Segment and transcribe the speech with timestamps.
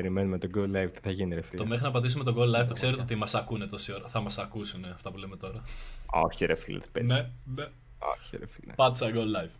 [0.00, 1.62] Περιμένουμε το Go Live, τι θα γίνει ρε φίλε.
[1.62, 4.08] Το μέχρι να πατήσουμε το Go Live το ξέρετε ότι μας ακούνε τόση ώρα.
[4.08, 5.62] Θα μας ακούσουν αυτά που λέμε τώρα.
[6.06, 7.14] Όχι ρε φίλε, τι παίζει.
[7.14, 7.68] Ναι, ναι.
[7.98, 8.72] Όχι ρε φίλε.
[8.72, 9.50] Πάτσα Go Live.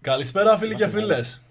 [0.00, 1.42] Καλησπέρα φίλοι και φίλες.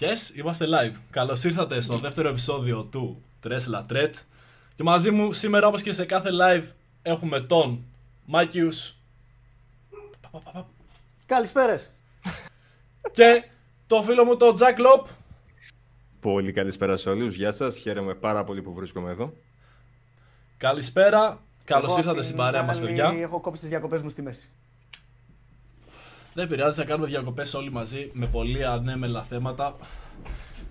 [0.00, 0.96] Yes, είμαστε live.
[1.10, 4.12] Καλώς ήρθατε στο δεύτερο επεισόδιο του Tresla Tret.
[4.76, 6.64] Και μαζί μου σήμερα όπως και σε κάθε live
[7.02, 7.84] έχουμε τον
[8.26, 8.94] Μάκιους
[11.26, 11.90] Καλησπέρες.
[13.12, 13.44] και
[13.90, 15.06] το φίλο μου τον Jack Lop.
[16.20, 17.36] Πολύ καλησπέρα σε όλους.
[17.36, 17.76] Γεια σας.
[17.76, 19.32] Χαίρομαι πάρα πολύ που βρίσκομαι εδώ.
[20.56, 21.40] Καλησπέρα.
[21.64, 23.14] Καλώς Εγώ ήρθατε απ' στην την παρέα μας άλλη παιδιά.
[23.20, 24.48] Έχω κόψει τις διακοπές μου στη μέση.
[26.34, 29.76] Δεν πειράζει, θα κάνουμε διακοπές όλοι μαζί με πολύ ανέμελα θέματα.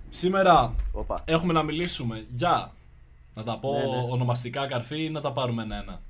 [0.09, 1.21] Σήμερα Οπα.
[1.25, 2.71] έχουμε να μιλήσουμε για,
[3.33, 4.11] να τα πω Ναι, ναι.
[4.11, 6.01] ονομαστικά καρφί ή να τα πάρουμε ένα-ένα.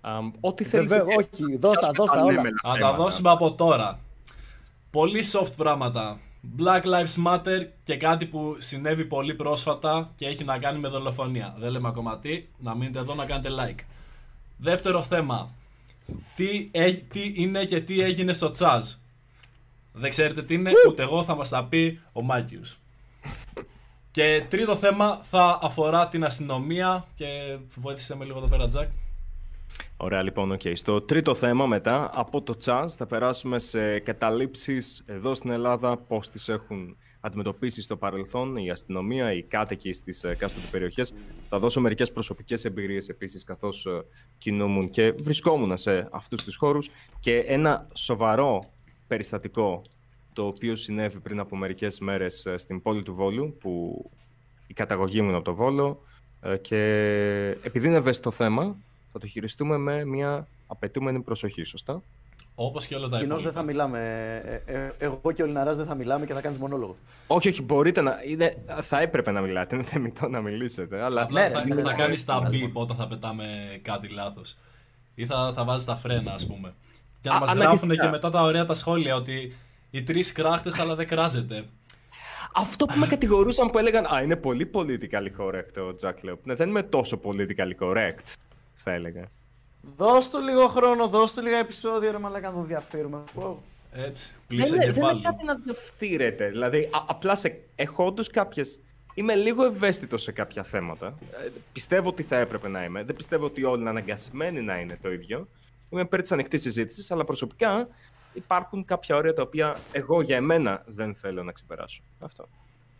[0.00, 1.28] Αμ, ό,τι θέλεις Βέβαια, εσύ.
[1.42, 2.30] όχι, δώστα, Πιάσε δώστα τα όλα.
[2.32, 3.98] ανέμελα Να τα θέματα; δώσουμε από τώρα.
[4.96, 6.18] Πολύ soft πράγματα.
[6.58, 11.54] Black Lives Matter και κάτι που συνέβη πολύ πρόσφατα και έχει να κάνει με δολοφονία.
[11.58, 13.84] Δεν λέμε ακόμα τι, να μείνετε εδώ να κάνετε like.
[14.56, 15.50] Δεύτερο θέμα.
[16.36, 18.92] Τι, ε- τι είναι και τι έγινε στο τσάζ.
[19.92, 22.78] Δεν ξέρετε τι είναι, ούτε εγώ θα μας τα πει ο Μάκιους.
[24.10, 28.88] Και τρίτο θέμα θα αφορά την αστυνομία και βοήθησε με λίγο εδώ πέρα Τζακ.
[29.96, 30.60] Ωραία, λοιπόν, οκ.
[30.74, 36.28] Στο τρίτο θέμα μετά, από το CHAZ, θα περάσουμε σε καταλήψεις εδώ στην Ελλάδα, πώς
[36.28, 41.14] τις έχουν αντιμετωπίσει στο παρελθόν η αστυνομία, οι κάτοικοι στις ε, εκάστοτε περιοχές.
[41.48, 44.04] Θα δώσω μερικές προσωπικές εμπειρίες επίσης, καθώς ε,
[44.38, 46.90] κινούμουν και βρισκόμουν σε αυτούς τους χώρους.
[47.20, 48.64] Και ένα σοβαρό
[49.06, 49.82] περιστατικό,
[50.32, 54.04] το οποίο συνέβη πριν από μερικές μέρες ε, στην πόλη του Βόλου, που
[54.66, 56.02] η καταγωγή μου είναι από το Βόλο,
[56.40, 56.76] ε, και
[57.62, 58.76] επειδή είναι ευαίσθητο θέμα,
[59.18, 62.02] θα το χειριστούμε με μια απαιτούμενη προσοχή, σωστά;
[62.54, 63.50] Όπως και όλα τα Κοινώς υπόλοιπα.
[63.50, 63.98] δεν θα μιλάμε.
[64.66, 66.96] Ε, ε, εγώ και ο Λιναράς δεν θα μιλάμε και θα κάνεις μονόλογο.
[67.26, 68.16] Όχι, όχι, μπορείτε να.
[68.26, 71.02] Είναι, θα έπρεπε να μιλάτε, είναι θεμητό να μιλήσετε.
[71.02, 72.82] Αλλά Απλά Ναι, θα, ρε, ναι, θα ναι, κάνεις ναι, τα ναι, beep λοιπόν.
[72.82, 73.44] όταν θα πετάμε
[73.82, 74.56] κάτι λάθος.
[75.14, 76.74] Ή θα, θα βάζεις τα φρένα, ας πούμε.
[77.20, 77.86] Και να Α, μας αναγκαστικά.
[77.86, 79.56] γράφουν και μετά τα ωραία τα σχόλια ότι
[79.90, 81.64] οι τρεις κράχτες, αλλά δεν κράζεται.
[82.54, 86.36] αυτό που με κατηγορούσαν που έλεγαν Α, είναι πολύ politically correct ο Jack Leop.
[86.44, 88.32] Ναι, δεν είμαι τόσο politically correct,
[88.86, 89.24] θα έλεγα.
[89.96, 93.24] Δώσ' του λίγο χρόνο, δώσ' του λίγα επεισόδια ρε μαλάκα να τον διαφύρουμε.
[93.40, 93.54] Wow.
[93.92, 95.22] Έτσι, Δεν πλήσε είναι, δεν είναι κεφάλι.
[95.22, 96.48] κάτι να διαφθείρετε.
[96.48, 98.64] Δηλαδή, α- απλά σε, έχω όντως κάποιε.
[99.14, 101.06] Είμαι λίγο ευαίσθητος σε κάποια θέματα.
[101.46, 103.02] Ε, πιστεύω ότι θα έπρεπε να είμαι.
[103.04, 105.48] Δεν πιστεύω ότι όλοι είναι αναγκασμένοι να είναι το ίδιο.
[105.90, 107.88] Είμαι υπέρ της ανοιχτής συζήτησης, αλλά προσωπικά
[108.32, 112.02] υπάρχουν κάποια όρια τα οποία εγώ για εμένα δεν θέλω να ξεπεράσω.
[112.20, 112.48] Αυτό.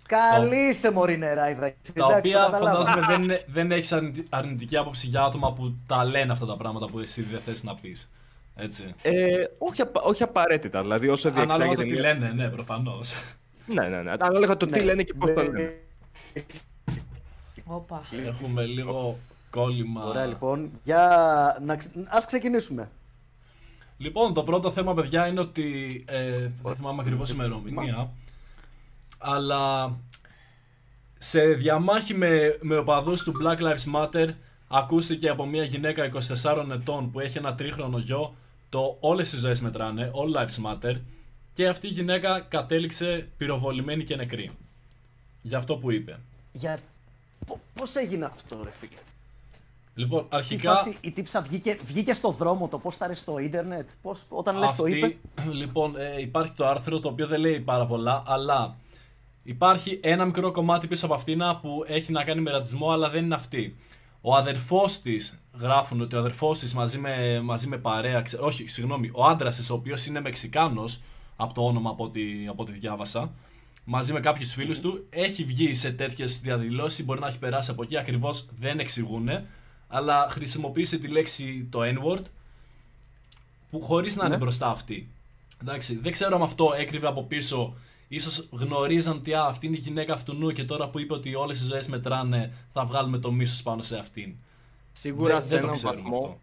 [0.06, 1.72] Καλή είσαι μωρή νεράιδα.
[1.94, 3.92] Τα οποία φαντάζομαι δεν, είναι- δεν έχεις
[4.28, 7.74] αρνητική άποψη για άτομα που τα λένε αυτά τα πράγματα που εσύ δεν θες να
[7.74, 8.10] πεις.
[8.56, 8.94] Έτσι.
[9.02, 10.80] Ε, όχι, απα- όχι απαραίτητα.
[10.82, 11.82] Δηλαδή, όσο Ανάλογα το διεξάγεται.
[11.94, 13.14] τι μια- λένε, ναι, προφανώς.
[13.66, 14.12] Ναι, ναι, ναι.
[14.18, 15.74] Ανάλογα το τι λένε και πώς το λένε.
[17.64, 18.02] Όπα.
[18.26, 19.16] Έχουμε λίγο
[19.50, 20.04] κόλλημα.
[20.04, 21.90] Ωραία λοιπόν, για να ξε...
[22.08, 22.88] ας ξεκινήσουμε.
[23.98, 26.04] Λοιπόν, το πρώτο θέμα, παιδιά, είναι ότι.
[26.08, 28.10] Ε, δεν θυμάμαι ακριβώς η ημερομηνία.
[29.18, 29.96] Αλλά
[31.18, 34.28] σε διαμάχη με, με οπαδούς του Black Lives Matter
[34.68, 36.10] ακούστηκε από μια γυναίκα
[36.42, 38.34] 24 ετών που έχει ένα τρίχρονο γιο
[38.68, 40.96] το όλες οι ζωές μετράνε, all lives matter
[41.54, 44.50] και αυτή η γυναίκα κατέληξε πυροβολημένη και νεκρή.
[45.42, 46.18] Για αυτό που είπε.
[46.52, 46.78] Για...
[47.46, 48.96] Πο- Πώς έγινε αυτό ρε φίλε;
[49.94, 53.88] Λοιπόν, Η, αρχικά φάση, η τύψα βγήκε, βγήκε στο δρόμο το πώς θα στο ίντερνετ,
[54.02, 55.16] πώς, όταν λες το Αυτή, είπε.
[55.62, 58.76] λοιπόν, ε, υπάρχει το άρθρο το οποίο δεν λέει πάρα πολλά, αλλά
[59.46, 63.24] υπάρχει ένα μικρό κομμάτι πίσω από αυτήν που έχει να κάνει με ρατσισμό, αλλά δεν
[63.24, 63.76] είναι αυτή.
[64.20, 68.66] Ο αδερφός της, γράφουν ότι ο αδερφός της μαζί με, μαζί με παρέα, ξε- όχι,
[68.66, 71.00] συγγνώμη, ο άντρας της, ο οποίος είναι Μεξικάνος,
[71.36, 73.32] από το όνομα από ό,τι, από ό,τι διάβασα,
[73.84, 77.82] μαζί με κάποιους φίλους του, έχει βγει σε τέτοιες διαδηλώσεις, μπορεί να έχει περάσει από
[77.82, 79.28] εκεί, ακριβώς δεν εξηγούν,
[79.88, 82.22] αλλά χρησιμοποίησε τη λέξη το N-word,
[83.70, 84.40] που χωρίς να είναι Ναι.
[84.40, 85.08] μπροστά αυτή.
[85.62, 87.74] Εντάξει, δεν ξέρω αν αυτό έκρυβε από πίσω.
[88.08, 91.34] Ίσως γνωρίζαν ότι α, αυτή είναι η γυναίκα αυτού νου και τώρα που είπε ότι
[91.34, 94.34] όλες οι ζωές μετράνε θα βγάλουμε το μίσος πάνω σε αυτήν.
[94.92, 96.38] Σίγουρα Δεν- σε, δεν το έναν ξέρουμε βαθμό, αυτό.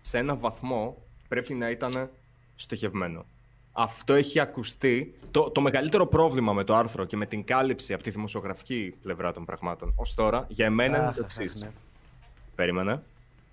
[0.00, 0.96] σε έναν βαθμό
[1.28, 2.10] πρέπει να ήταν
[2.56, 3.24] στοχευμένο.
[3.72, 5.14] Αυτό έχει ακουστεί.
[5.30, 9.32] Το, το μεγαλύτερο πρόβλημα με το άρθρο και με την κάλυψη από τη δημοσιογραφική πλευρά
[9.32, 11.60] των πραγμάτων ως τώρα, για μένα είναι Αχ, το αχ, εξής.
[11.60, 11.70] ναι.
[12.54, 13.02] Περίμενα.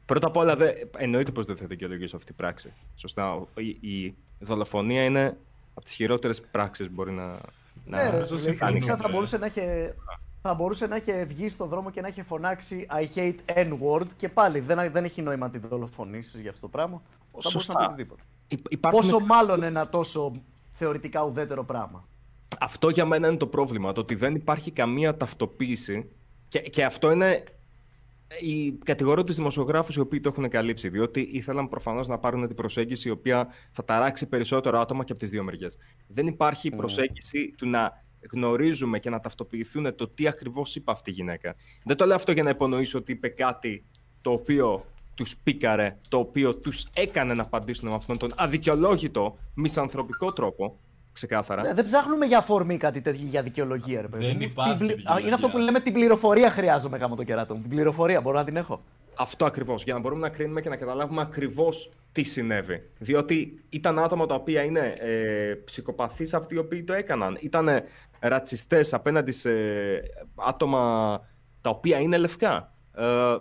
[0.06, 2.74] Πρώτα απ' όλα, δε, εννοείται πως δεν θα δικαιολογήσω αυτή την πράξη.
[2.96, 3.34] Σωστά.
[3.34, 5.38] Ο- Η, η δολοφονία είναι
[5.76, 7.38] από τις χειρότερες πράξεις που μπορεί να, να
[7.86, 8.80] Ναι, ρε, νομίζω δηλαδή, η συμφωνούμε.
[8.80, 9.62] τύψα θα μπορούσε να έχει,
[10.42, 14.30] θα μπορούσε να έχει βγει στον δρόμο και να έχει φωνάξει I hate N-word και
[14.30, 17.02] πάλι δεν, δεν έχει νόημα να την δολοφονήσεις για αυτό το πράγμα.
[17.08, 17.74] Θα μπορούσε Σωστά.
[17.74, 18.22] να πει οτιδήποτε.
[18.48, 20.32] Υ- υπάρχουν Πόσο μάλλον ένα τόσο
[20.74, 22.08] θεωρητικά ουδέτερο πράγμα.
[22.60, 26.10] αυτό για μένα είναι το πρόβλημα, το ότι δεν υπάρχει καμία ταυτοποίηση
[26.48, 27.44] και, και αυτό είναι
[28.40, 32.56] η κατηγορώ τους δημοσιογράφους οι οποίοι το έχουν καλύψει, διότι ήθελαν προφανώς να πάρουν την
[32.56, 35.78] προσέγγιση η οποία θα ταράξει περισσότερο άτομα και από τις δύο μεριές.
[36.08, 36.78] Δεν υπάρχει mm.
[36.78, 41.56] προσέγγιση του να γνωρίζουμε και να ταυτοποιηθούν το τι ακριβώς είπε αυτή η γυναίκα.
[41.84, 43.84] Δεν το λέω αυτό για να υπονοήσω ότι είπε κάτι
[44.22, 44.86] το οποίο
[45.16, 50.80] τους πήκαρε, το οποίο τους έκανε να απαντήσουν με αυτόν τον αδικαιολόγητο, μισανθρωπικό τρόπο.
[51.16, 51.62] Ξεκάθαρα.
[51.62, 54.26] Ναι, δεν ψάχνουμε για αφορμή κάτι τέτοιο για δικαιολογία, ρε παιδί.
[54.26, 54.84] Δεν υπάρχει.
[55.26, 58.56] Είναι αυτό που λέμε την πληροφορία χρειάζομαι γάμο το κεράτο Την πληροφορία μπορώ να την
[58.56, 58.82] έχω.
[59.16, 59.84] Αυτό ακριβώς.
[59.84, 62.90] Για να μπορούμε να κρίνουμε και να καταλάβουμε ακριβώς τι συνέβη.
[62.98, 67.38] Διότι ήταν άτομα τα οποία είναι ε, ψυχοπαθείς αυτοί οι οποίοι το έκαναν.
[67.42, 67.70] Ήταν
[68.20, 69.52] ρατσιστές απέναντι σε
[70.36, 71.22] άτομα
[71.62, 72.74] τα οποία είναι λευκά.
[72.96, 73.36] Ε,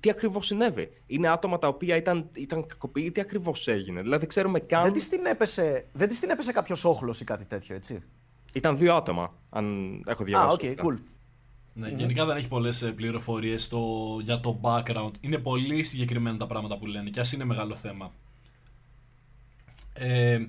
[0.00, 4.58] τι ακριβώς συνέβη; Είναι άτομα τα οποία ήταν, ήταν κακοποιοί, τι ακριβώς έγινε; Δηλαδή ξέρουμε
[4.58, 4.82] καν.
[4.82, 8.02] Δεν της την έπεσε, δεν της την έπεσε κάποιος όχλος ή κάτι τέτοιο, έτσι;
[8.52, 10.66] Ήταν δύο άτομα, αν έχω διαβάσει.
[10.66, 10.98] Α, OK, okay, cool.
[11.74, 11.96] Ναι, mm-hmm.
[11.96, 13.70] Γενικά δεν έχει πολλές πληροφορίες
[14.22, 15.10] για το background.
[15.20, 18.12] Είναι πολύ συγκεκριμένα τα πράγματα που λένε και ας είναι μεγάλο θέμα.
[19.92, 20.46] Ε,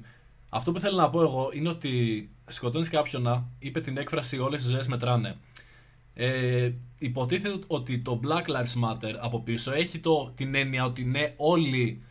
[0.49, 4.65] αυτό που θέλω να πω εγώ είναι ότι σκοτώνεις κάποιον να είπε την έκφραση Όλες
[4.65, 5.37] οι ζωές μετράνε.
[6.13, 11.33] Ε, υποτίθεται ότι το Black Lives Matter από πίσω έχει το, την έννοια ότι ναι,
[11.37, 12.01] όλοι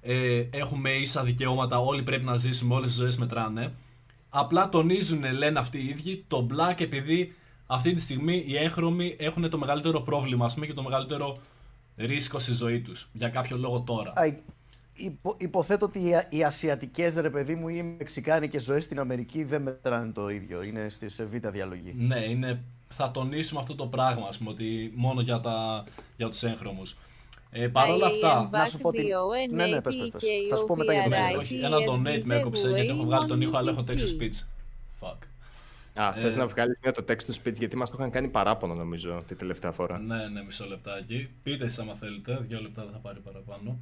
[0.00, 3.72] ε, έχουμε ίσα δικαιώματα, όλοι πρέπει να ζήσουμε, όλες οι ζωές μετράνε.
[4.28, 7.34] Απλά τονίζουν, λένε αυτοί οι ίδιοι, το Black επειδή
[7.66, 11.36] αυτή τη στιγμή οι έγχρωμοι έχουν το μεγαλύτερο πρόβλημα ας πούμε, και το μεγαλύτερο
[11.96, 14.12] ρίσκο στη ζωή τους, για κάποιο λόγο τώρα.
[15.00, 19.62] Υπο, υποθέτω ότι οι, ασιατικές ρε παιδί μου ή οι μεξικάνικες ζωές στην Αμερική δεν
[19.62, 21.94] μετράνε το ίδιο, είναι σε β' διαλογή.
[21.96, 25.84] Ναι, είναι θα τονίσουμε αυτό το πράγμα, ας πούμε, ότι μόνο για, τα,
[26.16, 26.96] για τους έγχρωμους.
[27.50, 29.02] Ε, Παρ' όλα αυτά, να σου πω τι...
[29.50, 30.22] Ναι, ναι, πες, πες, πες.
[30.50, 33.26] Θα σου πω μετά για το ναι, Όχι, ένα donate με έκοψε γιατί έχω βγάλει
[33.26, 34.44] τον ήχο, αλλά έχω τέτοιο speech.
[35.00, 35.16] Fuck.
[36.00, 38.28] Α, ε, θες να βγάλεις μια το text to speech, γιατί μας το είχαν κάνει
[38.28, 39.98] παράπονο νομίζω τη τελευταία φορά.
[39.98, 41.28] Ναι, ναι, μισό λεπτάκι.
[41.42, 43.78] Πείτε εσείς άμα θέλετε, δύο λεπτά δεν θα πάρει παραπάνω.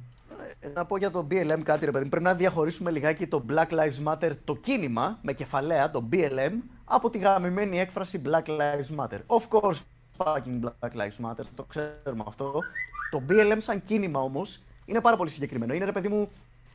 [0.59, 3.69] Ε, να πω για το BLM κάτι ρε παιδί, πρέπει να διαχωρίσουμε λιγάκι το Black
[3.69, 6.53] Lives Matter, το κίνημα με κεφαλαία, το BLM,
[6.85, 9.19] από τη γαμημένη έκφραση Black Lives Matter.
[9.27, 9.79] Of course,
[10.17, 12.59] fucking Black Lives Matter, το ξέρουμε αυτό.
[13.11, 15.73] Το BLM σαν κίνημα όμως είναι πάρα πολύ συγκεκριμένο.
[15.73, 16.27] Είναι ρε παιδί μου,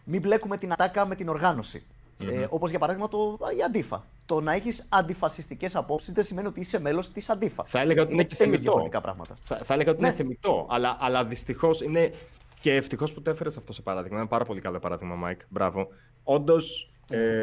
[0.04, 1.82] μην μπλέκουμε την ατάκα με την οργάνωση.
[2.22, 2.42] Mm-hmm.
[2.42, 4.04] Ε, Όπως για παράδειγμα το, η Αντίφα.
[4.26, 7.64] Το να έχεις αντιφασιστικές απόψεις δεν σημαίνει ότι είσαι μέλος της Αντίφα.
[7.64, 8.88] Θα έλεγα ότι είναι, και θεμητό.
[9.02, 9.36] πράγματα.
[9.44, 10.06] Θα, θα έλεγα ότι ναι.
[10.06, 10.66] είναι θεμητό.
[10.70, 12.12] Αλλά, αλλά δυστυχώς είναι.
[12.60, 14.18] Και ευτυχώς που το έφερες αυτό σε παράδειγμα.
[14.18, 15.40] Είναι πάρα πολύ καλό παράδειγμα, Μάικ.
[15.48, 15.88] Μπράβο.
[16.22, 17.40] Όντως ε,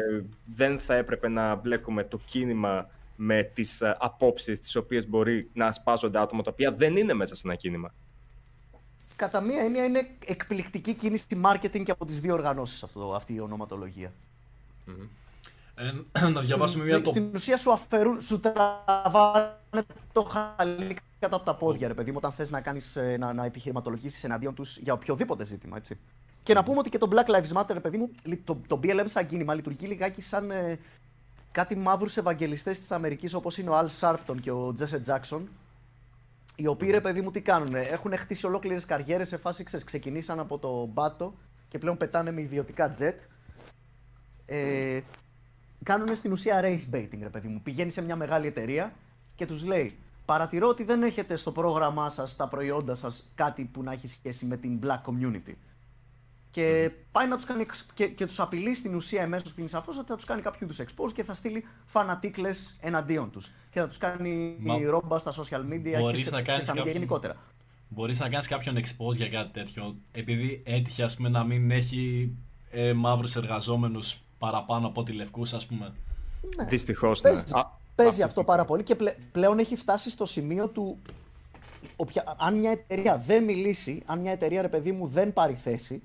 [0.54, 5.66] δεν θα έπρεπε να μπλέκουμε το κίνημα με τις ε, απόψεις τις οποίες μπορεί να
[5.66, 7.94] ασπάζονται άτομα τα οποία δεν είναι μέσα σε ένα κίνημα.
[9.16, 12.84] Κατά μία έννοια είναι εκπληκτική κίνηση marketing και από τις δύο οργανώσεις
[13.14, 14.12] αυτή η ονοματολογία.
[16.12, 17.10] Ε, να διαβάσουμε μια το...
[17.10, 22.16] Στην ουσία σου αφαιρούν, σου τραβάνε το χαλί κάτω από τα πόδια, ρε παιδί μου,
[22.16, 25.98] όταν θες να, κάνεις, ε, να, να επιχειρηματολογήσεις εναντίον τους για οποιοδήποτε ζήτημα, έτσι.
[26.42, 28.10] Και να πούμε ότι και το Black Lives Matter, ρε παιδί μου,
[28.44, 30.78] το, το BLM σαν κίνημα λειτουργεί λιγάκι σαν ε,
[31.52, 35.40] κάτι μαύρους ευαγγελιστές της Αμερικής όπως είναι ο Al Sharpton και ο Jesse Jackson,
[36.56, 40.40] οι οποίοι ρε παιδί μου τι κάνουν, έχουν χτίσει ολόκληρες καριέρες σε φάση, ξέρεις, ξεκινήσαν
[40.40, 41.34] από το μπάτο
[41.68, 43.14] και πλέον πετάνε με ιδιωτικά jet
[44.50, 45.00] ε,
[45.82, 47.60] κάνουν στην ουσία race baiting, ρε παιδί μου.
[47.62, 48.92] Πηγαίνει σε μια μεγάλη εταιρεία
[49.34, 53.82] και τους λέει: Παρατηρώ ότι δεν έχετε στο πρόγραμμά σας, στα προϊόντα σας, κάτι που
[53.82, 55.54] να έχει σχέση με την black community.
[56.50, 57.66] Και πάει να τους κάνει.
[57.94, 60.66] και, και τους απειλεί στην ουσία εμέσως που είναι σαφώς ότι θα τους κάνει κάποιο
[60.66, 63.50] είδου expose και θα στείλει φανατίκλες εναντίον τους.
[63.70, 64.78] Και θα τους κάνει Μα...
[64.78, 66.86] ρόμπα στα social media και, σε, να κάνεις και κάποιον...
[66.86, 67.36] γενικότερα.
[67.88, 72.32] Μπορείς να κάνεις κάποιον expose για κάτι τέτοιο, επειδή έτυχε ας πούμε, να μην έχει
[72.70, 75.92] ε, μαύρους εργαζόμενους παραπάνω από τη λευκού, ας πούμε.
[76.56, 76.64] Ναι.
[76.64, 77.22] Δυστυχώς.
[77.22, 77.30] Ναι.
[77.30, 77.52] Παίζει,
[77.94, 78.96] παίζει αυτό πάρα πολύ και
[79.32, 80.98] πλέον έχει φτάσει στο σημείο του.
[81.96, 86.02] Οποια, αν μια εταιρεία δεν μιλήσει, αν μια εταιρεία ρε παιδί μου δεν πάρει θέση,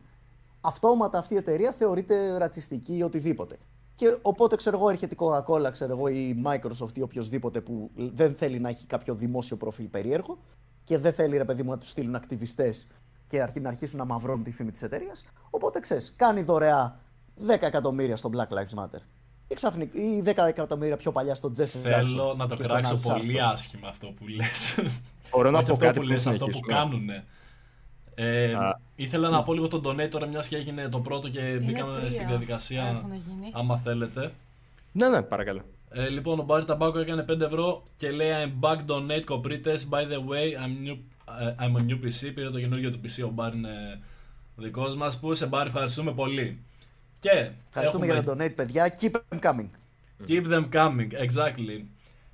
[0.61, 3.57] αυτόματα αυτή η εταιρεία θεωρείται ρατσιστική ή οτιδήποτε.
[3.95, 8.35] Και οπότε, ξέρω εγώ, έρχεται η Coca-Cola, ξέρω εγώ, η Microsoft ή οποιοδήποτε που δεν
[8.35, 10.37] θέλει να έχει κάποιο δημόσιο προφίλ περίεργο
[10.83, 12.87] και δεν θέλει, ρε παιδί μου, να τους στείλουν ακτιβιστές
[13.27, 15.25] και να αρχίσουν να μαυρώνουν τη φήμη της εταιρείας.
[15.49, 16.99] Οπότε, ξέρεις, κάνει δωρεά
[17.47, 18.99] 10 εκατομμύρια στο Black Lives Matter.
[19.47, 21.81] Ή, ξαφνικά, ή 10 εκατομμύρια πιο παλιά στο Jesse Jackson.
[21.83, 24.75] Θέλω να το κράξω πολύ άσχημα αυτό που λες.
[25.31, 27.09] Μπορώ να πω κάτι που λες, αυτό που κάνουν.
[28.15, 28.53] Ε,
[28.95, 32.27] ήθελα να πω λίγο τον donate τώρα, μιας και έγινε το πρώτο και μπήκαμε στην
[32.27, 33.05] διαδικασία.
[33.51, 34.31] Άμα θέλετε.
[34.91, 35.61] Ναι, ναι, παρακαλώ.
[35.89, 39.87] Ε, λοιπόν, ο Μπάρι Ταμπάκο έκανε 5 ευρώ και λέει I'm back donate κοπρίτες.
[39.91, 42.31] By the way, I'm, new, uh, I'm a new PC.
[42.35, 43.99] Πήρε το καινούργιο του PC, ο Μπάρι είναι
[44.55, 45.19] δικός μας.
[45.19, 46.59] Που σε Μπάρι, ευχαριστούμε πολύ.
[47.25, 48.21] Και Ευχαριστούμε έχουμε...
[48.21, 48.97] για το donate, παιδιά.
[49.01, 49.69] Keep them coming.
[50.27, 51.83] Keep them coming, exactly.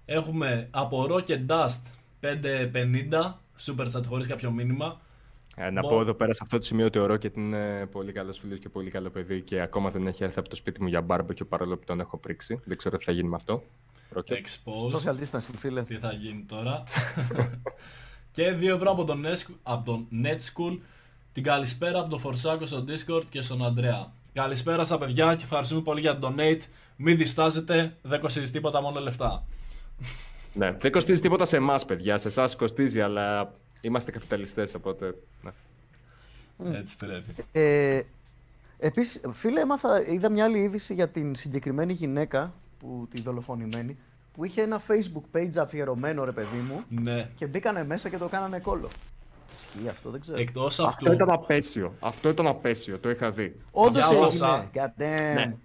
[0.06, 1.82] Έχουμε από Rocket Dust
[2.22, 3.34] 550,
[3.66, 5.02] super chat χωρίς κάποιο μήνυμα.
[5.56, 8.40] Ε, να πω εδώ πέρα σε αυτό το σημείο ότι ο Ρόκετ είναι πολύ καλός
[8.40, 11.06] φίλος και πολύ καλό παιδί και ακόμα δεν έχει έρθει από το σπίτι μου για
[11.08, 12.60] barbecue παρόλο που τον έχω πρίξει.
[12.66, 13.64] Δεν ξέρω τι θα γίνει με αυτό.
[14.16, 14.34] Rocket.
[14.34, 14.98] Exposed.
[14.98, 15.84] Social distancing, φίλε.
[15.84, 16.84] Τι θα γίνει τώρα.
[18.36, 20.78] και 2 ευρώ από τον, Net, από τον Net
[21.34, 24.12] Την καλησπέρα από τον Φορσάκο στο Discord και στον Αντρέα.
[24.34, 26.62] Καλησπέρα στα παιδιά και ευχαριστούμε πολύ για τον donate.
[26.96, 29.44] Μην διστάζετε, δεν κοστίζει τίποτα, μόνο λεφτά.
[30.54, 32.18] Ναι, δεν κοστίζει τίποτα σε εμάς, παιδιά.
[32.18, 35.16] Σε εσάς κοστίζει, αλλά είμαστε καπιταλιστές, οπότε.
[36.58, 36.78] Ναι.
[36.78, 37.34] Έτσι πρέπει.
[37.52, 38.02] Ε,
[38.84, 43.98] Επίσης, φίλε, έμαθα, είδα μια άλλη είδηση για την συγκεκριμένη γυναίκα, που, τη δολοφονημένη,
[44.34, 47.30] που είχε ένα facebook page αφιερωμένο, ρε παιδί μου, ναι.
[47.36, 48.90] και μπήκανε μέσα και το κάνανε κόλλο.
[49.52, 50.40] Ισχύει αυτό, δεν ξέρω.
[50.40, 50.90] Εκτός αυτού...
[50.90, 51.94] Αυτό ήταν απέσιο.
[52.00, 53.58] Αυτό ήταν απέσιο, το είχα δει.
[53.72, 55.34] Όντως έγινε.
[55.34, 55.56] Ναι.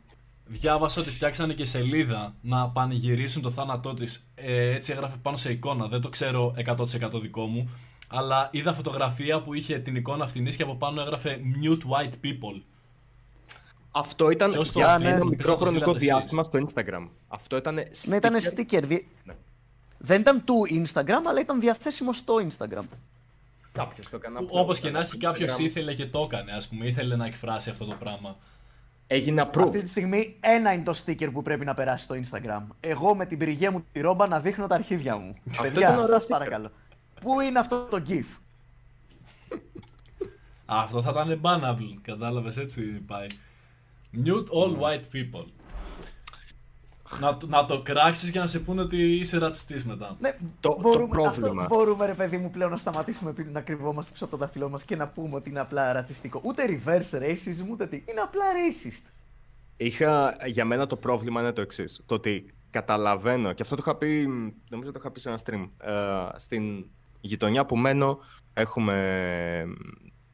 [0.48, 4.26] Διάβασα ότι φτιάξανε και σελίδα να πανηγυρίσουν το θάνατό της.
[4.34, 5.86] Ε, έτσι έγραφε πάνω σε εικόνα.
[5.86, 7.70] Δεν το ξέρω 100% δικό μου.
[8.08, 12.62] Αλλά είδα φωτογραφία που είχε την εικόνα αυτήν και από πάνω έγραφε Mute White People.
[13.90, 17.08] Αυτό ήταν για ένα μικρό χρονικό διάστημα στο Instagram.
[17.28, 18.08] Αυτό ήταν sticker.
[18.08, 19.00] Ναι, ήταν sticker.
[19.24, 19.34] Ναι.
[19.98, 22.84] Δεν ήταν του Instagram, αλλά ήταν διαθέσιμο στο Instagram.
[23.76, 24.38] Κάποιος το έκανε.
[24.50, 26.86] Όπως και να έχει, κάποιος ήθελε και το έκανε, ας πούμε.
[26.86, 28.36] Ήθελε να εκφράσει αυτό το πράγμα.
[29.06, 29.62] Έγινε approved.
[29.62, 32.62] Αυτή τη στιγμή ένα είναι το sticker που πρέπει να περάσει στο Instagram.
[32.80, 35.36] Εγώ με την πυρηγία μου τη ρόμπα να δείχνω τα αρχίδια μου.
[35.50, 36.70] Αυτό Παιδιά, ήταν σας παρακαλώ.
[37.20, 38.38] Πού είναι αυτό το GIF;
[40.66, 43.26] αυτό θα ήταν bannable, κατάλαβες έτσι πάει.
[44.24, 45.44] Mute all white people.
[47.20, 50.16] Να, να το κράξεις και να σε πούνε ότι είσαι ρατσιστής μετά.
[50.20, 51.62] Ναι, το, μπορούμε, το πρόβλημα.
[51.62, 54.84] Αυτό μπορούμε ρε παιδί μου πλέον να σταματήσουμε να κρυβόμαστε πίσω από το δάχτυλό μας
[54.84, 56.40] και να πούμε ότι είναι απλά ρατσιστικό.
[56.44, 58.02] Ούτε reverse racism, ούτε τι.
[58.06, 59.10] Είναι απλά racist.
[59.76, 62.02] Είχα, για μένα το πρόβλημα είναι το εξής.
[62.06, 64.28] Το ότι καταλαβαίνω, και αυτό το είχα πει,
[64.70, 65.92] νομίζω το είχα πει σε ένα stream, ε,
[66.36, 66.86] στην
[67.20, 68.18] γειτονιά που μένω
[68.54, 68.96] έχουμε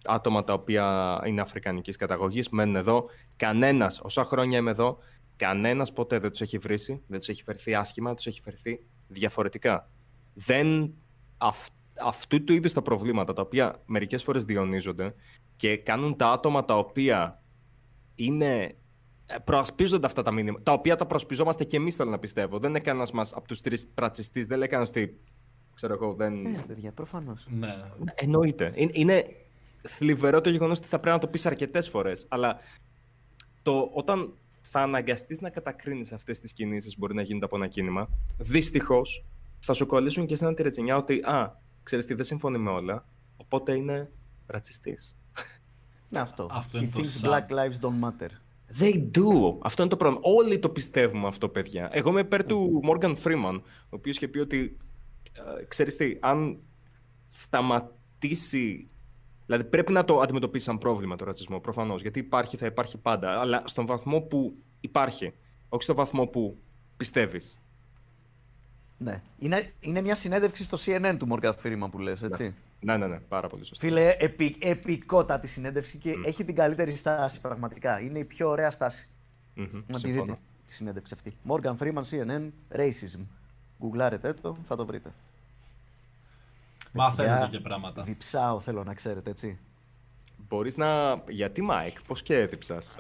[0.04, 3.04] άτομα τα οποία είναι αφρικανικής καταγωγής, μένουν εδώ.
[3.36, 4.98] Κανένας, όσα χρόνια είμαι εδώ,
[5.36, 9.90] κανένας ποτέ δεν τους έχει βρήσει, δεν τους έχει φερθεί άσχημα, τους έχει φερθεί διαφορετικά.
[10.34, 10.94] Δεν,
[12.04, 15.14] αυτού του είδους τα προβλήματα, τα οποία μερικές φορές διονύζονται
[15.56, 17.42] και κάνουν τα άτομα τα οποία
[18.14, 18.76] είναι
[19.26, 22.58] ε, προασπίζονται αυτά τα μήνυμα, τα οποία τα προσπιζόμαστε και εμείς, θέλω να πιστεύω.
[22.58, 25.20] Δεν είναι κανένα μας από τους τρεις πρατσιστή, δεν λέει κανένα ότι.
[25.74, 26.46] Ξέρω εγώ, δεν.
[26.46, 27.46] Ε, παιδιά, προφανώς.
[27.50, 27.74] Ναι.
[28.14, 28.72] Εννοείται.
[28.74, 29.26] Είναι, είναι
[29.82, 32.26] θλιβερό το γεγονός ότι θα πρέπει να το πεις αρκετές φορές.
[32.28, 32.58] Αλλά
[33.62, 34.34] το, όταν
[34.74, 39.24] θα αναγκαστείς να κατακρίνεις αυτές τις κινήσεις που μπορεί να γίνονται από ένα κίνημα, δυστυχώς
[39.58, 43.06] θα σου κολλήσουν και σε ένα τυρετσινιά ότι Α, ξέρεις τι, δεν συμφωνεί με όλα.
[43.36, 44.10] Οπότε είναι
[44.46, 45.16] ρατσιστής.
[46.08, 46.48] Ναι, αυτό.
[46.50, 48.28] αυτό He thinks black lives don't matter.
[48.78, 49.58] They do.
[49.62, 50.20] Αυτό είναι το πρόβλημα.
[50.24, 51.88] Όλοι το πιστεύουμε αυτό, παιδιά.
[51.92, 54.76] Εγώ είμαι υπέρ του Morgan Freeman, ο οποίος είχε πει ότι,
[55.60, 56.58] ε, ξέρεις τι, αν
[57.26, 58.88] σταματήσει
[59.52, 62.02] Δηλαδή πρέπει να το αντιμετωπίσει σαν πρόβλημα το ρατσισμό, προφανώς.
[62.02, 63.40] Γιατί υπάρχει, θα υπάρχει πάντα.
[63.40, 65.32] Αλλά στον βαθμό που υπάρχει,
[65.68, 66.56] όχι στον βαθμό που
[66.96, 67.60] πιστεύεις.
[68.98, 69.22] Ναι.
[69.38, 73.18] Είναι, είναι μια συνέντευξη στο CNN του Morgan Freeman που λες, έτσι; Ναι, ναι, ναι,
[73.18, 73.86] πάρα πολύ σωστά.
[73.86, 78.00] Φίλε, επι, επικότατη συνέντευξη και έχει την καλύτερη στάση πραγματικά.
[78.00, 79.08] Είναι η πιο ωραία στάση.
[79.56, 81.36] Mm-hmm, να τη δείτε τη συνέντευξη αυτή.
[81.46, 83.20] Morgan Freeman, CNN, Racism.
[83.78, 85.12] Γκουγκλάρετε το, θα το βρείτε.
[86.92, 88.02] Μαθαίνετε και πράγματα.
[88.02, 89.58] Διψάω, θέλω να ξέρετε, έτσι.
[90.48, 91.14] Μπορείς να...
[91.28, 92.96] Γιατί, Μάικ, πώς και διψάς.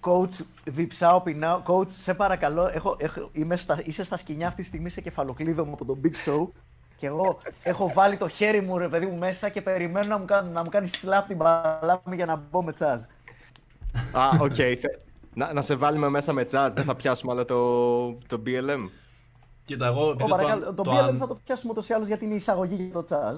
[0.00, 1.62] coach, διψάω, πεινάω.
[1.66, 5.72] Coach, σε παρακαλώ, έχω, έχω, είμαι στα, είσαι στα σχοινιά αυτή τη στιγμή σε κεφαλοκλείδωμα
[5.72, 6.48] από τον Big Show.
[6.96, 10.24] Και εγώ έχω βάλει το χέρι μου, ρε παιδί μου, μέσα και περιμένω να μου
[10.24, 13.02] κάνει, να μου κάνεις slap την μπαλά για να μπω με CHAZ.
[14.12, 14.54] Α, OK.
[14.56, 14.74] Okay.
[15.34, 18.88] να, να σε βάλουμε μέσα με CHAZ, δεν θα πιάσουμε άλλο το, το BLM.
[19.66, 20.16] Κοίτα, εγώ.
[20.16, 22.92] το, το, το BLM θα το πιάσουμε ούτως ή άλλως γιατί είναι η εισαγωγή για
[22.92, 23.36] το CHAZ.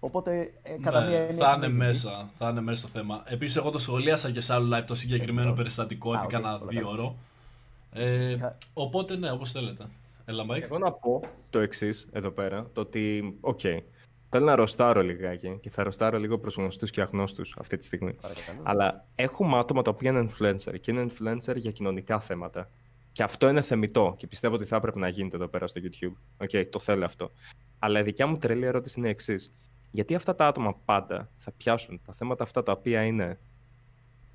[0.00, 1.46] Οπότε ε, κατά ναι, μία έννοια.
[1.46, 3.22] Θα είναι μέσα, θα είναι μέσα στο θέμα.
[3.26, 7.14] Επίσης, εγώ το σχολίασα και σε άλλο live το συγκεκριμένο περιστατικό επί κανένα δύο ώρο.
[7.92, 8.36] Ε,
[8.74, 9.84] οπότε, ναι, όπως θέλετε.
[10.24, 10.62] Έλα, Μάικ.
[10.62, 11.20] Εγώ να πω
[11.50, 12.66] το εξής εδώ πέρα.
[12.72, 13.78] Το ότι, OK, okay,
[14.28, 18.12] θέλω να ροστάρω λιγάκι και θα ροστάρω λίγο προς γνωστούς και αγνώστους αυτή τη στιγμή.
[18.12, 18.60] Παρακαλώ.
[18.62, 22.68] Αλλά έχουμε άτομα τα οποία είναι influencer και είναι influencer για κοινωνικά θέματα.
[23.18, 26.12] Και αυτό είναι θεμητό και πιστεύω ότι θα έπρεπε να γίνεται εδώ πέρα στο YouTube.
[26.36, 27.30] OK, okay, το θέλω αυτό.
[27.78, 29.52] Αλλά η δικιά μου τρελή ερώτηση είναι η εξής.
[29.90, 33.38] Γιατί αυτά τα άτομα πάντα θα πιάσουν τα θέματα αυτά τα οποία είναι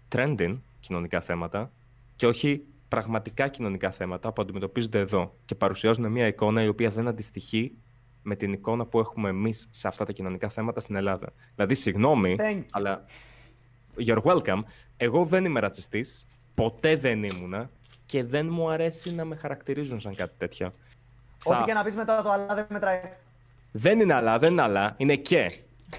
[0.10, 1.72] trending κοινωνικά θέματα
[2.16, 7.08] και όχι πραγματικά κοινωνικά θέματα που αντιμετωπίζονται εδώ και παρουσιάζουν μια εικόνα η οποία δεν
[7.08, 7.78] αντιστοιχεί
[8.22, 11.34] με την εικόνα που έχουμε εμείς σε αυτά τα κοινωνικά θέματα στην Ελλάδα.
[11.56, 12.36] Δηλαδή, συγγνώμη,
[12.70, 13.06] αλλά
[13.98, 14.62] you're welcome.
[14.98, 16.28] Εγώ δεν είμαι ρατσιστής.
[16.56, 17.70] Ποτέ δεν ήμουνα
[18.06, 20.68] και δεν μου αρέσει να με χαρακτηρίζουν σαν κάτι τέτοιο.
[21.44, 23.02] Ό,τι Θα- και να πεις μετά το αλλά δεν μετράει.
[23.72, 25.52] Δεν είναι αλλά, δεν είναι αλλά, είναι και.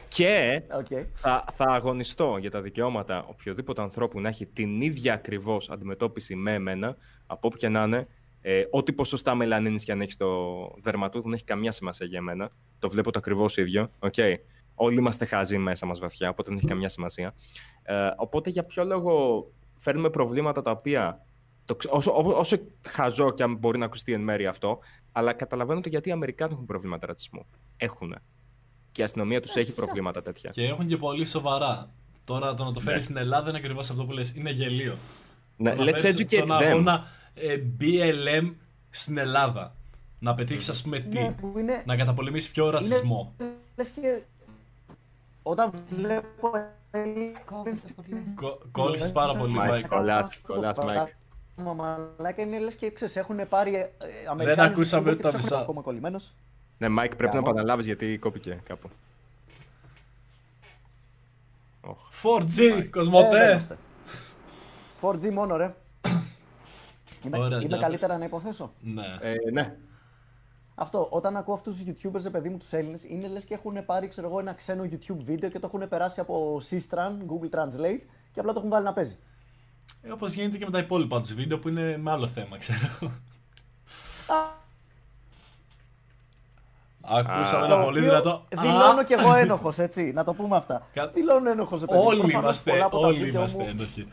[0.08, 0.86] Και Οκ.
[1.14, 6.52] θα, θα αγωνιστώ για τα δικαιώματα οποιοδήποτε ανθρώπου να έχει την ίδια ακριβώς αντιμετώπιση με
[6.54, 6.96] εμένα,
[7.26, 8.06] από όπου και να είναι.
[8.46, 12.20] Ε, ό,τι ποσοστά μελανίνης και αν έχει στο δέρμα του, δεν έχει καμιά σημασία για
[12.20, 12.50] μένα.
[12.78, 13.90] Το βλέπω το ακριβώς ίδιο.
[13.98, 14.34] Okay.
[14.74, 17.34] Όλοι είμαστε χάζοι μέσα μας βαθιά, οπότε δεν έχει καμιά σημασία.
[17.82, 19.46] Ε, οπότε για ποιο λόγο
[19.76, 21.26] φέρνουμε προβλήματα τα οποία.
[21.64, 22.56] Το, ξε- όσο, όσο, όσο
[22.88, 24.78] χαζό και αν μπορεί να ακουστεί εν μέρει αυτό,
[25.12, 27.46] αλλά καταλαβαίνω το γιατί οι Αμερικάνοι έχουν προβλήματα ρατσισμού.
[27.76, 28.14] Έχουν.
[28.92, 30.50] Και η αστυνομία τους έχει προβλήματα τέτοια.
[30.50, 31.90] Και έχουν και πολύ σοβαρά.
[32.24, 33.02] Τώρα το να το φέρεις Ναι.
[33.04, 34.34] στην Ελλάδα είναι ακριβώς αυτό που λες.
[34.34, 34.94] Είναι γελίο.
[35.56, 36.62] Ναι, Το να let's φέρεις educate τον them.
[36.64, 37.04] αγώνα
[37.34, 38.52] ε, BLM
[38.90, 39.74] στην Ελλάδα.
[40.18, 41.82] Να πετύχεις, ας πούμε, τι; Ναι, που είναι.
[41.86, 43.34] Να καταπολεμήσεις πιο ρατσισμό.
[43.76, 44.22] Λες και
[45.42, 46.50] όταν βλέπω.
[47.44, 48.32] Κόβεται πολύ.
[48.34, 49.88] Κο- Κόλλησες πάρα πολύ, Mike, Μάικ.
[49.88, 51.06] κολλάς, κολλάς, Mike.
[51.56, 53.88] Μα μαλάκα είναι λες και ξέρεις, έχουν πάρει ε,
[54.30, 55.58] Αμερικάνους Δεν ακούσαμε YouTuber και τα τους έχουν μισά.
[55.58, 56.32] ακόμα κολλημένος.
[56.78, 57.50] Ναι, Μάικ, πρέπει να Γάμο.
[57.50, 58.88] επαναλάβεις γιατί κόπηκε κάπου.
[61.80, 61.98] Οχ.
[62.22, 63.50] 4G, Ε, δεν Κοσμοτέ.
[63.50, 63.78] είμαστε.
[65.00, 65.74] 4G μόνο ρε.
[67.24, 67.80] Είμαι, Ωραία, είμαι νιώθεις.
[67.80, 68.72] καλύτερα να υποθέσω.
[68.80, 69.04] Ναι.
[69.20, 69.76] Ε, ναι.
[70.74, 73.84] Αυτό, όταν ακούω αυτούς τους YouTubers, ρε παιδί μου, τους Έλληνες, είναι λες και έχουν
[73.84, 78.00] πάρει ξέρω εγώ, ένα ξένο YouTube βίντεο και το έχουν περάσει από Sistran, Google Translate
[78.32, 79.18] και απλά το έχουν βάλει να παίζει.
[80.02, 83.12] Ε, Όπως γίνεται και με τα υπόλοιπα τους βίντεο που είναι με άλλο θέμα, ξέρω.
[84.26, 84.62] Α,
[87.06, 87.66] Ακούσαμε Α.
[87.66, 88.44] ένα το πολύ οποίο δυνατό.
[88.60, 90.12] Δηλώνω Α, κι εγώ ένοχος, έτσι.
[90.12, 90.86] Να το πούμε αυτά.
[90.92, 92.04] Κα- Δηλώνω ένοχος, ρε παιδί μου.
[92.06, 94.08] Όλοι Προφανώς είμαστε, πολλά από τα όλοι βίντεο είμαστε μου ένοχοι.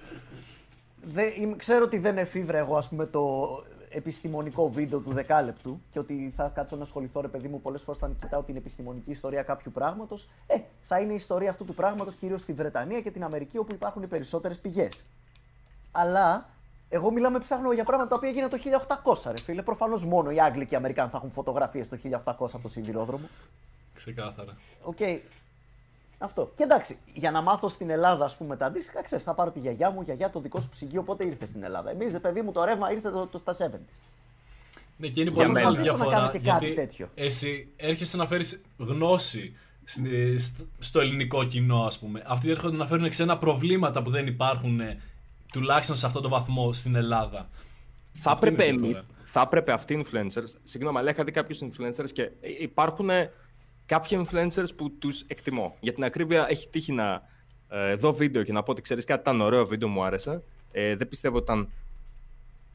[1.01, 3.48] δεν- είμαι- ξέρω ότι δεν εφηύρα εγώ ας πούμε το
[3.90, 8.01] επιστημονικό βίντεο του δεκάλεπτου και ότι θα κάτσω να ασχοληθώ ρε παιδί μου πολλές φορές
[8.01, 10.56] όταν κοιτάω την επιστημονική ιστορία κάποιου πράγματος ε,
[10.88, 14.04] θα είναι η ιστορία αυτού του πράγματος κυρίως στη Βρετανία και την Αμερική όπου υπάρχουν
[14.04, 15.06] οι περισσότερες πηγές.
[15.91, 16.50] Αλλά
[16.89, 18.57] εγώ μιλάμε ψάχνω για πράγματα τα οποία έγιναν το
[19.24, 19.62] 1800 ρε φίλε.
[19.62, 23.29] Προφανώς μόνο οι Άγγλοι και οι Αμερικάνοι θα έχουν φωτογραφίες το 1800 από το σιδηρόδρομο.
[23.95, 24.55] Ξεκάθαρα.
[24.84, 24.97] Οκ.
[26.17, 26.51] Αυτό.
[26.56, 29.60] Και εντάξει, για να μάθω στην Ελλάδα, ας πούμε, τα αντίστοιχα, ξέρεις, θα πάρω τη
[29.60, 31.89] γιαγιά μου, γιαγιά το δικό σου ψυγείο, πότε ήρθε στην Ελλάδα.
[31.91, 33.69] Εμείς, παιδί μου, το ρεύμα ήρθε το, το στα 70.
[34.97, 35.69] Ναι, και είναι Για πολύ μένα.
[35.71, 36.15] μεγάλη Προσπαθήσω να διαφορά.
[36.17, 37.10] κάνω και κάτι γιατί τέτοιο.
[37.15, 42.23] εσύ έρχεσαι να φέρεις γνώση στη- στο- στο ελληνικό κοινό, ας πούμε.
[42.27, 45.01] Αυτοί έρχονται να φέρουν ξένα προβλήματα που δεν υπάρχουν ε,
[45.52, 47.50] τουλάχιστον σε αυτόν τον βαθμό στην Ελλάδα.
[48.14, 49.06] Θα Αυτή είναι έπρεπε η εμεί, διαφορά.
[49.26, 50.54] θα έπρεπε αυτοί οι influencers.
[50.64, 53.10] Συγγνώμη, αλλά είχα δει κάποιους influencers και υπάρχουν
[53.86, 55.76] κάποιοι influencers που τους εκτιμώ.
[55.80, 57.22] Για την ακρίβεια, έχει τύχει να
[57.70, 60.44] ε, δω βίντεο και να πω ότι ξέρεις κάτι, ήταν ωραίο βίντεο, μου άρεσε.
[60.72, 61.70] Ε, δεν πιστεύω ότι ήταν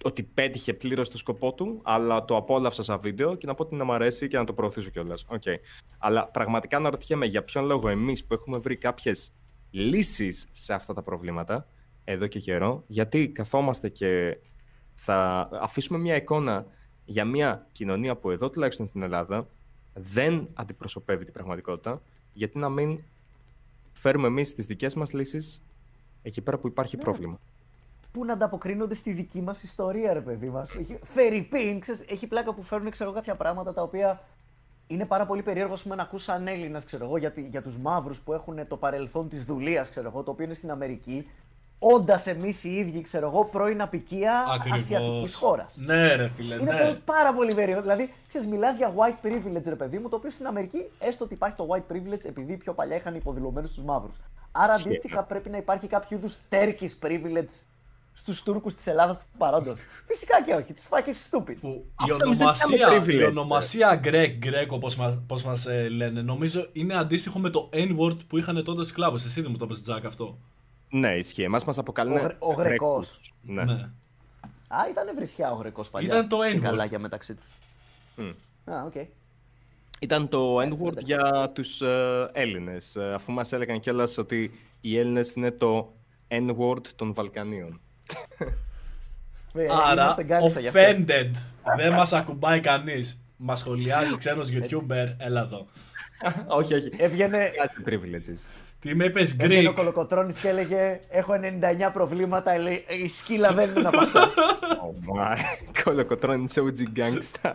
[0.03, 3.75] ότι πέτυχε πλήρως το σκοπό του, αλλά το απόλαυσα σαν βίντεο και να πω ότι
[3.75, 5.27] να μου αρέσει και να το προωθήσω κιόλας.
[5.29, 5.57] Okay.
[5.99, 9.33] Αλλά πραγματικά να ρωτιέμαι για ποιον λόγο εμείς που έχουμε βρει κάποιες
[9.71, 11.67] λύσεις σε αυτά τα προβλήματα
[12.09, 14.39] εδώ και καιρό, γιατί καθόμαστε και
[14.95, 16.67] θα αφήσουμε μια εικόνα
[17.05, 19.47] για μια κοινωνία που εδώ τουλάχιστον στην Ελλάδα
[19.95, 22.99] δεν αντιπροσωπεύει την πραγματικότητα, γιατί να μην
[23.93, 25.65] φέρουμε εμείς τις δικές μας λύσεις
[26.23, 27.39] εκεί πέρα που υπάρχει πρόβλημα.
[28.13, 30.71] Πού να ανταποκρίνονται στη δική μας ιστορία, ρε παιδί μας.
[31.03, 34.23] Φερρυπίν, ξέρεις, έχει πλάκα που φέρνουν ξέρω, εγώ, κάποια πράγματα τα οποία
[34.87, 37.63] είναι πάρα πολύ περίεργο ας πούμε, να ακούς σαν Έλληνας, ξέρω εγώ, για, τη- για
[37.63, 41.29] τους μαύρους που έχουν το παρελθόν της δουλείας, ξέρω εγώ, το οποίο είναι στην Αμερική.
[41.79, 45.35] Όντας εμείς οι ίδιοι, ξέρω εγώ, πρώην απικία ασιατικής Ακριβώς.
[45.35, 45.77] χώρας.
[45.77, 46.79] Ναι, ρε φίλε, Είναι ναι.
[46.79, 47.81] πολύ- πάρα πολύ περίεργο.
[47.83, 51.35] Δηλαδή, ξέρεις, μιλάς για white privilege, ρε παιδί μου, το οποίο στην Αμερική έστω ότι
[51.35, 54.17] υπάρχει το white privilege επειδή πιο παλιά είχαν υποδηλωμένους τους μαύρους.
[54.53, 54.89] Άρα, Ισχύει.
[54.89, 57.65] αντίστοιχα, πρέπει να υπάρχει κάποιο είδους Turkish privilege
[58.13, 59.79] στους Τούρκους της Ελλάδας του παρόντος.
[60.09, 60.73] Φυσικά και όχι.
[60.75, 61.57] It's fucking stupid.
[61.61, 63.21] Που η Αυτό εμείς δεν ονομασία, κάνουμε privilege.
[63.21, 67.69] η ονομασία Greg, Greg όπως μας, πώς μας ε, λένε, νομίζω είναι αντίστοιχο με το
[67.73, 69.25] N-word που είχαν τότε στους κλάβους.
[69.25, 70.39] Εσύ δεν μου το πες, Τζακ, αυτό.
[70.99, 71.43] Ναι, ισχύει.
[71.43, 73.33] Εμάς μας αποκαλούν Ο Γρε- ο Γρεκός.
[73.43, 73.65] Ναι.
[73.65, 73.73] ναι.
[74.69, 76.09] Α, ήταν βρισιά ο Γρεκό παλιά.
[76.15, 76.61] Ήταν το Και N-word.
[76.63, 77.53] καλάκια μεταξύ τους.
[78.17, 78.29] Μμ.
[78.73, 78.95] Α, οκ.
[80.01, 85.35] Ήταν το N-word για τους ε, Έλληνες, ε, αφού μας έλεγαν κιόλας ότι οι Έλληνες
[85.35, 85.93] είναι το
[86.29, 87.81] N-word των Βαλκανίων.
[89.55, 90.81] Ε, Άρα, είμαστε gangsta γι' αυτό.
[90.83, 91.31] offended.
[91.77, 93.21] δεν μας ακουμπάει κανείς.
[93.37, 95.67] Μας σχολιάζει ξένος YouTuber, έλα εδώ.
[96.47, 96.91] όχι, όχι.
[96.99, 98.47] Έβγαινε, Χρειάζεται privileges.
[98.87, 101.33] Τι με είπες έβγαινε ο Greek; Κολοκοτρώνης και έλεγε Έχω
[101.89, 104.31] 99 προβλήματα, λέει, η σκύλα δεν είναι από αυτά.
[104.87, 105.37] Oh my.
[105.85, 107.53] Κολοκοτρώνει σε OG Gangsta.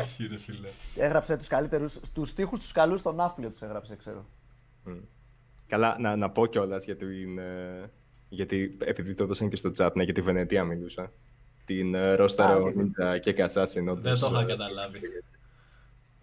[0.00, 0.68] Όχι ρε φίλε.
[0.96, 4.26] έγραψε τους καλύτερους, τους στίχους τους καλούς στον Ναύπλιο τους έγραψε, ξέρω.
[5.66, 7.38] Καλά, να, να πω κιόλας για την.
[7.38, 7.90] ε,
[8.28, 11.12] γιατί επειδή το έδωσαν και στο chat, ναι, για τη Βενετία μιλούσα.
[11.64, 12.74] Την ε, Ρόσταρο Α, οκ.
[12.76, 13.72] Ninja και Assassin.
[13.72, 15.00] Δεν όντως, το είχα ε, καταλάβει.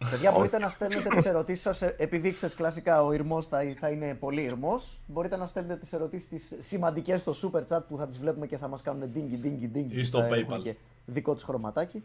[0.09, 1.81] Παιδιά, μπορείτε να στέλνετε τις ερωτήσεις σας.
[1.81, 6.29] Επειδή ξέρει κλασικά ο ηρμό θα, θα είναι πολύ ηρμό, μπορείτε να στέλνετε τις ερωτήσεις
[6.29, 9.77] τις σημαντικές στο super chat που θα τις βλέπουμε και θα μας κάνουν dingy, dingy,
[9.77, 9.91] dingy.
[9.91, 10.61] Ή στο Θα έχουν PayPal.
[10.61, 12.03] Και δικό τους χρωματάκι.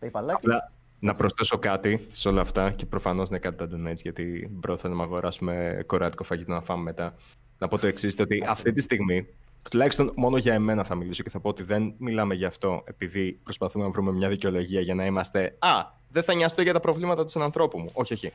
[0.00, 0.28] PayPal.
[0.28, 4.76] Απλά να προσθέσω κάτι σε όλα αυτά και προφανώς είναι κάτι τα donates γιατί μπρο
[4.76, 7.14] θέλουμε να αγοράσουμε κορεάτικο φαγητό να φάμε μετά.
[7.58, 9.26] Να πω το εξής, ότι αυτή τη στιγμή,
[9.70, 13.32] τουλάχιστον μόνο για εμένα θα μιλήσω και θα πω ότι δεν μιλάμε γι' αυτό επειδή
[13.42, 15.72] προσπαθούμε να βρούμε μια δικαιολογία για να είμαστε Α,
[16.10, 17.86] δεν θα νοιαστώ για τα προβλήματα του ανθρώπου μου.
[17.92, 18.32] Όχι, όχι.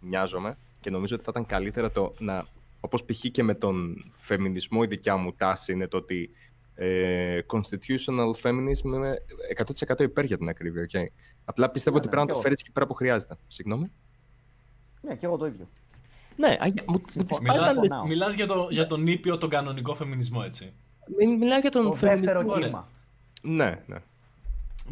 [0.00, 2.44] Νοιάζομαι και νομίζω ότι θα ήταν καλύτερα το να.
[2.80, 3.20] Όπως π.χ.
[3.30, 6.30] και με τον φεμινισμό, η δικιά μου τάση είναι το ότι
[6.74, 9.22] ε, constitutional feminism είναι
[9.88, 10.88] 100% υπέρ για την ακρίβεια.
[10.92, 11.06] Okay.
[11.44, 12.40] Απλά πιστεύω Ναι, ότι ναι, πρέπει να κι το εγώ.
[12.40, 13.36] φέρεις εκεί πέρα που χρειάζεται.
[13.48, 13.90] Συγγνώμη.
[15.00, 15.68] Ναι, και εγώ το ίδιο.
[16.36, 17.46] Ναι, αγία, μου, μου τις Συμφωνώ.
[17.46, 18.00] πάει Μιλάς- τα Συμφωνώ.
[18.02, 20.72] λε- Μιλάς για, το, για τον ήπιο, τον κανονικό φεμινισμό, έτσι.
[21.18, 22.64] Μι- Μιλάω για τον Το δεύτερο φεμινισμό.
[22.66, 22.88] κύμα.
[23.42, 23.96] Ναι, ναι.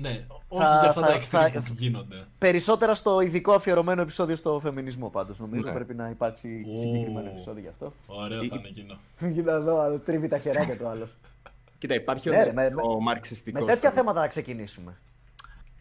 [0.01, 2.25] Ναι, όχι Θα- για αυτά θα- τα extreme θα- που γίνονται.
[2.39, 5.39] Περισσότερα στο ειδικό αφιερωμένο επεισόδιο στο φεμινισμό πάντως.
[5.39, 5.73] Νομίζω Ναι.
[5.75, 6.77] πρέπει να υπάρξει Ου.
[6.77, 7.93] συγκεκριμένο επεισόδιο γι' αυτό.
[8.07, 8.99] Ωραίο θα είναι εκείνο.
[9.35, 11.15] Κοίτα εδώ, άλλο, τρίβει τα χεράκια το άλλος.
[11.79, 13.61] Κοίτα, υπάρχει Ναι, ο, ρε, με- ο μαρξιστικός.
[13.67, 14.97] Με τέτοια θέματα να ξεκινήσουμε.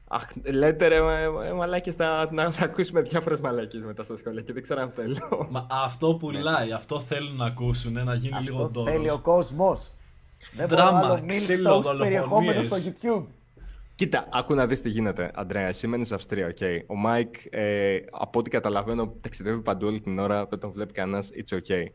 [0.10, 4.42] Αχ, λέτε ρε, μα- μα- μαλάκες, να, να, να ακούσουμε διάφορες μαλάκες μετά στα σχόλια
[4.42, 5.48] και δεν ξέρω αν θέλω.
[5.50, 9.22] Μα αυτό πουλάει, αυτό θέλουν να ακούσουν, να γίνει λίγο Αυτό θέλει ο ντόρος.
[9.22, 9.92] κόσμος.
[10.54, 12.94] Δεν Δράμα, μπορώ άλλο ξύλο, milquetoast περιεχόμενο δολοφονίες.
[12.96, 13.26] στο YouTube.
[13.96, 15.68] Κοίτα, άκου να δεις τι γίνεται, Αντρέα.
[15.68, 16.58] Εσύ μένεις Αυστρία, οκ.
[16.88, 21.30] Ο Μάικ, ε, από ό,τι καταλαβαίνω, ταξιδεύει παντού όλη την ώρα, δεν τον βλέπει κανένας,
[21.36, 21.86] it's okay.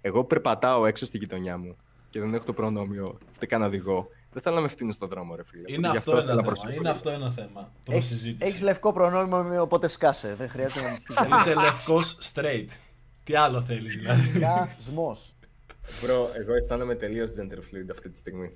[0.00, 1.76] Εγώ περπατάω έξω στη γειτονιά μου
[2.10, 4.08] και δεν έχω το προνόμιο, ούτε καν οδηγό.
[4.32, 5.72] Δεν θέλω να με φτύνουν στον δρόμο, ρε φίλε.
[5.72, 6.52] Είναι Γι' αυτό θέλω ένα να θέμα.
[6.52, 6.72] προσέχω.
[6.80, 7.60] Είναι αυτό ένα θέμα.
[7.60, 8.62] Έχει Προς συζήτηση.
[8.62, 10.34] λευκό προνόμιο, οπότε σκάσε.
[10.34, 10.80] Δεν χρειάζεται
[11.14, 12.66] να με Είσαι λευκός straight.
[13.24, 15.16] Τι άλλο θέλεις δηλαδή; Σκασμό.
[16.02, 18.50] Bro, εγώ αισθάνομαι τελείως gender fluid αυτή τη στιγμή.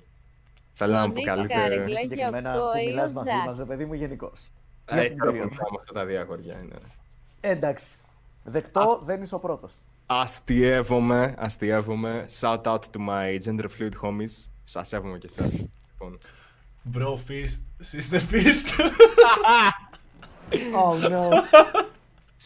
[0.73, 1.53] Θα λέω να Ο μου Νίκ αποκαλείτε.
[1.53, 1.99] Καρεγκλέ.
[1.99, 3.45] Συγκεκριμένα αυτό που ή μιλάς ο μαζί Τζακ.
[3.45, 4.47] μας, ρε παιδί μου, γενικώς.
[4.85, 6.59] Ε, έχω πρόβλημα με αυτά τα διάχωρια.
[6.61, 6.75] Είναι.
[7.41, 7.95] Εντάξει.
[8.43, 9.73] Δεκτό, δεν είσαι ο πρώτος.
[10.05, 12.25] Αστειεύομαι, αστειεύομαι.
[12.39, 14.49] Shout out to my gender fluid homies.
[14.65, 15.53] Σας σέβομαι και εσάς.
[15.91, 16.17] Λοιπόν.
[16.93, 17.59] Bro fist,
[17.93, 18.69] sister fist.
[20.51, 21.29] Oh no.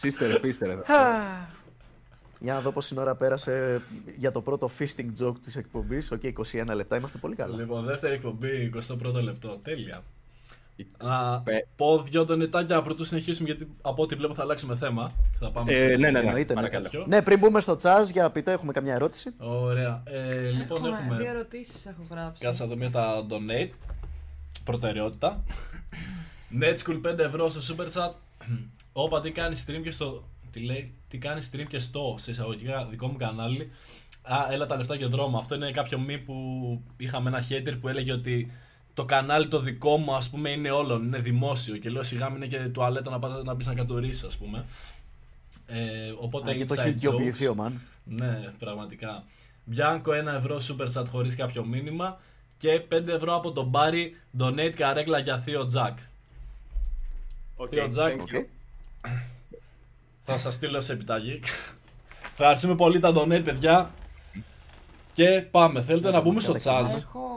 [0.02, 0.82] Sister, sister εδώ.
[2.42, 3.82] Για να δω πόση ώρα πέρασε
[4.16, 6.10] για το πρώτο fisting joke της εκπομπής.
[6.10, 6.20] Οκ,
[6.52, 7.56] 21 λεπτά, είμαστε πολύ καλά.
[7.56, 9.60] Λοιπόν, δεύτερη εκπομπή, 21ο λεπτό.
[9.62, 10.02] Τέλεια.
[11.02, 15.12] Να Πε- πω δύο donate άκια προτού συνεχίσουμε γιατί από ό,τι βλέπω θα αλλάξουμε θέμα.
[15.38, 16.18] Θα πάμε Ε, σε ναι, ναι, ναι.
[16.18, 16.60] Εννοείται, ναι.
[16.68, 17.04] παρακαλώ.
[17.06, 20.02] Ναι, πριν μπούμε στο CHAZ, για πείτε, έχουμε καμιά ερώτηση; Ωραία.
[20.06, 21.16] Ε, λοιπόν, Έχουμε, έχουμε.
[21.16, 22.44] δύο ερωτήσεις έχω γράψει.
[22.44, 23.70] Κάτσε να δούμε τα donate.
[24.64, 25.42] Προτεραιότητα.
[26.60, 28.12] Netschool 5 ευρώ στο super chat.
[28.92, 30.24] Όπα τι κάνει stream και στο.
[30.52, 33.70] Τι λέει, τι κάνει stream και στο σε εισαγωγικά δικό μου κανάλι.
[34.22, 35.38] Α, έλα τα λεφτά και δρόμο.
[35.38, 36.34] Αυτό είναι κάποιο μη που
[36.96, 38.52] είχαμε ένα hater που έλεγε ότι
[39.00, 42.36] το κανάλι το δικό μου ας πούμε είναι όλων, είναι δημόσιο και λέω σιγά μην
[42.36, 44.64] είναι και τουαλέτα να, πας, να μπεις να κατουρίσεις ας πούμε.
[45.66, 47.50] Ε, οπότε Α, και το inside έχει οικειοποιηθεί jokes.
[47.50, 47.80] ο Μαν.
[48.04, 49.24] Ναι, πραγματικά.
[49.64, 52.20] Μπιάνκο 1 ευρώ super chat χωρίς κάποιο μήνυμα
[52.58, 55.98] και 5 ευρώ από τον Μπάρι donate καρέκλα για θείο Τζακ.
[57.68, 58.28] Θείο Τζακ, thank OK.
[58.32, 58.44] you.
[60.24, 61.40] θα σας στείλω σε επιταγή.
[62.22, 63.90] Ευχαριστούμε πολύ τα donate παιδιά.
[65.14, 65.82] Και πάμε.
[65.82, 67.00] Θέλετε να μπούμε στο Καλά, CHAZ.
[67.00, 67.29] Έχω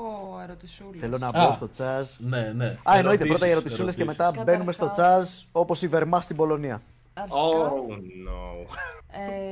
[0.43, 0.99] ερωτησούλες.
[0.99, 1.31] Θέλω να Α.
[1.47, 2.07] μπω στο CHAZ.
[2.17, 2.77] Ναι, ναι.
[2.83, 4.27] Α, εννοείται πρώτα Ερωτήσεις, οι ερωτησούλες και ερωτήσεις.
[4.31, 6.81] μετά μπαίνουμε στο Καταρχάς- τσάζ όπως η Βερμά στην Πολωνία.
[7.13, 7.91] Αρχικά, Oh
[8.27, 8.75] no.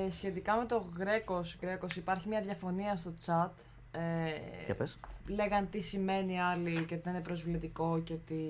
[0.06, 3.50] ε, σχετικά με το Γκρέκος, Γκρέκος, υπάρχει μια διαφωνία στο chat.
[3.92, 4.00] Ε,
[4.66, 5.00] Για πες.
[5.28, 8.44] λέγαν τι σημαίνει άλλοι και ότι είναι προσβλητικό και ότι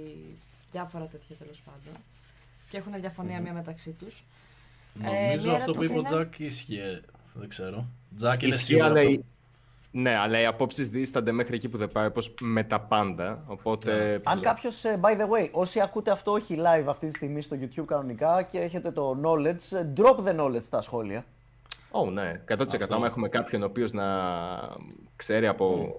[0.71, 2.01] διάφορα τέτοια τέλος πάντων.
[2.69, 4.25] Και έχουν διαφωνία μία μεταξύ τους.
[4.93, 7.01] Νομίζω μια αυτό που είπε ο ερώτηση είναι- Τζακ ίσχυε.
[7.33, 7.85] Δεν ξέρω.
[8.15, 8.93] Τζακ είναι Ισχύει, σίγουρο.
[9.93, 9.99] Αλλά αυτό.
[9.99, 13.43] οι- Ναι, αλλά οι απόψεις δίστανται μέχρι εκεί που δεν πάει, όπως με τα πάντα.
[13.47, 14.21] Οπότε.
[14.23, 17.85] Αν κάποιος, by the way, όσοι ακούτε αυτό όχι live αυτή τη στιγμή στο YouTube
[17.85, 21.25] κανονικά και έχετε το knowledge, ε, drop the knowledge στα σχόλια.
[21.91, 22.95] Oh, ναι, 100%.
[22.95, 24.05] Άμα έχουμε κάποιον ο οποίος να
[25.15, 25.95] ξέρει από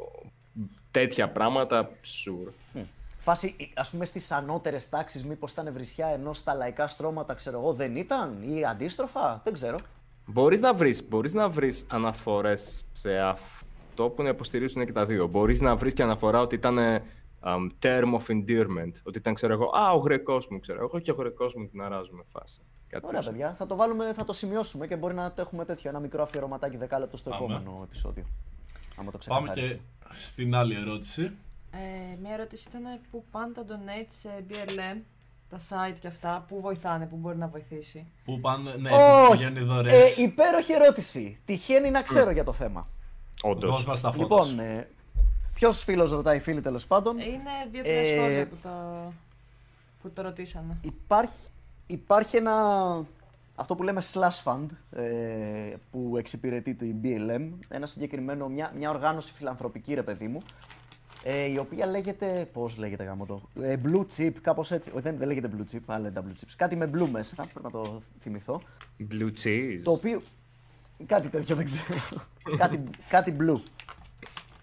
[0.91, 2.53] τέτοια πράγματα, sure.
[3.19, 7.73] Φάση, ας πούμε, στις ανώτερες τάξεις μήπως ήταν βρισιά ενώ στα λαϊκά στρώματα, ξέρω εγώ,
[7.73, 9.77] δεν ήταν ή αντίστροφα, δεν ξέρω.
[10.27, 13.62] Μπορείς να βρεις, μπορείς να βρεις αναφορές σε αυτό
[13.95, 15.27] που να υποστηρίζουν και τα δύο.
[15.27, 17.03] Μπορείς να βρεις και αναφορά ότι ήταν ε,
[17.45, 18.93] um, term of endearment.
[19.03, 21.83] Ότι ήταν, ξέρω εγώ, α, ο γρεκός μου, ξέρω εγώ, και ο γρεκός μου την
[21.83, 22.61] αράζουμε φάση.
[22.89, 23.33] Κάτι Ωραία, τέτοιο.
[23.33, 26.23] παιδιά, θα το βάλουμε, θα το σημειώσουμε και μπορεί να το έχουμε τέτοιο, ένα μικρό
[26.23, 27.45] αφιερωματάκι δεκάλεπτο στο Πάμε.
[27.55, 28.25] επόμενο επεισόδιο.
[28.97, 29.81] Άμα το Πάμε ξεκαθαρίσουμε.
[30.01, 31.23] και στην άλλη ερώτηση.
[31.71, 35.01] Ε, μια ερώτηση ήταν πού πάνε τα donate σε BLM,
[35.49, 38.07] τα site και αυτά, πού βοηθάνε, πού μπορεί να βοηθήσει.
[38.25, 39.27] Πού πάνε, ναι, Όχι.
[39.27, 40.19] που πηγαίνει δωρεές.
[40.19, 41.39] Ε, υπέροχη ερώτηση.
[41.45, 42.89] Τυχαίνει να ξέρω για το θέμα.
[43.43, 43.71] Όντως.
[43.75, 44.61] Δώσ' μας τα φώτα Λοιπόν, σου.
[44.61, 44.89] ε,
[45.55, 48.69] ποιος φίλος ρωτάει, φίλοι τέλος πάντων; Ε, Είναι δύο-τρία Ε, σχόλια που το,
[50.03, 50.77] που το ρωτήσανε.
[50.83, 51.35] Υπάρχει,
[51.87, 52.55] υπάρχει ένα,
[53.55, 54.67] αυτό που λέμε slash fund
[54.99, 60.43] ε, που εξυπηρετεί το BLM, ένα συγκεκριμένο, μια, μια οργάνωση φιλανθρωπική ρε παιδί μου,
[61.25, 65.17] ε, η οποία λέγεται, πώς λέγεται γάμο το, ε, Blue Chip, κάπως έτσι, όχι δεν,
[65.19, 68.01] δεν λέγεται Blue Chip, αλλά λέγεται Blue Chips, κάτι με Blue μέσα, πρέπει να το
[68.21, 68.61] θυμηθώ.
[69.11, 69.81] Blue cheese.
[69.85, 70.23] Το οποίο,
[71.07, 71.99] κάτι τέτοιο δεν ξέρω,
[72.57, 73.61] κάτι, κάτι Blue.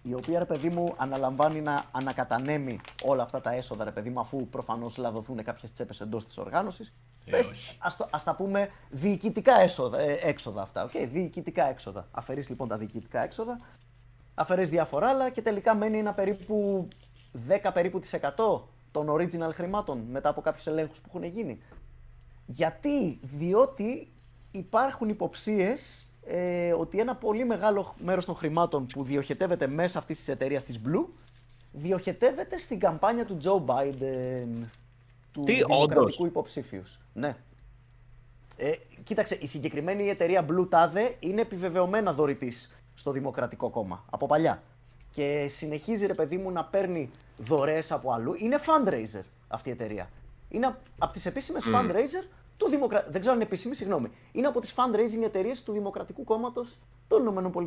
[0.02, 4.20] Η οποία, ρε παιδί μου, αναλαμβάνει να ανακατανέμει όλα αυτά τα έσοδα, ρε παιδί μου,
[4.20, 6.94] αφού προφανώς λαδοθούν κάποιες τσέπες εντός της οργάνωσης.
[7.26, 7.78] Ε, Πες, όχι.
[7.80, 10.90] ας, το, ας τα πούμε διοικητικά έσοδα, ε, έξοδα αυτά.
[10.90, 12.08] Okay, διοικητικά έξοδα.
[12.12, 13.60] Αφαιρείς λοιπόν τα διοικητικά έξοδα,
[14.36, 16.88] αφαιρείς διάφορα άλλα και τελικά μένει ένα περίπου
[17.64, 18.62] 10 περίπου της 100
[18.92, 21.62] των original χρημάτων μετά από κάποιους ελέγχους που έχουν γίνει.
[22.46, 24.12] Γιατί, διότι
[24.52, 30.28] υπάρχουν υποψίες ε, ότι ένα πολύ μεγάλο μέρος των χρημάτων που διοχετεύεται μέσα αυτής της
[30.28, 31.06] εταιρείας της Blue
[31.72, 34.68] διοχετεύεται στην καμπάνια του Joe Biden,
[35.32, 37.00] του Τι, δημοκρατικού όντως; υποψήφιους.
[37.14, 37.36] Ναι.
[38.58, 38.72] Ε,
[39.04, 44.64] κοίταξε, η συγκεκριμένη εταιρεία Blue Tade είναι επιβεβαιωμένα δωρητής στο Δημοκρατικό Κόμμα από παλιά.
[45.12, 48.34] Και συνεχίζει ρε παιδί μου να παίρνει δωρεές από αλλού.
[48.38, 50.10] Είναι fundraiser αυτή η εταιρεία.
[50.50, 52.28] Είναι από τις επίσημες fundraiser
[52.60, 53.12] του Δημοκρατικού.
[53.12, 54.08] Δεν ξέρω αν είναι επίσημη, συγγνώμη.
[54.32, 57.22] Είναι από τις fundraising εταιρείες του Δημοκρατικού Κόμματος των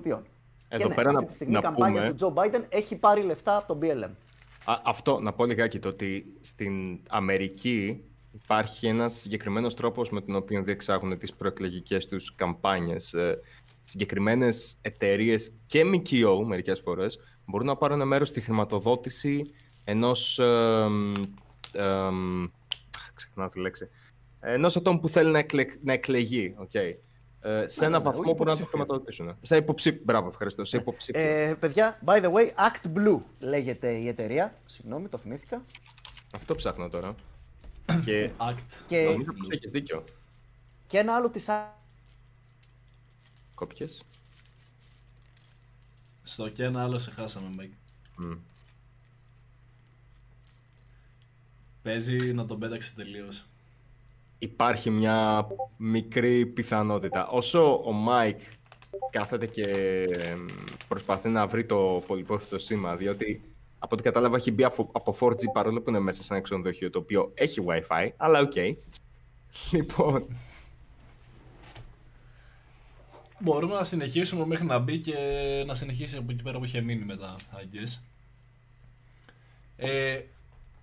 [0.05, 0.23] ΗΠΑ.
[0.69, 2.65] Εδώ και ναι, πέρα αυτή να- τη στιγμή η να καμπάνια πούμε- του Τζο Biden
[2.69, 4.11] έχει πάρει λεφτά από τον BLM.
[4.65, 10.35] Α, αυτό, να πω λιγάκι το ότι στην Αμερική υπάρχει ένας συγκεκριμένος τρόπος με τον
[10.35, 13.13] οποίο διεξάγουν τις προεκλογικές τους καμπάνιες.
[13.13, 13.41] Ε,
[13.85, 19.51] συγκεκριμένες εταιρείες και ΜΚΟ μερικές φορές μπορούν να πάρουν μέρος στη χρηματοδότηση
[19.85, 20.39] ενός...
[20.39, 20.87] Ε,
[21.73, 22.11] ε, ε,
[23.15, 23.89] ξεχνάω τη λέξη.
[24.45, 26.55] Ενός ατόμου που θέλει να, εκλε, να εκλεγεί.
[26.59, 26.95] Okay.
[27.45, 28.67] Ε, σε Ναι, ένα ναι, βαθμό όχι μπορούν να το υποψήφιο.
[28.67, 29.37] χρηματοδοτήσουν.
[29.43, 30.01] Σε υποψήφιο.
[30.05, 30.65] Μπράβο, ευχαριστώ.
[30.65, 31.21] Σε υποψήφιο.
[31.23, 34.53] Ε, παιδιά, by the way, Act Blue λέγεται η εταιρεία.
[34.67, 35.65] Συγγνώμη, το θυμήθηκα.
[36.35, 37.15] Αυτό ψάχνω τώρα.
[38.05, 38.57] και Act.
[38.87, 40.05] Και, νομίζω πως έχεις δίκιο.
[40.87, 41.49] και ένα άλλο της
[43.55, 44.03] Κόπιες.
[46.23, 47.77] Στο και ένα άλλο σε χάσαμε, Mike.
[48.17, 48.33] Μμ.
[51.83, 53.47] Παίζει να τον πέταξε τελείως.
[54.43, 57.27] Υπάρχει μια μικρή πιθανότητα.
[57.29, 58.41] Όσο ο Μάικ
[59.11, 59.63] κάθεται και
[60.09, 60.47] εμ,
[60.89, 63.41] προσπαθεί να βρει το πολυπόθητο σήμα, διότι
[63.79, 66.91] από ό,τι κατάλαβα έχει μπει αφο- από 4G παρόλο που είναι μέσα σε ένα ξενοδοχείο
[66.91, 68.53] το οποίο έχει Wi-Fi, αλλά οκ.
[69.73, 70.27] Λοιπόν,
[73.39, 75.15] Μπορούμε να συνεχίσουμε μέχρι να μπει και
[75.67, 78.01] να συνεχίσει από εκεί πέρα που είχε μείνει μετά, I guess.
[79.77, 80.21] Ε,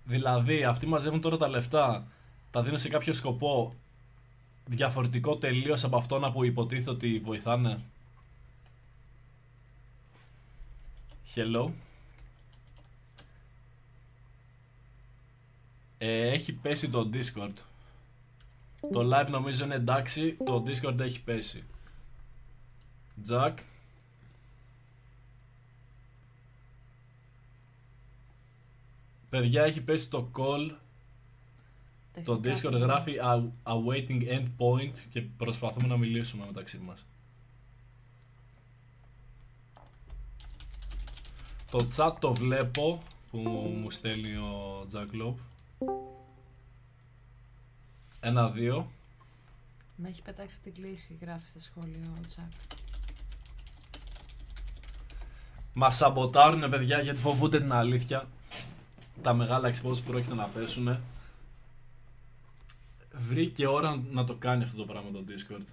[0.04, 2.06] δηλαδή, αυτοί μαζεύουν τώρα τα λεφτά,
[2.50, 3.74] τα δίνουν σε κάποιο σκοπό
[4.66, 7.80] διαφορετικό τελείως από αυτόν που υποτίθεται ότι βοηθάνε.
[11.34, 11.70] Hello.
[15.98, 17.52] Ε, έχει πέσει το Discord.
[18.92, 21.64] Το live νομίζω είναι εντάξει, το Discord έχει πέσει.
[23.28, 23.54] Jack.
[29.30, 30.70] Παιδιά, έχει πέσει το call.
[32.24, 37.06] Το Τεχνικά Discord γράφει "A- awaiting end point και προσπαθούμε να μιλήσουμε μεταξύ μας.
[41.70, 43.38] Το chat το βλέπω που
[43.80, 45.34] μου στέλνει ο Jack Lob.
[48.20, 48.90] Ένα-δύο.
[49.96, 52.52] Με έχει πετάξει από την κλίση, γράφει στα σχόλια ο Τσάκ.
[55.72, 58.28] Μας σαμποτάρουνε παιδιά γιατί φοβούνται την αλήθεια.
[59.22, 60.98] Τα μεγάλα expose πρόκειται να πέσουν.
[63.12, 65.64] Βρήκε ώρα να το κάνει αυτό το πράγμα το Discord.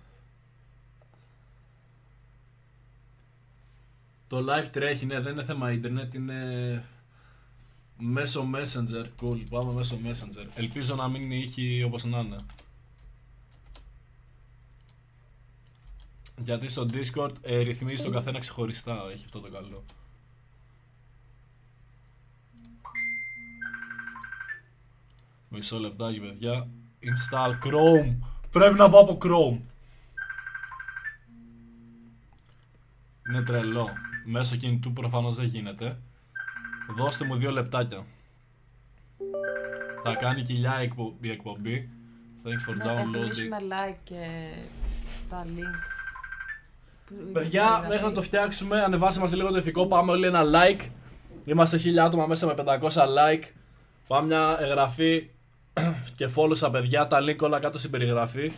[4.27, 6.83] Το live τρέχει, ναι, δεν είναι θέμα ίντερνετ, είναι
[7.97, 9.05] μέσω Messenger.
[9.21, 10.47] Cool, πάμε μέσω Messenger.
[10.55, 12.45] Ελπίζω να μην ήχη όπως να είναι.
[16.43, 19.83] Γιατί στο Discord ε, ρυθμίζει τον καθένα ξεχωριστά, έχει αυτό το καλό.
[25.49, 26.67] Μισό λεπτάκι παιδιά.
[27.11, 28.15] Install Chrome.
[28.51, 29.59] Πρέπει να πάω από Chrome.
[33.29, 33.89] Είναι τρελό.
[34.25, 35.97] Μέσω κινητού προφανώς δεν γίνεται.
[36.97, 38.05] Δώστε μου δύο λεπτάκια.
[40.03, 41.89] Θα κάνει κοιλιά η εκπο- η εκπομπή.
[42.43, 43.13] Thanks for Να downloading.
[43.15, 44.49] επιθυμίσουμε like και
[45.29, 45.75] τα link.
[47.07, 47.87] που είναι στην Παιδιά, περιγραφή.
[47.87, 49.87] μέχρι να το φτιάξουμε, ανεβάστε μας λίγο το ηθικό.
[49.87, 50.89] Πάμε όλοι ένα like.
[51.45, 53.43] Είμαστε 1000 άτομα μέσα με 500 like.
[54.07, 55.29] Πάμε μια εγγραφή
[56.15, 57.07] και follow στα παιδιά.
[57.07, 58.51] Τα link όλα κάτω στην περιγραφή.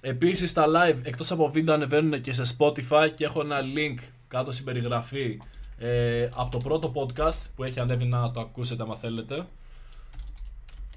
[0.00, 4.52] Επίσης τα live εκτός από βίντεο ανεβαίνουν και σε Spotify και έχω ένα link κάτω
[4.52, 5.40] στην περιγραφή
[5.78, 9.46] ε, από το πρώτο podcast που έχει ανέβει να το ακούσετε άμα θέλετε.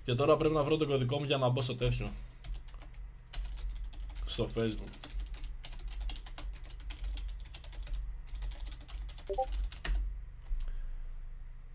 [0.04, 2.10] Και τώρα πρέπει να βρω τον κωδικό μου για να μπω στο τέτοιο.
[4.26, 5.10] στο facebook.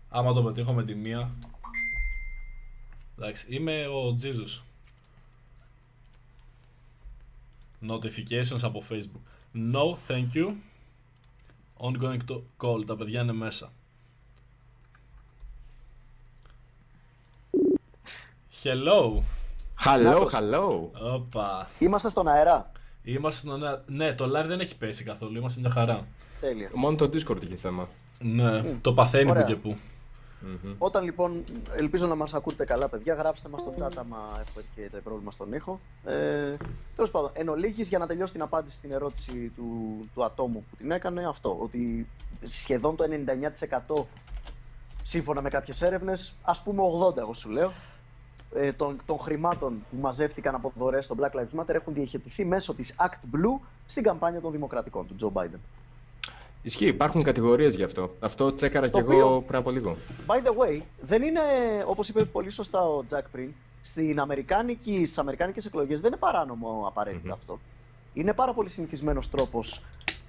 [0.09, 1.31] Άμα το πετύχω με τη μία.
[3.17, 4.61] Εντάξει, είμαι ο Jesus.
[7.89, 9.21] Notifications από facebook.
[9.73, 10.53] No, thank you.
[11.79, 12.85] Ongoing to call.
[12.85, 13.71] Τα παιδιά είναι μέσα.
[18.63, 19.21] Hello.
[19.85, 20.31] Hello, Νάτος.
[20.33, 20.89] hello.
[21.13, 21.69] Όπα.
[21.79, 22.71] Είμαστε στον αέρα.
[23.03, 25.37] Είμαστε στο νέα- Ναι, το live δεν έχει πέσει καθόλου.
[25.37, 26.07] Είμαστε μια χαρά.
[26.39, 26.69] Τέλεια.
[26.73, 27.89] Μόνο το Discord είχε θέμα.
[28.19, 29.43] Ναι, το παθαίνει Ωραία.
[29.43, 29.75] που και που.
[30.77, 31.43] Όταν λοιπόν,
[31.75, 34.43] ελπίζω να μας ακούτε καλά παιδιά, γράψτε μας στο chat άμα
[34.77, 35.79] έχετε πρόβλημα στον ήχο.
[36.05, 36.55] Ε,
[36.95, 40.75] τέλος πάντων, εν ολίγης, για να τελειώσει την απάντηση στην ερώτηση του, του ατόμου που
[40.75, 42.07] την έκανε, αυτό, ότι
[42.47, 43.05] σχεδόν το
[43.87, 44.03] 99%
[45.03, 47.71] σύμφωνα με κάποιες έρευνες, ας πούμε 80 εγώ σου λέω,
[48.53, 52.73] ε, των, των χρημάτων που μαζεύτηκαν από δωρεές στο Black Lives Matter έχουν διαχετηθεί μέσω
[52.73, 55.59] της Act Blue στην καμπάνια των Δημοκρατικών, του Joe Biden.
[56.67, 58.13] Ισχύει, υπάρχουν κατηγορίες γι' αυτό.
[58.19, 59.97] Αυτό τσέκαρα Το κι οποίο- εγώ πριν από λίγο.
[60.27, 61.39] By the way, δεν είναι,
[61.85, 63.49] όπως είπε πολύ σωστά ο Τζακ πριν,
[63.81, 67.31] στην Αμερικάνικη, στις Αμερικάνικες εκλογές δεν είναι παράνομο απαραίτητα Μμμ.
[67.31, 67.59] αυτό.
[68.13, 69.81] Είναι πάρα πολύ συνηθισμένος τρόπος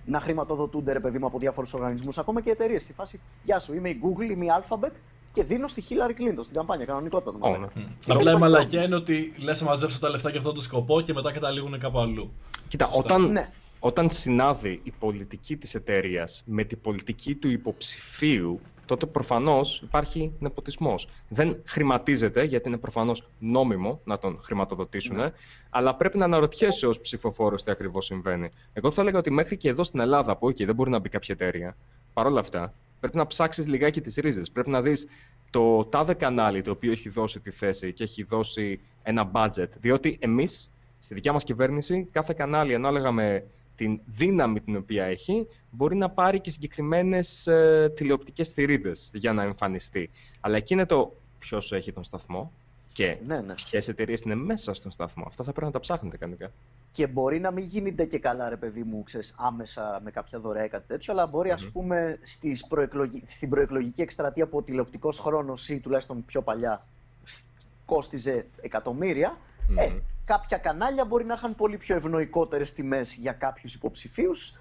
[0.05, 2.83] να χρηματοδοτούνται ρε παιδί μου από διάφορους οργανισμούς, ακόμα και εταιρείες.
[2.83, 4.91] Στη φάση, γεια σου, είμαι η Google, είμαι η Alphabet
[5.33, 7.31] και δίνω στη Hillary Clinton στην καμπάνια, κανονικότατα.
[7.39, 7.71] το Ω, μαθαίνω.
[7.75, 7.83] ναι.
[7.83, 7.87] Μμ.
[7.87, 10.63] Είναι Απλά η πολύ μαλακιά είναι ότι λες να μαζέψω τα λεφτά για αυτόν τον
[10.63, 12.31] σκοπό και μετά καταλήγουν κάπου αλλού.
[12.69, 13.01] Κοίτα, Σωστά.
[13.15, 13.51] όταν, Ναι.
[13.81, 21.09] Όταν συνάδει η πολιτική της εταιρείας με την πολιτική του υποψηφίου, τότε προφανώς υπάρχει νεποτισμός.
[21.29, 25.31] Δεν χρηματίζεται, γιατί είναι προφανώς νόμιμο να τον χρηματοδοτήσουν, Ναι.
[25.71, 28.49] αλλά πρέπει να αναρωτιέσαι ως ψηφοφόρος τι ακριβώς συμβαίνει.
[28.73, 31.09] Εγώ θα έλεγα ότι μέχρι και εδώ στην Ελλάδα, που εκεί δεν μπορεί να μπει
[31.09, 31.77] κάποια εταιρεία,
[32.13, 34.51] παρόλα αυτά, πρέπει να ψάξεις λιγάκι τις ρίζες.
[34.51, 35.09] Πρέπει να δεις
[35.51, 39.69] το τάδε κανάλι το οποίο έχει δώσει τη θέση και έχει δώσει ένα budget.
[39.81, 43.45] Διότι εμείς, στη δικιά μας κυβέρνηση, κάθε κανάλι ανάλογα με
[43.79, 49.43] την δύναμη την οποία έχει, μπορεί να πάρει και συγκεκριμένες ε, τηλεοπτικές θηρίδες για να
[49.43, 50.11] εμφανιστεί.
[50.41, 52.53] Αλλά εκεί είναι το ποιος έχει τον σταθμό
[52.93, 53.55] και Ναι, ναι.
[53.55, 55.25] ποιες εταιρείες είναι μέσα στον σταθμό.
[55.27, 56.51] Αυτά θα πρέπει να τα ψάχνετε κανονικά.
[56.93, 60.65] Και μπορεί να μην γίνεται και καλά, ρε παιδί μου, ξέρεις, άμεσα με κάποια δωρεά
[60.65, 63.23] ή κάτι τέτοιο, αλλά μπορεί, ας πούμε, στις προεκλογι...
[63.27, 66.87] στην προεκλογική εκστρατεία που ο τηλεοπτικός χρόνος ή τουλάχιστον πιο παλιά
[67.25, 67.45] σ-
[67.85, 69.37] κόστιζε εκατομμύρια,
[69.77, 69.99] ε, Μμμ.
[70.29, 74.59] Κάποια κανάλια μπορεί να είχαν πολύ πιο ευνοϊκότερες τιμές για κάποιους υποψηφίους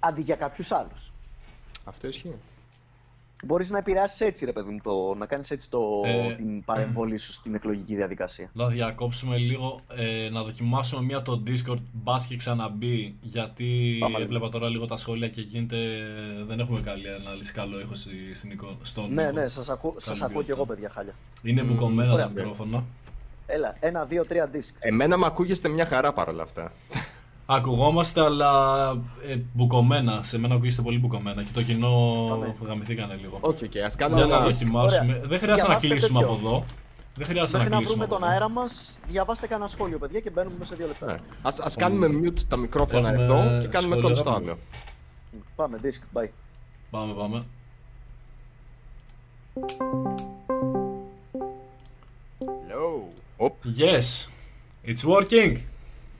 [0.00, 1.12] αντί για κάποιους άλλους.
[1.84, 2.34] Αυτό ισχύει.
[3.44, 7.16] Μπορείς να επηρεάσεις έτσι, ρε παιδί μου, το, να κάνεις έτσι το, Ε, την παρεμβολή
[7.18, 8.50] σου στην εκλογική διαδικασία.
[8.52, 14.22] Να διακόψουμε λίγο, ε, να δοκιμάσουμε μία το Discord, μπας και ξαναμπεί, γιατί Πάμε λίγο.
[14.22, 15.78] έβλεπα τώρα λίγο τα σχόλια και γίνεται,
[16.46, 19.32] δεν έχουμε καλή ανάλυση, καλό ήχο στη- στην εικόνα, στον Ναι, ήχο.
[19.32, 20.52] ναι, σας, ακού, σας Καλή ακούω και ποιότητα.
[20.54, 21.14] εγώ, παιδιά, χάλια.
[21.42, 22.24] Είναι μπουκωμένα Ωραία.
[22.24, 22.84] τα μικρόφωνα.
[23.54, 24.74] Έλα, ένα, δύο, τρία δίσκ.
[24.78, 26.72] Εμένα με ακούγεστε μια χαρά παρόλα αυτά.
[27.46, 28.90] Ακουγόμαστε, αλλά
[29.28, 30.20] ε, μπουκωμένα.
[30.22, 32.54] Σε μένα ακούγεστε πολύ μπουκωμένα και το κοινό Πάμε.
[32.66, 33.38] γαμηθήκανε λίγο.
[33.40, 34.44] Οκ, οκ, ας κάνουμε Για να ένα...
[34.44, 35.20] δοκιμάσουμε.
[35.24, 36.34] Δεν χρειάζεται να Διαβάστε κλείσουμε τέτοιο.
[36.34, 36.64] από εδώ.
[37.16, 38.32] Δεν χρειάζεται Μέχρι να να κλείσουμε βρούμε από τον εδώ.
[38.32, 41.06] αέρα μας, διαβάστε κανένα σχόλιο, παιδιά, και μπαίνουμε μέσα σε δύο λεπτά.
[41.06, 41.18] Ναι.
[41.42, 44.38] Ας, ας κάνουμε mute τα μικρόφωνα Έχουμε εδώ και κάνουμε σχόλια τον στο γράμμα.
[44.46, 44.58] άλλο.
[45.32, 46.28] Μ, Πάμε, δίσκ, bye.
[46.90, 47.42] Πάμε, πάμε.
[52.68, 53.08] Hello.
[53.44, 54.28] Οπ, Yes,
[54.86, 55.56] it's working.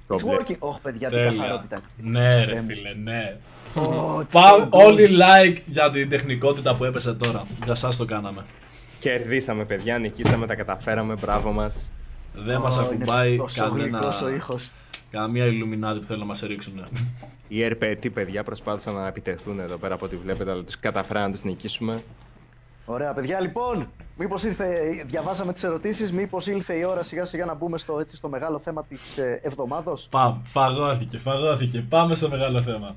[0.07, 0.37] το It's μπλε.
[0.39, 0.57] working.
[0.59, 1.31] Όχι, παιδιά, τι Τέλεια.
[1.43, 1.81] καθαρότητα.
[2.03, 2.67] Ναι, ρε Χριστέ μου.
[2.67, 3.37] φίλε, ναι.
[3.75, 4.85] Oh, it's Πάμε so good.
[4.87, 7.47] όλοι like για την τεχνικότητα που έπεσε τώρα.
[7.65, 8.45] Για σας το κάναμε.
[9.01, 11.91] Κερδίσαμε, παιδιά, νικήσαμε, τα καταφέραμε, μπράβο μας.
[12.35, 14.71] Δεν μας Oh, είναι ακουμπάει τόσο κανένα, γλυκός ο ήχος.
[15.11, 16.85] καμία ηλουμινάτη που θέλουν να μας ρίξουν.
[17.49, 21.33] Οι ερπετοί παιδιά προσπάθησαν να επιτεθούν εδώ πέρα από ό,τι βλέπετε, αλλά τους καταφέραμε να
[21.33, 22.03] τους νικήσουμε.
[22.85, 24.67] Ωραία, παιδιά, λοιπόν, μήπως ήρθε,
[25.07, 28.59] διαβάσαμε τις ερωτήσεις, μήπως ήλθε η ώρα σιγά σιγά να μπούμε στο, έτσι, στο μεγάλο
[28.59, 31.85] θέμα της ε, εβδομάδος; Πάμε, φαγώθηκε, φαγώθηκε.
[31.89, 32.97] Πάμε στο μεγάλο θέμα.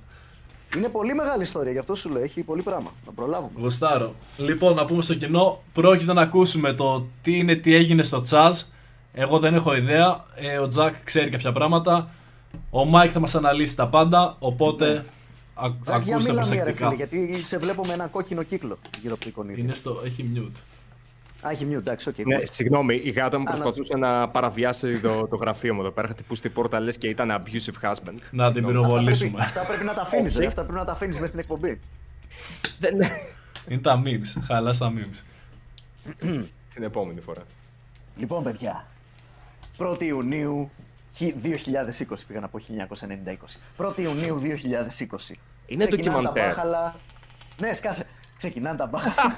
[0.76, 2.90] Είναι πολύ μεγάλη ιστορία, γι' αυτό σου λέω, έχει πολύ πράγμα.
[3.06, 3.52] Να προλάβουμε.
[3.60, 4.14] Γουστάρω.
[4.38, 8.62] Λοιπόν, να πούμε στο κοινό, πρόκειται να ακούσουμε το τι είναι, τι έγινε στο τσάζ.
[9.14, 10.26] Εγώ δεν έχω ιδέα.
[10.36, 12.10] Ε, ο Τζακ ξέρει κάποια πράγματα.
[12.70, 14.36] Ο Μάικ θα μας αναλύσει τα πάντα.
[14.40, 15.06] Οπότε
[15.56, 16.86] α, Τζακ, για ακούστε μίλα μία, ρε προσεκτικά.
[16.90, 16.96] φίλε,
[17.28, 19.64] γιατί σε βλέπω με ένα κόκκινο κύκλο γύρω από το εικονίδιο.
[19.64, 20.60] Είναι στο, έχει mute.
[21.42, 22.18] Α, έχει mute, εντάξει, οκ.
[22.18, 25.92] Ναι, συγγνώμη, η γάτα μου Α, να- προσπαθούσε να παραβιάσει το, το γραφείο μου εδώ
[25.92, 26.08] πέρα.
[26.08, 27.94] Χτυπούσε την πόρτα λες και ήταν abusive husband.
[28.06, 28.46] Να την Συγγνώμη.
[28.46, 29.42] Αυτά πρέπει, πυροβολήσουμε.
[29.42, 30.40] αυτά πρέπει να τα αφήνεις, Όχι.
[30.42, 30.48] ρε.
[30.48, 31.80] Αυτά πρέπει να τα αφήνεις μέσα στην εκπομπή.
[33.70, 34.42] Είναι τα memes.
[34.46, 35.24] Χαλάς τα memes.
[36.74, 37.42] Την επόμενη φορά.
[38.18, 38.86] Λοιπόν, παιδιά.
[39.78, 40.72] 1η Ιουνίου
[41.14, 43.60] χι- 2020 πήγα να πω 1990-20.
[43.78, 45.36] 1η Ιουνίου 2020.
[45.66, 46.48] Είναι Ξεκινάνε τα ντοκιμαντέρ.
[46.56, 46.96] μπάχαλα.
[47.58, 48.08] Ναι, σκάσε.
[48.38, 49.38] Ξεκινάνε τα μπάχαλα.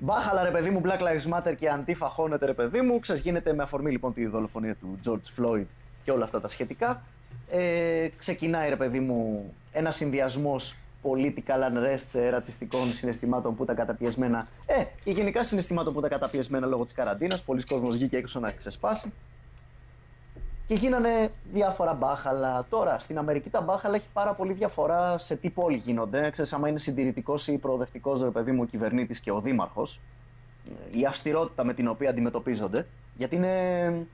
[0.00, 2.98] Μπάχαλα ρε παιδί μου, Black Lives Matter και αντίφα χώνεται ρε παιδί μου.
[2.98, 5.64] Ξέρεις, γίνεται με αφορμή λοιπόν τη δολοφονία του George Floyd
[6.04, 7.02] και όλα αυτά τα σχετικά.
[7.50, 14.46] Ε, ξεκινάει, ρε παιδί μου, ένα συνδυασμός political unrest, ρατσιστικών συναισθημάτων που ήταν καταπιεσμένα.
[14.66, 17.42] Ε, και γενικά συναισθημάτων που ήταν καταπιεσμένα λόγω της καραντίνας.
[17.42, 19.12] Πολλοί κόσμος βγήκε έξω να ξεσπάσει.
[20.66, 22.66] Και γίνανε διάφορα μπάχαλα.
[22.68, 26.30] Τώρα, στην Αμερική τα μπάχαλα έχει πάρα πολύ διαφορά σε τι πόλη γίνονται.
[26.30, 30.00] Ξέρεις, άμα είναι συντηρητικός ή προοδευτικός, ρε παιδί μου, ο κυβερνήτης και ο δήμαρχος,
[30.90, 32.86] η αυστηρότητα με την οποία αντιμετωπίζονται.
[33.16, 34.06] Γιατί είναι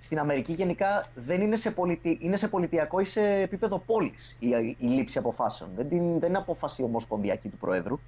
[0.00, 2.18] στην Αμερική γενικά δεν είναι σε, πολιτι...
[2.20, 4.48] είναι σε πολιτιακό ή σε επίπεδο πόλης η...
[4.78, 5.70] η λήψη αποφάσεων.
[5.76, 6.18] Δεν, την...
[6.18, 7.98] δεν είναι απόφαση ομοσπονδιακή του Προέδρου.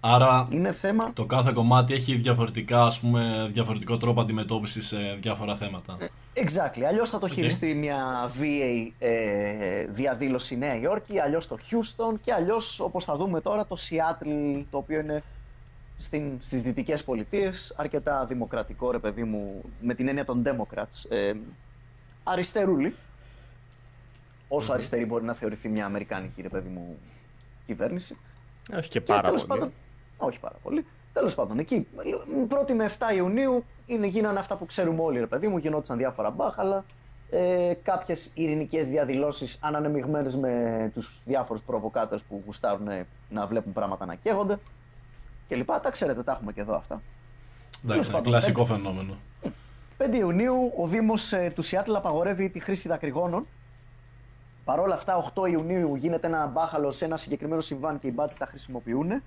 [0.00, 1.12] Άρα είναι θέμα...
[1.12, 5.96] το κάθε κομμάτι έχει διαφορετικά, ας πούμε, διαφορετικό τρόπο αντιμετώπισης σε διάφορα θέματα.
[6.34, 6.82] Exactly.
[6.88, 12.80] Αλλιώς θα το χειριστεί μια VA ε, διαδήλωση Νέα Υόρκη, αλλιώς το Houston και αλλιώς
[12.80, 15.22] όπως θα δούμε τώρα το Seattle, το οποίο είναι
[15.96, 21.32] στην, στις δυτικές πολιτείες, αρκετά δημοκρατικό ρε παιδί μου, με την έννοια των Democrats, ε,
[22.24, 22.94] αριστερούλη,
[24.48, 26.98] όσο αριστερή μπορεί να θεωρηθεί μια αμερικάνικη ρε παιδί μου
[27.66, 28.18] κυβέρνηση.
[28.76, 29.44] Όχι και πάρα πολύ.
[29.46, 29.72] Πάντων,
[30.16, 30.86] όχι πάρα πολύ.
[31.12, 31.86] Τέλος πάντων, εκεί
[32.48, 35.56] 1η με 7 Ιουνίου είναι, γίνανε αυτά που ξέρουμε όλοι, ρε παιδί μου.
[35.56, 36.84] Γινόντουσαν διάφορα μπάχαλα.
[37.30, 42.88] Ε, Κάποιες ειρηνικές διαδηλώσεις ανανεμιγμένες με τους διάφορους προβοκάτες που γουστάρουν
[43.28, 44.58] να βλέπουν πράγματα να καίγονται
[45.48, 45.80] και λοιπά.
[45.80, 47.02] Τα ξέρετε, τα έχουμε και εδώ αυτά.
[47.84, 49.16] Εντάξει, ένα κλασικό φαινόμενο.
[49.98, 53.46] 5 Ιουνίου ο Δήμος ε, του Σιάτλ απαγορεύει τη χρήση δακρυγόνων.
[54.66, 58.38] Παρ' όλα αυτά, 8 Ιουνίου γίνεται ένα μπάχαλο σε ένα συγκεκριμένο συμβάν και οι μπάτσοι
[58.38, 59.22] τα χρησιμοποιούν.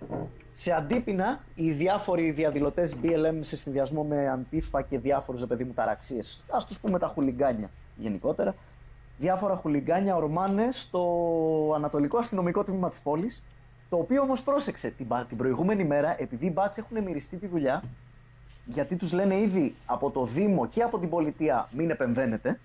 [0.53, 6.43] Σε αντίπεινα, οι διάφοροι διαδηλωτές BLM σε συνδυασμό με αντίφα και διάφορους παιδί μου ταραξίες,
[6.51, 8.55] ας τους πούμε τα χουλιγκάνια γενικότερα,
[9.17, 13.45] διάφορα χουλιγκάνια ορμάνε στο ανατολικό αστυνομικό τμήμα της πόλης
[13.89, 17.83] το οποίο όμως πρόσεξε την, την προηγούμενη μέρα, επειδή οι μπάτσε έχουν μυριστεί τη δουλειά,
[18.65, 22.59] γιατί τους λένε ήδη από το Δήμο και από την πολιτεία μην επεμβαίνετε,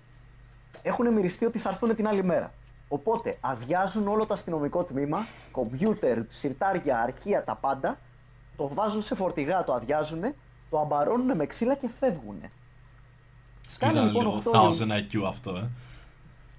[0.81, 2.51] έχουν μυριστεί ότι θα έρθουν την άλλη μέρα.
[2.87, 7.97] Οπότε αδειάζουν όλο το αστυνομικό τμήμα, κομπιούτερ, σιρτάρια, αρχεία, τα πάντα,
[8.57, 10.21] το βάζουν σε φορτηγά, το αδειάζουν,
[10.69, 12.41] το αμπαρώνουν με ξύλα και φεύγουν.
[13.67, 15.69] Σκάνε λοιπόν 8 Thousand IQ αυτό, ε.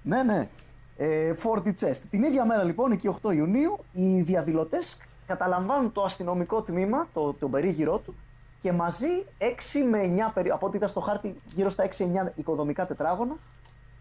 [0.03, 0.49] Ναι, ναι
[0.97, 1.33] ε,
[1.79, 2.01] chest.
[2.09, 4.97] Την ίδια μέρα λοιπόν, εκεί 8 Ιουνίου, οι διαδηλωτές
[5.27, 8.15] καταλαμβάνουν το αστυνομικό τμήμα, το, το περίγυρό του,
[8.61, 9.45] και μαζί 6
[9.89, 10.15] με
[10.45, 11.91] 9, από ό,τι είδα στο χάρτη, γύρω στα 6-9
[12.35, 13.35] οικοδομικά τετράγωνα,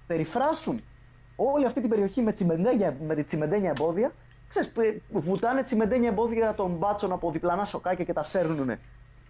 [0.07, 0.81] περιφράσουν
[1.37, 4.13] όλη αυτή την περιοχή με, τσιμεντένια, με τσιμεντένια εμπόδια.
[4.49, 4.73] Ξέρεις,
[5.11, 8.79] βουτάνε τσιμεντένια εμπόδια των μπάτσων από διπλανά σοκάκια και τα σέρνουν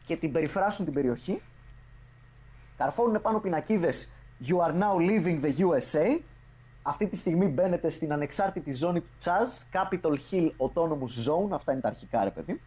[0.06, 1.42] και την περιφράσουν την περιοχή.
[2.76, 4.12] Καρφώνουν πάνω πινακίδες
[4.48, 6.20] You are now leaving the USA
[6.86, 11.80] αυτή τη στιγμή μπαίνετε στην ανεξάρτητη ζώνη του Chaz, Capitol Hill Autonomous Zone, αυτά είναι
[11.80, 12.60] τα αρχικά ρε παιδί,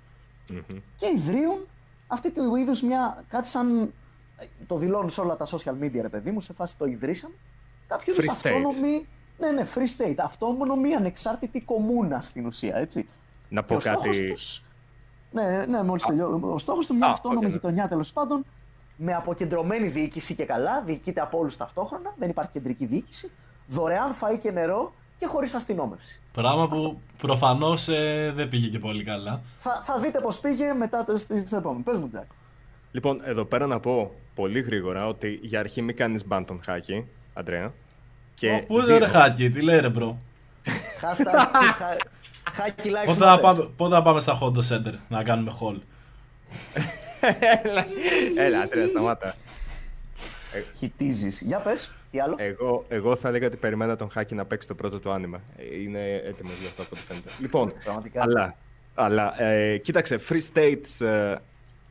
[0.96, 1.68] και ιδρύουν
[2.08, 3.94] αυτή του είδους μια, κάτι σαν,
[4.68, 7.34] το δηλώνουν σε όλα τα social media ρε παιδί μου, σε φάση το ιδρύσαμε,
[7.88, 9.08] κάποιο είδους αυτόνομη,
[9.40, 13.10] ναι ναι, free state, αυτόνομη ανεξάρτητη κομμούνα στην ουσία, έτσι.
[13.50, 14.32] Να πω και κάτι...
[14.32, 14.64] Τους,
[15.32, 16.40] ναι, ναι, μόλις τελειώ.
[16.44, 17.52] Ο στόχος του μια αυτόνομη okay.
[17.52, 18.46] γειτονιά τέλος πάντων,
[18.96, 23.32] με αποκεντρωμένη διοίκηση και καλά, διοικείται από όλους ταυτόχρονα, δεν υπάρχει κεντρική διοίκηση,
[23.68, 26.22] δωρεάν φαΐ και νερό και χωρίς αστυνόμευση.
[26.32, 29.42] Πράγμα που προφανώς ε, δεν πήγε και πολύ καλά.
[29.58, 31.84] Θα, θα δείτε πώς πήγε μετά τι επόμενες.
[31.84, 32.26] Πες μου, Τζακ.
[32.92, 37.06] Λοιπόν, εδώ πέρα να πω πολύ γρήγορα ότι για αρχή μην κάνεις ban τον χάκι,
[37.34, 37.72] Αντρέα.
[38.40, 40.20] Και Πού δεν είναι χάκι, τι λέει ρε bro;
[42.52, 45.80] Χάκι live πότε, θα πάμε, πότε θα πάμε στα Honda Center να κάνουμε haul.
[48.38, 49.36] Έλα, Αντρέα, σταμάτα.
[50.78, 51.42] Χιτίζεις.
[51.42, 51.92] Για πες.
[52.12, 55.12] Τι άλλο; Εγώ, εγώ θα έλεγα ότι περιμένα τον Χάκη να παίξει το πρώτο του
[55.12, 55.42] άνιμα.
[55.84, 57.30] Είναι έτοιμος για αυτό από ό,τι φαίνεται.
[57.40, 57.74] Λοιπόν,
[58.16, 58.56] αλλά,
[58.96, 61.36] αλλά ε, κοίταξε, free states ε,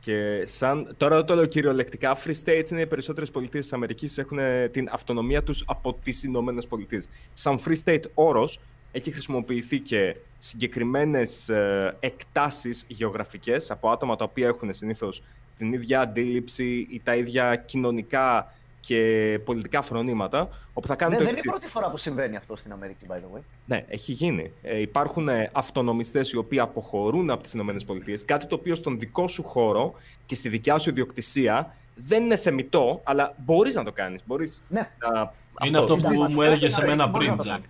[0.01, 0.95] και σαν.
[0.97, 2.17] Τώρα το λέω κυριολεκτικά.
[2.25, 4.39] Free states είναι οι περισσότερες πολιτείες της Αμερικής έχουν
[4.71, 7.09] την αυτονομία τους από τις Ηνωμένες Πολιτείες.
[7.33, 8.61] Σαν free state όρος
[8.93, 15.23] έχει χρησιμοποιηθεί και συγκεκριμένες ε, εκτάσεις γεωγραφικές από άτομα τα οποία έχουν συνήθως
[15.57, 20.49] την ίδια αντίληψη ή τα ίδια κοινωνικά και πολιτικά φρονήματα.
[20.73, 23.15] Όπου θα κάνουν ναι, δεν είναι η πρώτη φορά που συμβαίνει αυτό στην Αμερική, by
[23.15, 23.41] the way.
[23.67, 24.53] Ναι, έχει γίνει.
[24.63, 29.29] Ε, υπάρχουν ε, αυτονομιστές οι οποίοι αποχωρούν από τις ΗΠΑ, κάτι το οποίο στον δικό
[29.29, 29.95] σου χώρο
[30.27, 34.23] και στη δικιά σου ιδιοκτησία δεν είναι θεμητό, αλλά μπορείς να το κάνεις.
[34.27, 34.91] Μπορείς ναι.
[34.99, 35.33] να...
[35.67, 37.63] Είναι αυτό, αυτό που μου έλεγε σε μένα πριν, Τζακ.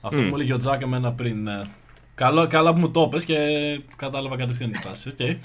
[0.00, 1.42] Αυτό που μου έλεγε ο Τζακ εμένα πριν.
[1.42, 1.56] Ναι.
[2.14, 3.36] Καλά, καλά που μου το πες και
[3.96, 5.14] κατάλαβα κατευθείαν τη φάση.
[5.18, 5.36] Okay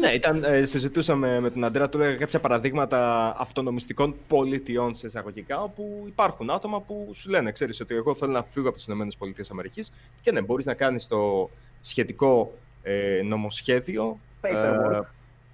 [0.00, 5.62] ναι, ήταν, ε, συζητούσαμε με τον Αντρέα, του έλεγα κάποια παραδείγματα αυτονομιστικών πολιτιών σε εισαγωγικά,
[5.62, 9.92] όπου υπάρχουν άτομα που σου λένε, ξέρεις, ότι εγώ θέλω να φύγω από τις ΗΠΑ
[10.22, 11.50] και ναι, μπορείς να κάνεις το
[11.80, 12.52] σχετικό
[12.82, 14.18] ε, νομοσχέδιο.
[14.40, 14.92] Paperwork.
[14.92, 15.00] Ε,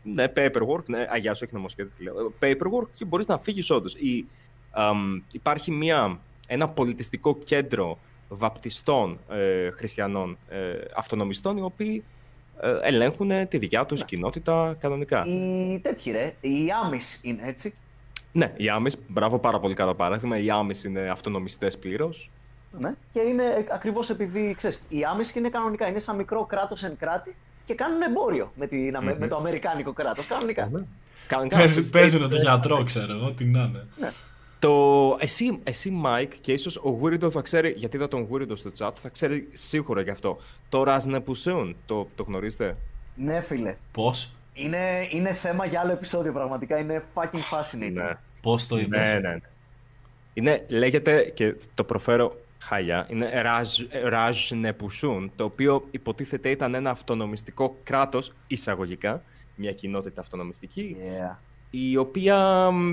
[0.03, 2.33] ναι, paperwork, ναι, αγιά σου, όχι νομοσχέδιο, λέω.
[2.41, 3.95] Paperwork και μπορείς να φύγεις όντως.
[3.95, 4.27] Η
[4.71, 7.99] Αμ, υπάρχει μια, ένα πολιτιστικό κέντρο
[8.29, 10.59] βαπτιστών ε, χριστιανών ε,
[10.97, 12.20] αυτονομιστών οι οποίοι ε,
[12.83, 15.25] ελέγχουν τη δικιά τους κοινότητα κανονικά.
[15.27, 17.75] Οι τέτοιοι ρε, οι Άμις είναι έτσι.
[18.33, 22.31] Ναι, οι Άμις, μπράβο πάρα πολύ καλό παράδειγμα, οι Άμις είναι αυτονομιστές πλήρως.
[22.81, 22.95] Ναι.
[23.13, 27.37] Και είναι ακριβώς επειδή, ξέρεις, οι Άμις είναι κανονικά, είναι σαν μικρό κράτος εν κράτη
[27.67, 30.71] και κάνουν εμπόριο με, την, αμε- με το αμερικάνικο κράτος, κανονικά.
[31.27, 33.87] Κανονικά, Παίζ- εσείς Παίζουν δεν- τον γιατρό, ξέρω εγώ, τι να είναι.
[34.01, 34.11] Ναι.
[34.61, 38.71] Το, εσύ, εσύ, Mike, και ίσως ο Weirdo θα ξέρει, γιατί είδα τον Weirdo στο
[38.79, 40.39] chat, θα ξέρει σίγουρα γι' αυτό.
[40.69, 42.77] Το Raznepusseon, το, το γνωρίζετε;
[43.17, 43.77] Ναι, φίλε.
[43.93, 46.79] Πώς, Είναι, είναι θέμα για άλλο επεισόδιο πραγματικά.
[46.79, 47.93] Είναι fucking fascinating.
[47.93, 48.19] Ναι.
[48.43, 49.39] πώς το είπες; Ναι, ναι.
[50.35, 57.77] Είναι, λέγεται, και το προφέρω χάλια, είναι Raj- Rajneeshpuram, το οποίο υποτίθεται ήταν ένα αυτονομιστικό
[57.83, 59.23] κράτος, εισαγωγικά,
[59.55, 61.37] μια κοινότητα αυτονομιστική, Yeah.
[61.71, 62.93] η οποία μ,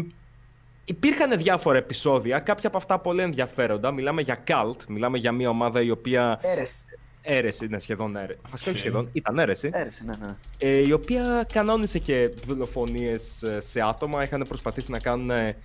[0.89, 3.91] υπήρχαν διάφορα επεισόδια, κάποια από αυτά πολύ ενδιαφέροντα.
[3.91, 6.86] Μιλάμε για cult, μιλάμε για μια ομάδα η οποία Αίρεση.
[7.21, 8.39] αίρεση, είναι σχεδόν αίρεση.
[8.49, 8.77] Βασικά όχι Οκ.
[8.77, 9.69] σχεδόν, ήταν αίρεση.
[9.74, 10.35] Αίρεση, ναι, ναι.
[10.57, 14.23] Ε, η οποία κανόνισε και δολοφονίες ε, σε άτομα.
[14.23, 15.55] Είχαν προσπαθήσει να κάνουν ε,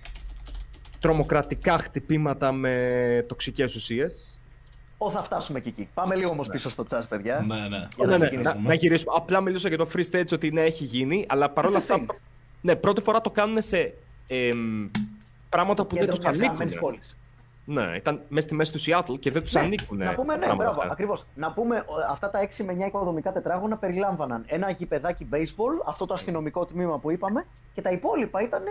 [0.99, 4.41] τρομοκρατικά χτυπήματα με τοξικές ουσίες.
[4.97, 5.89] Ω, θα φτάσουμε και εκεί.
[5.93, 7.43] Πάμε λίγο όμως πίσω στο τσάζ, παιδιά.
[7.47, 7.67] Ναι, ναι.
[7.67, 8.61] Για Ναι, να ναι, ξεκινήσουμε.
[8.61, 9.13] να, να γυρίσουμε.
[9.15, 11.95] Απλά μιλούσα για το free stage ότι ναι, έχει γίνει, αλλά παρόλα It's a αυτά.
[11.95, 12.15] thing.
[12.61, 13.93] Ναι, πρώτη φορά το κάνουν σε
[14.33, 14.89] εμ,
[15.49, 16.79] πράγματα που δεν Κέντρο τους μιας χαμένης ανήκουν.
[16.89, 17.17] πόλης.
[17.65, 19.97] Ναι, ήταν μέσα στη μέση του Seattle και δεν τους Ναι, ανήκουν.
[19.97, 20.91] Να πούμε, ναι, πράγματα μπράβο, αυτά.
[20.91, 21.25] ακριβώς.
[21.35, 26.05] Να πούμε, ο, αυτά τα 6 με 9 οικοδομικά τετράγωνα περιλάμβαναν ένα γηπεδάκι baseball, αυτό
[26.05, 28.63] το αστυνομικό τμήμα που είπαμε, και τα υπόλοιπα ήταν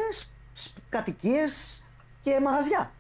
[0.89, 1.85] κατοικίες
[2.23, 2.91] και μαγαζιά.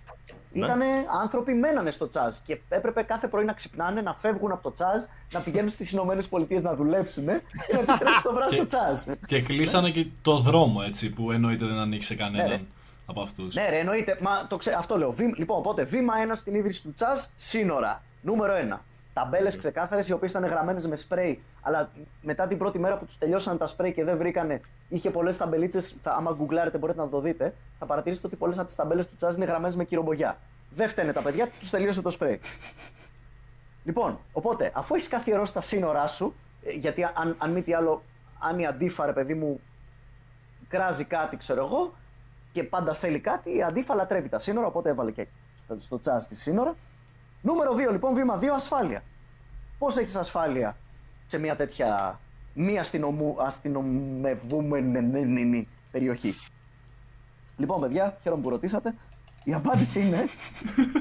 [0.52, 0.64] Ναι.
[0.64, 0.86] Ήτανε
[1.22, 5.02] άνθρωποι μένανε στο τσάζ και έπρεπε κάθε πρωί να ξυπνάνε, να φεύγουν από το τσάζ,
[5.32, 7.24] να πηγαίνουν στις Ηνωμένες Πολιτείες να δουλέψουν
[7.66, 8.98] και να επιστρέψουν το βράδυ στο τσάζ.
[9.26, 12.42] Και κλείσανε και το δρόμο έτσι που εννοείται δεν ανοίξει σε Ναι, ρε.
[12.42, 12.66] κανέναν
[13.06, 13.54] από αυτούς.
[13.54, 14.18] Ναι, ρε, εννοείται.
[14.20, 14.74] Μα το ξέ...
[14.78, 15.10] Αυτό λέω.
[15.10, 15.32] Βήμα...
[15.36, 18.02] Λοιπόν, οπότε βήμα 1 στην ίδρυση του τσάζ, σύνορα.
[18.22, 18.78] Νούμερο 1.
[19.14, 21.90] Ταμπέλες ξεκάθαρες, οι οποίες ήταν γραμμένες με σπρέι, αλλά
[22.22, 25.96] μετά την πρώτη μέρα που τους τελειώσαν τα σπρέι και δεν βρήκανε, είχε πολλές ταμπελίτσες.
[26.02, 27.54] Άμα γκουγκλάρετε, μπορείτε να το δείτε.
[27.78, 30.38] Θα παρατηρήσετε ότι πολλές από τις ταμπέλες του τσάζ είναι γραμμένες με κυρομπογιά.
[30.70, 32.40] Δεν φταίνε τα παιδιά, τους τελείωσε το σπρέι.
[33.84, 36.34] Λοιπόν, οπότε, αφού έχεις καθιερώσει τα σύνορά σου,
[36.66, 38.02] ε, γιατί αν, αν μη τι άλλο,
[38.38, 39.60] αν η αντίφα, ρε παιδί μου,
[40.68, 41.94] κράζει κάτι, ξέρω εγώ,
[42.52, 46.24] και πάντα θέλει κάτι, η αντίφα λατρεύει τα σύνορα, οπότε έβαλε και στα- στο τσάζ
[46.24, 46.74] τη σύνορα.
[47.42, 49.02] Νούμερο 2, λοιπόν, βήμα 2, ασφάλεια.
[49.78, 50.76] Πώς έχεις ασφάλεια
[51.26, 52.20] σε μια τέτοια
[52.54, 56.34] μη αστυνομου, αστυνομευούμενη περιοχή;
[57.56, 58.94] Λοιπόν, παιδιά, χαίρομαι που ρωτήσατε.
[59.44, 60.28] Η απάντηση είναι.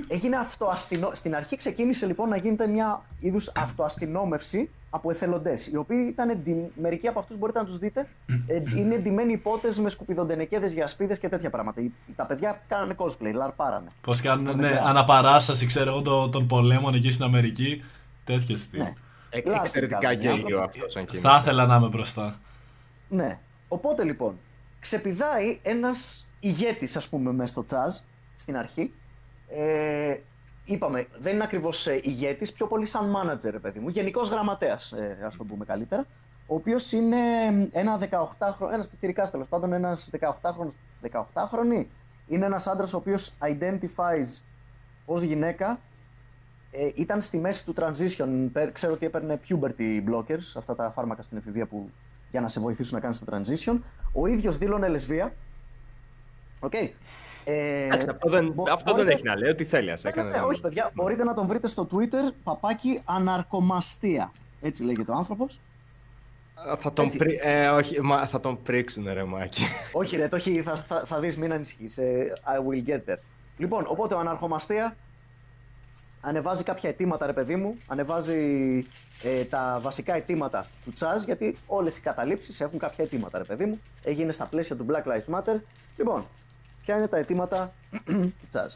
[0.07, 1.09] έγινε αυτοαστυνο...
[1.13, 5.67] Στην αρχή ξεκίνησε λοιπόν να γίνεται μια είδους αυτοαστυνόμευση από εθελοντές.
[5.67, 6.29] Οι οποίοι ήταν.
[6.29, 8.07] εντι- Μερικοί από αυτούς μπορείτε να τους δείτε.
[8.47, 11.81] ε, είναι εντυμένοι υπότες με σκουπιδοντενεκέδες για σπίδε και τέτοια πράγματα.
[11.81, 13.87] Οι- Τα παιδιά κάνανε cosplay, λαρπάρανε.
[14.01, 14.85] Πώς κάνουν Δεν ναι, ξέρω.
[14.85, 17.83] αναπαράσταση, ξέρω εγώ, των, των πολέμων εκεί στην Αμερική.
[18.25, 18.79] Τέτοιο στυλ.
[18.79, 18.93] Ναι.
[19.29, 20.79] Ε, Λάθος εξαιρετικά κάνανε οι γέλιο άνθρωποι.
[20.79, 21.27] αυτό σαν κίνηση.
[21.27, 22.39] Θα ήθελα να είμαι μπροστά.
[23.09, 23.39] Ναι.
[23.67, 24.37] Οπότε λοιπόν,
[24.79, 27.95] ξεπηδάει ένας ηγέτης, ας πούμε, μέσα στο τσάζ
[28.41, 28.93] στην αρχή.
[29.49, 30.17] Ε,
[30.65, 33.89] είπαμε, δεν είναι ακριβώς ηγέτης, πιο πολύ σαν manager, ρε παιδί μου.
[33.89, 36.05] Γενικός γραμματέας, ε, ας το πούμε καλύτερα.
[36.47, 37.17] Ο οποίος είναι
[37.71, 40.71] ένα 18χρονο, ένας πιτσιρικάς τέλος πάντων, ένας 18χρονο.
[41.01, 41.85] 18χρονη.
[42.27, 44.41] Είναι ένας άντρας ο οποίος identifies
[45.05, 45.79] ως γυναίκα.
[46.71, 48.49] Ε, ήταν στη μέση του transition.
[48.53, 51.89] Πε- Ξέρω ότι έπαιρνε puberty blockers, αυτά τα φάρμακα στην εφηβεία που
[52.31, 53.79] για να σε βοηθήσουν να κάνεις το transition.
[54.13, 55.33] Ο ίδιος δήλωνε λεσβία.
[56.59, 56.73] Οκ.
[57.45, 59.91] Ε, Εντάξει, Αυτό δεν, μπο- αυτό δεν μπορείτε- έχει να λέει, ό,τι θέλει.
[59.91, 60.37] ας Ναι, ναι, έκανε.
[60.37, 64.31] ναι, όχι παιδιά, μπορείτε να τον βρείτε στο Twitter, παπάκι αναρκομαστία.
[64.61, 65.59] Έτσι λέγεται ο άνθρωπος.
[66.71, 67.17] Α, Θα τον, Έτσι.
[67.17, 67.39] πρι...
[67.43, 69.63] ε, όχι, μα, θα τον πρίξουν ρε Μάκη.
[69.91, 71.97] Όχι ρε, το έχει, θα, θα, θα δεις, μην ανησυχείς.
[71.97, 73.17] ε, I will get there.
[73.57, 74.95] Λοιπόν, οπότε ο αναρχομαστία
[76.21, 77.77] ανεβάζει κάποια αιτήματα, ρε παιδί μου.
[77.87, 78.37] Ανεβάζει
[79.23, 83.65] ε, τα βασικά αιτήματα του Τσάζ, γιατί όλες οι καταλήψεις έχουν κάποια αιτήματα, ρε παιδί
[83.65, 83.79] μου.
[84.03, 85.59] Έγινε στα πλαίσια του Black Lives Matter.
[85.97, 86.25] Λοιπόν,
[86.81, 87.73] ποια είναι τα αιτήματα;
[88.05, 88.73] Του Τσάζ.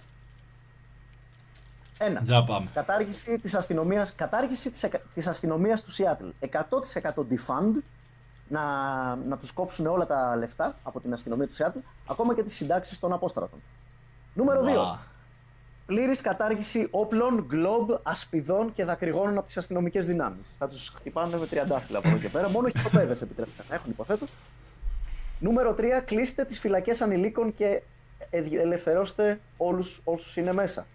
[2.00, 2.22] Ένα.
[2.24, 2.68] Για πάμε.
[2.74, 6.32] Κατάργηση της αστυνομίας, κατάργηση της, εκα- της αστυνομίας του Seattle.
[6.40, 7.74] 100% defund,
[8.48, 8.62] να,
[9.16, 13.00] να τους κόψουν όλα τα λεφτά από την αστυνομία του Seattle, ακόμα και τις συντάξεις
[13.00, 13.60] των απόστρατων.
[14.34, 14.64] Νούμερο 2.
[14.74, 15.00] Βα.
[15.86, 20.46] Πλήρης κατάργηση όπλων, γκλόμπ, ασπιδών και δακρυγόνων από τις αστυνομικές δυνάμεις.
[20.58, 22.50] Θα τους χτυπάνε με τριαντάφυλλα από εδώ και πέρα.
[22.50, 24.26] Μόνο χειροπέδες επιτρέπεται να έχουν, υποθέτω.
[25.40, 26.02] Νούμερο 3.
[26.06, 27.82] Κλείστε τις φυλακές ανηλίκων και ε-
[28.30, 30.86] ελευθερώστε όλους όσους είναι μέσα.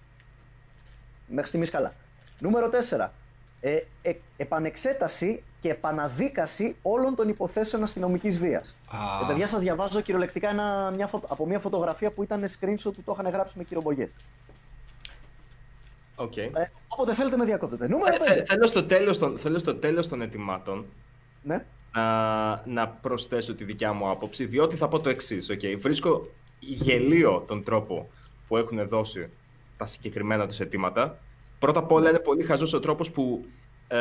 [1.26, 1.92] Μέχρι στιγμής καλά.
[2.38, 3.12] Νούμερο 4.
[3.60, 8.76] Ε, ε, επανεξέταση και επαναδίκαση όλων των υποθέσεων αστυνομικής βίας.
[8.88, 9.24] Α.
[9.24, 13.02] Ε, παιδιά, σας διαβάζω κυριολεκτικά ένα, μια φωτο- από μια φωτογραφία που ήταν screenshot που
[13.04, 14.08] το είχαν γράψει με κηρομπογιές.
[16.16, 16.36] Οκ.
[16.36, 16.50] Ε,
[16.88, 17.88] όποτε θέλετε με διακόπτετε.
[17.88, 18.34] Νούμερο Θε- 5.
[18.34, 20.86] θε- Θέλω στο τέλος των- θέλω στο τέλος των αιτημάτων
[21.42, 21.64] Ναι.
[21.94, 25.50] να, να προσθέσω τη δικιά μου άποψη, διότι θα πω το εξής.
[25.52, 25.76] Okay.
[25.78, 26.28] Βρίσκω
[26.60, 28.10] γελοίο τον τρόπο
[28.48, 29.30] που έχουν δώσει
[29.76, 31.18] τα συγκεκριμένα τους αιτήματα.
[31.58, 33.44] Πρώτα απ' όλα είναι πολύ χαζός ο τρόπος που,
[33.88, 33.96] ε,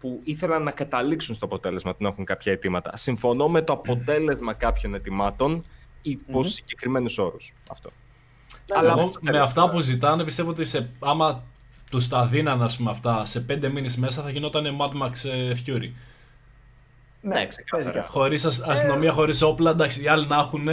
[0.00, 2.96] που ήθελαν να καταλήξουν στο αποτέλεσμα του να έχουν κάποια αιτήματα.
[2.96, 5.64] Συμφωνώ με το αποτέλεσμα κάποιων αιτημάτων
[6.02, 6.48] υπό Μμμ.
[6.48, 7.52] συγκεκριμένους όρους.
[7.70, 7.90] Αυτό.
[8.70, 11.44] Αλλά Αλλά εγώ στο με τέλος, αυτά που ζητάνε πιστεύω ότι σε, άμα
[11.90, 15.52] τους τα δίναν ας πούμε, αυτά σε πέντε μήνες μέσα θα γινόταν Mad Max ε,
[15.66, 15.90] Fury.
[17.20, 17.66] Ναι, ξεκάθαρα.
[17.70, 18.12] παίζει και αυτό.
[18.12, 20.68] Χωρί αστυνομία, χωρίς όπλα, εντάξει, οι άλλοι να έχουν,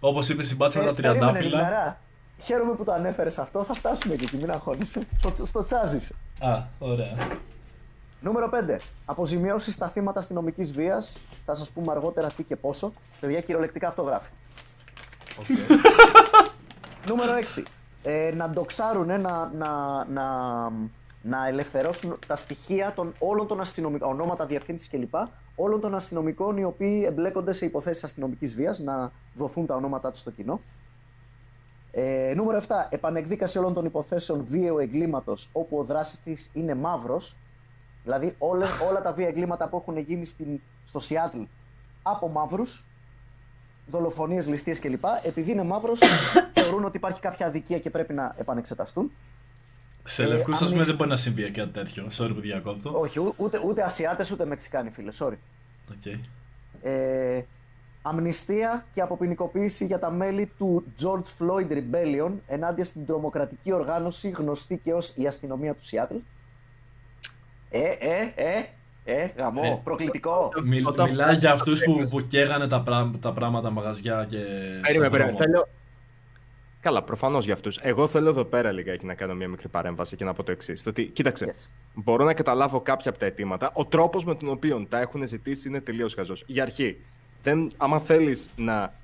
[0.00, 1.58] όπως είπε η Μπάτση με Ε, τα περίμενε, τριαντάφυλλα.
[1.58, 1.98] Λιμερά.
[2.42, 3.62] Χαίρομαι που το ανέφερες αυτό.
[3.62, 5.06] Θα φτάσουμε και εκεί, μην αγχώνεσαι.
[5.18, 5.98] Στο, στο τσάζι.
[6.40, 7.16] Α, ωραία.
[8.20, 8.78] Νούμερο 5.
[9.04, 11.18] Αποζημιώσεις στα θύματα αστυνομικής βίας.
[11.44, 12.92] Θα σας πούμε αργότερα τι και πόσο.
[13.20, 14.30] Παιδιά, κυριολεκτικά αυτό γράφει.
[17.08, 17.62] Νούμερο 6.
[18.02, 20.24] Ε, να ντοξάρουν, να, να, να,
[21.22, 25.14] να ελευθερώσουν τα στοιχεία των όλων των αστυνομικών, ονόματα διευθύνση κλπ.
[25.56, 30.20] Όλων των αστυνομικών οι οποίοι εμπλέκονται σε υποθέσεις αστυνομικής βίας, να δοθούν τα ονόματά τους
[30.20, 30.60] στο κοινό.
[31.90, 32.86] Ε, νούμερο 7.
[32.88, 37.36] Επανεκδίκαση όλων των υποθέσεων βίαιου εγκλήματος όπου ο δράστη της είναι μαύρος.
[38.02, 41.40] Δηλαδή όλα, όλα τα βία εγκλήματα που έχουν γίνει στην, στο Σιάτλ
[42.02, 42.84] από μαύρους,
[43.86, 45.04] δολοφονίες, ληστείες κλπ.
[45.22, 46.00] Επειδή είναι μαύρος,
[46.54, 49.12] θεωρούν ότι υπάρχει κάποια αδικία και πρέπει να επανεξεταστούν.
[50.08, 52.06] Σε Ε, λευκούς, α αν πούμε, είσαι- δεν μπορεί να συμβεί κάτι τέτοιο.
[52.12, 53.00] Sorry που διακόπτω.
[53.00, 55.12] Όχι, ού- ούτε, ούτε Ασιάτες ούτε Μεξικάνοι, φίλε.
[55.18, 55.36] Sorry.
[55.90, 56.06] OK.
[56.82, 57.42] Ε,
[58.02, 64.80] αμνηστία και αποποινικοποίηση για τα μέλη του George Floyd Rebellion ενάντια στην τρομοκρατική οργάνωση γνωστή
[64.84, 66.14] και ως η αστυνομία του Σιάτλ.
[67.70, 68.64] Ε, ε, ε,
[69.04, 70.50] ε, γαμό, Ε, προκλητικό.
[70.64, 72.08] Μιλ, Όταν μιλάς φτάσει για στο αυτούς που, τέλος.
[72.10, 75.30] που καίγανε τα, πρά, τα πράγματα μαγαζιά και Περίμενε, στον περίμενε.
[75.32, 75.36] δρόμο.
[75.38, 75.68] Θέλω...
[76.86, 77.78] Καλά, προφανώς για αυτούς.
[77.82, 80.86] Εγώ θέλω εδώ πέρα λιγάκι να κάνω μια μικρή παρέμβαση και να πω το εξής.
[80.86, 81.70] Ότι, κοίταξε, Yes.
[81.94, 83.70] μπορώ να καταλάβω κάποια από τα αιτήματα.
[83.74, 86.44] Ο τρόπος με τον οποίο τα έχουν ζητήσει είναι τελείως χαζός.
[86.46, 86.96] Για αρχή,
[87.42, 88.94] δεν, άμα θέλεις να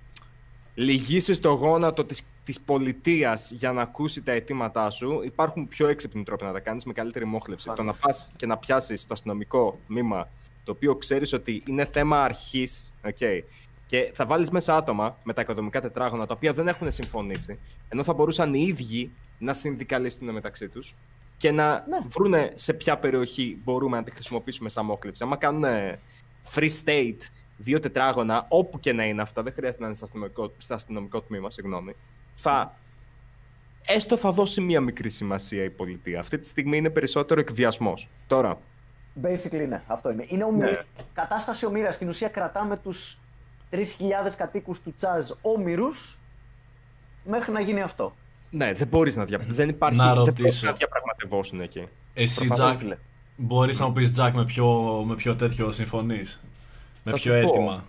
[0.74, 6.22] λυγίσεις το γόνατο της της πολιτείας για να ακούσει τα αιτήματά σου, υπάρχουν πιο έξυπνοι
[6.22, 7.70] τρόποι να τα κάνεις με καλύτερη μόχλευση.
[7.74, 10.28] Το να πας και να πιάσεις το αστυνομικό τμήμα,
[10.64, 13.40] το οποίο ξέρεις ότι είναι θέμα αρχής, okay,
[13.86, 17.58] και θα βάλεις μέσα άτομα με τα οικοδομικά τετράγωνα, τα οποία δεν έχουν συμφωνήσει,
[17.88, 20.94] ενώ θα μπορούσαν οι ίδιοι να συνδικαλιστούν μεταξύ τους
[21.36, 21.98] και να Ναι.
[22.06, 25.22] βρούνε σε ποια περιοχή μπορούμε να τη χρησιμοποιήσουμε σαν μόχλευση.
[25.22, 25.64] Άμα κάνουν
[26.54, 27.18] free state,
[27.56, 31.20] δύο τετράγωνα, όπου και να είναι αυτά, δεν χρειάζεται να είναι στο αστυνομικό, στο αστυνομικό
[31.20, 31.96] τμήμα, συγγνώμη,
[32.34, 32.74] θα
[33.86, 36.20] έστω θα δώσει μία μικρή σημασία η πολιτεία.
[36.20, 38.08] Αυτή τη στιγμή είναι περισσότερο εκβιασμός.
[38.26, 38.58] Τώρα,
[39.22, 40.24] Basically, ναι, αυτό είναι.
[40.28, 40.58] Είναι ομοι...
[40.58, 40.80] Ναι.
[41.12, 41.94] κατάσταση ομοίρας.
[41.94, 43.18] Στην ουσία κρατάμε τους
[43.72, 43.78] 3.000
[44.36, 46.18] κατοίκους του Τσάζ όμοιρους
[47.24, 48.14] μέχρι να γίνει αυτό.
[48.50, 49.38] ναι, δεν μπορείς να, δια...
[49.48, 50.66] δεν υπάρχει, Να δεν μπορείς ρωτήσω.
[50.66, 51.88] να διαπραγματευόσουν εκεί.
[52.14, 52.96] Εσύ, Προφανώς, Τζακ, φίλε.
[53.36, 54.66] μπορείς να μου πεις, Τζακ, με ποιο,
[55.06, 56.42] με ποιο τέτοιο συμφωνείς;
[57.04, 57.48] Με Θα ποιο σου πω.
[57.50, 57.84] αίτημα;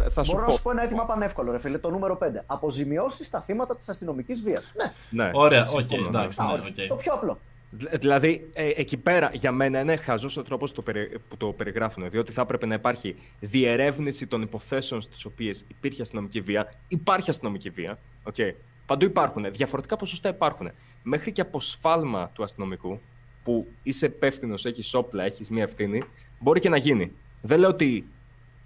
[0.00, 0.50] Ε, Θα σου Μπορώ πω.
[0.50, 1.78] να σου πω ένα αίτημα πανεύκολο, ρε φίλε.
[1.78, 2.42] Το νούμερο 5.
[2.46, 4.72] Αποζημιώσεις στα θύματα της αστυνομικής βίας.
[4.76, 4.92] Ναι,
[5.24, 6.08] Ναι, Ωραία, οκ, συμφωνώ, ναι.
[6.08, 6.82] εντάξει, Α, ναι, ορίστε.
[6.82, 6.88] οκ.
[6.88, 7.38] το πιο απλό.
[7.76, 11.36] Δη- Δηλαδή, ε, εκεί πέρα για μένα είναι χαζός ο τρόπος που, το περι- που
[11.36, 12.10] το περιγράφουν.
[12.10, 16.72] Διότι θα έπρεπε να υπάρχει διερεύνηση των υποθέσεων στις οποίες υπήρχε αστυνομική βία.
[16.88, 17.98] Υπάρχει αστυνομική βία.
[18.32, 18.50] Okay.
[18.86, 19.52] Παντού υπάρχουν.
[19.52, 20.70] Διαφορετικά ποσοστά υπάρχουν.
[21.02, 23.00] Μέχρι και από σφάλμα του αστυνομικού,
[23.44, 26.02] που είσαι υπεύθυνος, έχεις όπλα, έχεις μία ευθύνη,
[26.38, 27.12] μπορεί και να γίνει.
[27.42, 28.06] Δεν λέω ότι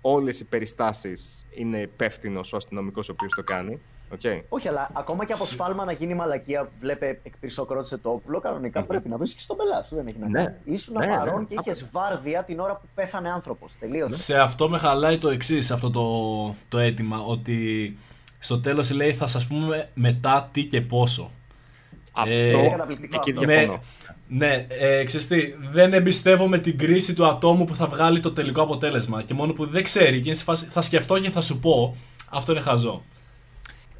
[0.00, 3.80] όλες οι περιστάσεις είναι υπεύθυνος ο αστυνομικός ο οποίος το κάνει.
[4.14, 4.40] Okay.
[4.48, 9.08] Όχι, αλλά ακόμα και από σφάλμα να γίνει μαλακία, βλέπε εκπυρσοκρότησε το όπλο, κανονικά πρέπει
[9.08, 9.94] να βρίσκεις τον πελάς σου.
[9.94, 10.42] Δεν έχει να Ναι.
[10.44, 10.54] κάνει.
[10.64, 13.72] Ήσουν Ναι, παρόν ναι, και είχες βάρδια την ώρα που πέθανε άνθρωπος.
[13.80, 14.16] Τελείωσε.
[14.16, 17.96] Σε αυτό με χαλάει το εξής αυτό το, το αίτημα, ότι
[18.38, 21.30] στο τέλος λέει θα σας πούμε μετά τι και πόσο.
[22.12, 23.44] Αυτό Ε, καταπληκτικό εκεί αυτό.
[23.46, 23.80] διαφωνώ.
[24.28, 25.40] Ναι, ε, ξέρεις τι,
[25.72, 29.66] δεν εμπιστεύομαι την κρίση του ατόμου που θα βγάλει το τελικό αποτέλεσμα και μόνο που
[29.66, 31.96] δεν ξέρει και είναι σε φάση, θα σκεφτώ και θα σου πω,
[32.30, 33.02] αυτό είναι χαζό.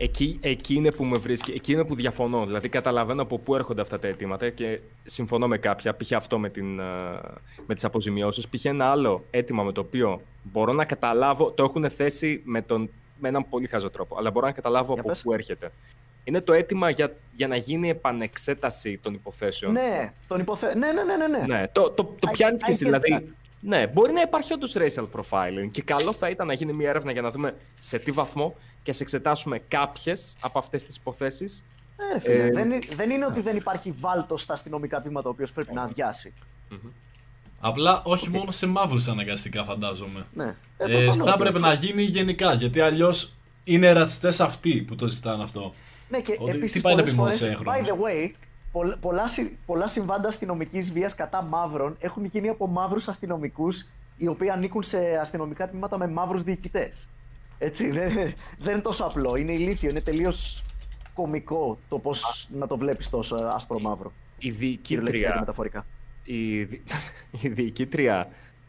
[0.01, 2.47] Εκεί, εκεί είναι που με βρίσκει, εκεί είναι που διαφωνώ.
[2.47, 5.97] Δηλαδή, καταλαβαίνω από πού έρχονται αυτά τα αιτήματα και συμφωνώ με κάποια.
[5.97, 6.13] Π.χ.
[6.13, 7.21] αυτό με, την, α,
[7.67, 8.49] με τις αποζημιώσεις.
[8.49, 8.65] Π.χ.
[8.65, 13.29] ένα άλλο αίτημα με το οποίο μπορώ να καταλάβω, το έχουν θέσει με, τον, με
[13.29, 15.21] έναν πολύ χαζό τρόπο, αλλά μπορώ να καταλάβω Για από πες.
[15.23, 15.73] πού έρχεται.
[16.25, 19.73] Είναι το αίτημα για, για να γίνει επανεξέταση των υποθέσεων.
[19.73, 20.75] Ναι, τον υποθε...
[20.75, 21.45] ναι, ναι, ναι, ναι, ναι.
[21.47, 22.85] Ναι, το, το, το I- πιάνεις I και εσύ.
[22.85, 23.33] get Δηλαδή, that.
[23.61, 27.13] ναι, μπορεί να υπάρχει όντως racial profiling και καλό θα ήταν να γίνει μια έρευνα
[27.13, 31.65] για να δούμε σε τι βαθμό και σε εξετάσουμε κάποιες από αυτές τις υποθέσεις.
[31.97, 35.29] Ε, ρε φίλε, Ε, δεν, είναι- δεν είναι ότι δεν υπάρχει βάλτος στα αστυνομικά τμήματα
[35.29, 36.35] ο οποίος πρέπει να αδειάσει.
[37.61, 40.27] Απλά όχι μόνο σε μαύρους αναγκαστικά, φαντάζομαι.
[40.35, 40.45] Ναι.
[40.45, 41.67] Ε, προφανώς θα και έπρεπε όχι.
[41.67, 45.73] να γίνει γενικά, γιατί αλλιώς είναι ρατσιστές αυτοί που το ζητάνε αυτό.
[46.09, 47.79] Ναι, και Ότι επίσης τι πάει να πολλές πει μόνο φορές, σε έγχρωμους.
[47.81, 48.31] by the way,
[48.73, 54.27] πολλ- πολλά, συ- πολλά συμβάντα αστυνομικής βίας κατά μαύρων έχουν γίνει από μαύρους αστυνομικούς οι
[54.29, 57.09] οποίοι ανήκουν σε αστυνομικά τμήματα με μαύρους διοικητές.
[57.59, 58.13] Έτσι, δεν,
[58.59, 59.37] δεν είναι τόσο απλό.
[59.37, 60.63] Είναι ηλίθιο, είναι τελείως
[61.15, 64.13] κωμικό το πώς να το βλέπεις τόσο άσπρο-μαύρο.
[64.39, 65.87] Η Κυριολεκτικά και διοικήτρια, μεταφορικά.
[66.25, 66.83] η, δι-
[67.43, 68.29] η διοικήτρια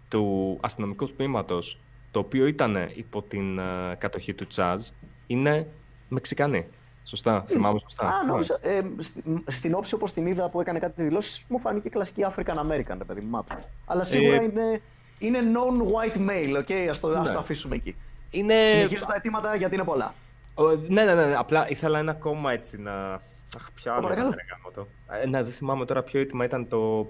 [0.09, 1.79] του αστυνομικού τμήματος,
[2.11, 4.87] το οποίο ήταν υπό την ε, κατοχή του Τσάζ,
[5.27, 5.67] είναι
[6.09, 6.65] Μεξικανή.
[7.03, 8.05] Σωστά, θυμάμαι σωστά.
[8.07, 8.31] Α, Ναι.
[8.31, 12.25] νόμιζα, ε, στη- στην όψη όπως την είδα που έκανε κάτι δηλώσεις, μου φάνηκε κλασική
[12.29, 13.59] African American, ρε παιδί μου, μαύρο.
[13.85, 14.81] Αλλά σίγουρα Ε, είναι,
[15.19, 17.33] είναι non-white male, ok, ας το, ας Ναι.
[17.33, 17.95] το αφήσουμε εκεί.
[18.31, 18.69] Είναι...
[18.69, 20.13] Συνεχίζω τα αιτήματα γιατί είναι πολλά.
[20.53, 23.13] Ο, ναι, ναι, ναι, ναι, απλά ήθελα ένα ακόμα έτσι να...
[23.57, 24.27] Αχ, ποιο άλλο παρακαλώ.
[24.27, 24.87] ήταν, ρε γάμο το.
[25.21, 27.07] Ε, ναι, δεν θυμάμαι τώρα ποιο αίτημα ήταν το...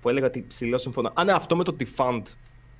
[0.00, 1.10] που έλεγα ότι ψηλό συμφωνώ.
[1.14, 2.22] Α, ναι, αυτό με το defund.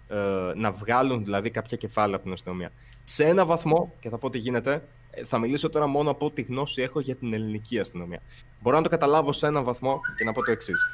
[0.09, 2.71] Ε, να βγάλουν δηλαδή κάποια κεφάλαια από την αστυνομία.
[3.05, 6.43] Σε ένα βαθμό, και θα πω τι γίνεται, ε, θα μιλήσω τώρα μόνο από ό,τι
[6.43, 8.21] γνώση έχω για την ελληνική αστυνομία.
[8.61, 10.89] Μπορώ να το καταλάβω σε έναν βαθμό και να πω το εξής.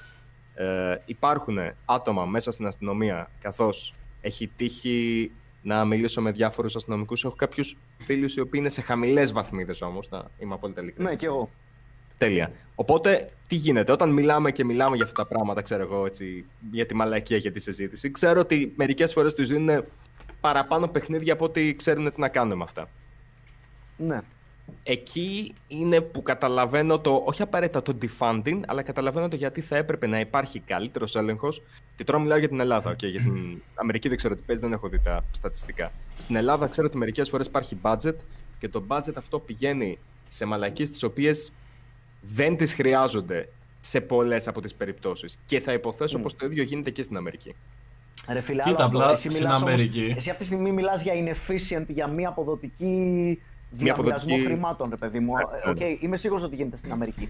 [0.55, 5.31] Ε, υπάρχουν άτομα μέσα στην αστυνομία, καθώς έχει τύχει
[5.63, 7.25] να μιλήσω με διάφορους αστυνομικούς.
[7.25, 11.11] Έχω κάποιους φίλους οι οποίοι είναι σε χαμηλές βαθμίδες όμως, να είμαι απόλυτα ειλικρινής.
[11.11, 11.51] Ναι, και εγώ.
[12.19, 12.53] Τέλεια.
[12.75, 16.87] Οπότε, τι γίνεται, όταν μιλάμε και μιλάμε για αυτά τα πράγματα, ξέρω εγώ, έτσι, για
[16.87, 19.85] τη μαλακία, για τη συζήτηση, ξέρω ότι μερικές φορές τους δίνουν
[20.41, 22.89] παραπάνω παιχνίδια από ό,τι ξέρουν τι να κάνουν με αυτά.
[23.97, 24.21] Ναι.
[24.83, 30.07] Εκεί είναι που καταλαβαίνω το, όχι απαραίτητα το defunding, αλλά καταλαβαίνω το γιατί θα έπρεπε
[30.07, 31.63] να υπάρχει καλύτερος έλεγχος.
[31.97, 32.91] Και τώρα μιλάω για την Ελλάδα.
[32.93, 35.93] Okay, για την Αμερική δεν ξέρω τι παίζει, δεν έχω δει τα στατιστικά.
[36.19, 38.15] Στην Ελλάδα ξέρω ότι μερικές φορές υπάρχει budget
[38.59, 39.99] και το budget αυτό πηγαίνει
[40.29, 41.53] σε μαλακίες τις οποίες
[42.21, 43.49] δεν τις χρειάζονται
[43.81, 45.39] σε πολλές από τις περιπτώσεις.
[45.47, 46.23] Και θα υποθέσω Mm.
[46.23, 47.55] πως το ίδιο γίνεται και στην Αμερική.
[48.29, 48.99] Ρε φίλε, Κοίτα, άλλο αυτό.
[48.99, 52.27] απλά Εσύ στην μιλάς όμως- Αμερική- εσύ αυτή τη στιγμή μιλάς για inefficient, για μη
[52.27, 53.39] αποδοτική
[53.71, 55.33] διαμοιρασμό αποδοτική- χρημάτων, ρε παιδί μου.
[55.37, 55.87] Ναι, Οκ, ναι.
[56.01, 57.29] είμαι σίγουρος ότι γίνεται στην Αμερική.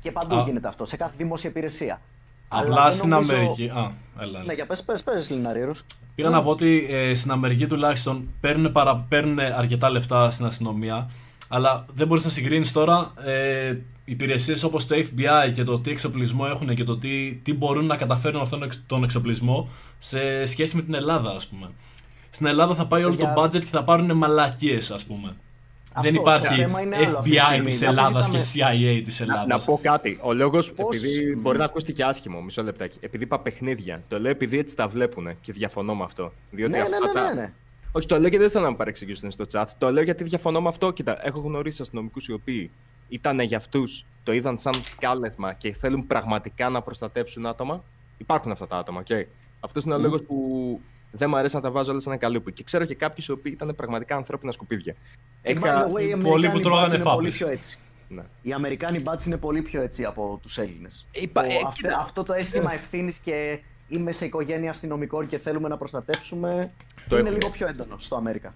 [0.00, 0.42] Και παντού Α.
[0.42, 2.00] γίνεται αυτό, σε κάθε δημόσια υπηρεσία.
[2.48, 3.64] Αλλά Απλά δεν στην νομίζω- Αμερική.
[3.68, 3.92] Α, έλα.
[4.38, 4.42] έλα.
[4.44, 5.82] Ναι, για πες, πες, πες, Λιναρίρος.
[6.14, 11.10] Πήγα να πω ότι ε, στην Αμερική τουλάχιστον παίρνουν, παρα, παίρνουν αρκετά λεφτά στην αστυνομία,
[11.48, 16.44] αλλά δεν μπορείς να συγκρίνεις τώρα ε, υπηρεσίες όπως το FBI και το τι εξοπλισμό
[16.48, 19.68] έχουν και το τι, τι μπορούν να καταφέρουν αυτόν τον εξ- τον εξοπλισμό
[19.98, 21.70] σε σχέση με την Ελλάδα, ας πούμε.
[22.30, 25.36] Στην Ελλάδα θα πάει όλο Για- το budget και θα πάρουν μαλακίες, ας πούμε.
[25.94, 27.64] Αυτό, δεν το υπάρχει θέμα είναι άλλο αυτή τη FBI στιγμή.
[27.68, 29.64] της Να Ελλάδας και συζητάμε- CIA της Να, να Ελλάδας.
[29.64, 30.18] πω κάτι.
[30.22, 31.40] Ο λόγος, επειδή Μμ.
[31.40, 32.98] μπορεί να ακούσει και άσχημο, μισό λεπτάκι.
[33.00, 34.02] Επειδή είπα παιχνίδια.
[34.08, 36.32] Το λέω επειδή έτσι τα βλέπουν και διαφωνώ με αυτό.
[36.50, 37.52] Διότι Ναι, ναι, αυτά ναι, τα- ναι, ναι.
[37.92, 39.64] Όχι, το λέω γιατί δεν θέλω να με παρεξηγήσουν στο chat.
[39.78, 40.90] Το λέω γιατί διαφωνώ με αυτό.
[40.90, 42.70] Κοίτα, έχω γνωρίσει αστυνομικούς οι οποίοι
[43.08, 47.84] ήταν για αυτούς, το είδαν σαν κάλεσμα και θέλουν πραγματικά να προστατεύσουν άτομα.
[48.18, 49.26] Υπάρχουν αυτά τα άτομα, οκ.
[49.60, 50.36] Αυτός είναι ο λόγος που
[51.12, 52.52] δεν μου αρέσει να τα βάζω όλα σε ένα καλούπι.
[52.52, 54.92] Και ξέρω και κάποιους οι οποίοι ήταν πραγματικά ανθρώπινα σκουπίδια.
[55.42, 57.36] Και by Έχα- the way, οι πολλοί που Αμερικάνοι τρώγανε μπάτσι είναι πολύ φάπες.
[57.36, 57.78] πιο έτσι.
[58.08, 58.22] Ναι.
[58.42, 61.06] Οι Αμερικάνοι μπάτσι είναι πολύ πιο έτσι από τους Έλληνες.
[61.12, 61.98] Είπα- Το- ε, αυτό, κοίτα.
[61.98, 63.58] αυτό το αίσθημα ευθύνης και
[63.88, 66.70] είμαι σε οικογένεια αστυνομικών και θέλουμε να προστατέψουμε
[67.08, 67.40] Το είναι έχουν.
[67.40, 68.54] λίγο πιο έντονο στο Αμέρικα.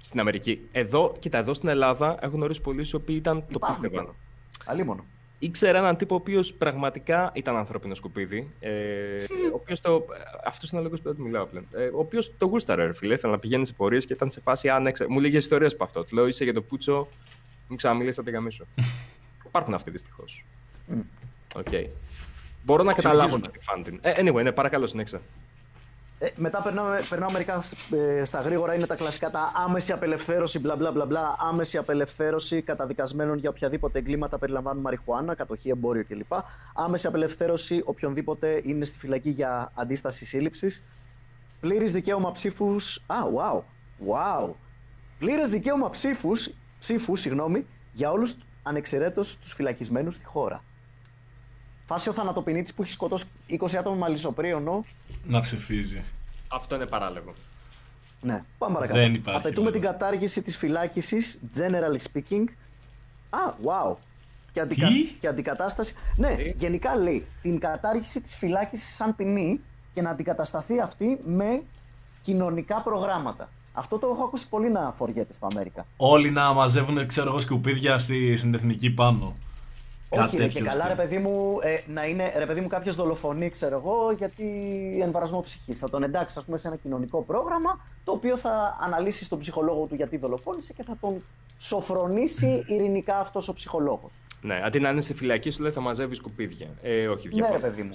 [0.00, 0.68] Στην Αμερική.
[0.72, 4.04] Εδώ, κοίτα, εδώ στην Ελλάδα έχω γνωρίσει πολλού οι οποίοι ήταν, το Υπάρχουν πίστευαν.
[4.04, 4.14] και εδώ.
[4.72, 5.04] Αλλήμον.
[5.44, 8.48] Ήξερα έναν τύπο ο οποίος πραγματικά ήταν ανθρώπινο σκουπίδι.
[8.60, 8.70] Ε,
[9.52, 10.04] ο οποίος το.
[10.44, 11.66] Αυτός είναι ο λόγος που δεν του μιλάω πλέον.
[11.72, 13.14] Ε, ο οποίος το γούσταρε, ρε φίλε.
[13.14, 15.06] Ήθελε να πηγαίνει σε πορείες και ήταν σε φάση άνεξε.
[15.08, 16.04] Μου λέγε ιστορίες από αυτό.
[16.04, 17.08] Του λέω είσαι για το πούτσο.
[17.68, 18.66] Μου ξαναμιλήσει από την γαμίσου.
[19.46, 20.44] Υπάρχουν αυτοί δυστυχώς.
[20.86, 21.00] Μμ.
[21.56, 21.68] Οκ.
[22.64, 24.00] Μπορώ να καταλάβω το Συνεχίζουμε.
[24.02, 24.16] defunding.
[24.16, 25.20] Ε, anyway, ναι, παρακαλώ, συνέχισε.
[26.22, 28.74] Ε, μετά περνάμε, περνάμε μερικά ε, στα γρήγορα.
[28.74, 31.36] Είναι τα κλασικά τα άμεση απελευθέρωση, μπλα μπλα μπλα μπλα.
[31.38, 36.32] Άμεση απελευθέρωση καταδικασμένων για οποιαδήποτε εγκλήματα περιλαμβάνουν μαριχουάνα, κατοχή, εμπόριο κλπ.
[36.74, 40.82] Άμεση απελευθέρωση οποιονδήποτε είναι στη φυλακή για αντίσταση σύλληψης.
[41.60, 43.02] Πλήρες δικαίωμα ψήφους.
[43.06, 43.58] Α, wow.
[44.08, 44.50] Wow.
[45.18, 50.64] Πλήρες δικαίωμα ψήφους, ψήφους συγγνώμη, για όλους ανεξαιρέτως τους φυλακισμένους στη χώρα.
[51.92, 53.24] Φάση ο θανατοποιητή που έχει σκοτώσει
[53.60, 54.84] 20 άτομα με αλυσοπρίωνο
[55.24, 56.04] Να ψηφίζει.
[56.48, 57.32] Αυτό είναι παράλογο.
[58.20, 58.98] Ναι, πάμε παρακάτω.
[59.00, 59.80] Δεν υπάρχει Απαιτούμε λόγος.
[59.80, 62.44] την κατάργηση της φυλάκισης, generally speaking.
[63.30, 63.96] Α, wow.
[64.52, 64.86] Και, αντικα...
[64.86, 65.94] Τι; και αντικατάσταση.
[66.16, 69.60] Ναι, Τι; γενικά λέει την κατάργηση της φυλάκισης σαν ποινή
[69.92, 71.62] και να αντικατασταθεί αυτή με
[72.22, 73.48] κοινωνικά προγράμματα.
[73.72, 75.86] Αυτό το έχω ακούσει πολύ να φοριέται στο Αμέρικα.
[75.96, 79.34] Όλοι να μαζεύουν, ξέρω εγώ, σκουπίδια στη, στην εθνική πάνω.
[80.20, 80.88] Όχι, ρε, και τέτοιο καλά, στυλ.
[80.96, 84.44] ρε παιδί μου, ε, να είναι, ρε παιδί μου, κάποιος δολοφονεί, ξέρω εγώ, γιατί
[85.02, 85.78] εμβαρασμό ψυχής.
[85.78, 89.84] Θα τον εντάξει, ας πούμε, σε ένα κοινωνικό πρόγραμμα, το οποίο θα αναλύσει στον ψυχολόγο
[89.86, 91.22] του γιατί δολοφόνησε και θα τον
[91.58, 94.10] σοφρονήσει ειρηνικά αυτός ο ψυχολόγος.
[94.42, 96.66] Ναι, αντί να είναι σε φυλακή, σου λέει θα μαζεύει σκουπίδια.
[96.82, 97.58] Ε, όχι, Ναι, διαφωνώ.
[97.60, 97.90] ρε παιδί μου.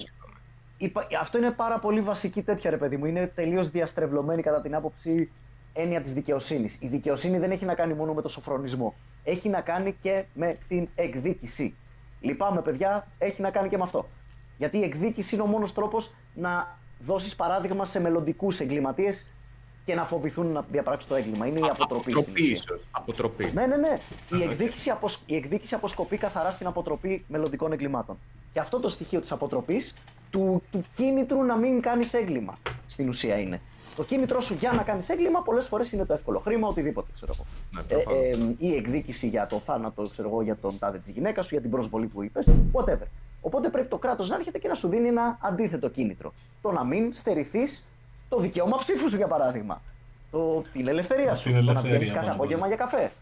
[0.78, 3.04] Υπα- Αυτό είναι πάρα πολύ βασική τέτοια, ρε παιδί μου.
[3.06, 5.30] Είναι τελείως διαστρεβλωμένη κατά την άποψη
[5.72, 6.78] έννοια της δικαιοσύνης.
[6.82, 8.94] Η δικαιοσύνη δεν έχει να κάνει μόνο με το σοφρονισμό.
[9.24, 11.74] Έχει να κάνει και με την εκδίκηση.
[12.20, 14.08] Λυπάμαι, παιδιά, έχει να κάνει και με αυτό.
[14.58, 19.30] Γιατί η εκδίκηση είναι ο μόνος τρόπος να δώσεις παράδειγμα σε μελλοντικούς εγκληματίες
[19.84, 21.46] και να φοβηθούν να διαπράξουν το έγκλημα.
[21.46, 22.00] Είναι η αποτροπή.
[22.02, 22.54] στην Αποτροπή ουσία.
[22.54, 22.80] ίσως.
[22.90, 23.50] Αποτροπή.
[23.54, 23.96] Ναι, ναι, ναι.
[24.38, 25.22] Η εκδίκηση, αποσ...
[25.26, 28.18] η εκδίκηση αποσκοπεί καθαρά στην αποτροπή μελλοντικών εγκλημάτων.
[28.52, 29.94] Και αυτό το στοιχείο της αποτροπής,
[30.30, 33.60] του, του κίνητρου να μην κάνεις έγκλημα, στην ουσία είναι.
[33.98, 37.32] Το κίνητρό σου για να κάνεις έγκλημα πολλές φορές είναι το εύκολο χρήμα, οτιδήποτε, ξέρω
[37.34, 37.44] εγώ.
[37.74, 38.48] Ναι, ε, προφανώς.
[38.58, 41.62] ε, η εκδίκηση για το θάνατο, ξέρω εγώ, για τον τάδε της γυναίκας σου, για
[41.62, 43.06] την προσβολή που είπες, whatever.
[43.40, 46.32] Οπότε πρέπει το κράτος να έρχεται και να σου δίνει ένα αντίθετο κίνητρο.
[46.62, 47.86] Το να μην στερηθείς
[48.28, 49.80] το δικαίωμα ψήφου σου, για παράδειγμα.
[50.30, 51.42] Το, την ελευθερία σου.
[51.48, 52.74] Την το να ελευθερία, βγαίνεις κάθε πάνω απ' απόγευμα όλα.
[52.74, 53.12] για καφέ.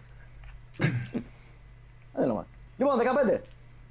[2.13, 2.47] Δεν λέω,
[2.77, 3.41] Λοιπόν, 15.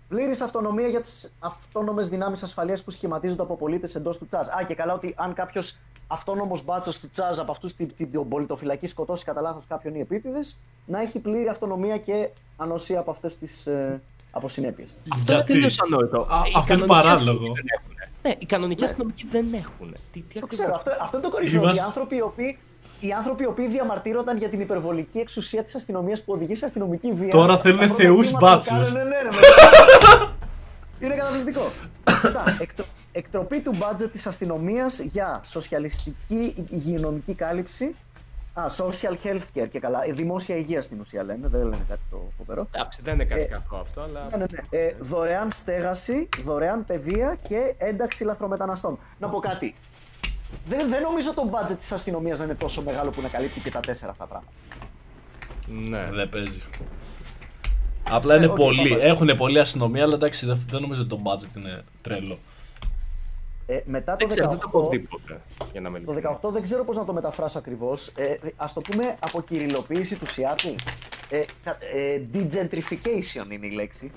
[0.10, 4.48] Πλήρης αυτονομία για τις αυτόνομες δυνάμεις ασφαλείας που σχηματίζονται από πολίτες εντός του Τσάζ.
[4.48, 5.78] Α, και καλά ότι αν κάποιος
[6.08, 10.60] αυτόνομος μπάτσος του Τσάζ από αυτούς την, την πολιτοφυλακή σκοτώσει κατά λάθος κάποιον ή επίτηδες,
[10.86, 14.02] να έχει πλήρη αυτονομία και ανοσία από αυτές τις ε,
[14.32, 14.86] αποσυνέπειε.
[14.86, 16.18] Αυτό είναι Γιατί; τελείως ανόητο.
[16.22, 17.14] Α, Οι αυτό είναι κανονικοί παράλογο.
[17.14, 18.10] αστυνομικοί δεν έχουνε.
[18.22, 19.92] Ναι, οι κανονικοί αστυνομικοί δεν έχουν.
[19.92, 21.62] Τι, τι Το ακριβώς- ξέρω, αυτό, αυτό είναι το κορυφαίο.
[21.62, 22.58] Είμαστε- Οι άνθρωποι οι οποίοι,
[23.00, 27.12] οι άνθρωποι οι οποίοι διαμαρτύρονταν για την υπερβολική εξουσία της αστυνομίας που οδηγεί σε αστυνομική
[27.14, 27.30] βία.
[27.30, 27.98] Τώρα θέλουν Τα πρώτα
[31.00, 31.62] Είναι καταπληκτικό.
[32.24, 37.96] Μετά, εκτρο- εκτροπή του μπάτζετ της αστυνομίας για σοσιαλιστική υγειονομική κάλυψη.
[38.54, 40.00] Α, social health care και καλά.
[40.08, 42.68] Ε, δημόσια υγεία στην ουσία λένε, δεν λένε κάτι το φοβερό.
[42.72, 44.22] Εντάξει, δεν είναι κάτι Ε, κακό αυτό, αλλά.
[44.30, 44.80] Ναι, ναι, ναι.
[44.80, 49.00] Ε, δωρεάν στέγαση, δωρεάν παιδεία και ένταξη λαθρομεταναστών.
[49.20, 49.76] Να πω κάτι.
[50.66, 53.72] Δεν, δεν νομίζω το budget της αστυνομίας να είναι τόσο μεγάλο που να καλύπτει και
[53.72, 54.52] τα τέσσερα αυτά πράγματα.
[55.68, 56.10] Ναι.
[56.12, 56.64] Δεν παίζει.
[58.10, 58.90] Απλά είναι οκ, πολλοί.
[58.90, 59.04] πάμε.
[59.04, 62.38] Έχουν πολλή αστυνομία, αλλά εντάξει, δεν, δεν νομίζω ότι το budget είναι τρελό.
[63.68, 65.42] Ε, μετά το Δεν ξέρω, δεν το 18, έχω δει ποτέ.
[65.72, 66.14] Για να με το
[66.50, 68.08] 18 δεν ξέρω πώς να το μεταφράσω ακριβώς.
[68.16, 70.76] Ε, ας το πούμε αποκυριλοποίηση του Σιάτλ.
[71.30, 74.12] Ε, κα- ε, degentrification είναι η λέξη.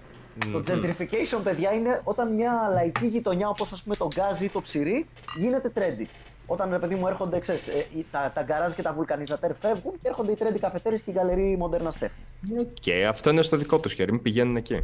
[0.52, 4.60] Το gentrification, παιδιά, είναι όταν μια λαϊκή γειτονιά όπως ας πούμε το Γκάζι ή το
[4.62, 6.06] Ψυρρή γίνεται trendy.
[6.50, 9.92] Όταν ρε παιδί μου έρχονται, ξέρεις, ε, οι- τα, τα γκαράζ και τα βουλκανιζατέρ φεύγουν
[10.02, 12.28] και έρχονται οι trendy καφετέρες και οι γκαλερί μοντέρνας τέχνης.
[12.60, 14.12] Οκ, αυτό είναι στο δικό τους χέρι.
[14.12, 14.82] Μην πηγαίνουν εκεί.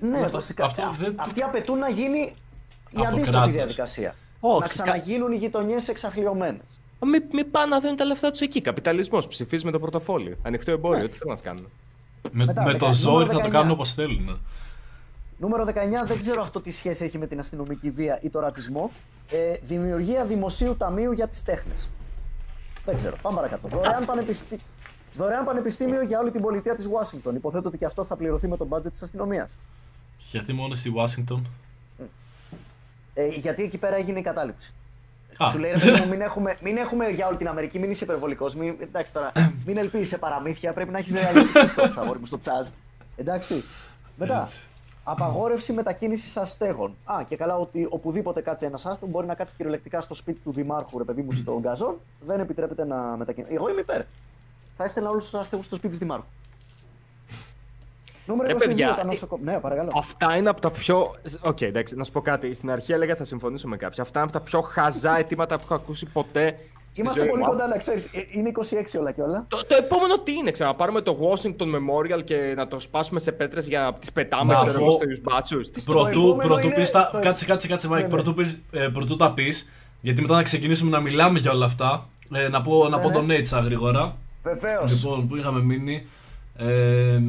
[0.00, 0.64] Ναι, αυτό- βασικά.
[0.64, 2.34] αυτό αυ- δεν- Αυτοί απαιτούν να γίνει η
[2.92, 3.52] Από αντίστοιχη κράτος.
[3.52, 4.14] διαδικασία.
[4.40, 6.80] Όχι, να ξαναγίνουν οι γειτονιές εξαθλιωμένες.
[7.00, 8.60] Μην μη πάνε να δίνουν τα λεφτά τους εκεί.
[8.60, 9.26] Καπιταλισμός.
[9.28, 10.36] Ψηφίζει με το πορτοφόλι.
[10.42, 11.08] Ανοιχτό εμπόριο.
[11.08, 11.70] Τι θέλουν να κάνουν.
[12.32, 13.52] Με, Μετά, με δεκα- το ζόρι νούμερο θα το 19.
[13.52, 14.40] κάνουν όπως θέλουν.
[15.38, 15.70] Νούμερο 19,
[16.04, 18.90] δεν ξέρω αυτό τι σχέση έχει με την αστυνομική βία ή το ρατσισμό.
[19.30, 21.88] Ε, δημιουργία δημοσίου ταμείου για τις τέχνες.
[22.84, 23.16] Δεν ξέρω.
[23.22, 23.68] Πάμε παρακάτω.
[23.68, 24.58] Δωρεάν, πανεπιστή...
[25.16, 27.34] Δωρεάν πανεπιστήμιο για όλη την πολιτεία της Ουάσιγκτον.
[27.34, 29.56] Υποθέτω ότι και αυτό θα πληρωθεί με το budget της αστυνομίας.
[30.30, 31.40] Γιατί μόνο στη Washington.
[33.14, 34.74] Ε, γιατί εκεί πέρα έγινε η κατάληψη.
[35.36, 35.50] Α.
[35.50, 38.04] Σου λέει ρε παιδί μου, μην έχουμε, μην έχουμε για όλη την Αμερική, μην είσαι
[38.04, 38.54] υπερβολικός.
[38.54, 39.32] Μην, εντάξει τώρα,
[39.66, 40.72] μην ελπίζεις σε παραμύθια.
[40.72, 42.66] Πρέπει να έχεις ρεαλιστικό στόχο, αγόρι μου, στο τσάζ.
[43.16, 43.64] Εντάξει.
[44.16, 44.67] Μετά, Έτσι.
[45.10, 46.96] Απαγόρευση μετακίνησης αστέγων.
[47.04, 50.52] Α, και καλά ότι οπουδήποτε κάτσει ένας άστεγος μπορεί να κάτσει κυριολεκτικά στο σπίτι του
[50.52, 52.00] Δημάρχου, ρε παιδί μου, στο γκαζόν.
[52.26, 53.54] Δεν επιτρέπεται να μετακινήσει.
[53.54, 54.02] Εγώ είμαι υπέρ.
[54.76, 56.26] Θα έστελνα όλους τους αστέγους στο σπίτι της Δημάρχου.
[58.26, 59.52] Νούμερο Ε, 22, παιδιά, τα ε, νοσοκομεία.
[59.52, 59.90] Ναι, παρακαλώ.
[59.94, 61.14] Αυτά είναι από τα πιο.
[61.40, 62.54] Οκ, εντάξει, να σου πω κάτι.
[62.54, 64.02] Στην αρχή έλεγα θα συμφωνήσω με κάποια.
[64.02, 66.58] Αυτά είναι από τα πιο χαζά αιτήματα που έχω ακούσει ποτέ.
[66.98, 67.48] Στη Είμαστε ζωή πολύ μου.
[67.48, 68.08] κοντά να ξέρεις.
[68.30, 68.50] Είναι
[68.94, 69.44] 26 όλα και όλα.
[69.48, 73.20] Το, το επόμενο τι είναι, ξέρω, να πάρουμε το Washington Memorial και να το σπάσουμε
[73.20, 75.70] σε πέτρες για να τις πετάμε, Να ξέρω εγώ, πω- στους μπάτσους.
[75.70, 77.10] Τι στο Πρωτού, επόμενο πρωτού είναι πεις τα...
[77.12, 78.02] το- Κάτσε, κάτσε, κάτσε, Μάικ.
[78.02, 78.14] Ναι, ναι.
[78.22, 82.08] Πρωτού, πεις- ε, πρωτού τα πεις, γιατί μετά να ξεκινήσουμε να μιλάμε για όλα αυτά.
[82.34, 83.14] Ε, να πω, να Ναι, πω ναι.
[83.14, 84.16] donate στα γρήγορα.
[84.42, 84.92] Βεβαίως.
[85.02, 86.06] Λοιπόν, που είχαμε μείνει.
[86.56, 87.20] Ε,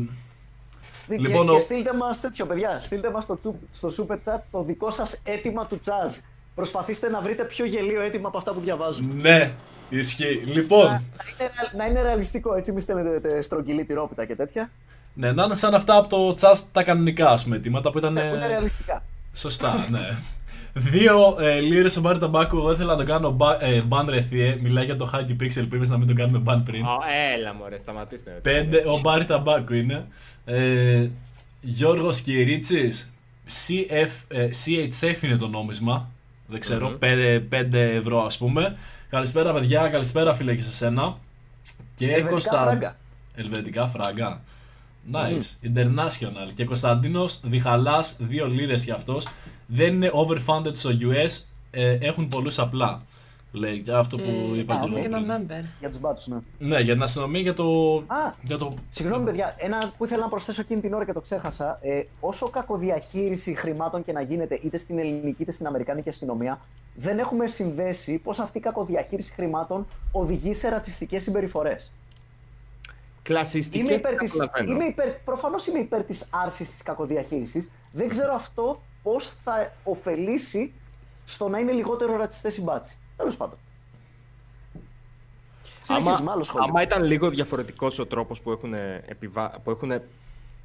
[1.08, 2.80] Λοιπόν, Λοιπόν, και, ο- και στείλτε μας τέτοιο, παιδιά.
[2.82, 6.14] Στείλτε μας στο, τσου- στο super chat το δικό σας αίτημα του CHAZ.
[6.60, 9.14] Προσπαθήστε να βρείτε πιο γελοίο αίτημα από αυτά που διαβάζουμε.
[9.14, 9.52] ναι,
[9.90, 10.42] ισχύει.
[10.46, 14.70] Λοιπόν, να, είναι, ρεαλ- να είναι ρεαλιστικό, έτσι μη στέλνετε στρογγυλή τυρόπιτα και τέτοια.
[15.14, 18.14] ναι, να είναι σαν αυτά από το τσάστ τα κανονικά ας πούμε αιτήματα που ήταν.
[18.14, 19.04] Ναι, που είναι ε, ρεαλιστικά.
[19.34, 20.18] Σωστά, ναι.
[20.74, 22.58] Δύο ε, λίρες στον Μπάρι Ταμπάκου.
[22.58, 24.58] Εγώ ήθελα να το κάνω μπα, ε, ban ρεθιέ.
[24.62, 26.86] Μιλάει για το Hacky Pixel που είπες να μην το κάνουμε ban πριν.
[26.86, 26.90] Α,
[27.38, 28.40] έλα μωρέ, σταματήστε.
[28.42, 30.06] Πέντε, ο Μπάρι Ταμπάκου είναι.
[30.46, 31.08] Ε,
[31.62, 33.14] Γιώργος Κυρίτσης.
[33.68, 36.10] CF, ε, CHF είναι το νόμισμα.
[36.50, 38.78] Δεν ξερω 5, ευρώ ας πούμε.
[39.10, 41.18] Καλησπέρα παιδιά, καλησπέρα φίλε και σε σένα.
[41.96, 42.96] Και Ελβετικά Κωνστα- φράγκα.
[43.36, 44.42] Ελβετικά φράγκα.
[45.12, 45.68] Nice.
[45.76, 46.54] International.
[46.56, 49.28] Και Κωνσταντίνος Διχαλάς, 2 λίρες για αυτός.
[49.68, 53.02] Δεν είναι overfunded στο US, ε, έχουν πολλούς απλά.
[53.52, 54.90] Λέει για αυτό Και- που είπα Α, και οκ.
[54.92, 55.48] εγώ Και ένα πριν.
[55.48, 55.66] member.
[55.80, 56.68] Για τους μπάτσους, ναι.
[56.68, 57.96] Ναι, για την αστυνομία για το.
[58.08, 58.74] Α, Για το...
[58.90, 61.80] Συγγνώμη, παιδιά, ένα που ήθελα να προσθέσω εκείνη την ώρα και το ξέχασα.
[61.82, 66.60] Ε, όσο κακοδιαχείριση χρημάτων και να γίνεται είτε στην ελληνική είτε στην αμερικάνικη αστυνομία,
[66.96, 71.92] δεν έχουμε συνδέσει πώς αυτή η κακοδιαχείριση χρημάτων οδηγεί σε ρατσιστικές συμπεριφορές.
[73.22, 74.72] Κλασιστικές Είμαι υπέρ της, καταλαβαίνω.
[74.72, 77.72] είμαι υπέρ, προφανώς είμαι υπέρ της άρσης της κακοδιαχείρισης.
[77.92, 80.74] Δεν ξέρω αυτό πώς θα ωφελήσει
[81.26, 82.98] στο να είναι λιγότερο ρατσιστές οι μπάτσοι.
[83.20, 83.58] Τέλος πάντων.
[85.82, 86.68] Συνεχίζουμε, άλλο σχόλιο.
[86.70, 88.74] άμα ήταν λίγο διαφορετικός ο τρόπος που έχουν,
[89.06, 89.50] επιβα...
[89.64, 90.02] που έχουν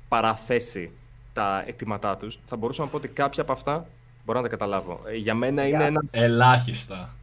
[0.08, 0.90] παραθέσει
[1.32, 3.86] τα αιτήματά τους, θα μπορούσα να πω ότι κάποια από αυτά
[4.24, 5.00] μπορώ να τα καταλάβω.
[5.06, 6.04] Ε, Για μένα είναι Για- ένα.
[6.10, 7.14] Ελάχιστα.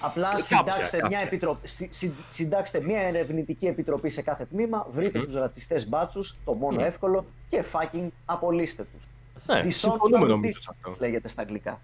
[0.00, 1.08] Απλά κάποια, συντάξτε, κάποια.
[1.18, 6.36] Μια επιτροπή, συ- συ- συντάξτε μια ερευνητική επιτροπή σε κάθε τμήμα, βρείτε τους ρατσιστές μπάτσους,
[6.44, 6.84] το μόνο Μμμ.
[6.86, 9.04] εύκολο, και fucking απολύστε τους.
[9.46, 11.04] Ναι, Dishonor συμφωνούμε νομίζω σε justice, αυτό.
[11.04, 11.80] λέγεται στα αγγλικά.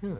[0.00, 0.12] Ναι.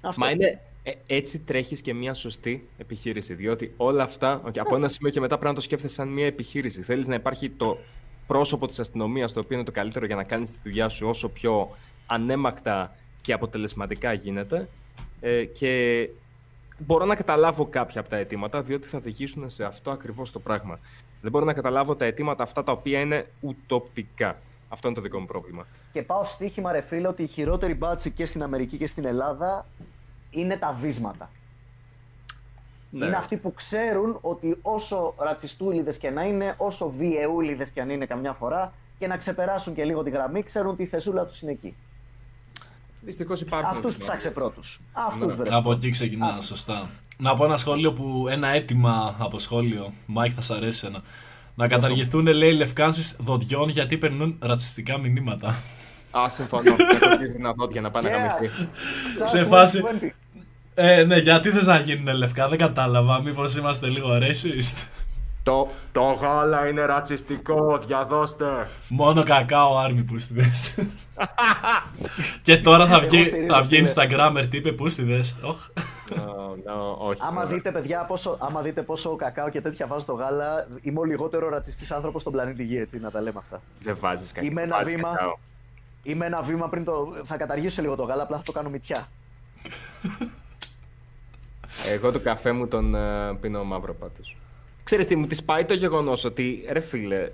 [0.00, 0.20] Αυτό.
[0.20, 3.34] Μα είναι, ε, έτσι τρέχεις και μια σωστή επιχείρηση.
[3.34, 6.26] Διότι όλα αυτά, okay, από ένα σημείο και μετά πρέπει να το σκέφτεσαι σαν μια
[6.26, 6.82] επιχείρηση.
[6.82, 7.78] Θέλεις να υπάρχει το
[8.26, 11.28] πρόσωπο της αστυνομίας, το οποίο είναι το καλύτερο για να κάνεις τη δουλειά σου όσο
[11.28, 11.76] πιο
[12.06, 14.68] ανέμακτα και αποτελεσματικά γίνεται.
[15.20, 16.08] Ε, και
[16.78, 20.78] μπορώ να καταλάβω κάποια από τα αιτήματα, διότι θα οδηγήσουν σε αυτό ακριβώς το πράγμα.
[21.20, 24.38] Δεν μπορώ να καταλάβω τα αιτήματα αυτά τα οποία είναι ουτοπικά.
[24.68, 25.66] Αυτό είναι το δικό μου πρόβλημα.
[25.92, 29.66] Και πάω στοίχημα, ρε φίλε, ότι οι χειρότεροι μπάτσοι και στην Αμερική και στην Ελλάδα
[30.30, 31.30] είναι τα βίσματα.
[32.90, 33.06] Ναι.
[33.06, 38.06] Είναι αυτοί που ξέρουν ότι όσο ρατσιστούλιδες και να είναι, όσο βιαιούλιδες και αν είναι
[38.06, 41.50] καμιά φορά, και να ξεπεράσουν και λίγο τη γραμμή, ξέρουν ότι η θεσούλα τους είναι
[41.50, 41.76] εκεί.
[43.02, 43.68] Δυστυχώς υπάρχουν.
[43.70, 44.04] Αυτούς ναι.
[44.04, 44.80] ψάξε πρώτους.
[44.92, 45.34] Αυτούς Ναι.
[45.34, 45.50] βρες.
[45.50, 46.42] Από εκεί ξεκινά, Άσε.
[46.44, 46.90] σωστά.
[47.16, 48.26] Να πω ένα σχόλιο που.
[48.28, 49.92] Ένα αίτημα από σχόλιο.
[50.06, 51.02] Μάικ, θα σ' αρέσει ένα.
[51.54, 55.56] Να καταργηθούν, λέει, λευκάνσεις δοντιών γιατί περνούν ρατσιστικά μηνύματα.
[56.18, 56.70] Α, συμφωνώ.
[57.02, 58.18] Έχω πει δυνατότητα να πάνε να Yeah.
[58.38, 58.50] γαμηθεί.
[59.18, 60.10] Just σε win φάση- 20.
[60.74, 63.22] Ε, ναι, γιατί θες να γίνουν λευκά, δεν κατάλαβα.
[63.22, 64.76] Μήπως είμαστε λίγο racist;
[65.42, 68.68] Το, το γάλα είναι ρατσιστικό, διαδώστε.
[68.88, 70.74] Μόνο κακάο άρμη πούστιδες.
[72.42, 73.90] και τώρα θα Εγώ βγει, στηρίζω, θα βγει φίλε.
[73.94, 75.36] Instagrammer τι είπε πούστιδες.
[75.42, 75.68] Οχ.
[76.10, 76.12] No,
[76.70, 77.20] no, όχι.
[77.28, 77.54] Άμα ωραία.
[77.54, 81.48] δείτε, παιδιά, πόσο, άμα δείτε πόσο κακάο και τέτοια βάζω στο γάλα, είμαι ο λιγότερο
[81.48, 83.60] ρατσιστής άνθρωπος στον πλανήτη Γη, έτσι, να τα λέμε αυτά.
[83.82, 84.46] Δεν βάζεις κακό.
[84.46, 85.08] Είμαι ένα βάζεις βήμα.
[85.08, 85.36] κακάο.
[86.02, 87.12] Είμαι ένα βήμα πριν το.
[87.24, 89.08] Θα καταργήσω λίγο το γάλα, απλά θα το κάνω μυτιά.
[91.92, 94.36] Εγώ το καφέ μου τον ε, πίνω μαύρο πάντως.
[94.84, 97.30] Ξέρεις τι, μου τη πάει το γεγονός ότι, ρε φίλε,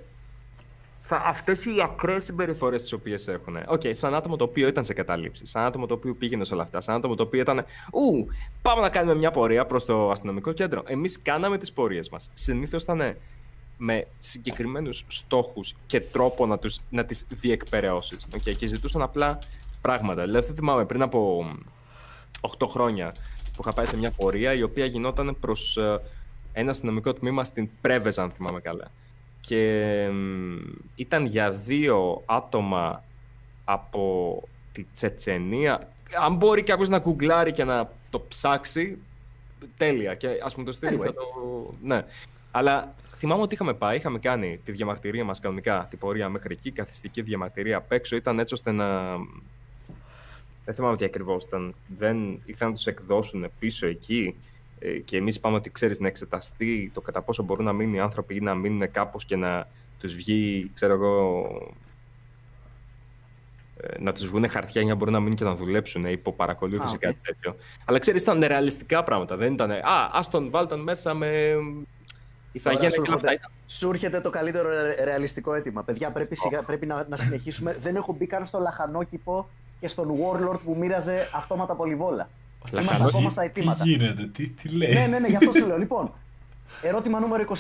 [1.03, 3.57] θα, αυτές οι ακραίες συμπεριφορές τις οποίες έχουν.
[3.67, 6.63] Οκ, σαν άτομο το οποίο ήταν σε κατάληψη, σαν άτομο το οποίο πήγαινε σε όλα
[6.63, 8.27] αυτά, σαν άτομο το οποίο ήταν «Ου,
[8.63, 10.83] πάμε να κάνουμε μια πορεία προς το αστυνομικό κέντρο».
[10.87, 12.31] Εμείς κάναμε τις πορείες μας.
[12.35, 13.17] Συνήθως ήταν
[13.77, 18.27] με συγκεκριμένους στόχους και τρόπο να, τους, να τις διεκπεραιώσεις.
[18.33, 19.39] Okay, και ζητούσαν απλά
[19.81, 20.25] πράγματα.
[20.25, 21.51] Δηλαδή, θυμάμαι πριν από
[22.41, 23.15] 8 χρόνια
[23.57, 26.01] που είχα πάει σε μια πορεία η οποία γινόταν προς ε,
[26.53, 28.91] ένα αστυνομικό τμήμα στην Πρέβεζα, αν θυμάμαι καλά.
[29.41, 30.57] Και μ,
[30.95, 33.05] ήταν για δύο άτομα
[33.65, 34.43] από
[34.73, 35.89] τη Τσετσενία.
[36.25, 38.99] Αν μπορεί κάποιος να γκουγκλάρει και να το ψάξει,
[39.77, 40.15] τέλεια.
[40.15, 40.99] Και ας πούμε το στείλει.
[41.01, 41.05] Anyway.
[41.05, 41.23] θα το...
[41.83, 42.05] Ναι.
[42.51, 46.71] Αλλά θυμάμαι ότι είχαμε πάει, είχαμε κάνει τη διαμαρτυρία μας κανονικά, την πορεία μέχρι εκεί,
[46.71, 48.17] καθιστική διαμαρτυρία απ' έξω.
[48.17, 49.17] Ήταν έτσι ώστε να
[50.67, 51.75] δεν θυμάμαι τι ακριβώς ήταν.
[51.97, 54.37] Δεν ήθελαν να τους εκδώσουν πίσω εκεί.
[54.79, 58.01] ε, Και εμείς είπαμε ότι ξέρεις να εξεταστεί το κατά πόσο μπορούν να μείνουν οι
[58.01, 59.69] άνθρωποι ή να μείνουν κάπως και να
[60.01, 61.47] τους βγει, ξέρω εγώ.
[63.81, 66.33] ε, Να τους βγουν χαρτιά για να μπορούν να μείνουν και να δουλέψουν ε, υπό
[66.33, 67.01] παρακολούθηση Α, ή οκ.
[67.01, 67.57] κάτι τέτοιο.
[67.85, 69.37] Αλλά ξέρεις, ήταν ρεαλιστικά πράγματα.
[69.37, 69.71] Δεν ήταν.
[69.71, 69.81] Α,
[70.13, 71.55] α τον βάλ τον μέσα με.
[72.53, 73.31] Ιθαγένεια σου και όλα αυτά.
[73.31, 75.83] έρχονται- Σου έρχεται το καλύτερο ρε- ρεαλιστικό αίτημα.
[75.83, 77.77] Παιδιά, πρέπει, σιγά, πρέπει να, να συνεχίσουμε.
[77.81, 79.49] Δεν έχω μπει καν στο λαχανόκηπο
[79.81, 82.29] και στον Warlord που μοίραζε αυτόματα πολυβόλα.
[82.73, 83.85] Είμαστε Λαχανόκηπο, ακόμα στα Τι αιτήματα.
[83.85, 85.79] γίνεται, τι, τι λέει; ναι, ναι, ναι, γι' αυτό σου λέω.
[85.79, 86.13] Λοιπόν,
[86.83, 87.55] ερώτημα νούμερο 22.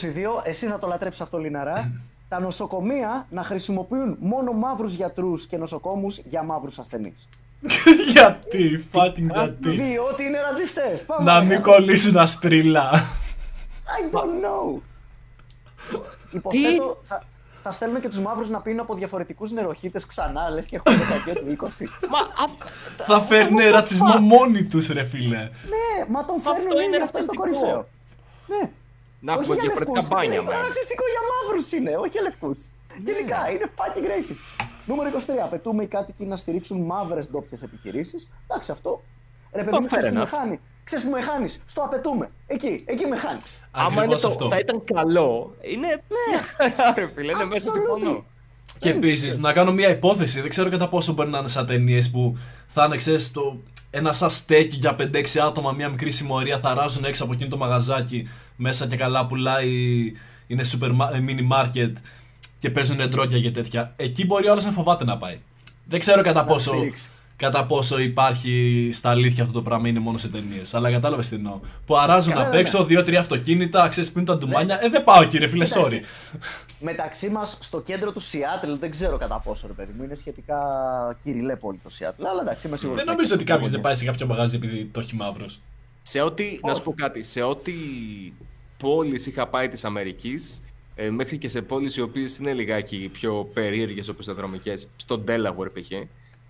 [0.44, 2.00] Εσύ θα το λατρέψεις αυτό, Λιναρά.
[2.28, 7.28] Τα νοσοκομεία να χρησιμοποιούν μόνο μαύρους γιατρούς και νοσοκόμους για μαύρους ασθενείς.
[8.12, 11.04] γιατί, fucking γιατί; Διότι είναι ρατσιστές.
[11.04, 11.70] Πάμε Να μην παρακάτω.
[11.72, 12.90] κολλήσουν ασπρίλα.
[13.86, 14.80] I don't know.
[16.32, 17.24] Υποθέτω θα,
[17.66, 21.34] θα στέλνουμε και τους μαύρους να πίνουν από διαφορετικούς νεροχύτες ξανά, λες και έχουμε δεκαετία
[21.34, 21.86] του 20.
[22.08, 22.46] Μα α,
[22.96, 25.38] Θα φέρνει ρατσισμό μόνοι τους ρε φίλε.
[25.38, 27.42] ναι, μα τον αυτό φέρνουν είναι ήδη, αυτό είναι το ρατσιστικό.
[27.42, 27.88] κορυφαίο.
[28.52, 28.70] Ναι.
[29.20, 30.08] να όχι έχουμε για διαφορετικά λευκούς.
[30.16, 30.66] μπάνια Είναι μας.
[30.66, 32.58] ρατσιστικό για μαύρους είναι, όχι για λευκούς.
[33.06, 34.40] Γενικά, είναι fucking racist.
[34.88, 35.42] Νούμερο 23.
[35.48, 38.20] Απαιτούμε οι κάτοικοι να στηρίξουν μαύρες ντόπιες επιχειρήσεις.
[38.46, 39.02] Εντάξει, αυτό.
[39.52, 40.28] Ρε παιδί μου, fair ξέρεις που με enough.
[40.36, 40.60] χάνει.
[40.86, 42.30] Ξέρεις που με χάνεις; Στο απαιτούμε.
[42.46, 43.62] Εκεί, εκεί με χάνεις.
[43.70, 44.48] Άμα είναι Ακριβώς το, αυτό.
[44.48, 47.74] θα ήταν καλό, είναι μια χαρά, ρε φίλε, είναι μέσα Absolutely.
[47.74, 48.24] συμφωνώ.
[48.78, 50.40] Και επίσης να κάνω μια υπόθεση.
[50.40, 53.58] Δεν ξέρω κατά πόσο μπορεί να είναι σαν ταινίες που θα είναι, ξέρεις, το,
[53.90, 57.56] ένα σαν στέκι για 5-6 άτομα, μια μικρή συμμορία, θα ράζουν έξω από εκείνο το
[57.56, 59.72] μαγαζάκι μέσα και καλά πουλάει.
[60.46, 60.90] Είναι super
[61.28, 61.92] mini market
[62.58, 63.92] και παίζουν ντρόκια και τέτοια.
[63.96, 65.38] Εκεί μπορεί όλος να φοβάται να πάει.
[65.84, 66.72] Δεν ξέρω κατά πόσο,
[67.36, 70.74] κατά πόσο υπάρχει στα αλήθεια αυτό το πράγμα, είναι μόνο σε ταινίες.
[70.74, 71.60] Αλλά κατάλαβε τι εννοώ.
[71.86, 72.84] Που αράζουν Καλά, απ' ναι, έξω ναι.
[72.84, 74.84] δύο-τρία αυτοκίνητα, ξέρεις πριν τα ντουμάνια.
[74.84, 76.00] Ε, δεν πάω κύριε φίλε, sorry.
[76.80, 80.04] Μεταξύ μας στο κέντρο του Σιάτλ δεν ξέρω κατά πόσο ρε παιδί μου.
[80.04, 80.58] Είναι σχετικά
[81.22, 82.26] κυριλέ πόλη το Σιάτλ.
[82.26, 83.04] Αλλά εντάξει, είμαι σίγουρος.
[83.04, 85.60] Δεν νομίζω ότι κάποιος δεν πάει σε κάποιο μαγαζί επειδή το έχει μαύρος.
[86.02, 86.60] Σε ό,τι.
[86.66, 87.22] Να σου πω κάτι.
[87.22, 87.72] Σε ό,τι
[88.78, 90.62] πόλεις είχα πάει της Αμερικής,
[90.94, 95.70] ε, μέχρι και σε πόλεις οι οποίες είναι λιγάκι πιο περίεργες όπως δρομικές, στο Delaware
[95.72, 95.90] π.χ.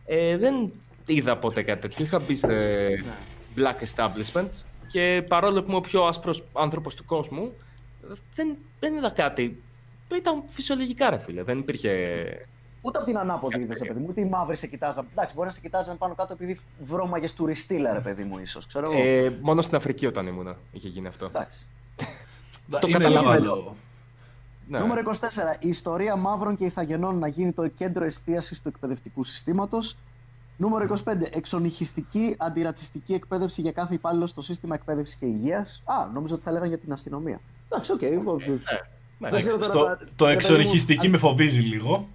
[0.07, 0.73] Ε, δεν
[1.07, 2.05] είδα ποτέ κάτι τέτοιο.
[2.05, 2.49] Είχα μπει σε
[3.57, 7.53] black establishments και παρόλο που είμαι ο πιο άσπρος άνθρωπος του κόσμου,
[8.35, 9.63] δεν, δεν είδα κάτι.
[10.17, 11.91] Ήταν φυσιολογικά ρε φίλε, δεν υπήρχε...
[12.81, 15.07] Ούτε από την ανάποδη είδες, παιδί μου, ούτε οι μαύροι σε κοιτάζαν.
[15.11, 18.67] Εντάξει, μπορεί να σε κοιτάζαν πάνω κάτω επειδή βρώμαγες τουριστήλα, ρε παιδί μου, ίσως.
[18.95, 21.25] Ε, μόνο στην Αφρική όταν ήμουνα είχε γίνει αυτό.
[21.25, 21.67] Εντάξει.
[22.81, 23.77] το καταλαβαίνω.
[24.69, 24.79] Ναι.
[24.79, 25.15] Νούμερο 24.
[25.59, 29.97] Η ιστορία μαύρων και ηθαγενών να γίνει το κέντρο εστίασης του εκπαιδευτικού συστήματος.
[30.57, 31.13] Νούμερο 25.
[31.31, 35.83] Εξονυχιστική αντιρατσιστική εκπαίδευση για κάθε υπάλληλο στο σύστημα εκπαίδευσης και υγείας.
[35.85, 37.41] Α, νόμιζα ότι θα λέγανε για την αστυνομία.
[37.69, 37.99] Εντάξει, OK.
[38.03, 38.11] Okay.
[39.19, 39.41] Ναι, ναι.
[39.41, 42.09] Το, το εξονυχιστική με φοβίζει λίγο.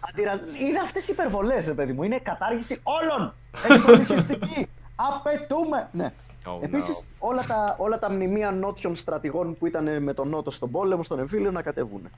[0.00, 0.40] Αντιρα...
[0.66, 2.02] Είναι αυτές οι υπερβολές, παιδί μου.
[2.02, 3.34] Είναι κατάργηση όλων.
[3.70, 4.68] Εξονυχιστική.
[5.14, 5.88] Απαιτούμε.
[5.92, 6.12] Ναι.
[6.46, 10.70] Oh, Επίσης, όλα, τα, όλα τα μνημεία νότιων στρατηγών που ήταν με τον Νότο στον
[10.70, 12.08] πόλεμο, στον εμφύλιο, να κατεβούν.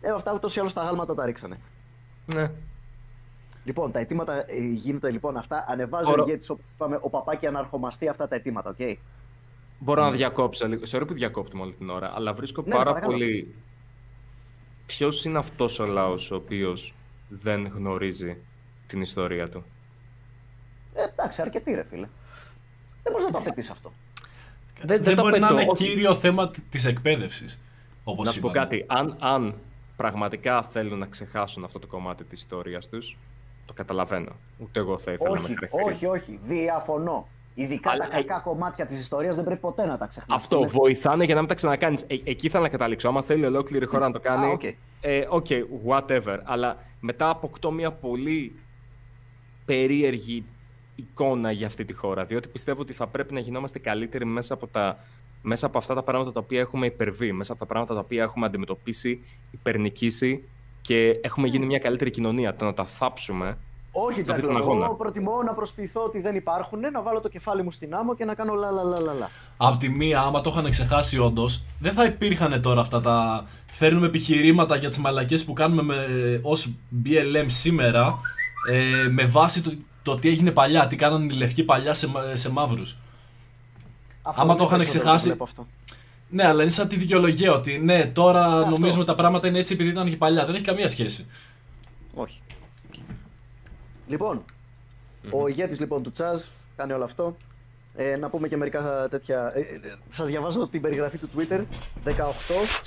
[0.00, 1.58] Ε, αυτά ούτως ή άλλως τα αγάλματα τα ρίξανε.
[2.34, 2.50] Ναι.
[3.64, 5.64] Λοιπόν, τα αιτήματα ε, γίνονται λοιπόν αυτά.
[5.68, 8.94] Ανεβάζει ο ηγέτης, όπως είπαμε, ο παπάκι αναρχομαστία αυτά τα αιτήματα, okay; Okay?
[9.78, 10.82] Μπορώ να διακόψω λίγο.
[10.90, 13.54] Sorry που διακόπτουμε όλη την ώρα, αλλά βρίσκω ναι, πάρα πολύ.
[14.86, 16.94] Ποιος είναι αυτός ο λαός ο οποίος
[17.28, 18.36] δεν γνωρίζει
[18.86, 19.64] την ιστορία του;
[20.94, 22.08] Ε, εντάξει, αρκετή ρε φίλε.
[23.08, 23.92] Δεν μπορείς να το απαιτείς αυτό.
[24.82, 27.60] Δεν, δεν, μπορεί να είναι κύριο θέμα τη εκπαίδευσης.
[28.24, 28.84] Να σου πω κάτι.
[28.86, 29.54] Αν, αν
[29.96, 33.16] πραγματικά θέλουν να ξεχάσουν αυτό το κομμάτι της ιστορίας τους,
[33.66, 34.32] το καταλαβαίνω.
[34.58, 36.38] Ούτε εγώ θα ήθελα όχι, να με Όχι, όχι.
[36.42, 37.28] Διαφωνώ.
[37.54, 38.08] Ειδικά Αλλά...
[38.08, 40.36] τα κακά κομμάτια της ιστορίας δεν πρέπει ποτέ να τα ξεχνάς.
[40.36, 42.02] Αυτό βοηθάνε για να μην τα ξανακάνεις.
[42.02, 43.08] Ε, εκεί θα να καταλήξω.
[43.08, 44.52] Άμα θέλει ολόκληρη χώρα να το κάνει.
[44.52, 44.74] Okay, okay.
[45.00, 46.38] ε, okay, whatever.
[46.44, 48.58] Αλλά μετά αποκτώ μια πολύ
[49.64, 50.44] περίεργη
[50.98, 52.24] εικόνα για αυτή τη χώρα.
[52.24, 54.98] Διότι πιστεύω ότι θα πρέπει να γινόμαστε καλύτεροι μέσα από, τα,
[55.42, 58.22] μέσα από αυτά τα πράγματα τα οποία έχουμε υπερβεί, μέσα από τα πράγματα τα οποία
[58.22, 60.44] έχουμε αντιμετωπίσει, υπερνικήσει
[60.80, 62.54] και έχουμε γίνει μια καλύτερη κοινωνία.
[62.54, 63.56] Το να τα θάψουμε.
[63.92, 64.58] Όχι, Τζάκλο.
[64.58, 68.24] Εγώ προτιμώ να προσποιηθώ ότι δεν υπάρχουν, να βάλω το κεφάλι μου στην άμμο και
[68.24, 69.30] να κάνω λα λα λα λα.
[69.56, 73.44] Απ' τη μία, άμα το είχαν ξεχάσει όντως, δεν θα υπήρχαν τώρα αυτά τα.
[73.66, 75.96] Φέρνουμε επιχειρήματα για τις μαλακίε που κάνουμε
[76.42, 76.74] ως
[77.04, 78.18] BLM σήμερα
[78.70, 79.72] ε, με βάση το,
[80.02, 82.96] το τι έγινε παλιά, τι κάνανε οι λευκοί παλιά σε, σε μαύρους.
[84.22, 85.36] Άμα το είχαν ξεχάσει.
[86.30, 88.70] Ναι, αλλά είναι σαν τη δικαιολογία ότι ναι, τώρα Αυτό.
[88.70, 90.46] νομίζουμε τα πράγματα είναι έτσι επειδή ήταν και παλιά.
[90.46, 91.26] Δεν έχει καμία σχέση.
[92.14, 92.40] Όχι.
[94.06, 94.44] Λοιπόν,
[95.30, 96.40] ο ηγέτης λοιπόν του Τσάζ
[96.76, 97.36] κάνει όλο αυτό.
[97.94, 99.52] Ε, να πούμε και μερικά τέτοια.
[99.54, 99.64] Ε, ε,
[100.08, 101.60] σας διαβάζω την περιγραφή του Twitter.
[102.04, 102.10] 18.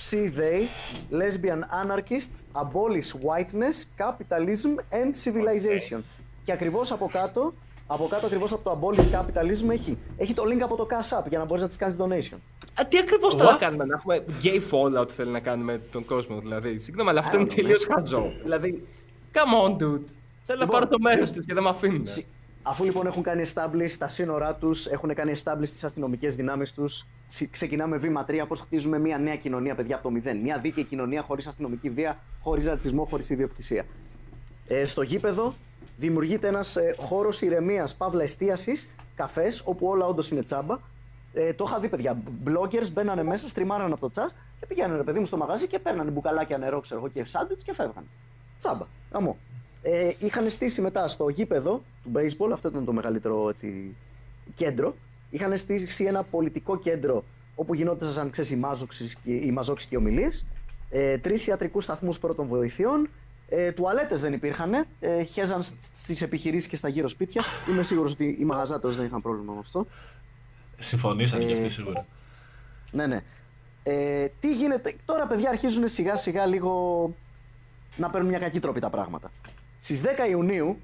[0.10, 0.68] See they,
[1.12, 6.00] lesbian anarchist, abolish whiteness, capitalism and civilization.
[6.46, 7.54] Και ακριβώς από κάτω,
[7.88, 11.24] από κάτω ακριβώς από το abolish capitalism έχει, έχει το link από το cash app
[11.30, 12.38] για να μπορείς να της κάνεις donation.
[12.82, 16.80] Α, τι ακριβώς τώρα κάνουμε, να έχουμε gay fallout θέλει να κάνουμε τον κόσμο, δηλαδή.
[16.80, 18.32] Συγγνώμη, αλλά αυτό είναι τελείως χαζό.
[18.42, 18.88] Δηλαδή,
[19.34, 20.02] come on, dude.
[20.46, 22.04] Θέλω να πάρω το μέρος τους και δεν με αφήνουν.
[22.64, 27.06] Αφού λοιπόν έχουν κάνει establish τα σύνορά τους, έχουν κάνει establish τις αστυνομικές δυνάμεις τους,
[27.52, 28.46] ξεκινάμε βήμα 3.
[28.48, 30.38] Πώς χτίζουμε μια νέα κοινωνία, παιδιά, από το μηδέν.
[30.38, 33.86] Μια δίκαιη κοινωνία χωρίς αστυνομική βία, χωρίς ρατσισμό, χωρίς ιδιοκτησία.
[34.68, 35.54] Ε, στο γήπεδο
[36.02, 40.80] δημιουργείται ένας ε, χώρος ηρεμίας, παύλα εστίασης, καφές, όπου όλα όντως είναι τσάμπα.
[41.34, 42.18] Ε, το είχα δει, παιδιά.
[42.46, 46.12] Bloggers μπαίνανε μέσα, στριμάρανε από το τσά και πηγαίνανε, παιδί μου, στο μαγαζί και παίρνανε
[46.12, 48.08] μπουκαλάκια νερό, ξέρω εγώ, και σάντουιτς και φεύγανε.
[48.60, 48.86] Τσάμπα.
[49.12, 49.38] Αμό.
[49.82, 53.96] Ε, είχαν στήσει μετά στο γήπεδο του baseball, αυτό ήταν το μεγαλύτερο έτσι,
[54.56, 54.96] κέντρο.
[55.30, 57.24] Είχαν στήσει ένα πολιτικό κέντρο
[57.56, 58.60] όπου γινόταν ξέρεις, οι,
[59.24, 60.46] και, οι μαζόξει και ομιλίες.
[60.90, 63.10] Ε, Τρεις ιατρικούς σταθμούς πρώτων βοηθειών.
[63.54, 64.86] Ε, Τουαλέτες δεν υπήρχαν.
[65.00, 65.62] Ε, χέζαν
[65.94, 67.44] στις επιχειρήσεις και στα γύρω σπίτια.
[67.70, 69.88] Είμαι σίγουρος ότι οι μαγαζάτορε δεν είχαν πρόβλημα με αυτό.
[70.80, 72.06] Συμφωνήσατε ε, αυτοί σίγουρα.
[72.92, 73.20] Ναι, ναι.
[73.84, 74.96] Ε, τι γίνεται.
[75.06, 77.14] Τώρα, παιδιά, αρχίζουν σιγά σιγά λίγο
[77.96, 79.32] να παίρνουν μια κακή τρόπη τα πράγματα.
[79.80, 80.78] Στις 10 Ιουνίου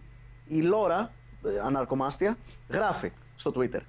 [0.48, 1.12] η Λόρα,
[1.46, 2.38] ε, αναρκομάστια,
[2.70, 3.82] γράφει στο Twitter.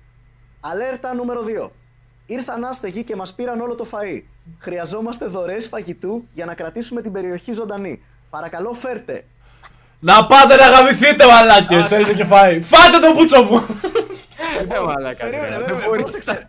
[0.60, 1.70] Αλέρτα νούμερο 2.
[2.26, 4.22] Ήρθαν άστεγοι και μας πήραν όλο το φαΐ.
[4.58, 8.02] Χρειαζόμαστε δωρεές φαγητού για να κρατήσουμε την περιοχή ζωντανή.
[8.30, 9.24] Παρακαλώ φέρτε.
[10.00, 11.86] Να πάτε να γαμηθείτε, μαλάκες!
[11.86, 12.60] Θέλετε και φάει.
[12.62, 13.66] Φάτε το πούτσο μου!
[14.68, 15.24] Δεν μαλάκα.
[15.24, 16.02] Περίμενε, δεν περίμενε, μπορείς.
[16.02, 16.48] πρόσεξε.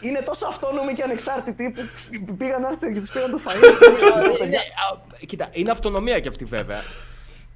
[0.00, 4.44] Είναι τόσο αυτόνομοι και ανεξάρτητοι που ξ- πήγαν άρθροι και τους πήραν το φαΐ.
[4.46, 6.78] Είναι- α, Κοίτα, είναι αυτονομία κι αυτή βέβαια.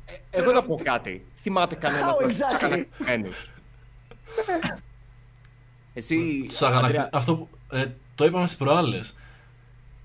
[0.06, 1.24] Ε, Εγώ να πω κάτι.
[1.42, 2.54] Θυμάται κανένα How από τους exactly?
[2.64, 3.50] αγανακτισμένους.
[5.94, 7.48] Εσύ, Τους αγανακτι- Ανδρέα, Αυτό που.
[7.72, 7.84] ε,
[8.14, 9.16] το είπαμε στις προάλλες.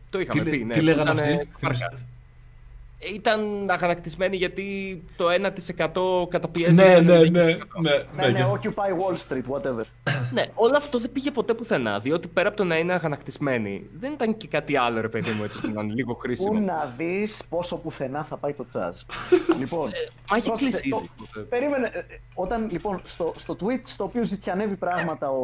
[0.09, 0.73] το Τι, είχαμε λέ- πει, ναι.
[0.73, 1.21] τι λέγανε Ήτανε
[1.61, 1.97] αυτοί;
[3.01, 3.09] Φάρκα.
[3.09, 4.63] Ε, Ήταν αγανακτισμένοι γιατί
[5.15, 5.25] το
[6.25, 6.73] 1% καταπιέζει.
[6.73, 7.29] Ναι, τον ναι, 90%.
[7.31, 8.27] ναι, ναι, Ναι, ναι.
[8.27, 9.83] ναι, και- Occupy Wall Street, whatever.
[10.31, 11.99] Ναι, όλο αυτό δεν πήγε ποτέ πουθενά.
[11.99, 15.43] Διότι πέρα από το να είναι αγανακτισμένοι, δεν ήταν και κάτι άλλο, ρε παιδί μου,
[15.43, 16.59] έτσι ώστε να είναι λίγο Πού χρήσιμο.
[16.59, 18.97] να δεις πόσο πουθενά θα πάει το τσάζ.
[19.59, 19.89] λοιπόν,
[20.29, 21.03] Μα έχει πρόσεξε, κλείσει το-
[21.35, 21.47] ήδη.
[21.47, 22.03] Περίμενε, ε, ε,
[22.33, 25.39] όταν λοιπόν στο, στο tweet στο οποίο ζητιανεύει πράγματα ο,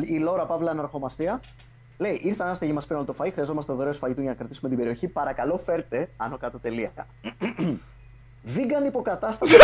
[0.00, 1.40] η Λόρα Παύλα Αναρχομαστία,
[1.98, 5.08] λέει: Ήρθαν άστεγοι μας πήραν το φαΐ, χρειαζόμαστε δωρεές φαγητού για να κρατήσουμε την περιοχή.
[5.08, 6.92] Παρακαλώ, φέρτε άνω κάτω τελεία.
[8.54, 9.56] Vegan υποκατάσταση.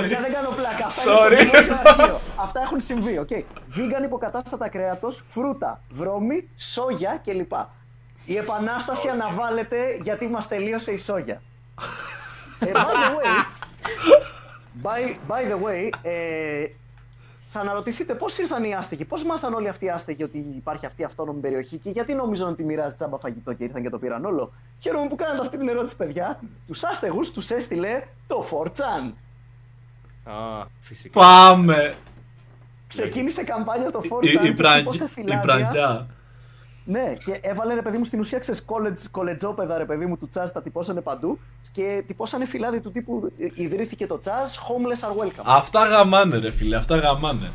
[0.00, 0.86] Παιδιά, δεν κάνω πλάκα.
[0.86, 1.38] Αυτά, είναι στο Sorry.
[1.38, 2.20] δημόσιο αρχείο.
[2.36, 3.26] Αυτά έχουν συμβεί.
[3.28, 3.42] Okay.
[3.76, 7.52] Vegan υποκατάστατα κρέατος, φρούτα, βρώμη, σόγια κλπ.
[8.26, 11.42] Η επανάσταση αναβάλλεται γιατί μας τελείωσε η σόγια.
[12.58, 13.44] Ε, by the way,
[14.84, 16.66] by, by the way ε,
[17.56, 21.02] θα αναρωτηθείτε πώς ήρθαν οι άστεγοι, πώς μάθαν όλοι αυτοί οι άστεγοι ότι υπάρχει αυτή
[21.02, 24.24] η αυτόνομη περιοχή και γιατί νομίζουν ότι μοιράζει τσάμπα φαγητό και ήρθαν και το πήραν
[24.24, 24.52] όλο.
[24.80, 26.40] Χαίρομαι που κάνατε αυτή την ερώτηση, παιδιά.
[26.66, 29.12] Τους άστεγους τους έστειλε το 4chan.
[30.32, 31.20] Α, φυσικά.
[31.20, 31.94] Πάμε!
[32.86, 34.22] Ξεκίνησε καμπάνια το 4chan.
[34.26, 35.40] Η, η, και πραγ- τύπωσε η φυλάδια.
[35.40, 36.06] πραγιά.
[36.86, 40.28] Ναι, και έβαλε ρε παιδί μου στην ουσία ξέρεις college, κολετζόπεδα ρε παιδί μου του
[40.28, 41.38] τσάζ, τα τυπώσανε παντού
[41.72, 45.42] και τυπώσανε φυλλάδια του τύπου ε, ιδρύθηκε το CHAZ, homeless are welcome.
[45.44, 47.50] Αυτά γαμάνε, ρε φίλε, αυτά γαμάνε.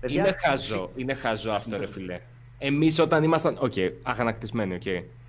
[0.00, 2.20] Παιδιά, Είναι χάζο, είναι χάζο αυτό ρε φιλέ.
[2.58, 3.72] Εμείς όταν ήμασταν, οκ,
[4.02, 4.82] αγανακτισμένοι, οκ.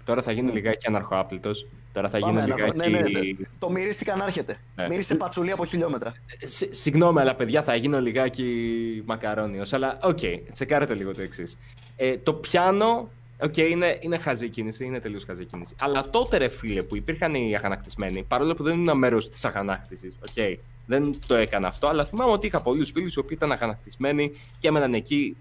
[0.06, 2.78] Τώρα θα γίνει λιγάκι αναρχοάπλυτος, τώρα θα πάμε, γίνει να- λιγάκι...
[2.78, 3.20] ναι, ναι, ναι.
[3.60, 4.56] Το μυρίστηκα να έρχεται.
[4.76, 4.88] Ναι.
[4.88, 6.14] Μύρισε πατσουλή από χιλιόμετρα.
[6.46, 10.20] Συ- Συγγνώμη, αλλά παιδιά θα γίνω λιγάκι μακαρόνιος, αλλά οκ,
[10.52, 11.58] τσεκάρετε λίγο το εξής.
[11.96, 13.10] Ε, το πιάνω,
[13.42, 15.76] οκ, είναι, είναι χαζή κίνηση, είναι τελείως χαζή κίνηση.
[15.80, 20.18] Αλλά τότε ρε φίλε που υπήρχαν οι αγανακτισμένοι, παρόλο που δεν ήμουν μέρος της αγανάκτησης,
[20.30, 24.32] οκ, δεν το έκανα αυτό, αλλά θυμάμαι ότι είχα πολλούς φίλους οι οποίοι ήταν αγανακτισμένοι
[24.60, 25.38] και έμεναν εκεί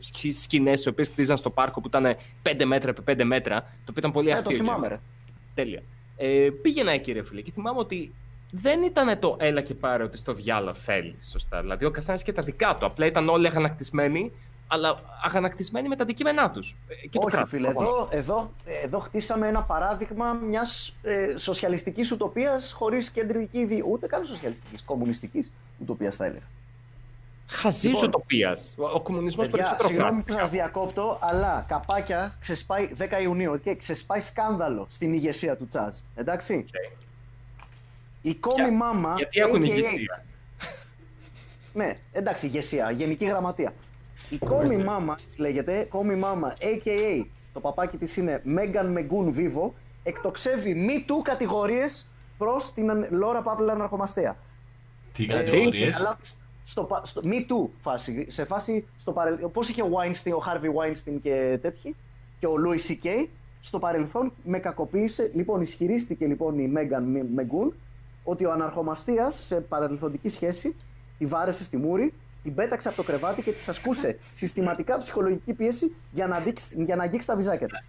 [0.00, 3.66] στις σκηνές, οι οποίες κτίζαν στο πάρκο που ήταν 5 μέτρα επί 5 μέτρα, το
[3.80, 4.50] οποίο ήταν πολύ Ε, το αστείο.
[4.54, 4.94] για θυμάμαι μένα.
[4.94, 5.00] ρε.
[5.54, 5.82] Τέλεια.
[6.16, 8.12] Ε, πήγαινα εκεί, ρε φίλε, και θυμάμαι ότι
[8.50, 11.28] δεν ήταν το έλα και πάρε ότι στο διάλογο θέλεις.
[11.30, 11.60] Σωστά.
[11.60, 12.86] Δηλαδή, ο καθένας και τα δικά του.
[12.86, 14.32] Απλά ήταν όλοι αγανακτισμένοι,
[14.72, 16.76] αλλά αγανακτισμένοι με τα αντικείμενά τους.
[17.00, 18.08] Και το Όχι κράτος, φίλε, προφανώς.
[18.10, 18.50] εδώ, εδώ,
[18.82, 23.78] εδώ χτίσαμε ένα παράδειγμα μιας ε, σοσιαλιστικής ουτοπίας χωρίς κεντρική ιδέα.
[23.90, 26.44] Ούτε καν σοσιαλιστικής, κομμουνιστικής ουτοπίας θα έλεγα.
[27.52, 28.74] Χαζής Λοιπόν, ουτοπίας.
[28.76, 30.32] Ο, ο κομμουνισμός Παιδιά, περισσότερο συγγνώμη κράτη.
[30.32, 35.96] που σας διακόπτω, αλλά καπάκια ξεσπάει 10 Ιουνίου και ξεσπάει σκάνδαλο στην ηγεσία του Τσάζ.
[36.14, 36.64] Εντάξει;
[38.22, 39.14] Η κόμη Ποια- μάμα.
[39.16, 40.24] Γιατί έχουν AKA ηγεσία;
[41.72, 43.72] Ναι, εντάξει, ηγεσία, γενική γραμματεία.
[44.30, 47.24] Η κόμη μάμα, της λέγεται, κόμη μάμα, a.k.a.
[47.52, 49.70] το παπάκι της είναι Megan Megun Vivo,
[50.02, 52.08] εκτοξεύει μη του κατηγορίες
[52.38, 54.36] προς την αν- Λόρα Παύλα Αναρχομαστέα.
[55.12, 56.18] Τι Ε, κατηγορίες; αλλά
[56.62, 60.42] στο, πα- στο Me Too φάση, σε φάση στο παρελθόν, πώς είχε ο Weinstein, ο
[60.46, 61.96] Harvey Weinstein και τέτοιοι
[62.38, 63.26] και ο Louis C.K.
[63.60, 67.72] στο παρελθόν με κακοποίησε, λοιπόν ισχυρίστηκε λοιπόν η Megan Megun
[68.24, 70.76] ότι ο αναρχομαστίας σε παρελθοντική σχέση
[71.18, 75.94] τη βάρεσε στη μούρη, την πέταξε από το κρεβάτι και της ασκούσε συστηματικά ψυχολογική πίεση
[76.12, 77.86] για να, δείξει, για να αγγίξει τα βυζάκια της.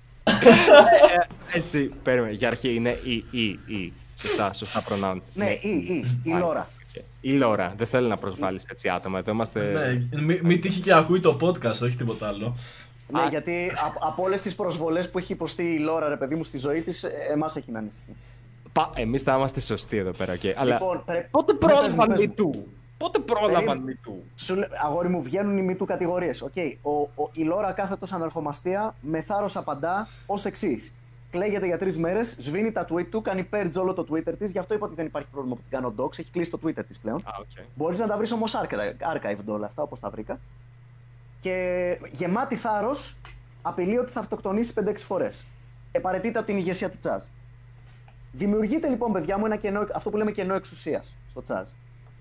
[1.54, 2.32] Έτσι, περίμενε.
[2.34, 3.94] Για αρχή είναι η, η, η.
[4.18, 5.22] Σωστά, σωστά pronouns.
[5.34, 6.70] Ναι, η, η, η Λόρα.
[6.96, 7.04] Οκ.
[7.22, 7.74] Η Λόρα.
[7.78, 9.20] Δεν θέλω να προσβάλλεις έτσι άτομα.
[9.20, 9.60] Εδώ είμαστε.
[10.10, 12.58] Ναι, μην μη τύχει και ακούει το podcast, όχι τίποτα άλλο.
[13.08, 16.44] Ναι, γιατί από, από όλες τις προσβολές που έχει υποστεί η Λόρα, ρε παιδί μου,
[16.44, 18.16] στη ζωή της, εμάς έχει να ανησυχεί.
[18.72, 18.92] Πα...
[18.96, 20.36] Εμείς θα είμαστε σωστοί εδώ πέρα.
[20.36, 20.54] Okay.
[20.56, 22.34] Αλλά Λοιπόν, πρέπει- πότε Ναι, πες μου, πρόλαβαν πες με μου.
[22.34, 22.68] του;
[23.02, 24.24] Πότε πρόλαβαν με του.
[24.36, 26.44] Σου λέ- αγόρι μου, βγαίνουν οι μητού κατηγορίες.
[26.54, 26.74] Okay.
[26.82, 30.96] Ο, ο, η Λόρα κάθετος αναρχομαστία με θάρρος απαντά ως εξής.
[31.32, 34.52] Κλαίγεται για τρεις μέρες, σβήνει τα tweet του, κάνει purge όλο το Twitter της.
[34.52, 36.20] Γι' αυτό είπα ότι δεν υπάρχει πρόβλημα που την κάνω docs.
[36.20, 37.18] Έχει κλείσει το Twitter της πλέον.
[37.18, 37.66] Α, οκ.
[37.76, 38.56] Μπορείς να τα βρεις όμως
[39.14, 40.40] archived όλα αυτά όπως τα βρήκα.
[41.42, 43.16] Και γεμάτη θάρρος
[43.62, 45.46] απειλεί ότι θα αυτοκτονήσει 5-6 φορές.
[45.92, 47.24] Παραιτείται από την ηγεσία του CHAZ.
[48.32, 51.70] Δημιουργείται λοιπόν, παιδιά μου, ένα κενό, αυτό που λέμε κενό εξουσίας στο CHAZ.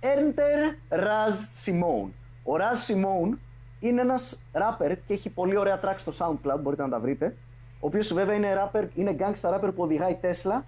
[0.01, 2.11] Enter Raz Simone.
[2.45, 3.39] Ο Raz Simone
[3.81, 7.37] είναι ένας rapper και έχει πολύ ωραία tracks στο SoundCloud, μπορείτε να τα βρείτε.
[7.81, 10.63] Ο οποίος βέβαια είναι, rapper, είναι gangsta rapper που οδηγάει Tesla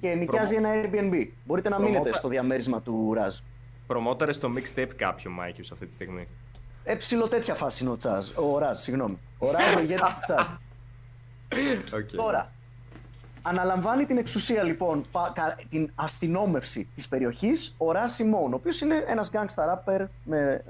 [0.00, 1.26] και νοικιάζει ένα Airbnb.
[1.44, 3.40] Μπορείτε να μείνετε Προμότα- στο διαμέρισμα του Raz.
[3.86, 6.28] Προμόταρες στο mixtape κάποιου Μάικιου αυτή τη στιγμή.
[6.84, 8.26] Ε, ψηλό τέτοια φάση είναι ο Τσάζ.
[8.34, 9.18] Ο Ράζ, συγγνώμη.
[9.38, 10.46] Ο Ράζ, ο ηγέτης του Τσάζ.
[11.50, 12.14] Okay.
[12.16, 12.52] Τώρα,
[13.48, 18.80] Αναλαμβάνει την εξουσία λοιπόν, πα- κα- την αστυνόμευση της περιοχής ο Ρας Σιμών, ο οποίος
[18.80, 20.64] είναι ένας gangsta rapper με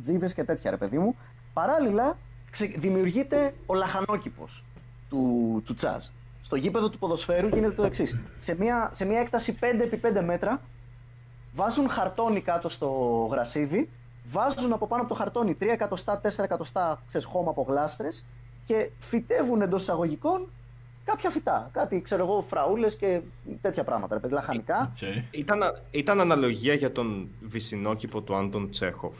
[0.00, 1.16] τζίβες και τέτοια ρε παιδί μου.
[1.52, 2.16] Παράλληλα
[2.50, 4.64] ξε- δημιουργείται ο λαχανόκηπος
[5.08, 6.04] του, του Τσάζ.
[6.40, 8.20] Στο γήπεδο του ποδοσφαίρου γίνεται το εξής.
[8.38, 10.60] Σε μια, σε μια έκταση 5x5 μέτρα
[11.52, 12.88] βάζουν χαρτόνι κάτω στο
[13.30, 13.90] γρασίδι,
[14.24, 18.26] βάζουν από πάνω από το χαρτόνι 3 εκατοστά, 4 εκατοστά ξέρεις, χώμα από γλάστρες
[18.66, 20.48] και φυτεύουν εντός εισαγωγικών
[21.04, 21.70] κάποια φυτά.
[21.72, 23.20] Κάτι, ξέρω εγώ, φραούλες και
[23.60, 24.92] τέτοια πράγματα, ρε παιδί, λαχανικά.
[24.92, 25.08] Οκ.
[25.30, 25.60] Ήταν,
[25.90, 29.16] ήταν αναλογία για τον βυσινόκηπο του Άντων Τσέχοφ.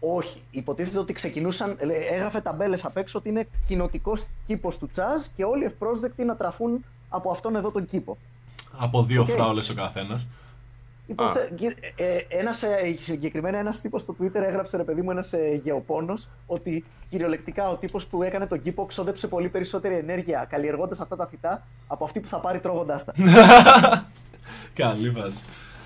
[0.00, 0.42] Όχι.
[0.50, 5.44] Υποτίθεται ότι ξεκινούσαν, ε, έγραφε ταμπέλες απ' έξω ότι είναι κοινοτικός κήπος του CHAZ και
[5.44, 8.16] όλοι ευπρόσδεκτοι να τραφούν από αυτόν εδώ τον κήπο.
[8.78, 9.28] Από δύο Οκ.
[9.28, 10.26] φράουλες ο καθένας.
[11.06, 11.50] Υποθε...
[11.96, 15.60] Ε, ε, ένας, ε, συγκεκριμένα ένας τύπος στο Twitter έγραψε, ρε παιδί μου, ένας ε,
[15.62, 21.16] γεωπόνος, ότι κυριολεκτικά ο τύπος που έκανε τον κήπο ξόδεψε πολύ περισσότερη ενέργεια καλλιεργώντας αυτά
[21.16, 23.14] τα φυτά από αυτή που θα πάρει τρώγοντάς τα.
[24.74, 25.44] Καλή βάση.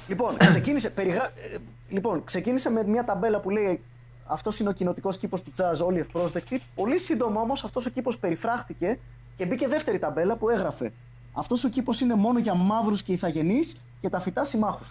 [0.09, 1.25] λοιπόν, ξεκίνησε, περιγρα...
[1.25, 1.57] ε,
[1.89, 3.83] λοιπόν, ξεκίνησε με μια ταμπέλα που λέει
[4.27, 6.63] αυτός είναι ο κοινοτικός κήπος του CHAZ, όλοι ευπρόσδεκτοι.
[6.75, 8.99] Πολύ σύντομα όμως αυτός ο κήπος περιφράχτηκε
[9.37, 10.93] και μπήκε δεύτερη ταμπέλα που έγραφε
[11.33, 14.89] Αυτός ο κήπος είναι μόνο για μαύρους και ηθαγενείς και τα φυτά συμμάχους.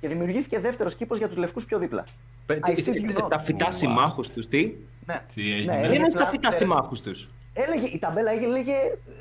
[0.00, 2.04] Και δημιουργήθηκε δεύτερος κήπος για τους λευκούς πιο δίπλα.
[2.48, 3.28] I see you not.
[3.30, 3.72] Τα φυτά Wow.
[3.74, 4.72] συμμάχους τους, τι;
[5.06, 5.22] Ναι.
[5.34, 5.72] Τι έγινε.
[5.72, 7.28] Ναι, Τι έλεγε είναι τα πλά- φυτά ε, συμμάχους τους.
[7.52, 8.72] Έλεγε, η ταμπέλα έλεγε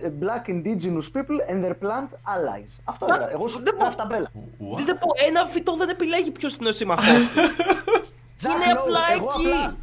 [0.01, 2.79] ε, Black Indigenous People and their plant allies.
[2.83, 3.31] Αυτό έλεγα.
[3.31, 4.31] Εγώ σου δεν λέω μπορώ- ταμπέλα.
[4.35, 4.81] What?
[4.85, 7.41] Δεν πω, ένα φυτό δεν επιλέγει ποιος είναι ο σύμμαχό του.
[8.41, 8.77] Jack Είναι knows.
[8.77, 9.75] απλά Εγώ εκεί.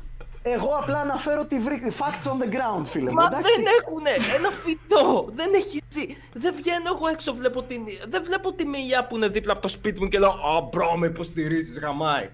[0.47, 1.91] Απλά- Εγώ απλά αναφέρω τη βρήκα.
[1.91, 3.15] Facts on the ground, φίλε μου.
[3.15, 3.53] Μα εντάξει.
[3.55, 5.29] δεν έχουνε ένα φυτό.
[5.35, 6.07] Δεν έχει ζει.
[6.33, 7.81] Δεν βγαίνω εγώ έξω, βλέπω την...
[8.09, 10.97] δεν βλέπω τη μηλιά που είναι δίπλα από το σπίτι μου και λέω Α, bro,
[10.97, 12.29] με υποστηρίζεις, γαμάει.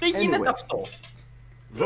[0.00, 0.20] Δεν Anyway.
[0.20, 0.82] γίνεται αυτό.
[1.78, 1.82] 12,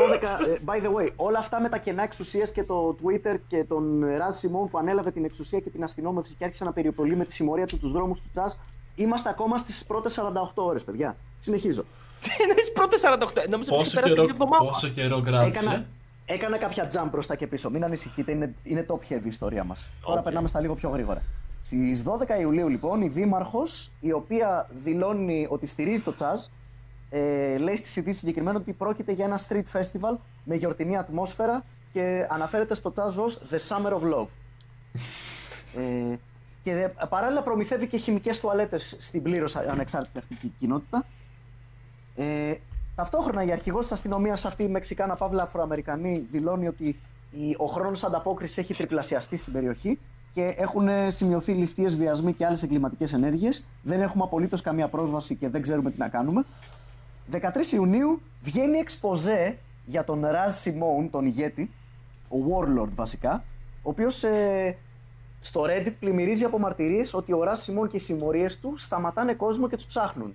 [0.47, 4.05] ε, by the way, όλα αυτά με τα κενά εξουσίας και το Twitter και τον
[4.17, 7.33] Raz Simone που ανέλαβε την εξουσία και την αστυνόμευση και άρχισε να περιπολεί με τη
[7.33, 8.51] συμμορία του τους δρόμους του CHAZ.
[8.95, 11.17] Είμαστε ακόμα στις πρώτες 48 ώρες, παιδιά.
[11.39, 11.85] Συνεχίζω.
[12.23, 12.97] Τι είναι τι πρώτε
[13.45, 13.49] 48.
[13.49, 14.63] Νόμιζα πως Πόσο είχε περάσει καιρό, και εβδομάδα.
[14.65, 15.85] πόσο καιρό κράτησε; Έκανα,
[16.25, 17.69] έκανα κάποια jump μπροστά και πίσω.
[17.69, 19.89] Μην ανησυχείτε, είναι, είναι top heavy η ιστορία μας.
[20.05, 21.21] Τώρα περνάμε στα λίγο πιο γρήγορα.
[21.61, 26.41] Στις 12 Ιουλίου, λοιπόν, η δήμαρχος, η οποία δηλώνει ότι στηρίζει το Τσάζ,
[27.09, 31.63] ε, λέει στη ειδήσεις συγκεκριμένα ότι πρόκειται για ένα street festival με γιορτινή ατμόσφαιρα
[31.93, 34.27] και αναφέρεται στο Τσάζ ως The Summer of Love.
[36.11, 36.15] ε,
[36.63, 41.05] και ε, παράλληλα προμηθεύει και χημικές τουαλέτες στην πλήρως ανεξάρτητη αυτή την κοινότητα.
[42.15, 42.53] Ε,
[42.95, 46.99] ταυτόχρονα η αρχηγός της αστυνομίας αυτή, η Μεξικάνα Παύλα Αφροαμερικανή, δηλώνει ότι
[47.31, 49.99] η, ο χρόνος ανταπόκρισης έχει τριπλασιαστεί στην περιοχή
[50.33, 53.67] και έχουν ε, σημειωθεί ληστείες, βιασμοί και άλλες εγκληματικές ενέργειες.
[53.83, 56.45] Δεν έχουμε απολύτως καμία πρόσβαση και δεν ξέρουμε τι να κάνουμε.
[57.31, 57.37] 13
[57.73, 61.71] Ιουνίου βγαίνει εξποζέ για τον Ραζ Σιμών, τον ηγέτη,
[62.29, 63.43] ο Warlord βασικά,
[63.81, 64.77] ο οποίος ε,
[65.41, 69.67] στο Reddit πλημμυρίζει από μαρτυρίες ότι ο Ραζ Σιμών και οι συμμορίες του σταματάνε κόσμο
[69.67, 70.33] και τους ψάχνουν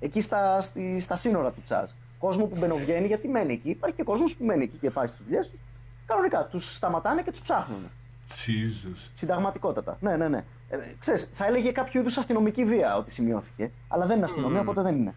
[0.00, 1.90] εκεί στα, στη, στα σύνορα του CHAZ.
[2.18, 3.70] Κόσμο που μπαινοβγαίνει γιατί μένει εκεί.
[3.70, 5.60] Υπάρχει και κόσμος που μένει εκεί και πάει στις δουλειές τους.
[6.06, 7.90] Κανονικά τους σταματάνε και τους ψάχνουν.
[8.28, 9.10] Jesus.
[9.14, 9.96] Συνταγματικότατα.
[10.00, 10.44] Ναι, ναι, ναι.
[10.68, 13.70] Ε, ξέρεις, θα έλεγε κάποιο είδους αστυνομική βία ότι σημειώθηκε.
[13.88, 15.14] Αλλά δεν είναι αστυνομία, οπότε δεν είναι.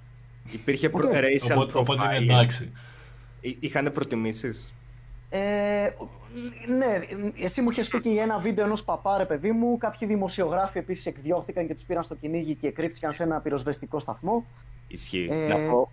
[0.51, 1.07] Υπήρχε προ...
[1.07, 1.13] Okay.
[1.13, 2.21] racial Οπότε, οπότε είναι profiling.
[2.21, 2.71] εντάξει.
[3.59, 4.73] Είχαν προτιμήσεις;
[5.29, 5.89] Ε,
[6.77, 6.99] ναι,
[7.39, 9.77] εσύ μου είχες πει και για ένα βίντεο ενός παπά, ρε παιδί μου.
[9.77, 14.45] Κάποιοι δημοσιογράφοι επίσης εκδιώχθηκαν και τους πήραν στο κυνήγι και κρύφτηκαν σε ένα πυροσβεστικό σταθμό.
[14.87, 15.27] Ισχύει.
[15.31, 15.91] Ε, Να πω...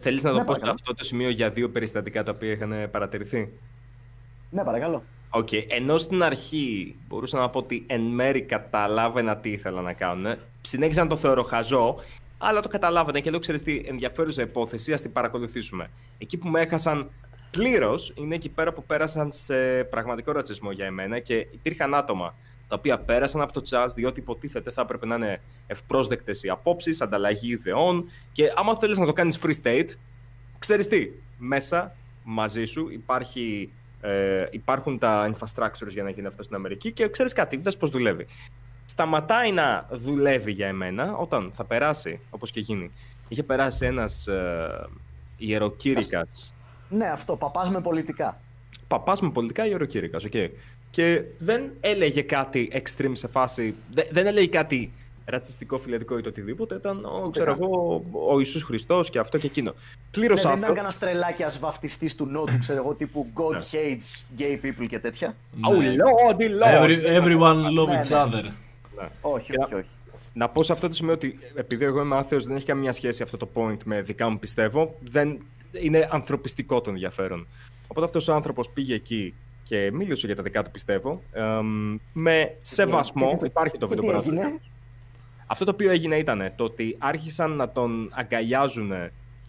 [0.00, 0.72] Θέλεις να το ναι, πω σε παρακαλώ.
[0.72, 3.52] αυτό το σημείο για δύο περιστατικά τα οποία είχαν παρατηρηθεί;
[4.50, 5.02] Ναι, παρακαλώ.
[5.30, 10.36] Οκ, ενώ στην αρχή μπορούσα να πω ότι εν μέρη καταλάβαινα τι ήθελαν να κάνουν.
[10.60, 11.96] Συνέχισα να το θεωρώ χαζό,
[12.38, 15.90] αλλά το καταλάβαινα και λέω: Ξέρεις τι, ενδιαφέρουσα υπόθεση, ας την παρακολουθήσουμε.
[16.18, 17.10] Εκεί που με έχασαν
[17.50, 22.34] πλήρως είναι εκεί πέρα που πέρασαν σε πραγματικό ρατσισμό για εμένα και υπήρχαν άτομα
[22.68, 27.00] τα οποία πέρασαν από το CHAZ διότι υποτίθεται θα έπρεπε να είναι ευπρόσδεκτες οι απόψεις,
[27.00, 29.88] ανταλλαγή ιδεών και άμα θέλεις να το κάνεις free state,
[30.58, 31.08] ξέρεις τι,
[31.38, 33.70] μέσα μαζί σου υπάρχει,
[34.00, 37.90] ε, υπάρχουν τα infrastructures για να γίνει αυτό στην Αμερική και ξέρεις κάτι, δες πώς
[37.90, 38.26] δουλεύει.
[38.84, 42.90] Σταματάει να δουλεύει για εμένα όταν θα περάσει, όπως και γίνει.
[43.28, 44.88] Είχε περάσει ένας ε,
[45.36, 46.54] ιεροκήρυκας,
[46.90, 47.36] Ναι, αυτό.
[47.36, 48.40] Παπάς με πολιτικά.
[48.88, 50.32] παπάς με πολιτικά ιεροκήρυκας, οκ.
[50.90, 54.92] Και δεν έλεγε κάτι extreme σε φάση, δεν, δεν έλεγε κάτι
[55.24, 56.74] ρατσιστικό, φιλετικό ή το οτιδήποτε.
[56.74, 59.74] Ήταν, ο, ξέρω εγώ, ο Ιησούς Χριστός και αυτό και εκείνο.
[60.10, 60.74] Πλήρως Ναι, δεν ήταν άνθρωπο.
[60.74, 63.60] κανένα τρελάκια βαφτιστή του Νότου, ξέρω εγώ, τύπου God Ναι.
[63.72, 65.34] hates gay people και τέτοια.
[65.70, 65.94] Oh, Ναι.
[65.94, 66.82] Lordy, Lord.
[66.82, 68.22] Every, everyone love Ναι, each ναι.
[68.24, 68.42] other.
[68.96, 69.08] Ναι.
[69.20, 69.88] Όχι, Και όχι, όχι.
[70.32, 73.22] Να πω σε αυτό το σημείο ότι επειδή εγώ είμαι άθεος, δεν έχει καμία σχέση
[73.22, 74.96] αυτό το point με δικά μου πιστεύω.
[75.00, 75.38] Δεν,
[75.80, 77.46] είναι ανθρωπιστικό το ενδιαφέρον.
[77.86, 81.22] Οπότε αυτός ο άνθρωπος πήγε εκεί και μίλησε για τα δικά του πιστεύω.
[81.32, 81.42] Ε,
[82.12, 84.60] με σεβασμό, και- υπάρχει το και τι βίντεο που έγινε;
[85.46, 88.92] Αυτό το οποίο έγινε ήταν το ότι άρχισαν να τον αγκαλιάζουν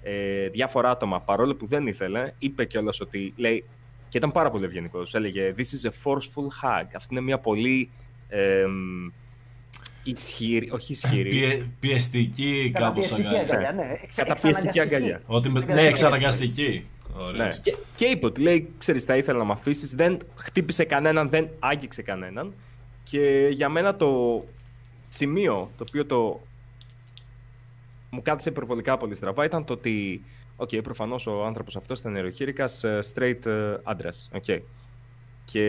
[0.03, 2.33] ε, διάφορα άτομα παρόλο που δεν ήθελε.
[2.39, 3.65] Είπε κιόλας ότι λέει,
[4.09, 5.13] και ήταν πάρα πολύ ευγενικός.
[5.13, 6.85] Έλεγε This is a forceful hug.
[6.95, 7.89] Αυτή είναι μια πολύ
[8.29, 8.65] ε,
[10.03, 11.29] ισχυρή, όχι ισχυρή.
[11.29, 13.41] Πιε- πιεστική κάπως Καταπιεστική αγκαλιά.
[13.69, 13.97] αγκαλιά, ναι.
[14.03, 14.79] Εξ- Καταπιεστική εξαναγκαστική.
[14.95, 15.21] αγκαλιά.
[15.25, 15.59] Ότι με...
[15.59, 16.61] Ναι, Εξαναγκαστική.
[16.61, 16.85] εξαναγκαστική.
[17.17, 17.45] Ωραία.
[17.45, 17.55] Ναι.
[17.61, 19.95] Και, και είπε ότι λέει, ξέρεις, θα ήθελα να με αφήσεις.
[19.95, 22.53] Δεν χτύπησε κανέναν, δεν άγγιξε κανέναν.
[23.03, 24.41] Και για μένα το
[25.07, 26.41] σημείο το οποίο το
[28.09, 30.23] μου κάθισε υπερβολικά πολύ στραβά ήταν το ότι,
[30.55, 34.43] οκ, προφανώς ο άνθρωπος αυτός ήταν ιεροκήρυκας ε, straight ε, άντρας, οκ.
[35.45, 35.65] Και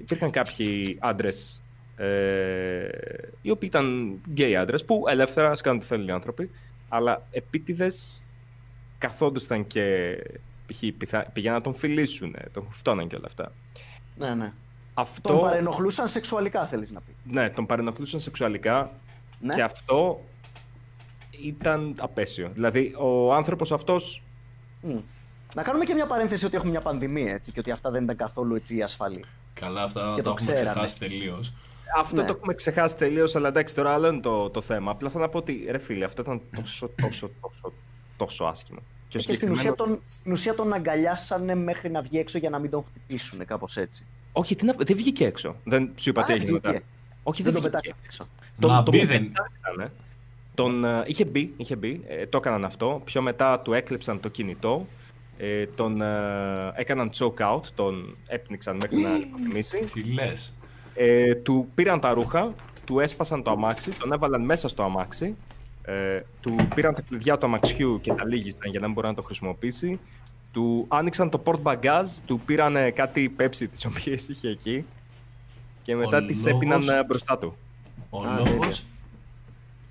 [0.00, 1.62] υπήρχαν κάποιοι άντρες
[1.98, 2.88] ε,
[3.42, 6.50] οι οποίοι ήταν γκέι άντρες που ελεύθερα ας κάνουν τι θέλουν οι άνθρωποι,
[6.88, 8.24] αλλά επίτηδες
[8.98, 10.16] καθόντουσαν και
[10.66, 10.78] π.χ.
[10.98, 13.52] πιθα- πηγαίναν να τον φιλήσουν, τον φτώναν και όλα αυτά.
[14.16, 14.52] Ναι, ναι.
[14.94, 17.14] Αυτό, Τον παρενοχλούσαν σεξουαλικά, θέλεις να πεις.
[17.24, 18.90] ναι, τον παρενοχλούσαν σεξουαλικά
[19.40, 19.54] Ναι.
[19.54, 20.24] και αυτό
[21.44, 22.50] ήταν απέσιο.
[22.54, 24.22] Δηλαδή, ο άνθρωπος αυτός,
[24.82, 24.98] Μμ.
[25.54, 28.16] Να κάνουμε και μια παρένθεση ότι έχουμε μια πανδημία έτσι, και ότι αυτά δεν ήταν
[28.16, 29.24] καθόλου έτσι ασφαλή.
[29.52, 30.70] Καλά, αυτά Και τα το έχουμε ξέραμε.
[30.70, 31.52] ξεχάσει τελείως.
[31.96, 32.26] Αυτό Ναι.
[32.26, 34.90] το έχουμε ξεχάσει τελείως, αλλά εντάξει, τώρα άλλο είναι το, το θέμα.
[34.90, 37.72] Απλά θέλω να πω ότι, ρε φίλε, αυτό ήταν τόσο, τόσο, τόσο,
[38.16, 38.78] τόσο άσχημο.
[39.08, 42.38] Και, ο Και στην ουσία, συγκεκριμένο- τον, στην ουσία τον αγκαλιάσανε μέχρι να βγει έξω
[42.38, 44.06] για να μην τον χτυπήσουν, κάπως έτσι.
[44.32, 44.72] Όχι, τι να...
[44.78, 45.56] δεν βγήκε έξω.
[45.64, 46.66] Δεν σου είπα Α, τι έγινε βγήκε.
[46.68, 46.80] μετά.
[47.22, 47.94] Όχι, Δεν δεν, τον βγήκε.
[47.94, 48.26] πετάξανε έξω.
[48.74, 49.92] Μα μπει τον δεν- πετάξανε.
[50.54, 53.00] Τον, ε, είχε μπει, είχε μπει ε, το έκαναν αυτό.
[53.04, 54.86] Πιο μετά του έκλεψαν το κινητό.
[55.38, 59.84] Ε, τον ε, έκαναν choke out, τον έπνιξαν μέχρι να λιποθυμήσει.
[59.92, 60.54] Τι λες;
[61.00, 62.54] Ε, του πήραν τα ρούχα,
[62.86, 65.34] του έσπασαν το αμάξι, τον έβαλαν μέσα στο αμάξι.
[65.82, 69.14] Ε, του πήραν τα κλειδιά του αμαξιού και τα λύγησαν για να μην μπορεί να
[69.14, 70.00] το χρησιμοποιήσει.
[70.52, 74.84] Του άνοιξαν το port bagage, του πήραν κάτι πέψη τις οποίες είχε εκεί
[75.82, 77.56] και μετά τις λόγος- έπιναν ε, μπροστά του.
[78.10, 78.44] Ο Α, λόγο.
[78.58, 78.76] τέλεια.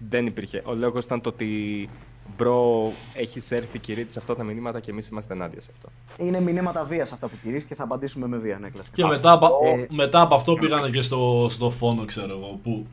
[0.09, 0.61] Δεν υπήρχε.
[0.65, 1.89] Ο λόγος ήταν το ότι
[2.37, 5.89] bro έχεις έρθει κηρύττεις αυτά τα μηνύματα και εμείς είμαστε ενάντια σε αυτό.
[6.23, 8.95] Είναι μηνύματα βίας αυτά που κηρύττεις και θα απαντήσουμε με βία, ναι, κλασικά.
[8.95, 12.59] Και μετά, από- Ε, μετά από αυτό πήγανε και στο, στο φόνο, ξέρω εγώ.
[12.63, 12.85] Που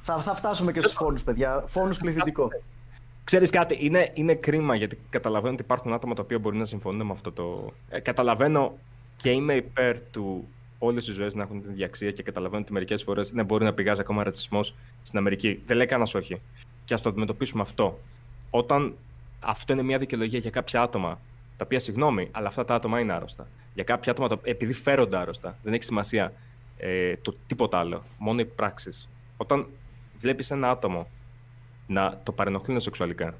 [0.00, 1.64] Θα, θα φτάσουμε και στους φόνους, παιδιά.
[1.66, 2.48] Φόνους πληθυντικό.
[3.24, 7.06] Ξέρεις κάτι, είναι, είναι κρίμα γιατί καταλαβαίνω ότι υπάρχουν άτομα τα οποία μπορεί να συμφωνούν
[7.06, 7.72] με αυτό το...
[7.88, 8.72] Ε, καταλαβαίνω
[9.16, 10.48] και είμαι υπέρ του
[10.78, 13.64] όλες οι ζωές να έχουν την ίδια αξία και καταλαβαίνω ότι μερικές φορές δεν μπορεί
[13.64, 15.62] να πηγάζει ακόμα ρατσισμός στην Αμερική.
[15.66, 16.40] Δεν λέει κανένας όχι.
[16.84, 17.98] Και ας το αντιμετωπίσουμε αυτό.
[18.50, 18.96] Όταν
[19.40, 21.20] αυτό είναι μια δικαιολογία για κάποια άτομα,
[21.56, 23.48] τα οποία συγγνώμη, αλλά αυτά τα άτομα είναι άρρωστα.
[23.74, 26.32] Για κάποια άτομα, τα- επειδή φέρονται άρρωστα, δεν έχει σημασία
[26.76, 29.08] ε, το τίποτα άλλο, μόνο οι πράξεις.
[29.36, 29.66] Όταν
[30.18, 31.08] βλέπεις ένα άτομο
[31.86, 33.34] να το παρενοχλούν σεξουαλικά.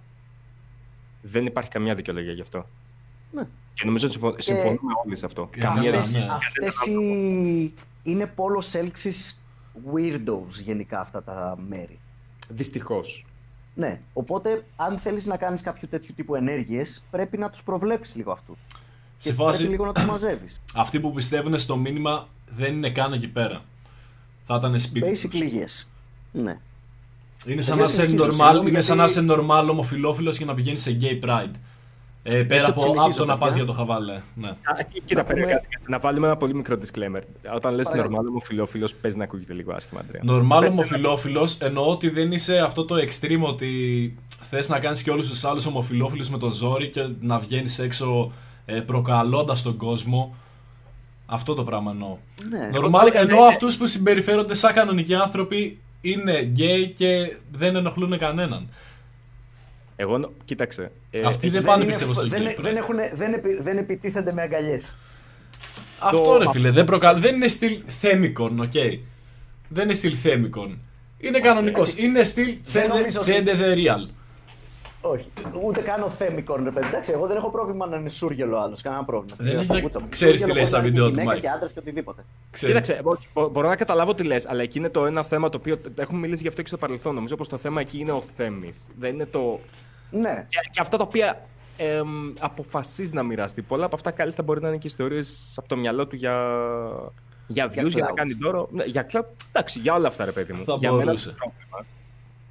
[1.22, 2.66] Δεν υπάρχει καμιά δικαιολογία γι' αυτό.
[3.32, 3.42] Ναι.
[3.74, 5.48] Και νομίζω ότι συμφω- συμφωνούμε όλοι σε αυτό.
[5.52, 6.32] Και Καμία αυτές- Αυτές, ναι.
[6.32, 7.74] αυτές οι...
[8.02, 9.42] είναι πόλος έλξης
[9.94, 11.98] weirdos γενικά αυτά τα μέρη.
[12.48, 13.24] Δυστυχώς.
[13.74, 18.32] Ναι, οπότε αν θέλεις να κάνεις κάποιο τέτοιο τύπου ενέργειες, πρέπει να τους προβλέψεις λίγο
[18.32, 18.56] αυτούς.
[19.18, 20.60] σε Και φάση, πρέπει λίγο να τους μαζεύεις.
[20.74, 23.64] αυτοί που πιστεύουν στο μήνυμα δεν είναι καν εκεί πέρα.
[24.46, 25.22] Θα ήταν σπίτι τους.
[25.22, 25.86] Basically yes.
[26.32, 26.58] Ναι.
[27.46, 30.38] Είναι σαν Εσύ να είσαι συνεχίζω, normal, συγγνώμη, είναι σαν γιατί- να είσαι normal ομοφιλόφιλος
[30.38, 31.50] και να πηγαίνεις σε gay pride.
[32.22, 33.46] Ε, πέρα Έτσι από συνεχίζω, αυτό να παιδιά.
[33.46, 34.20] πας για το χαβάλε.
[34.34, 34.48] Ναι.
[35.04, 35.86] Κοίτα, Να πούμε- περίμενε, κάτσε, κάτσε.
[35.90, 37.20] να βάλουμε ένα πολύ μικρό disclaimer.
[37.54, 38.16] Όταν λες Παρακαλώ.
[38.20, 40.20] normal ομοφιλόφιλο, παίζει να ακούγεται λίγο άσχημα, Αντρέα.
[40.24, 43.68] Normal Πες- ομοφιλόφιλος εννοώ ότι δεν είσαι αυτό το extreme ότι
[44.50, 48.32] θες να κάνεις και όλους τους άλλους ομοφιλόφιλους με το ζόρι και να βγαίνεις έξω
[48.66, 50.34] ε, προκαλώντας τον κόσμο.
[51.26, 52.16] Αυτό το πράγμα εννοώ.
[52.50, 52.70] ναι.
[52.78, 53.46] Normal έλεγα, εννοώ ναι.
[53.48, 58.68] αυτούς που συμπεριφέρονται σαν κανονικοί άνθρωποι είναι gay και δεν ενοχλούν κανέναν.
[60.00, 60.90] Εγώ, νο- κοίταξε.
[61.10, 62.76] ε, Αυτοί έχει- δεν πάνε είναι- πιστεύω στο δεν, gay δεν, pride.
[62.76, 64.98] έχουνε- δεν, επι- δεν επιτίθενται με αγκαλιές.
[65.98, 67.20] Αυτό ρε φίλε, δεν, προκαλ...
[67.20, 68.72] δεν είναι στυλ θέμικον, οκ.
[69.68, 70.78] Δεν είναι στυλ θέμικον.
[71.18, 71.88] Είναι κανονικός.
[71.88, 72.02] έτσι.
[72.04, 74.08] Είναι στυλ Δεν νομίζω ότι- τσέντε the real.
[75.02, 75.26] Όχι.
[75.64, 76.86] Ούτε καν ο Θέμικον, ρε παιδί.
[76.86, 78.82] Εντάξει, εγώ δεν έχω πρόβλημα να είναι σούργελο άλλος.
[78.82, 79.36] Κανένα πρόβλημα.
[79.52, 80.06] Δεν Στα έχει- κούτσα μου.
[80.10, 81.42] ξέρεις τι Σούργελο λέει στα μπορεί να είναι βίντεο και του, γυναίκα Μάικ.
[81.42, 82.24] Και άντρας και οτιδήποτε.
[82.50, 82.74] Ξέρεις.
[82.74, 85.56] Κοίταξε, εγώ μπο- μπορώ να καταλάβω τι λες, αλλά εκεί είναι το ένα θέμα το
[85.60, 87.14] οποίο έχουμε μιλήσει γι' αυτό και στο παρελθόν.
[87.14, 88.88] Νομίζω πως το θέμα εκεί είναι ο Θέμης.
[88.98, 89.60] Δεν είναι το.
[90.10, 90.46] Ναι.
[90.48, 91.46] Και, και αυτά τα οποία
[91.76, 93.62] εμ, αποφασίζει να μοιραστεί.
[93.62, 96.34] Πολλά από αυτά κάλλιστα μπορεί να είναι και ιστορίες από το μυαλό του για,
[97.46, 98.14] για views, για, να clout.
[98.14, 98.68] κάνει δώρο.
[98.72, 100.64] Ναι, για cloud, εντάξει, για όλα αυτά, ρε παιδί μου.
[100.64, 101.28] Θα για μένα μπορούσε.
[101.28, 101.86] το πρόβλημα.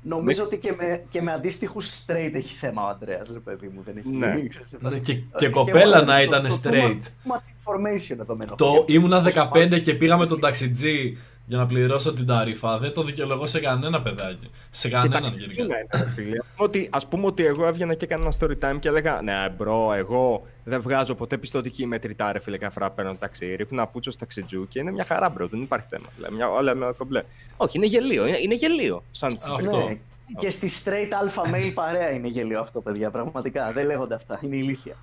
[0.01, 3.81] Νομίζω ότι και με, και με αντίστοιχους straight έχει θέμα ο Αντρέας, ρε παιδί μου.
[3.85, 4.09] Δεν έχει.
[4.09, 4.33] Ναι.
[4.35, 6.99] μην ξέρεις, Ναι, θα- και- Ε, και κοπέλα εγώ, να το- ήταν το- straight.
[6.99, 8.55] Too much, too much information εδώ μένω.
[8.55, 9.21] Το ήμουνα
[9.53, 11.17] 15 και πήγα με τον ταξιτζή
[11.49, 12.77] για να πληρώσω την ταρήφα.
[12.77, 14.49] Δεν το δικαιολογώ σε κανένα παιδάκι.
[14.71, 15.63] Σε κανέναν γενικά.
[15.63, 16.37] Ναι, ναι, φίλε.
[16.55, 19.93] ότι, ας πούμε ότι εγώ έβγαινα και έκανα ένα story time και έλεγα Ναι, bro,
[19.93, 23.55] εγώ δεν βγάζω ποτέ πιστωτική μετρητά, ρε φίλε, κάθε φορά παίρνω ταξί.
[23.55, 26.05] Ρίχνω πούτσο στα ταξιτζού και είναι μια χαρά, bro, δεν υπάρχει θέμα.
[26.15, 27.23] Δηλαδή, μια, όλα με κομπλέ.
[27.57, 29.03] Όχι, είναι γελοίο, είναι, είναι γελοίο.
[29.11, 29.87] Σαν Αυτό.
[29.87, 29.97] Ναι.
[30.39, 33.09] Και στη straight alpha male παρέα είναι γελοίο αυτό, παιδιά.
[33.09, 33.71] Πραγματικά.
[33.71, 34.39] Δεν λέγονται αυτά.
[34.43, 34.95] Είναι ηλίθεια.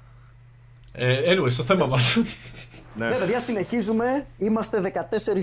[0.93, 2.19] Ε, anyway, στο θέμα μας.
[2.97, 4.27] Ναι, παιδιά, συνεχίζουμε.
[4.39, 4.81] Είμαστε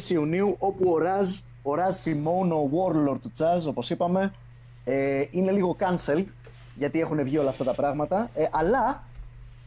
[0.08, 1.28] 14 Ιουνίου, όπου ο Ραζ,
[1.62, 4.34] ο Ραζ Σιμών, ο Warlord του Τσάζ, όπως είπαμε,
[4.84, 6.26] ε, είναι λίγο cancelled,
[6.76, 9.04] γιατί έχουν βγει όλα αυτά τα πράγματα, ε, αλλά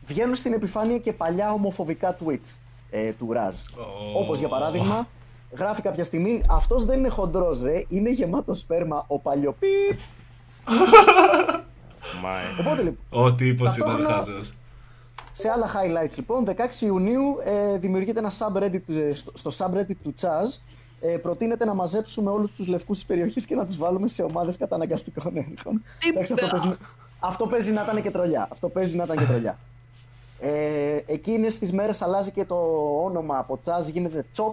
[0.06, 2.38] βγαίνουν στην επιφάνεια και παλιά ομοφοβικά tweet
[2.90, 3.54] ε, του Ραζ.
[3.60, 4.20] Oh.
[4.22, 5.06] Όπως για παράδειγμα,
[5.56, 9.98] γράφει κάποια στιγμή, αυτός δεν είναι χοντρός ρε, είναι γεμάτο σπέρμα ο παλιοπίπ.
[12.22, 12.60] Μα, ε.
[12.60, 14.40] Οπότε λοιπόν, Ο τύπος ήταν Ταυτόχρονα- χάζο.
[15.38, 20.14] Σε άλλα highlights λοιπόν, 16 Ιουνίου ε, δημιουργείται ένα subreddit, ε, στο, στο subreddit του
[20.20, 20.60] Chaz.
[21.00, 24.56] Ε, προτείνεται να μαζέψουμε όλους τους λευκούς της περιοχής και να τους βάλουμε σε ομάδες
[24.56, 25.82] καταναγκαστικών έργων.
[26.10, 26.76] Εντάξει, αυτό, παίζει,
[27.20, 28.48] αυτό παίζει να ήταν και τρολιά.
[28.52, 29.58] Αυτό παίζει να ήταν και τρολιά.
[30.40, 32.56] Ε, εκείνες τις μέρες αλλάζει και το
[33.04, 34.52] όνομα από Chaz, γίνεται Chop.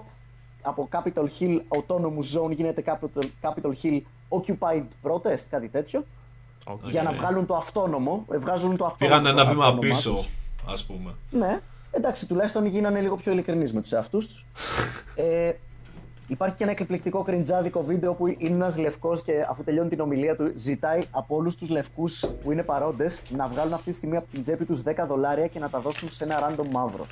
[0.62, 6.04] Από Capitol Hill Autonomous Zone γίνεται Capitol, Capitol Hill Occupied Protest, κάτι τέτοιο.
[6.66, 6.90] οκ.
[6.90, 8.26] Για να βγάλουν το αυτόνομο.
[8.32, 9.22] ε, Βγάζουν το αυτόνομο.
[9.22, 10.30] Πήγαν ένα το βήμα όνομά πίσω, τους.
[10.68, 11.16] Ας πούμε.
[11.30, 11.60] Ναι,
[11.92, 14.46] εντάξει, τουλάχιστον γίνανε λίγο πιο ειλικρινείς με τους εαυτούς τους.
[15.16, 15.52] ε,
[16.28, 20.36] υπάρχει και ένα εκπληκτικό κριντζάδικο βίντεο που είναι ένας λευκός και αφού τελειώνει την ομιλία
[20.36, 24.28] του, ζητάει από όλους τους λευκούς που είναι παρόντες να βγάλουν αυτή τη στιγμή από
[24.32, 27.06] την τσέπη τους 10 δολάρια και να τα δώσουν σε ένα random μαύρο.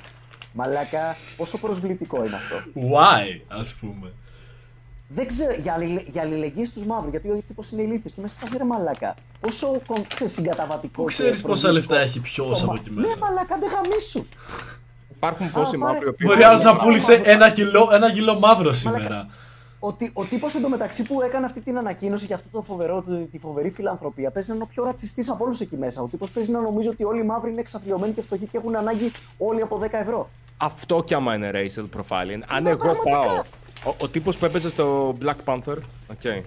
[0.52, 2.56] Μαλάκα, πόσο προσβλητικό είναι αυτό.
[2.74, 4.12] Why, ας πούμε.
[5.14, 8.34] Δεν ξέρω, για, αλληλε, για αλληλεγγύη στους μαύρους, γιατί ο τύπος είναι ηλίθιος και μέσα
[8.34, 9.14] σε φάση ρε μαλάκα.
[9.40, 11.02] Πόσο κον- ξέρεις, συγκαταβατικό.
[11.02, 13.58] Πού και ξέρεις πόσα προσβλητικό λεφτά έχει ποιος στο από μα- εκεί μέσα; Ναι, μαλάκα,
[13.58, 14.24] δεν γαμίσου.
[15.16, 16.26] Υπάρχουν πόσοι πάρε- μαύροι οι οποίοι.
[16.30, 16.84] Μπορεί άλλος να Μαύρο.
[16.84, 19.28] πούλησε ένα κιλό, ένα κιλό μαύρο σήμερα.
[19.84, 23.38] Ο, τι- ο τύπος εντωμεταξύ που έκανε αυτή την ανακοίνωση για αυτό το φοβερό, τη
[23.38, 26.02] φοβερή φιλανθρωπία παίζει να είναι ο πιο ρατσιστής από όλους εκεί μέσα.
[26.02, 28.76] Ο τύπος παίζει να νομίζει ότι όλοι οι μαύροι είναι εξαθλειωμένοι και φτωχοί και έχουν
[28.76, 30.30] ανάγκη όλοι από 10 ευρώ.
[30.56, 32.40] Αυτό κι άμα είναι racial profiling.
[32.48, 33.18] Αν Μα εγώ πραγματικά.
[33.18, 33.42] πάω.
[33.84, 35.76] Ο, ο τύπος που έπαιζε στο Black Panther.
[36.12, 36.42] Okay.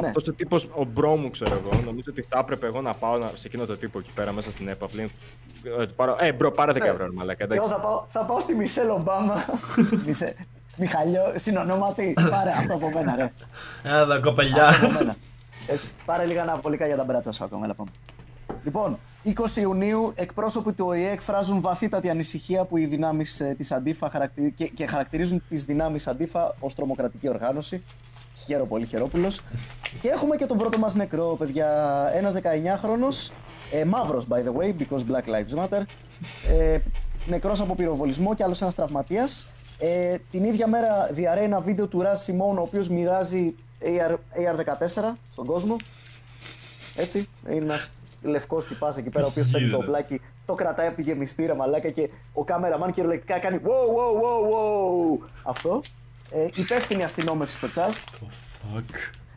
[0.00, 0.06] Ναι.
[0.06, 3.18] Αυτός ο τύπος, ο bro μου, ξέρω εγώ, νομίζω ότι θα έπρεπε εγώ να πάω
[3.18, 5.02] να- σε εκείνο το τύπο εκεί πέρα μέσα στην έπαυλη.
[5.80, 7.44] Ε, πάρω- Ε, bro, πάρε 10 ευρώ, ρε μαλάκα.
[7.44, 7.70] Εγώ Εντάξει.
[7.70, 9.44] θα πάω, θα πάω στη Μισέλ Ομπάμα.
[10.06, 10.34] Μισε,
[10.76, 12.12] Μιχαλιό, συνονόματη.
[12.30, 13.32] Πάρε αυτό από μένα, ρε.
[13.82, 14.70] Έλα, Αυτό από κοπελιά.
[14.98, 15.16] μένα.
[15.66, 17.90] Έτσι, πάρε λίγα αναβολικά για τα μπράτσα σου ακόμα, έλα πάμε.
[18.64, 24.52] Λοιπόν, 20 Ιουνίου εκπρόσωποι του ΟΗΕ εκφράζουν βαθύτατη ανησυχία που οι δυνάμεις της Αντίφα χαρακτηρι...
[24.52, 27.82] και, και χαρακτηρίζουν τις δυνάμεις Αντίφα ως τρομοκρατική οργάνωση.
[28.46, 29.40] Χαίρο πολύ, Χερόπουλος.
[30.00, 31.68] και έχουμε και τον πρώτο μας νεκρό, παιδιά.
[32.14, 33.32] Ένας 19χρονο,
[33.72, 35.82] ε, μαύρος by the way, because Black Lives Matter.
[36.48, 36.78] Ε,
[37.26, 39.46] νεκρός από πυροβολισμό και άλλος ένας τραυματίας.
[39.78, 45.16] Ε, την ίδια μέρα διαρρέει ένα βίντεο του Ράζ Σιμών, ο οποίος μοιράζει AR, AR-14
[45.32, 45.76] στον κόσμο.
[46.96, 47.28] Έτσι.
[47.50, 47.90] Είναι ένας
[48.22, 49.90] λευκό τυπά εκεί πέρα, ο οποίος παίρνει το Γίνεται.
[49.90, 54.52] πλάκι, το κρατάει από τη γεμιστήρα μαλάκα και ο κάμεραμαν κυριολεκτικά κάνει wow, wow, wow,
[54.52, 55.28] wow.
[55.42, 55.80] Αυτό.
[56.30, 57.92] Ε, υπεύθυνη αστυνόμευσης στο chat.
[57.92, 58.82] Fuck;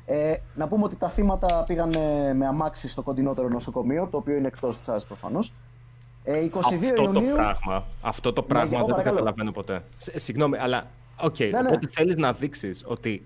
[0.06, 4.36] Ε, να πούμε ότι τα θύματα πήγαν ε, με αμάξι στο κοντινότερο νοσοκομείο, το οποίο
[4.36, 5.54] είναι εκτός τσάζ προφανώς.
[6.24, 7.34] Ε, 22 Αυτό το Ιουνίου.
[7.36, 9.16] πράγμα, αυτό το Ναι, πράγμα εγώ δεν το παρακαλώ.
[9.16, 9.84] καταλαβαίνω ποτέ.
[9.98, 10.88] Σε- Συγγνώμη, αλλά
[11.18, 11.58] οκ, Ναι, ναι.
[11.60, 13.26] οπότε θέλεις να δείξεις ότι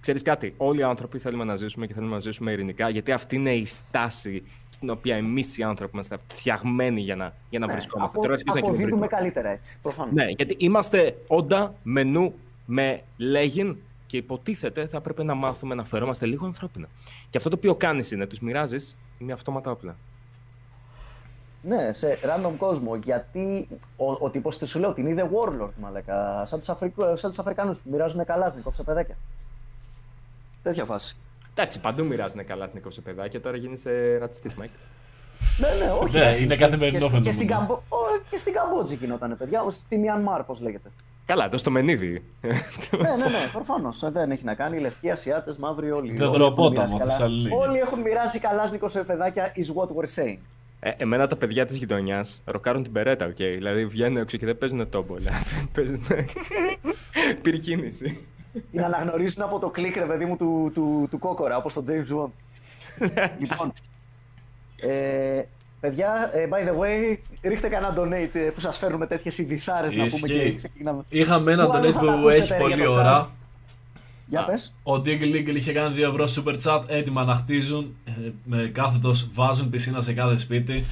[0.00, 3.36] ξέρεις κάτι, όλοι οι άνθρωποι θέλουμε να ζήσουμε και θέλουμε να ζήσουμε ειρηνικά, γιατί αυτή
[3.36, 4.42] είναι η στάση
[4.74, 8.16] στην οποία εμείς οι άνθρωποι είμαστε φτιαγμένοι για να, για να Ναι, βρισκόμαστε.
[8.18, 9.06] απο- Τώρα αρχίζει να αποδίδουμε κυβερνήσουμε.
[9.22, 9.78] καλύτερα έτσι.
[9.82, 10.12] Προφανώς.
[10.12, 12.34] Ναι, γιατί είμαστε όντα με νου,
[12.66, 13.76] με λέγειν
[14.06, 16.86] και υποτίθεται θα πρέπει να μάθουμε να φερόμαστε λίγο ανθρώπινα.
[17.30, 19.96] Και αυτό το οποίο κάνεις είναι, τους μοιράζεις με αυτόματα όπλα.
[21.62, 22.96] Ναι, σε random κόσμο.
[22.96, 26.42] Γιατί ο, ο τύπος τη σου λέω την είδε warlord, μαλάκα.
[26.46, 26.94] Σαν τους Αφρικ...
[27.14, 29.16] σαν τους Αφρικανούς που μοιράζουν καλάσνικοφ σε παιδάκια.
[30.62, 31.16] Τέτοια φάση.
[31.54, 34.70] Εντάξει, παντού μοιράζουν καλάσνικοφ σε παιδάκια, τώρα γίνεσαι ρατσιστής, Μάικ.
[35.58, 36.12] Ναι, ναι, όχι.
[36.16, 37.24] Ναι, εντάξει, είναι και- καθημερινό και, φαινόμενο.
[37.24, 37.72] και, στην Καμπο...
[37.88, 37.96] Ω,
[38.30, 39.64] και στην Καμπότζη γινόταν, παιδιά.
[39.68, 40.90] Στη Μιανμάρ, πώς λέγεται.
[41.26, 42.24] Καλά, εδώ στο Μενίδη.
[42.40, 42.50] ναι,
[42.98, 44.10] ναι, ναι, προφανώς.
[44.12, 44.78] Δεν έχει να κάνει.
[44.78, 46.12] Λευκοί, Ασιάτες, μαύροι, όλοι.
[46.16, 47.54] Δεν όλοι τροπόταμο, έχουν μοιράσει καλά- Θεσσαλονίκη.
[47.54, 50.38] Όλοι έχουν μοιράσει καλάσνικο σε παιδάκια, is what we're saying.
[50.80, 53.36] Ε, εμένα τα παιδιά της γειτονιάς ροκάρουν την περέτα, οκ.
[53.36, 55.14] Δηλαδή βγαίνουν έξω και δεν παίζουν τόμπο.
[55.74, 56.06] παίζουν.
[57.42, 58.26] πυρκίνηση.
[58.70, 62.14] Την αναγνωρίζουν από το κλικ, ρε παιδί μου, του, του, του κόκορα, όπως το James
[62.16, 62.30] Bond.
[63.40, 63.72] λοιπόν.
[64.76, 65.42] Ε,
[65.80, 69.92] παιδιά, ε, by the way, ρίχτε κανένα donate ε, που σας φέρνουμε τέτοιες ειδισάρε να
[69.92, 70.26] πούμε Ισχύει.
[70.48, 71.02] και ξεκινάμε.
[71.08, 73.24] Είχαμε ένα Πού άλλο donate θα τα που ακούσετε, έχει ρε, πολύ για το ώρα.
[73.24, 73.28] jazz?
[74.26, 74.74] Για Α, πες.
[74.82, 77.96] Ο Diggle Eagle είχε κάνει 2 ευρώ super chat έτοιμα να χτίζουν.
[78.04, 78.10] ε,
[78.44, 80.84] Με κάθετος βάζουν πισίνα σε κάθε σπίτι.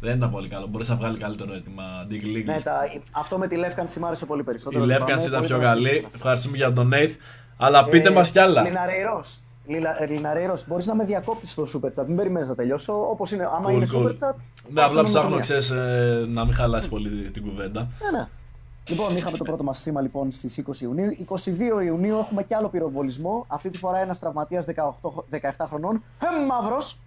[0.00, 0.66] Δεν ήταν πολύ καλό.
[0.66, 2.44] Μπορείς να βγάλει καλύτερο έτοιμα Diggle Eagle.
[2.44, 2.80] Ναι, τα,
[3.12, 4.84] αυτό με τη Λεύκανση μ' άρεσε πολύ περισσότερο.
[4.84, 5.96] Η Λεύκανση λυπάμαι, ήταν πιο πολύ καλή.
[5.98, 7.10] ήταν Ευχαριστούμε για το donate.
[7.56, 8.62] Αλλά πείτε μας κι άλλα.
[8.62, 9.40] Λιναρέιρος,
[10.08, 13.68] Λιναρέιρος, μπορείς να με διακόπτεις στο super chat, μην περιμένεις να τελειώσω, όπως είναι, άμα
[13.68, 13.96] Cool, είναι cool.
[13.96, 14.34] super chat.
[14.68, 15.40] Ναι, πάω απλά σε ψάχνω, μονομία.
[15.42, 17.80] ξέρεις, ε, να μην χαλάσει πολύ την κουβέντα.
[17.80, 18.28] Ναι, ναι.
[18.88, 21.10] Λοιπόν, είχαμε το πρώτο μας σήμα λοιπόν στις 20 Ιουνίου.
[21.80, 23.44] 22 Ιουνίου έχουμε κι άλλο πυροβολισμό.
[23.48, 26.02] Αυτή τη φορά ένας τραυματίας 18, 17 χρονών.
[26.18, 26.98] Ε, μαύρος.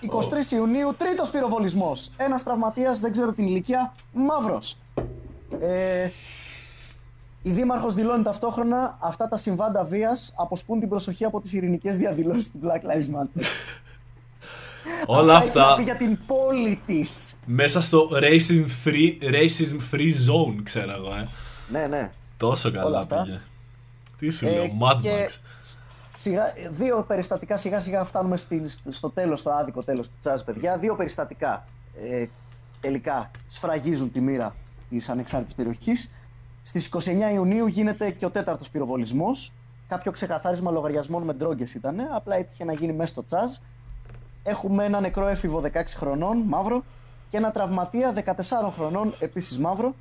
[0.00, 2.10] 23 Ιουνίου, τρίτος πυροβολισμός.
[2.16, 4.76] Ένας τραυματίας, δεν ξέρω την ηλικία, μαύρος.
[5.60, 6.08] Ε,
[7.42, 12.50] η Δήμαρχος δηλώνει ταυτόχρονα αυτά τα συμβάντα βίας αποσπούν την προσοχή από τις ειρηνικές διαδηλώσεις
[12.50, 13.42] του Black Lives Matter.
[15.06, 17.36] Όλα έχει να αυτά πει για την πόλη της.
[17.46, 21.28] μέσα στο racism free, racism free zone, ξέρω εγώ, ε.
[21.68, 22.10] Ναι, ναι.
[22.36, 23.22] Τόσο Όλα καλά αυτά.
[23.22, 23.40] πήγε.
[24.18, 25.40] Τι σου Ε, λέω, Mad και Max.
[26.16, 30.40] Σ- Σιγά, δύο περιστατικά σιγά σιγά φτάνουμε στην- στο τέλος, στο άδικο τέλος του τσάζ,
[30.42, 30.76] παιδιά.
[30.78, 31.64] Δύο περιστατικά
[32.10, 32.26] ε,
[32.80, 34.54] τελικά σφραγίζουν τη μοίρα
[34.90, 36.10] της ανεξάρτητης περιοχής.
[36.62, 39.52] Στις 29 Ιουνίου γίνεται και ο τέταρτος πυροβολισμός.
[39.88, 43.50] Κάποιο ξεκαθάρισμα λογαριασμών με ντρόγκες ήταν, απλά έτυχε να γίνει μέσα στο τσάζ.
[44.42, 46.82] Έχουμε ένα νεκρό έφηβο 16 χρονών, μαύρο,
[47.30, 49.94] και ένα τραυματία 14 χρονών, επίσης μαύρο.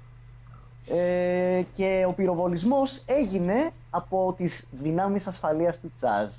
[0.87, 6.29] Ε, και ο πυροβολισμός έγινε από τις δυνάμεις ασφαλείας του Τσάζ.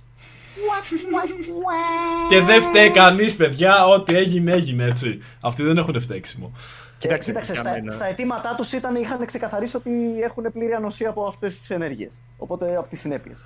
[2.28, 3.86] Και δεν φταίει κανείς, παιδιά.
[3.86, 5.18] Ό,τι έγινε, έγινε έτσι.
[5.40, 6.52] Αυτοί δεν έχουν φταίξιμο.
[6.98, 9.90] Και Κοίταξε, κοίταξε, για στα, μένα- στα αιτήματά τους ήταν, είχαν ξεκαθαρίσει ότι
[10.22, 12.20] έχουν πλήρη ανοσία από αυτές τις ενέργειες.
[12.36, 13.44] Οπότε από τις συνέπειες.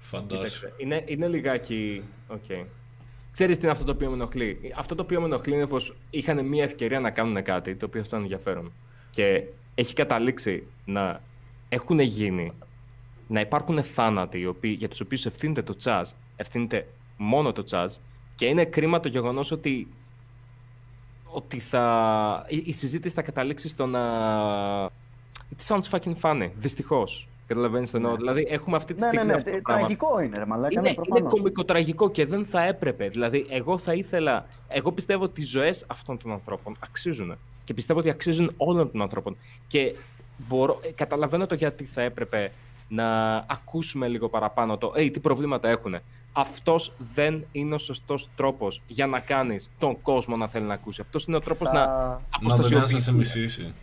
[0.00, 0.28] Φαντάσου.
[0.36, 2.02] Κοίταξε, είναι, είναι λιγάκι.
[2.28, 2.66] Οκ.
[3.32, 5.96] Ξέρεις τι είναι αυτό το οποίο με ενοχλεί; Αυτό το οποίο με ενοχλεί είναι πως
[6.10, 8.72] είχαν μια ευκαιρία να κάνουν κάτι το οποίο θα ήταν ενδιαφέρον.
[9.10, 9.42] Και
[9.80, 11.20] έχει καταλήξει να
[11.68, 12.52] έχουν γίνει,
[13.26, 16.86] να υπάρχουν θάνατοι οι οποίοι, για τους οποίους ευθύνεται το τσάζ, ευθύνεται
[17.16, 17.94] μόνο το τσάζ
[18.34, 19.88] και είναι κρίμα το γεγονός ότι
[21.32, 22.44] ότι θα...
[22.48, 24.00] η, η συζήτηση θα καταλήξει στο να...
[25.56, 27.28] It sounds fucking funny, δυστυχώς.
[27.46, 28.16] Καταλαβαίνεις το εννοώ.
[28.16, 29.36] Δηλαδή έχουμε αυτή τη Ναι, ναι, στιγμή ναι.
[29.36, 29.82] αυτό το ε, πράγμα.
[29.86, 31.32] Τραγικό είναι, ρε μαλάκα, Είναι, ναι, είναι προφανώς.
[31.32, 33.08] κομικοτραγικό και δεν θα έπρεπε.
[33.08, 34.46] Δηλαδή, εγώ θα ήθελα.
[34.68, 37.38] Εγώ πιστεύω ότι οι ζωές αυτών των ανθρώπων αξίζουν.
[37.70, 39.36] Και πιστεύω ότι αξίζουν όλων των ανθρώπων.
[39.66, 39.94] Και
[40.48, 42.52] μπορώ, ε, καταλαβαίνω το γιατί θα έπρεπε
[42.88, 45.96] να ακούσουμε λίγο παραπάνω το «Ει, τι προβλήματα έχουν».
[46.32, 51.00] Αυτός δεν είναι ο σωστός τρόπος για να κάνεις τον κόσμο να θέλει να ακούσει.
[51.00, 52.94] Αυτός είναι ο τρόπος Θα- να Να τον αποστασιοποιηθεί.
[52.94, 53.74] να σε μισήσει.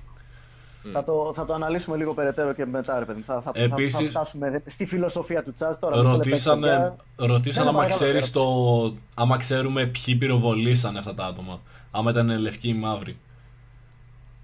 [0.92, 3.22] Θα το, θα το αναλύσουμε λίγο περαιτέρω και μετά, ρε παιδί.
[3.22, 5.96] Θα, θα, θα- Επίσης- θα φτάσουμε στη φιλοσοφία του Τσάζ τώρα.
[5.98, 6.96] μισό λεπτάκι, Ρωτήσανε, παιδιά.
[7.16, 8.94] ρωτήσανε Ναι, άμα, παρακαλώ, ξέρεις ερώτηση.
[8.94, 11.62] το, άμα ξέρουμε ποιοι πυροβολήσανε αυτά τα άτομα.
[11.92, 13.18] Άμα ήταν λευκοί ή μαύροι.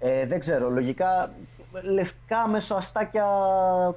[0.06, 1.32] Ε, δεν ξέρω, λογικά
[1.82, 3.26] λευκά μεσοαστάκια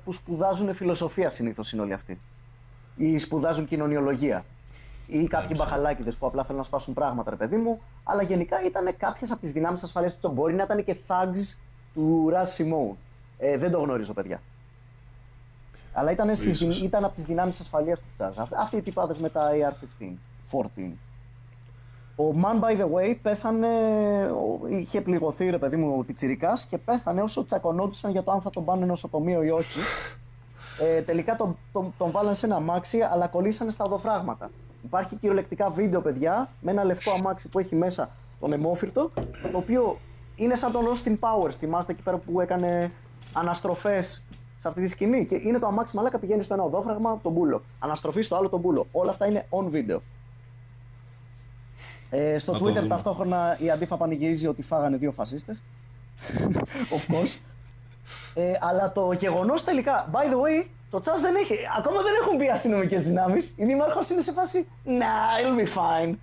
[0.04, 2.18] που σπουδάζουν φιλοσοφία συνήθως είναι όλοι αυτοί.
[2.96, 4.46] Ή σπουδάζουν κοινωνιολογία.
[5.08, 5.70] Ή κάποιοι ξέρω.
[5.70, 7.82] μπαχαλάκιδε που απλά θέλουν να σπάσουν πράγματα, ρε παιδί μου.
[8.04, 10.34] Αλλά γενικά ήταν κάποιες από τις δυνάμεις ασφαλείας του Τσόμπ.
[10.34, 11.58] Μπορεί να ήταν και thugs
[11.94, 12.98] του Ραζ Σιμόουν.
[13.38, 14.42] Ε, δεν το γνωρίζω, παιδιά.
[15.94, 16.82] Αλλά ήταν, στις, Ίσως.
[16.82, 18.38] ήταν από τις δυνάμεις ασφαλείας του Τσάζ.
[18.40, 20.18] Αυτ- Αυτοί οι τυπάδες με τα AR-15,
[20.52, 20.98] 14.
[22.20, 23.68] Ο Man by the way πέθανε,
[24.32, 28.42] ο- είχε πληγωθεί ρε παιδί μου ο Πιτσιρικάς και πέθανε όσο τσακωνόντουσαν για το αν
[28.42, 29.80] θα τον πάνε νοσοκομείο ή όχι.
[30.82, 34.50] Ε, τελικά τον, τον, τον βάλανε σε ένα αμάξι αλλά κολλήσανε στα οδοφράγματα.
[34.84, 39.12] Υπάρχει κυριολεκτικά βίντεο παιδιά με ένα λευκό αμάξι που έχει μέσα τον αιμόφυρτο
[39.52, 39.98] το οποίο
[40.36, 42.92] είναι σαν τον Austin Powers, θυμάστε εκεί πέρα που έκανε
[43.34, 44.24] αναστροφές
[44.60, 47.62] σε αυτή τη σκηνή και είναι το αμάξι μαλάκα πηγαίνει στο ένα οδόφραγμα τον μπούλο.
[47.80, 48.88] Αναστροφή στο άλλο τον μπούλο.
[48.92, 49.98] Όλα αυτά είναι on video.
[52.10, 52.88] Ε, στο Να το Twitter δούμε.
[52.88, 55.64] ταυτόχρονα η Αντίφα πανηγυρίζει ότι φάγανε δύο φασίστες.
[56.96, 57.38] of course.
[58.34, 61.56] Ε, αλλά το γεγονός τελικά, by the way, το τσάζ δεν έχει.
[61.78, 63.54] Ακόμα δεν έχουν μπει αστυνομικές δυνάμεις.
[63.56, 64.68] Η δήμαρχος είναι σε φάση.
[64.86, 66.16] Nah, it'll be fine.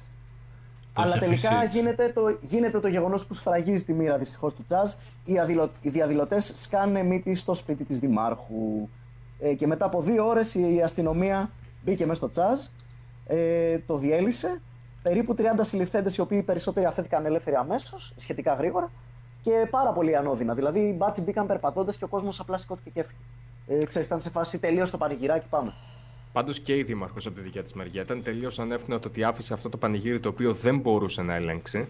[0.92, 1.78] αλλά έχει τελικά αφήσει έτσι.
[1.78, 4.92] γίνεται το, γίνεται το γεγονός που σφραγίζει τη μοίρα δυστυχώς του τσάζ.
[5.24, 8.88] Οι, αδηλω, οι διαδηλωτές σκάνε μύτη στο σπίτι της Δημάρχου.
[9.38, 11.50] Ε, και μετά από δύο ώρες η αστυνομία
[11.84, 12.60] μπήκε μέσα στο τσάζ,
[13.26, 14.60] ε, το διέλυσε.
[15.04, 18.90] Περίπου 30 συλληφθέντες, οι οποίοι οι περισσότεροι αφέθηκαν ελεύθεροι αμέσως, σχετικά γρήγορα.
[19.42, 20.54] Και πάρα πολύ ανώδυνα.
[20.54, 23.18] Δηλαδή οι μπάτσι μπήκαν περπατώντας και ο κόσμος απλά σηκώθηκε και έφυγε.
[23.66, 25.72] Ε, ξέρεις, ήταν σε φάση τελείω το πανηγυράκι, πάμε.
[26.32, 29.54] Πάντως και η Δήμαρχος από τη δικιά της μεριά ήταν τελείως ανεύθυνο το ότι άφησε
[29.54, 31.88] αυτό το πανηγύρι το οποίο δεν μπορούσε να ελέγξει.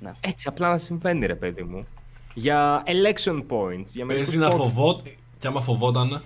[0.00, 0.12] Ναι.
[0.20, 1.86] Έτσι απλά να συμβαίνει, ρε παιδί μου.
[2.34, 3.84] Για election points.
[3.86, 4.56] Για μερικούς Παίζει να votes.
[4.56, 5.12] φοβόταν.
[5.38, 6.22] Και άμα φοβόταν.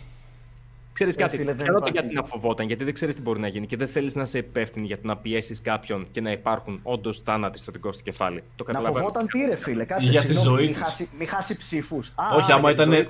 [0.93, 2.07] Ξέρεις Ε, κάτι, φίλε, δεν ξέρω το υπάρχει.
[2.07, 4.39] γιατί να φοβόταν, γιατί δεν ξέρεις τι μπορεί να γίνει και δεν θέλεις να είσαι
[4.39, 8.41] υπεύθυνη για το να πιέσεις κάποιον και να υπάρχουν όντως θάνατοι στο δικό σου κεφάλι.
[8.41, 8.99] Το Να καταλαβαίνω.
[8.99, 10.11] φοβόταν τι, ρε φίλε, κάτσε.
[10.11, 10.83] Για τη συγγνώμη, ζωή μη της.
[10.83, 12.13] χάσει, μη χάσει ψήφους.
[12.37, 13.09] Όχι, άμα ήταν.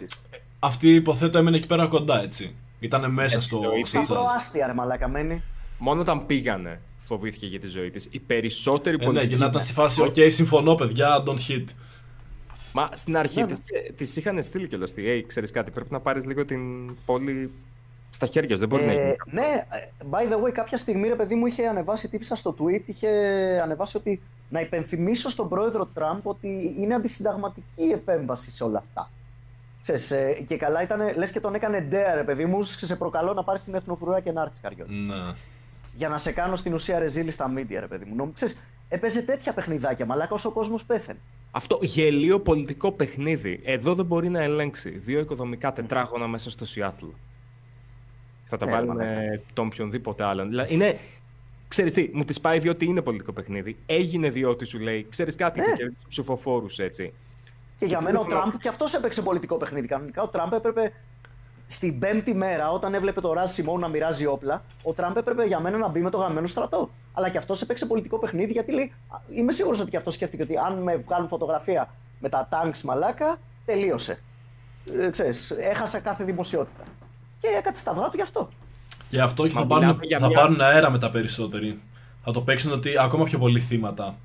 [0.59, 2.55] Αυτή υποθέτω έμενε εκεί πέρα κοντά, έτσι.
[2.81, 3.61] Ήτανε μέσα στο.
[3.65, 4.17] ζωή στο Στα Chaz.
[4.16, 5.43] προάστια, ρε μαλάκα, μένει.
[5.78, 8.09] Μόνο όταν πήγανε φοβήθηκε για τη ζωή της.
[8.11, 9.32] Οι περισσότεροι Ε, ναι, πολιτικοί.
[9.35, 11.65] και να ήταν στη φάση, οκ, συμφωνώ, παιδιά, don't hit.
[12.73, 13.59] Μα στην αρχή Ναι, της,
[13.97, 16.61] της είχαν στείλει κιόλας τη «Hey, ξέρεις κάτι, πρέπει να πάρεις λίγο την
[17.05, 17.51] πόλη
[18.11, 19.16] στα χέρια σου, δεν μπορεί να Ε, γίνει.
[19.31, 22.82] ναι, ε, by the way, κάποια στιγμή ρε παιδί μου είχε ανεβάσει τύπησα στο tweet,
[22.87, 23.09] είχε
[23.62, 29.11] ανεβάσει ότι να υπενθυμίσω στον πρόεδρο Τραμπ ότι είναι αντισυνταγματική η επέμβαση σε όλα αυτά.
[29.82, 33.32] Ξέρεις, ε, και καλά ήταν, λες και τον έκανε ντέα ρε παιδί μου, σε προκαλώ
[33.32, 34.95] να πάρεις την εθνοφρουρά και να έρθεις καριόλι.
[34.95, 35.15] Ναι.
[35.95, 38.15] Για να σε κάνω στην ουσία ρεζίλη στα media ρε παιδί μου.
[38.15, 41.19] Νομ- Ξέρεις, έπαιζε τέτοια παιχνιδάκια, μαλάκας όσο ο κόσμος πέθανε.
[41.51, 43.61] Αυτό γελίο πολιτικό παιχνίδι.
[43.65, 47.07] Εδώ δεν μπορεί να ελέγξει δύο οικοδομικά τετράγωνα μέσα στο Σιάτλ.
[48.51, 49.11] Θα τα Ναι, βάλει μαλάκα.
[49.11, 50.49] με τον οποιονδήποτε άλλον.
[50.49, 50.99] Δηλαδή, είναι.
[51.69, 53.77] Ξέρεις τι, μου τη πάει διότι είναι πολιτικό παιχνίδι.
[53.87, 55.65] Έγινε διότι σου λέει, ξέρεις κάτι, Ναι.
[55.65, 57.13] θα κερδίσει ψηφοφόρους έτσι.
[57.79, 59.87] Και για τι μένα ο θέλω- Τραμπ και αυτός έπαιξε πολιτικό παιχνίδι.
[59.87, 60.93] Κανονικά ο Τραμπ έπρεπε
[61.67, 65.61] στην πέμπτη μέρα, όταν έβλεπε το Ράζ Σιμών να μοιράζει όπλα, ο Τραμπ έπρεπε για
[65.61, 66.91] μένα να μπει με το γαμμένο στρατό.
[67.13, 70.43] Αλλά και αυτός έπαιξε πολιτικό παιχνίδι γιατί λέει: «Α, Είμαι σίγουρος ότι και αυτός σκέφτηκε
[70.43, 74.19] ότι αν με βγάλουν φωτογραφία με τα τάγκς μαλάκα, τελείωσε.
[75.01, 76.85] Ε, ξέρεις, έχασα κάθε δημοσιότητα.
[77.41, 78.49] Και έκατσε στα αυγά του γι' αυτό.
[79.09, 81.81] Και αυτό και Μα θα πάρουν, μιλάμε για θα μια- πάρουν αέρα μετά περισσότεροι.
[82.25, 84.17] Θα το παίξουν ότι ακόμα πιο πολλοί θύματα.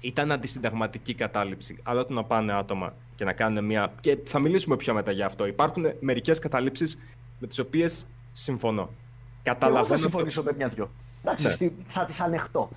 [0.00, 1.78] Ήταν αντισυνταγματική κατάληψη.
[1.82, 3.92] Αλλά το να πάνε άτομα και να κάνουν μια.
[4.00, 5.46] και θα μιλήσουμε πιο μετά για αυτό.
[5.46, 6.98] Υπάρχουν μερικές καταλήψεις
[7.38, 8.82] με τις οποίες συμφωνώ.
[8.84, 10.00] Και εγώ θα Καταλαβαίνω.
[10.00, 10.90] συμφωνήσω με μια-δυο.
[11.22, 11.52] Εντάξει, Ναι.
[11.52, 12.68] στη- θα τις ανεχτώ.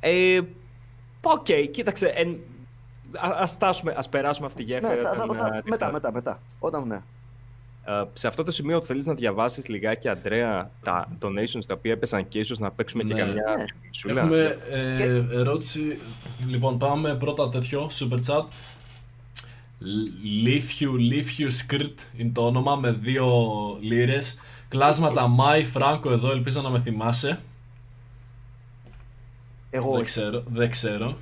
[0.00, 0.40] Ε,
[1.22, 2.06] Οκ, κοίταξε.
[2.06, 2.28] Εν...
[3.12, 5.02] Α ας φτάσουμε, ας περάσουμε αυτή τη Ναι, γέφυρα.
[5.02, 5.92] θα- θα- όταν, θα- ε, τη μετά, φτάσουμε.
[5.92, 6.40] μετά, μετά.
[6.58, 7.00] Όταν ναι.
[7.84, 12.28] Ε, σε αυτό το σημείο θέλεις να διαβάσεις λιγάκι, Αντρέα, τα donations τα οποία έπεσαν
[12.28, 13.18] και ίσως να παίξουμε και Ναι.
[13.20, 13.64] καμιά Ναι.
[13.90, 14.20] σούλα.
[14.20, 15.98] Έχουμε ε, ερώτηση.
[16.48, 18.44] Λοιπόν, πάμε πρώτα τέτοιο super chat.
[20.42, 23.26] Λίφιου, Λίφιου Σκρτ είναι το όνομα με δύο
[23.80, 24.38] λίρες.
[24.68, 27.40] Κλάσματα Μάι, Φράγκο εδώ, ελπίζω να με θυμάσαι.
[29.70, 30.04] Εγώ Δεν όχι.
[30.04, 31.16] ξέρω, δεν ξέρω.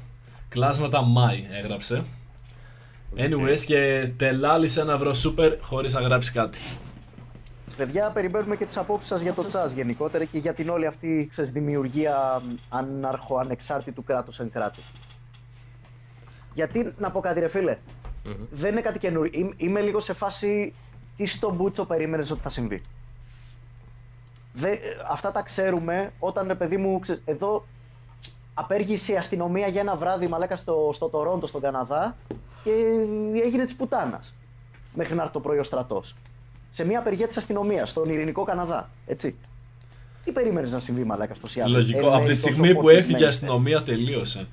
[0.49, 2.05] Κλάσματα Μάι έγραψε.
[3.17, 6.59] Anyways και τελάλησε ένα ευρώ super χωρίς να γράψει κάτι.
[7.77, 11.27] Παιδιά, περιμένουμε και τις απόψεις σας για το τσάζ γενικότερα και για την όλη αυτή
[11.31, 14.81] ξέρεις, δημιουργία αναρχοανεξάρτητου κράτους εν κράτη.
[16.55, 17.77] Γιατί, να πω κάτι ρε φίλε,
[18.51, 19.31] δεν είναι κάτι καινούριο.
[19.41, 20.75] Είμαι, είμαι λίγο σε φάση
[21.17, 22.81] τι στον Μπούτσο περίμενες ότι θα συμβεί.
[24.53, 24.79] Δεν-
[25.11, 27.67] αυτά τα ξέρουμε όταν, ρε παιδί μου, ξε- εδώ
[28.59, 32.17] απέργησε η αστυνομία για ένα βράδυ μαλάκα στο, στο Τορόντο, στον Καναδά
[32.65, 32.71] και
[33.45, 34.35] έγινε της πουτάνας.
[34.95, 36.15] Μέχρι να έρθει το πρωί ο στρατός.
[36.71, 38.91] Σε μια απεργία της αστυνομίας, στον Ειρηνικό Καναδά.
[39.07, 39.37] Έτσι.
[40.25, 41.73] Τι περίμενες να συμβεί, μαλάκα στο Σιάτλ.
[41.73, 42.07] Λογικό.
[42.07, 42.99] Ε, Από με τη τόσο στιγμή που φορτισμένη.
[42.99, 44.49] έφυγε η αστυνομία τελείωσε.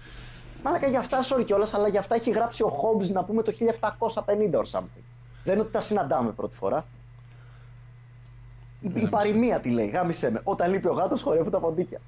[0.63, 3.51] Μαλάκα για αυτά, sorry κιόλας, αλλά για αυτά έχει γράψει ο Hobbes να πούμε το
[3.51, 5.03] 1750 or something.
[5.43, 6.85] Δεν είναι ότι τα συναντάμε πρώτη φορά.
[8.79, 10.41] Η, η παροιμία τι λέει, γάμισε με.
[10.43, 11.99] Όταν λείπει ο γάτος, χορεύουν τα ποντίκια.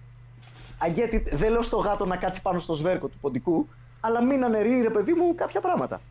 [0.82, 1.24] I get it.
[1.32, 3.68] Δεν λέω στο γάτο να κάτσει πάνω στο σβέρκο του ποντικού,
[3.99, 6.02] αλλά μην αναιρεί, ρε παιδί μου, κάποια πράγματα.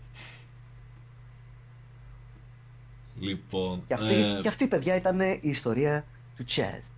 [3.20, 3.82] Λοιπόν.
[3.86, 6.04] Και αυτή, ε, και αυτή παιδιά, ήταν η ιστορία
[6.36, 6.90] του Chess.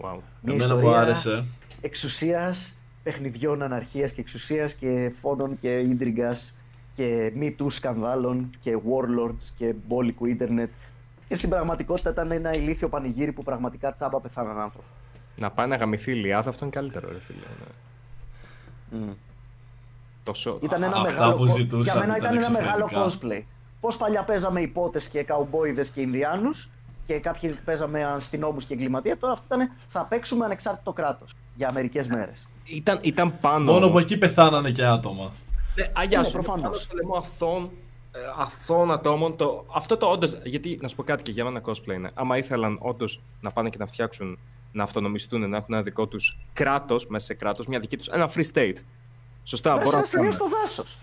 [0.00, 0.18] Wow.
[0.40, 1.44] Μια εμένα μου ιστορία άρεσε.
[1.80, 6.56] εξουσίας, παιχνιδιών αναρχίας και εξουσίας και φόνων και ίντριγκας
[6.94, 10.70] και μη του σκανδάλων και warlords και μπόλικου ίντερνετ
[11.28, 14.88] και στην πραγματικότητα ήταν ένα ηλίθιο πανηγύρι που πραγματικά τσάμπα πεθάναν άνθρωποι.
[15.38, 17.38] Να πάει να γαμηθεί η Λιάδα, αυτό είναι καλύτερο, ρε φίλε.
[19.04, 19.12] ναι.
[20.22, 20.58] Τόσο...
[20.62, 23.44] Ήταν ένα αυτά μεγάλο, που co- ζητούσαν για μένα ήταν ήταν ένα μεγάλο εξωφρενικά.
[23.46, 23.54] cosplay.
[23.80, 26.68] Πώς παλιά παίζαμε υπότες και καουμπόιδες και Ινδιάνους
[27.06, 32.06] και κάποιοι παίζαμε αστυνόμους και εγκληματία, τώρα αυτό ήταν θα παίξουμε ανεξάρτητο κράτος για μερικές
[32.08, 32.48] μέρες.
[32.64, 33.64] Ήταν, ήταν πάνω.
[33.64, 33.90] Μόνο όμως.
[33.90, 35.32] που εκεί πεθάνανε και άτομα.
[35.74, 36.32] Ναι, αγιά Ναι, σου.
[36.32, 36.62] προφανώς.
[36.62, 37.70] Πάνω στο λαιμό αθώων,
[38.12, 39.36] ε, αθώων ατόμων.
[39.36, 40.26] Το, αυτό το όντω.
[40.44, 42.10] Γιατί να σου πω κάτι και για μένα cosplay είναι.
[42.14, 44.38] Άμα ήθελαν όντως να πάνε και να φτιάξουν,
[44.78, 48.06] να αυτονομιστούν, να έχουν ένα δικό τους κράτος, μέσα σε κράτος, μια δική τους.
[48.08, 48.74] Ένα free state.
[49.44, 50.32] Σωστά, Βρες μπορώ ένα να το σημείο κάνω.
[50.32, 50.98] στο δάσος.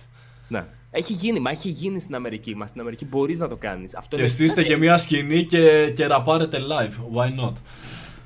[0.47, 0.65] Ναι.
[0.91, 2.55] Έχει γίνει, μα έχει γίνει στην Αμερική.
[2.55, 3.95] Μα στην Αμερική μπορείς να το κάνεις.
[3.95, 4.31] Αυτό Και είναι.
[4.31, 7.17] στήστε και μια σκηνή και, και ραπάρετε live.
[7.17, 7.53] Why not?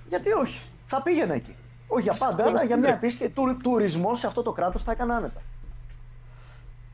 [0.10, 0.60] Γιατί όχι.
[0.88, 1.56] Θα πήγαινε εκεί.
[1.88, 5.16] Όχι για πάντα, αλλά για μια επίσκεψη του, τουρισμό σε αυτό το κράτος θα έκανα
[5.16, 5.42] άνετα.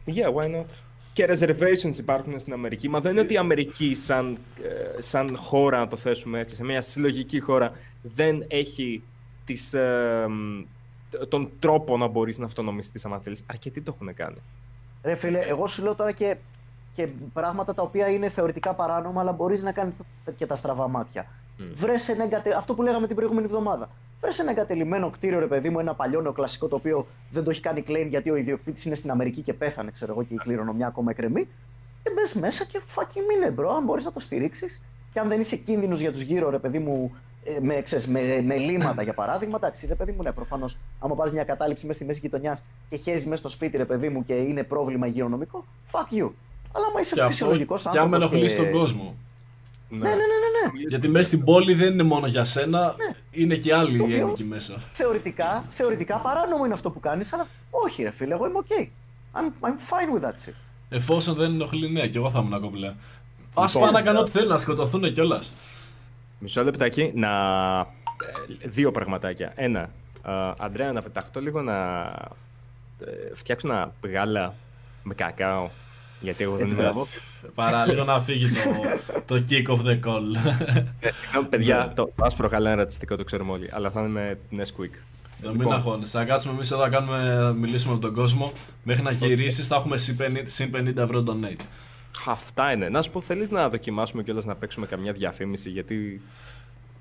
[0.07, 0.65] Yeah, why not;
[1.13, 2.89] Και reservations υπάρχουν στην Αμερική.
[2.89, 6.63] Μα δεν είναι ότι η Αμερική σαν, ε, σαν χώρα, να το θέσουμε έτσι, σε
[6.63, 7.71] μια συλλογική χώρα,
[8.13, 9.03] δεν έχει
[9.45, 10.63] τις, ε, μ,
[11.29, 13.43] τον τρόπο να μπορείς να αυτονομιστείς άμα θέλεις.
[13.45, 14.37] Αρκετοί το έχουν κάνει.
[15.03, 16.37] Ρε φίλε, εγώ σου λέω τώρα και,
[16.93, 19.95] και πράγματα τα οποία είναι θεωρητικά παράνομα, αλλά μπορείς να κάνεις
[20.37, 21.25] και τα στραβά μάτια.
[21.73, 22.57] Βρες ένα εγκατε...
[22.57, 23.89] Αυτό που λέγαμε την προηγούμενη εβδομάδα.
[24.21, 27.61] Βρες ένα εγκατελειμμένο κτίριο, ρε παιδί μου, ένα παλιό νεοκλασικό το οποίο δεν το έχει
[27.61, 30.87] κάνει claim γιατί ο ιδιοκτήτης είναι στην Αμερική και πέθανε, ξέρω εγώ, και η κληρονομιά
[30.87, 31.47] ακόμα εκκρεμεί.
[32.03, 34.81] Και μπες μέσα και fucking μείνε, bro, αν μπορείς να το στηρίξεις.
[35.15, 38.41] Και αν δεν είσαι κίνδυνος για τους γύρω, ρε παιδί μου, ε, με, ξέρεις, με,
[38.43, 40.77] με λύματα για παράδειγμα, εντάξει, ρε παιδί μου, ναι, προφανώς.
[40.99, 44.09] Άμα πάρεις μια κατάληψη μέσα στη μέση γειτονιάς και χέζεις μέσα στο σπίτι, ρε παιδί
[44.09, 46.29] μου, και είναι πρόβλημα υγειονομικό, fuck you.
[46.71, 48.13] Αλλά άμα είσαι Και αυτό φυσιολογικός και άνθρωπος.
[48.13, 49.15] άμα ενοχλείς τον κόσμο.
[49.89, 52.95] Ναι, ναι, ναι, ναι, Γιατί μέσα στην πόλη δεν είναι μόνο για σένα,
[53.31, 53.97] είναι και άλλοι Ναι.
[53.97, 54.81] Το οποίο- ένικοι μέσα.
[54.93, 58.87] Θεωρητικά, θεωρητικά παράνομο είναι αυτό που κάνεις, αλλά όχι ρε φίλε, εγώ είμαι ok.
[59.39, 60.53] I'm, I'm fine with that shit.
[60.89, 62.93] Εφόσον δεν ενοχλεί, ναι, και εγώ θα ήμουν κομπλέ.
[63.55, 65.51] Α Λοιπόν, πάνε να κάνουν ό,τι θέλουν, να σκοτωθούν κιόλας.
[66.39, 67.29] Μισό λεπτάκι να.
[68.59, 69.51] ε, Δύο πραγματάκια.
[69.55, 69.89] Ένα.
[70.27, 72.03] ε, Αντρέα, να πεταχτώ λίγο να
[72.99, 74.53] ε, φτιάξω ένα γάλα
[75.03, 75.69] με κακάο.
[76.21, 76.99] Γιατί εγώ δεν Έτσι, είμαι μπράβο.
[77.41, 77.51] εγώ.
[77.55, 78.47] Παρά λίγο να φύγει
[79.25, 80.51] το, το kick of the call.
[80.99, 83.69] Ε, Συγγνώμη, παιδιά, το το άσπρο γάλα είναι ρατσιστικό, το ξέρουμε όλοι.
[83.73, 84.89] Αλλά θα είναι με Nesquik.
[85.41, 85.73] Να μην Λοιπόν.
[85.73, 86.17] αγχώνεσαι.
[86.17, 88.51] Θα κάτσουμε εμείς εδώ να κάνουμε, να μιλήσουμε με τον κόσμο.
[88.83, 91.61] Μέχρι να γυρίσεις θα έχουμε συν 50 συν 50 ευρώ donate.
[92.25, 92.89] Αυτά είναι.
[92.89, 96.21] Να σου πω, θέλεις να δοκιμάσουμε κιόλα να παίξουμε καμιά διαφήμιση, γιατί.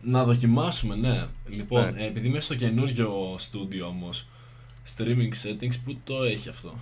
[0.03, 1.27] Να δοκιμάσουμε, ναι.
[1.49, 2.03] Λοιπόν, Ναι.
[2.03, 4.29] ε, επειδή είμαι στο καινούριο στούντιο όμως,
[4.97, 6.75] streaming settings, πού το έχει αυτό;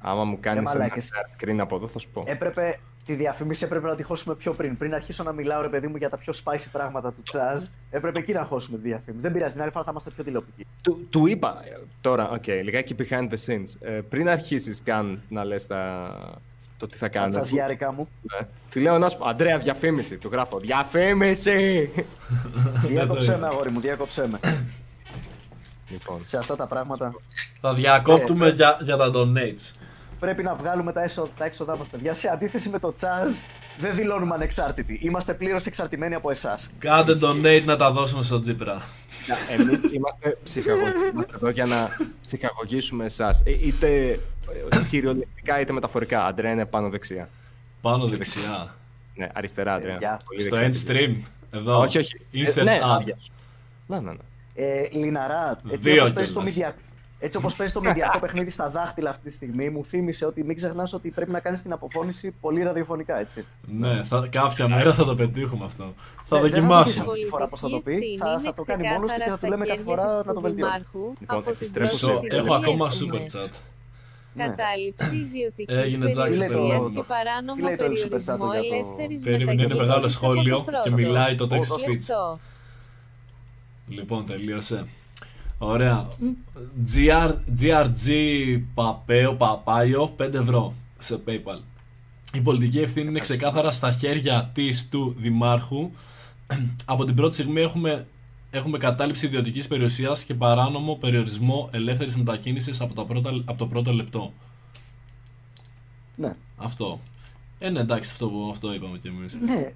[0.00, 1.10] Άμα μου κάνεις ένα μαλάκες.
[1.12, 2.22] share screen από εδώ, θα σου πω.
[2.26, 4.76] Έπρεπε, τη διαφήμιση έπρεπε να τη χώσουμε πιο πριν.
[4.76, 8.18] Πριν αρχίσω να μιλάω, ρε παιδί μου, για τα πιο spicy πράγματα του Τσάζ, έπρεπε
[8.18, 9.22] εκεί να χώσουμε τη διαφήμιση.
[9.22, 10.66] Δεν πειράζει, την άλλη φορά θα είμαστε πιο τηλεοπτικοί.
[10.82, 13.76] Του, του είπα ε, τώρα, οκ, λιγάκι behind the scenes.
[13.80, 15.66] Ε, πριν αρχίσεις καν να λες
[16.82, 17.30] το τι θα Τα κάνει.
[17.30, 18.08] τσαζιάρικα μου.
[18.22, 18.46] Ναι.
[18.70, 20.16] Του λέω να σου πω, Αντρέα, διαφήμιση.
[20.16, 21.90] Του γράφω, διαφήμιση!
[22.88, 24.38] διάκοψέ με, αγόρι μου, διάκοψέ με.
[25.90, 27.14] λοιπόν, Σε αυτά τα πράγματα
[27.60, 29.74] Θα διακόπτουμε για, για τα donates.
[30.22, 32.14] Πρέπει να βγάλουμε τα, έσω, τα έξοδά μας, παιδιά.
[32.14, 33.30] Σε αντίθεση με το Τσάζ,
[33.78, 34.98] δεν δηλώνουμε ανεξάρτητοι.
[35.02, 36.70] Είμαστε πλήρως εξαρτημένοι από εσάς.
[36.78, 38.82] Κάντε donate να τα δώσουμε στο Τζίπρα.
[39.50, 40.84] εμείς είμαστε ψυχαγωγοί.
[41.12, 41.96] Είμαστε εδώ για να
[42.26, 43.42] ψυχαγωγήσουμε εσάς.
[43.46, 44.18] είτε ε,
[44.88, 46.24] κυριολεκτικά είτε μεταφορικά.
[46.26, 47.28] Αντρέα είναι πάνω δεξιά.
[47.80, 48.74] Πάνω δεξιά.
[49.14, 49.92] Ναι, αριστερά, Αντρέα.
[49.92, 50.90] Παιδιά, Πολύ Στο δεξιά.
[50.92, 51.16] end stream.
[51.50, 51.78] Εδώ.
[51.80, 52.16] Όχι, όχι.
[52.32, 52.88] Insert Ε, ναι, ad.
[52.88, 53.32] άδεια σου.
[53.86, 54.18] Να, να, ναι.
[54.54, 56.74] Ε, Λιναρά, έτσι Δύο όπως παίζει το κιόλας.
[57.22, 57.26] Μηδια...
[57.26, 60.56] Έτσι όπως παίζει το μηδιακό παιχνίδι στα δάχτυλα αυτή τη στιγμή, μου θύμισε ότι μην
[60.56, 63.44] ξεχνάς ότι πρέπει να κάνεις την αποφώνηση πολύ ραδιοφωνικά, έτσι.
[63.78, 65.94] Ναι, θα, κάποια μέρα θα το πετύχουμε αυτό.
[66.24, 67.12] Θα Ναι, δεν θα το δοκιμάσουμε.
[67.14, 67.28] πεις.
[67.28, 69.66] φορά πώς θα το πει, θα- θα το κάνει μόνος του και θα του λέμε
[69.66, 70.72] κάθε φορά να το βελτιώνει.
[71.20, 73.48] Λοιπόν, επιστρέφω So, σε- έχω ακόμα super chat.
[74.34, 74.44] Ναι.
[74.46, 76.92] Κατάληψη ιδιωτική Έγινε Jack Super περιουσία Chat.
[76.94, 80.64] και παράνομο Τι λέει το Super Chat περιορισμό για το- ελεύθερης Περίμενε, είναι μεγάλο σχόλιο
[80.84, 81.96] και μιλάει το text Ω, to speech.
[81.98, 82.38] Αυτό.
[83.88, 84.84] Λοιπόν, τελείωσε.
[85.64, 86.08] Ωραία.
[86.94, 88.08] GR, GRG
[88.74, 91.60] Παπέο Παπάιο 5 ευρώ σε PayPal.
[92.32, 95.90] Η πολιτική ευθύνη είναι ξεκάθαρα στα χέρια της του Δημάρχου.
[96.84, 98.06] Από την πρώτη στιγμή έχουμε,
[98.50, 103.92] έχουμε κατάληψη ιδιωτικής περιουσίας και παράνομο περιορισμό ελεύθερης μετακίνησης από, τα πρώτα, από το πρώτο
[103.92, 104.32] λεπτό.
[106.16, 106.36] Ναι.
[106.56, 107.00] Αυτό.
[107.58, 109.34] Ε, ναι, εντάξει, αυτό, αυτό είπαμε κι εμείς.
[109.40, 109.72] Ναι.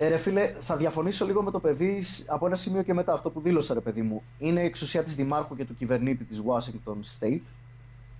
[0.00, 3.12] Ε, ρε φίλε, θα διαφωνήσω λίγο με το παιδί σ- από ένα σημείο και μετά.
[3.12, 6.96] Αυτό που δήλωσα, ρε παιδί μου, είναι εξουσία της Δημάρχου και του κυβερνήτη της Washington
[7.18, 7.40] State.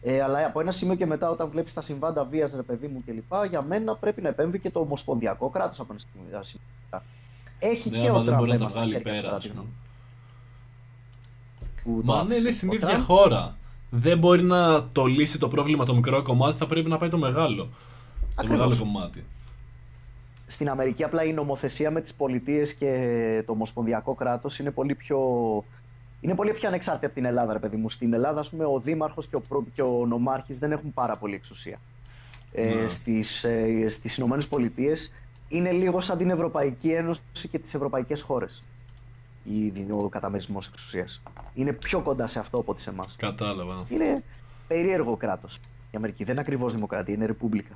[0.02, 3.02] Ε, αλλά από ένα σημείο και μετά, όταν βλέπεις τα συμβάντα βίας, ρε παιδί μου
[3.06, 6.64] κλπ., για μένα πρέπει να επέμβει και το ομοσπονδιακό κράτος από ένα σημείο ένα σημείο
[6.66, 7.05] και μετά.
[7.59, 9.22] Έχει Ναι, και άμα ο δεν μπορεί να Τραμπ τα αίμα στα βγάλει χέρια, πέρα,
[9.22, 9.60] κατά ας τη πούμε.
[9.60, 9.82] γνώμη μου.
[12.00, 12.50] Που Μα το αν είναι άφησε.
[12.50, 13.56] στην Ο ίδια Τραμπ- χώρα,
[13.90, 17.18] δεν μπορεί να το λύσει το πρόβλημα το μικρό κομμάτι, θα πρέπει να πάει το
[17.18, 17.62] μεγάλο.
[17.64, 17.68] Το
[18.36, 18.59] Ακριβώς.
[18.60, 19.24] μεγάλο κομμάτι.
[20.50, 25.18] Στην Αμερική απλά η νομοθεσία με τις πολιτείες και το ομοσπονδιακό κράτος είναι πολύ πιο...
[26.20, 27.90] Είναι πολύ πιο ανεξάρτητη από την Ελλάδα, ρε παιδί μου.
[27.90, 29.64] Στην Ελλάδα, ας πούμε, ο δήμαρχος και ο, προ...
[29.74, 31.80] και ο νομάρχης δεν έχουν πάρα πολύ εξουσία.
[32.52, 32.88] Ε, Ναι.
[32.88, 35.12] στις, ε, στις Ηνωμένες Πολιτείες
[35.48, 37.20] είναι λίγο σαν την Ευρωπαϊκή Ένωση
[37.50, 38.64] και τις ευρωπαϊκές χώρες.
[39.44, 41.22] Η, ο καταμερισμός εξουσίας.
[41.54, 43.16] Είναι πιο κοντά σε αυτό από ό,τι σε εμάς.
[43.18, 43.84] Κατάλαβα.
[43.88, 44.22] Είναι
[44.68, 45.56] περίεργο κράτος.
[45.90, 47.74] Η Αμερική δεν είναι ακριβώς δημοκρατία, είναι ρεπούμπλικα.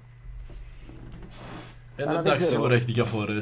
[1.97, 2.51] Ε, Αλλά δεν εντάξει, ξέρω.
[2.56, 3.39] σίγουρα έχει διαφορέ.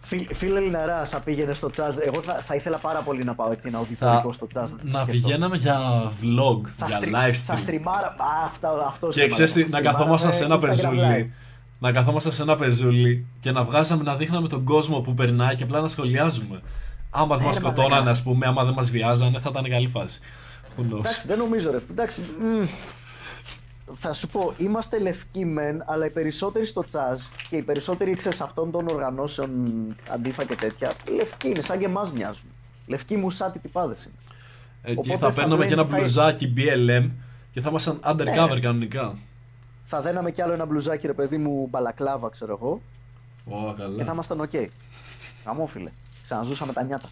[0.00, 1.96] Φίλ, φίλε Λιναρά, θα πήγαινε στο τσάζ.
[1.96, 4.70] Εγώ θα, θα ήθελα πάρα πολύ να πάω έτσι ένα οδηπορικό στο τσάζ.
[4.70, 5.12] το Να σκεφτώ.
[5.12, 5.78] πηγαίναμε για
[6.22, 7.58] vlog, Θα, για στρι- live θα stream.
[7.58, 8.06] στριμάρα.
[8.06, 9.32] Α, αυτά, αυτό Και σήμερα.
[9.32, 10.68] ξέρεις τι, Θα να στριμάραμε καθόμασταν σε ένα Instagram Live.
[10.68, 11.32] πεζούλι.
[11.78, 15.62] Να καθόμασταν σε ένα πεζούλι και να βγάζαμε να δείχναμε τον κόσμο που περνάει και
[15.62, 16.60] απλά να σχολιάζουμε.
[17.10, 18.10] Άμα δεν Ναι, μας ρε, σκοτώνανε, μαλάκα.
[18.10, 20.20] ας πούμε, άμα δεν μας βιάζανε, θα ήταν καλή φάση.
[20.76, 20.98] Who knows.
[20.98, 21.78] Εντάξει, δεν νομίζω ρε.
[21.90, 22.64] Εντάξει, μ,
[23.94, 28.40] θα σου πω, είμαστε λευκοί μεν, αλλά οι περισσότεροι στο τσάζ και οι περισσότεροι ξέρεις
[28.40, 29.50] αυτών των οργανώσεων
[30.10, 32.48] αντίφα και τέτοια, λευκοί είναι, σαν και εμάς μοιάζουν.
[32.86, 34.14] Λευκοί μουσάτι τυπάδες είναι.
[34.82, 37.10] Εκεί Οπότε θα θα παίρναμε και ένα βλέπει- θα- μπλουζάκι BLM
[37.52, 38.60] και θα ήμασταν undercover Ναι.
[38.60, 39.16] κανονικά.
[39.84, 42.80] Θα δέναμε κι άλλο ένα μπλουζάκι ρε παιδί μου μπαλακλάβα ξέρω εγώ
[43.56, 44.12] Ω, και θα καλά.
[44.12, 44.50] ήμασταν οκ.
[45.44, 45.90] Χαμόφιλε.
[46.22, 47.08] Ξαναζούσαμε τα νιάτα.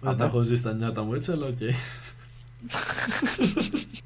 [0.00, 1.58] Δεν τα έχω ζήσει τα νιάτα μου έτσι, αλλά οκ.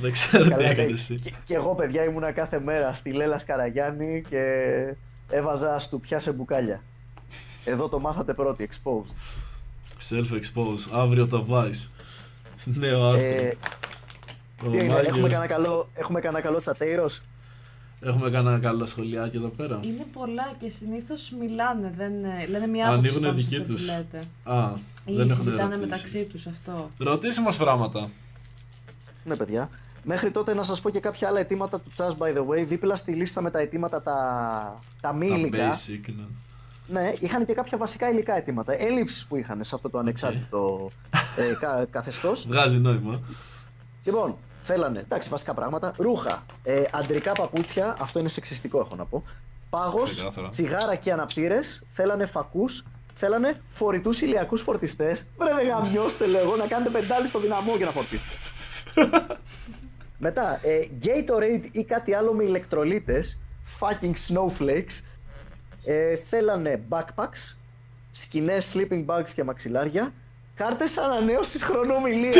[0.00, 0.92] Δεν ξέρω τι Καλά, έκανες ναι.
[0.92, 1.18] εσύ.
[1.18, 4.42] Και, και εγώ, παιδιά, ήμουνα κάθε μέρα στη Λέλα Σκαραγιάννη και
[5.28, 6.82] έβαζα στουπιά σε μπουκάλια.
[7.64, 9.14] Εδώ το μάθατε πρώτοι, exposed.
[10.10, 11.88] Self-expose, αύριο το Vice.
[12.64, 13.24] Νέο άρθρο.
[13.26, 13.56] Ε,
[14.64, 17.22] Ο τι έγινε, έχουμε Μάγιος- κανένα καλό, έχουμε κανένα καλό τσατέιρος;
[18.00, 19.78] Έχουμε κανένα καλό σχολιάκι εδώ πέρα.
[19.82, 23.80] Είναι πολλά και συνήθως μιλάνε, δεν, ε, λένε μια άποψη Ανοίγουν πάνω δική στο τους.
[23.80, 24.18] τι λέτε.
[24.44, 24.70] Α,
[25.04, 25.80] Ή δεν έχουν συζητάνε ερωτήσεις.
[25.80, 26.90] μεταξύ τους αυτό.
[26.98, 28.10] Ρωτήστε μας πράγματα.
[29.24, 29.68] Ναι, παιδιά.
[30.04, 32.64] Μέχρι τότε να σας πω και κάποια άλλα αιτήματα του Chas, by the way.
[32.66, 35.70] Δίπλα στη λίστα με τα αιτήματα τα, τα μη Τα υλικά.
[35.72, 36.24] basic, ναι.
[36.86, 38.82] Ναι, είχαν και κάποια βασικά υλικά αιτήματα.
[38.82, 40.90] Έλλειψεις που είχαν σε αυτό το ανεξάρτητο
[41.36, 42.46] ε, κα, καθεστώς.
[42.46, 43.20] Βγάζει νόημα.
[44.04, 45.92] Λοιπόν, θέλανε, εντάξει, βασικά πράγματα.
[45.96, 49.24] Ρούχα, ε, αντρικά παπούτσια, αυτό είναι σεξιστικό έχω να πω.
[49.70, 50.48] Πάγος, Ξεκάθαρα.
[50.48, 55.30] τσιγάρα και αναπτήρες, θέλανε φακούς, θέλανε φορητούς ηλιακούς φορτιστές.
[55.38, 58.34] Βρε δεν γαμιώστε λέγω να κάνετε πεντάλι στο δυναμό για να φορτίσετε.
[60.26, 63.38] Μετά, ε, Gatorade ή κάτι άλλο με ηλεκτρολίτες,
[63.80, 65.02] fucking snowflakes.
[65.84, 67.56] Ε, θέλανε backpacks,
[68.10, 70.12] σκηνές sleeping bags και μαξιλάρια,
[70.54, 72.34] κάρτες ανανέωσης χρονομιλίας.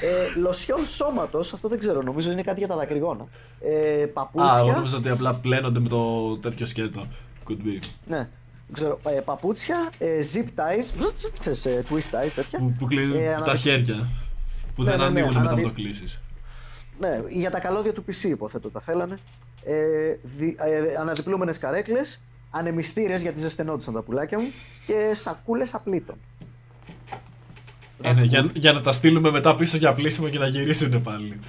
[0.00, 3.26] ε, λοσιόν σώματος, αυτό δεν ξέρω, νομίζω είναι κάτι για τα δακρυγόνα.
[3.60, 7.06] Ε, Α, εγώ παπούτσια, νόμιζα ότι απλά πλένονται με το τέτοιο σκέτο.
[7.48, 7.78] Could be.
[8.06, 11.94] ναι, δεν ξέρω, ε, παπούτσια, ε, zip ties, ξέρεις, ε, twist
[12.24, 12.58] ties, τέτοια.
[12.58, 14.06] Που, που κλείνουν Ε, τα αναδε- χέρια.
[14.74, 16.20] Που Ναι, δεν ναι, ναι, ανοίγουν μετά αναδε- το κλείσει.
[16.98, 19.18] Ναι, για τα καλώδια του PC υποθέτω τα θέλανε.
[19.64, 19.74] Ε,
[20.22, 22.20] δι, ε, αναδιπλούμενες καρέκλες,
[22.50, 24.46] ανεμιστήρες γιατί ζεσθενόντουσαν τα πουλάκια μου
[24.86, 26.16] και σακούλες απλήτων.
[28.02, 31.40] Ε, ναι, για, για να τα στείλουμε μετά πίσω για πλήσιμο και να γυρίσουν πάλι.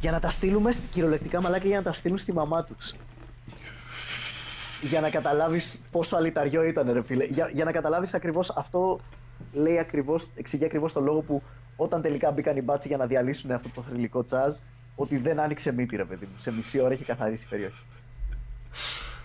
[0.00, 2.92] Για να τα στείλουμε στη- κυριολεκτικά μαλάκα για να τα στείλουν στη μαμά τους.
[4.82, 7.24] Για να καταλάβεις πόσο αλυταριό ήταν ρε φίλε.
[7.24, 9.00] Για, για να καταλάβεις ακριβώς αυτό
[9.52, 11.42] λέει ακριβώς, εξηγεί ακριβώς το λόγο που
[11.76, 14.54] όταν τελικά μπήκαν οι μπάτσοι για να διαλύσουν αυτό το θρηλυκό τσάζ
[14.96, 16.32] ότι δεν άνοιξε μύτη ρε παιδί μου.
[16.40, 17.82] Σε μισή ώρα έχει καθαρίσει η περιοχή.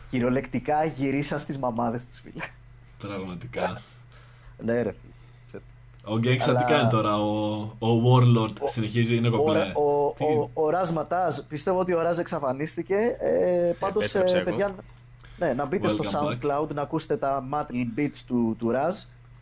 [0.10, 2.44] Κυριολεκτικά γυρίσα στις μαμάδες τους φίλε.
[2.98, 3.82] Πραγματικά.
[4.64, 5.62] ναι ρε φίλε.
[6.04, 9.62] Ο Γκέγκσα Αλλά- τι κάνει τώρα, ο, ο Warlord συνεχίζει, είναι Ο, κομπλέ.
[9.76, 12.96] ο, Τι- ο, ο Ραζ Ματάζ, πιστεύω ότι ο Ραζ εξαφανίστηκε.
[13.20, 14.46] Ε, Πάντως, Επέστρεψε εγώ.
[14.50, 14.76] παιδιά,
[15.38, 16.62] ναι, να μπείτε στο Welcome back.
[16.62, 18.96] SoundCloud να ακούσετε τα Matle Beats του, του Ραζ.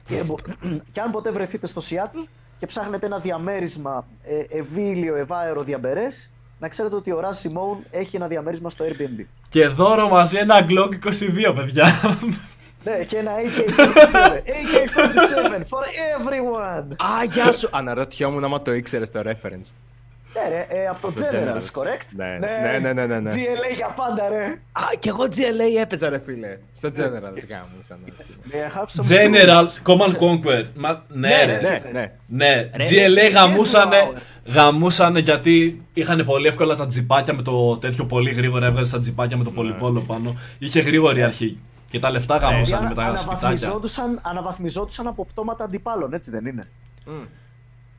[0.07, 0.35] Και, μπο-
[0.91, 2.27] και αν ποτέ βρεθείτε στο Seattle
[2.59, 8.15] και ψάχνετε ένα διαμέρισμα ε, ευήλιο, ευάερο, διαμπερές, να ξέρετε ότι ο Ραζ Σιμών έχει
[8.15, 9.25] ένα διαμέρισμα στο Airbnb.
[9.49, 11.07] Και δώρο μαζί ένα Glock
[11.49, 11.85] 22, παιδιά.
[12.83, 13.75] ναι, και ένα AK-47.
[14.57, 15.83] AK-47 for
[16.17, 16.87] everyone!
[16.91, 17.69] Α, γεια σου!
[17.71, 19.71] Αναρωτιόμουν άμα το ήξερες το reference.
[20.43, 21.81] Ναι, ρε, ε, από το Το Generals, Generals.
[21.81, 22.07] correct?
[22.15, 23.33] Ναι, ναι, ναι, ναι, ναι, ναι.
[23.33, 24.43] GLA για πάντα, ρε.
[24.71, 26.57] Α, κι εγώ GLA έπαιζα, ρε φίλε.
[26.75, 27.97] Στο Generals γάμουσαν.
[28.51, 29.23] May I have some shoes?
[29.23, 30.63] Generals, Command Conquer.
[30.75, 31.59] Μα, ναι, Ναι, ρε.
[31.61, 32.11] Ναι, ναι.
[32.27, 34.17] Ναι, Ρε, GLA εσύ, γαμούσανε, yes,
[34.53, 39.37] γαμούσανε γιατί είχαν πολύ εύκολα τα τζιπάκια με το τέτοιο πολύ γρήγορα έβγαζε τα τζιπάκια
[39.37, 39.49] με Ναι.
[39.49, 40.35] το πολυβόλο πάνω.
[40.59, 41.59] Είχε γρήγορη αρχή.
[41.89, 43.47] Και τα λεφτά γαμούσαν Ανα- με τα σπιτάκια.
[43.47, 46.67] αναβαθμιζόντουσαν, αναβαθμιζόντουσαν από πτώματα αντιπάλων, έτσι δεν είναι;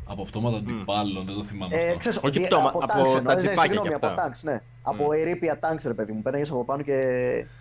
[0.09, 0.13] Μμ.
[0.13, 1.99] Από πτώματα αντιπάλων, δεν το θυμάμαι Ε, αυτό.
[1.99, 4.31] ξέρεις, Όχι δι- πτώμα, από από tanks τα εννοώ, ναι, τζιπάκια συγγνώμη, κι από αυτά.
[4.31, 4.63] tanks, ναι.
[4.83, 6.23] Από ερήπια tanks, ρε παιδί μου.
[6.23, 6.95] Πέραγες από πάνω και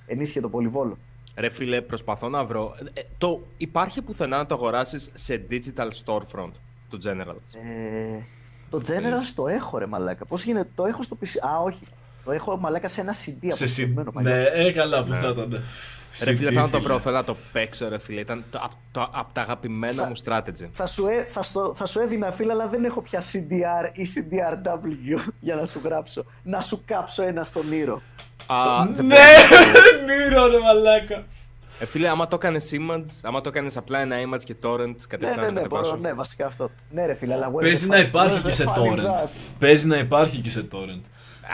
[0.05, 0.97] ενίσχυε το πολυβόλο.
[1.35, 2.73] Ρε φίλε, προσπαθώ να βρω.
[2.93, 6.51] Ε, το, υπάρχει πουθενά να το αγοράσεις σε digital storefront
[6.89, 7.59] του Generals.
[8.17, 8.19] Ε,
[8.69, 10.25] το Generals το έχω, ρε μαλάκα.
[10.25, 11.47] Πώς γίνεται, το έχω στο PC.
[11.47, 11.79] Α, όχι.
[12.25, 13.47] Το έχω μαλάκα σε ένα CD Σε συ...
[13.49, 14.29] αποσυντημένο παλιό.
[14.31, 15.63] Ναι, ε, καλά που θα ήταν.
[16.25, 16.87] Ρε φίλε, CD, θέλω να το φίλε.
[16.89, 18.19] βρω, θέλω να το παίξω, ρε φίλε.
[18.19, 20.69] Ήταν το, απ' το, απ' τα αγαπημένα Θα- μου strategy.
[20.71, 24.07] Θα σου, έ- θα, στο- θα σου έδινα φίλε, αλλά δεν έχω πια CDR ή
[24.15, 26.25] CDRW για να σου γράψω.
[26.43, 28.01] Να σου κάψω ένα στον Ήρο.
[28.47, 29.15] Α, δεν Ναι,
[30.05, 31.25] Νίρο ρε μαλάκα.
[31.79, 34.93] Ε, φίλε, άμα το έκανες image, άμα το έκανες απλά ένα image και torrent, Ναι,
[35.07, 35.95] κατευθείαν ναι, να ναι, μπορώ, κατεβάσω.
[36.01, 36.69] ναι, βασικά αυτό.
[36.89, 38.81] Ναι, ρε φίλε, αλλά where's Παίζει the να fun- υπάρχει where's και the σε fun
[38.81, 39.03] in torrent.
[39.25, 39.27] that?
[39.59, 41.01] Παίζει να υπάρχει και σε torrent.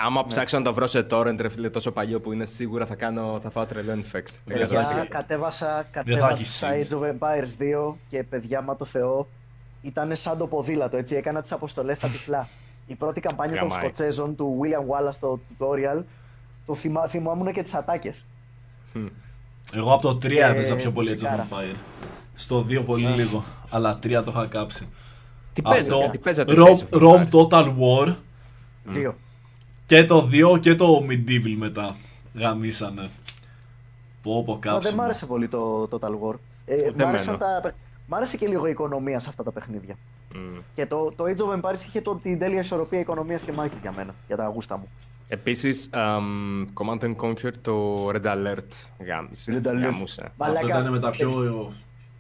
[0.06, 2.96] Άμα ψάξω να το βρω σε torrent, ρε φίλε, τόσο παλιό που είναι, σίγουρα θα,
[2.96, 4.02] κάνω, θα φάω τρελό infect.
[4.02, 5.08] Δεν θα Παιδιά, χρειάζεται.
[5.10, 7.02] κατέβασα, Δεν θα έχεις κατέβασα seeds.
[7.02, 9.28] Age of Empires 2 και παιδιά, μα το Θεό,
[9.82, 12.48] ήταν σαν το ποδήλατο, έτσι, έκανα τις αποστολές στα τυφλά.
[12.86, 13.84] Η πρώτη καμπάνια των Γαμάει.
[13.84, 16.04] Σκοτσέζων του William Wallace στο tutorial,
[16.66, 18.26] το θυμά, θυμόμουν και τις ατάκες.
[19.74, 21.48] Εγώ από το 3 Ε, έπαιζα πιο πολύ Age of μουσικάρα.
[21.52, 21.76] Empire.
[22.36, 23.44] Στο 2 πολύ λίγο.
[23.70, 24.88] Αλλά 3 το είχα κάψει.
[25.54, 27.48] Τι παίζατε, Αυτό, τι παίζατε Rome, σε Age of Rome Empires?
[27.50, 28.16] Total War
[28.84, 29.16] Δύο.
[29.86, 31.96] Και το 2 και το Medieval μετά.
[32.36, 33.10] Γαμίσανε.
[34.22, 35.02] Πω πω Αλλά δεν κάψιμο.
[35.02, 36.36] μ' άρεσε πολύ το Total War.
[36.66, 37.08] Ε, μ, εμένα.
[37.10, 37.74] άρεσαν τα...
[38.08, 39.96] μ' άρεσε και λίγο η οικονομία σε αυτά τα παιχνίδια.
[40.36, 40.58] Μμ.
[40.76, 43.94] Και το, το Age of Empires είχε το, την τέλεια ισορροπία οικονομίας και μάχης για
[43.96, 44.88] μένα, για τα γούστα μου.
[45.28, 48.68] Επίσης, αμ, Command and Conquer το Red Alert
[49.06, 49.62] γάμισε.
[49.64, 49.80] Red Alert.
[49.82, 50.32] Γάμουσε.
[50.38, 51.30] Αυτό ήταν με τα πιο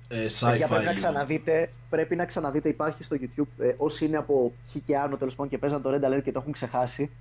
[0.07, 0.57] ε, Παιδιά, sci-fi.
[0.57, 0.94] πρέπει να λίγο.
[0.94, 5.35] ξαναδείτε, πρέπει να ξαναδείτε, υπάρχει στο YouTube, ε, όσοι είναι από χ και άνω τέλος
[5.35, 7.11] πάντων και παίζαν το Red Alert και το έχουν ξεχάσει.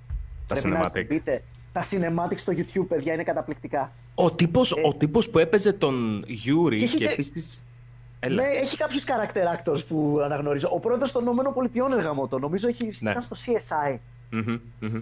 [0.55, 1.07] Τα πρέπει να cinematic.
[1.09, 1.43] δείτε.
[1.73, 3.93] Τα cinematic στο YouTube, παιδιά, είναι καταπληκτικά.
[4.15, 7.65] Ο τύπος, ο τύπος που έπαιζε τον Yuri Και έχει και και- επίσης...
[8.21, 8.35] Έλα.
[8.43, 10.69] Ναι, έχει κάποιους character actors που αναγνωρίζω.
[10.73, 11.25] Ο πρόεδρος των
[11.73, 13.11] ΗΠΑ έργα μου το, νομίζω έχει Ναι.
[13.11, 13.97] ήταν στο CSI.
[14.31, 15.01] Μμμ, μμμ.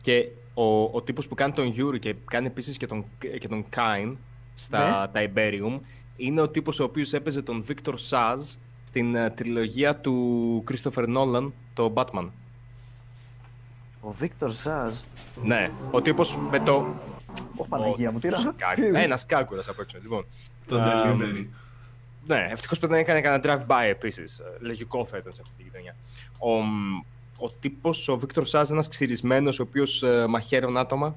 [0.00, 3.04] Και ο, ο τύπος που κάνει τον Yuri και κάνει επίσης και τον,
[3.38, 4.14] και τον Kain
[4.54, 5.78] στα Tiberium
[6.16, 8.56] είναι ο τύπος ο οποίος έπαιζε τον Victor Saz
[8.86, 12.28] στην ε, τριλογία του Christopher Nolan, το Batman.
[14.04, 14.98] Ο Βίκτορ Ζαζ.
[15.44, 16.94] Ναι, ο τύπος με το...
[17.56, 20.26] Ω Παναγία μου, τι να Σκάκου- Ε, ένας κάκουρας από έξω, λοιπόν.
[20.66, 21.46] Το Α, delivery.
[22.26, 24.38] Ναι, ευτυχώς που δεν έκανε κανένα drive-by επίσης.
[24.38, 25.96] Ε, Λογικό θα ήταν σε αυτή τη γειτονιά.
[26.38, 26.98] Ο, μ,
[27.38, 31.16] ο τύπος, ο Βίκτορ Σάζ, ένας ξυρισμένος, ο οποίος ε, μαχαίρωνε άτομα.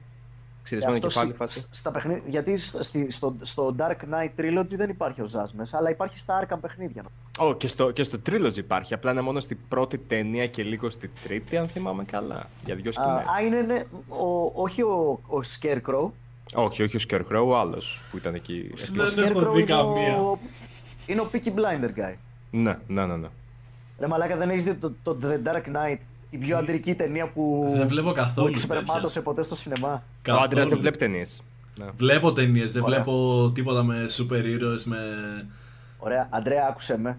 [0.65, 1.65] Ξυρισμένο Αυτό κεφάλι στη- φάση.
[1.71, 5.77] Στα παιχνίδια, γιατί στο, στη- στο, στο Dark Knight Trilogy δεν υπάρχει ο Ζαζ μέσα,
[5.77, 7.03] αλλά υπάρχει στα Arkham παιχνίδια.
[7.39, 8.93] Ω, και, στο, και στο Trilogy υπάρχει.
[8.93, 12.49] Απλά είναι μόνο στην πρώτη ταινία και λίγο στη τρίτη, αν θυμάμαι καλά.
[12.65, 13.23] Για δυο Α, σκηνές.
[13.35, 16.09] α, είναι, ναι, ο, όχι ο, ο Scarecrow.
[16.55, 18.61] Όχι, όχι ο Scarecrow, ο άλλος που ήταν εκεί.
[18.63, 19.13] Ο επίσης.
[19.13, 20.17] Δεν έχω Scarecrow δει είναι καμία.
[20.21, 20.37] ο,
[21.05, 22.13] είναι ο Peaky Blinder guy.
[22.51, 23.15] Ναι, ναι, ναι.
[23.15, 23.27] ναι.
[23.99, 25.97] Ρε μαλάκα δεν έχεις δει το, το The Dark Knight,
[26.37, 29.21] την πιο αντρική ταινία που, Δεν βλέπω που καθόλου εξπερμάτωσε τέτοια.
[29.21, 29.93] ποτέ στο σινεμά.
[29.93, 30.43] Ο Καθόλου.
[30.45, 31.43] άντρας δεν βλέπει ταινίες.
[31.79, 31.85] Ναι.
[31.97, 33.03] Βλέπω ταινίες, δεν Ωραία.
[33.03, 34.97] βλέπω τίποτα με σούπερ ήρωες, με.
[35.97, 37.17] Ωραία, Αντρέα, άκουσε με.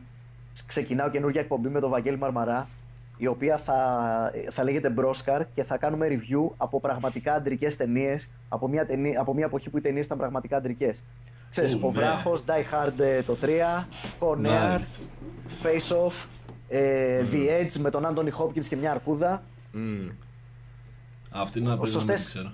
[0.66, 2.68] Ξεκινάω καινούργια εκπομπή με τον Βαγγέλη Μαρμαρά,
[3.16, 3.74] η οποία θα,
[4.51, 9.34] θα λέγεται Μπρόσκαρ και θα κάνουμε review από πραγματικά αντρικές ταινίες, από, μια ταινία- από
[9.34, 11.05] μια εποχή που οι ταινίες ήταν πραγματικά αντρικές.
[11.51, 11.93] Ξέρεις, Ου, ο ναι.
[11.93, 13.86] Βράχος, Die Hard ε, το 3,
[14.20, 14.98] Con Air, Nice.
[15.62, 16.26] Face Off,
[16.68, 19.43] ε, The Edge με τον Άντωνι Hopkins και μια αρκούδα.
[19.72, 20.09] Μμ.
[21.30, 22.52] Αυτή να παίζει, σωστές- δεν ξέρω.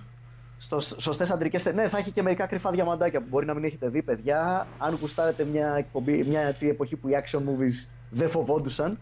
[0.59, 1.82] Στο, σωστές αντρικές ταινίες.
[1.84, 4.66] Ναι, θα έχει και μερικά κρυφά διαμαντάκια που μπορεί να μην έχετε δει, παιδιά.
[4.78, 8.98] Αν γουστάρετε μια, εκπομπή, μια έτσι, εποχή που οι action movies δεν φοβόντουσαν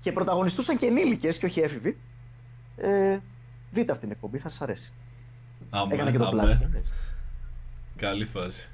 [0.00, 1.96] και πρωταγωνιστούσαν και ενήλικες και όχι έφηβοι,
[2.76, 3.18] ε,
[3.70, 4.92] δείτε αυτή την εκπομπή, θα σας αρέσει.
[5.70, 6.42] Αμέ, Έκανα και το αμέ.
[6.42, 6.58] πλάνο.
[7.96, 8.70] Καλή φάση.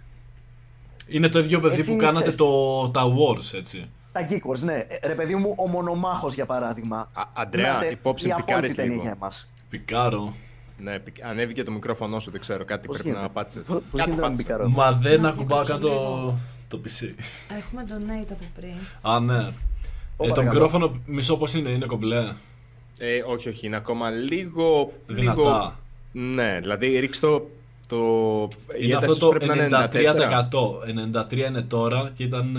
[1.09, 2.36] Είναι το ίδιο παιδί Έτσι, που κάνατε ξέρεις.
[2.36, 3.89] το, τα Wars, έτσι.
[4.15, 4.73] Τα Geek Wars, ναι.
[4.89, 7.11] Ε, Ρε παιδί μου, ο μονομάχος για παράδειγμα.
[7.12, 9.03] Α, Αντρέα, Να, υπόψη η απόλυτη πικάρεις ταινία λίγο.
[9.03, 9.51] για εμάς.
[9.70, 10.32] Πικάρω.
[10.78, 13.66] Ναι, πικ- ανέβηκε το μικρόφωνο σου, δεν ξέρω, κάτι Πώς πρέπει γίνεται, να πάτησες.
[13.66, 14.45] πώς- πώς Κάτι γίνεται να μην πάτησες.
[14.47, 14.69] πικαρώ.
[14.91, 16.39] Μα δεν Να ακουμπάω καν σηκώσω το, λίγο.
[16.69, 17.15] το PC.
[17.59, 18.74] Έχουμε donate από πριν.
[19.03, 19.35] Α, ναι.
[19.36, 19.53] Ε, το
[20.16, 20.43] παρακαλώ.
[20.51, 22.24] μικρόφωνο μισό πώς είναι, είναι κομπλέ.
[22.99, 24.93] Ε, όχι, όχι, είναι ακόμα λίγο.
[25.07, 25.35] Δυνατά.
[25.41, 25.74] λίγο...
[26.35, 27.51] Ναι, δηλαδή ρίξ το.
[27.89, 27.97] το...
[28.73, 31.15] η Είναι ένταση αυτό σου το πρέπει να είναι 94.
[31.15, 31.24] 93%.
[31.32, 32.59] 93 είναι τώρα και ήταν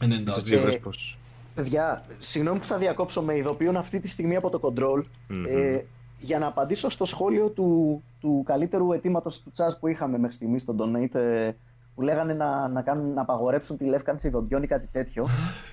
[0.00, 0.22] ε, 92.
[0.28, 1.18] Είσαι σίγουρος πως...
[1.54, 5.02] Παιδιά, συγγνώμη που θα διακόψω, με ειδοποιούν αυτή τη στιγμή από το control.
[5.28, 5.44] Μμμ.
[5.48, 5.84] Ε,
[6.18, 10.62] για να απαντήσω στο σχόλιο του, του καλύτερου αιτήματος του τσάζ που είχαμε μέχρι στιγμής
[10.62, 11.50] στον Donate, ε,
[11.94, 15.28] που λέγανε να, να, κάνουν, να απαγορέψουν τη λεύκανση δοντιών ή κάτι τέτοιο.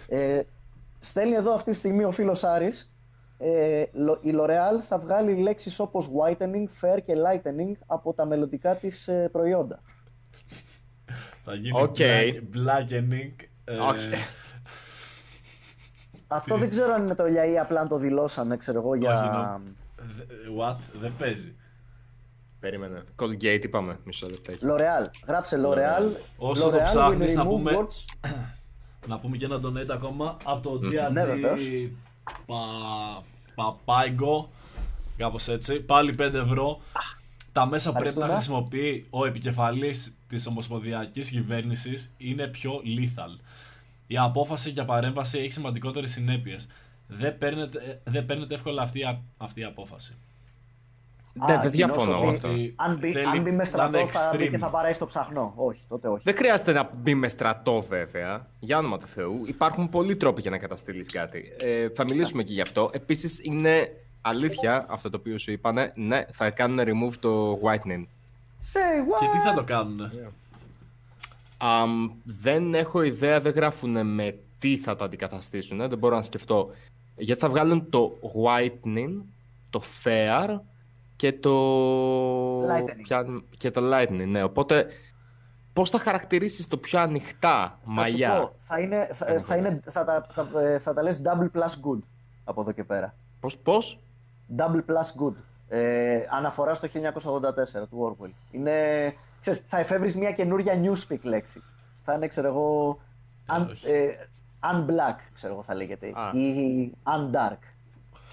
[0.08, 0.42] Ε,
[1.00, 2.94] στέλνει εδώ αυτή τη στιγμή ο φίλος Άρης.
[3.38, 8.76] Ε, λο- η L'Oreal θα βγάλει λέξεις όπως whitening, fair και lightening από τα μελλοντικά
[8.76, 9.82] της ε, προϊόντα.
[11.44, 11.96] Θα γίνει OK.
[12.00, 13.46] black, blackening.
[13.74, 14.10] Ε, Όχι.
[16.28, 19.20] Αυτό δεν ξέρω αν είναι τρολιά ή απλά αν το δηλώσανε, ξέρω εγώ, για...
[19.20, 19.64] Όχι,
[20.18, 20.24] δε-
[20.60, 21.56] What, δεν παίζει.
[22.60, 23.04] Περίμενε.
[23.20, 24.66] Colgate είπαμε, μισό λεπτάκι.
[24.70, 25.10] L'Oreal.
[25.28, 26.04] Γράψε L'Oreal.
[26.38, 28.30] Όσο το L'Oreal will ψάχνεις, να remove πούμε- words.
[29.08, 31.62] Να πούμε και ένα donate ακόμα από το Ναι, βεβαίως.
[31.72, 31.90] GRG
[32.46, 32.56] πα...
[33.56, 34.50] Παπάιγκο.
[35.18, 35.80] Κάπως έτσι.
[35.80, 36.82] Πάλι 5 ευρώ.
[37.52, 38.34] Τα μέσα πρέπει να Ευχαριστούμε.
[38.34, 43.40] χρησιμοποιεί ο επικεφαλής της Ομοσπονδιακής Κυβέρνησης είναι πιο lethal.
[44.12, 46.68] Η απόφαση για παρέμβαση έχει σημαντικότερες συνέπειες.
[47.08, 50.16] Δεν παίρνετε, δεν παίρνετε εύκολα αυτή, η α- αυτή η απόφαση.
[51.34, 52.48] Ναι, Α, δεν διαφωνώ κοινώς με ότι αυτό.
[52.48, 54.50] Ότι Αν μπει, θέλει αν μπει με να στρατό είναι θα μπει extreme.
[54.52, 55.54] και θα βαρέσει το ψαχνό.
[55.56, 56.22] Όχι, τότε όχι.
[56.26, 58.48] Δεν χρειάζεται να μπει με στρατό, βέβαια.
[58.60, 59.42] Για όνομα του Θεού.
[59.46, 61.44] Υπάρχουν πολλοί τρόποι για να καταστήλει κάτι.
[61.62, 62.90] Ε, θα μιλήσουμε και γι' αυτό.
[62.94, 65.92] Επίσης, είναι αλήθεια αυτό το οποίο σου είπανε.
[65.96, 68.06] Ναι, θα κάνουν remove το whitening.
[68.74, 69.20] Say what?
[69.20, 70.12] Και τι θα το κάνουν.
[71.64, 75.78] Αμ, δεν έχω ιδέα, δεν γράφουν με τι θα το αντικαταστήσουν.
[75.78, 76.70] Δεν μπορώ να σκεφτώ.
[77.16, 79.22] Γιατί θα βγάλουν το whitening,
[79.70, 80.60] το fair
[81.16, 81.52] και το...
[82.62, 83.02] Lightening.
[83.04, 84.44] ποια- Και το lightning, ναι.
[84.44, 84.88] Οπότε,
[85.74, 89.56] πώς θα χαρακτηρίσεις το πιο ανοιχτά μαλλιά; Θα σου πω, θα, είναι, θα, Ένα θα,
[89.56, 92.00] είναι, θα, τα, θα, ε, θα τα λες double plus good
[92.44, 93.16] από εδώ και πέρα.
[93.40, 94.00] Πώς, πώς;
[94.58, 95.34] Double plus good.
[95.68, 98.30] Ε, αναφορά στο 1984 του Orwell.
[98.52, 98.74] Είναι,
[99.42, 101.64] ξέρεις, θα εφεύρεις μια καινούρια newspeak λέξη.
[102.04, 103.00] Θα είναι, ξέρω εγώ,
[103.48, 103.88] un, όχι.
[103.90, 104.10] ε,
[104.74, 106.12] unblack, ξέρω εγώ θα λέγεται.
[106.16, 106.32] Α.
[106.40, 107.58] Ή undark.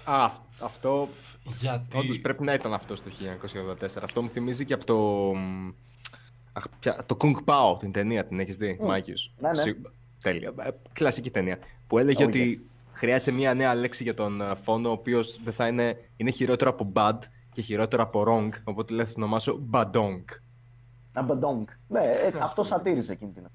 [0.03, 1.09] Α, αυ- αυτό
[1.45, 3.01] Γιατί; όντως πρέπει να ήταν αυτό το
[3.81, 4.03] 1984.
[4.03, 4.97] Αυτό μου θυμίζει και από το...
[5.35, 5.69] μ,
[6.53, 9.61] Αχ, ποια- το Kung Pao, την ταινία, την έχεις δει, Μάκης; Ναι, ναι.
[9.61, 9.75] Σι-
[10.21, 10.53] Τέλεια.
[10.59, 11.57] Ε, Κλασική ταινία.
[11.87, 12.69] Που έλεγε Oh, ότι yes.
[12.93, 16.69] χρειάζεται μια νέα λέξη για τον ε, φόνο, ο οποίος δεν θα είναι, είναι χειρότερο
[16.69, 17.17] από bad
[17.51, 18.49] και χειρότερο από wrong.
[18.63, 20.23] Οπότε λέει θα το ονομάσω badong.
[21.25, 21.63] Abadong.
[21.87, 23.47] Ναι, ε, αυτό σατήριζε εκείνη την.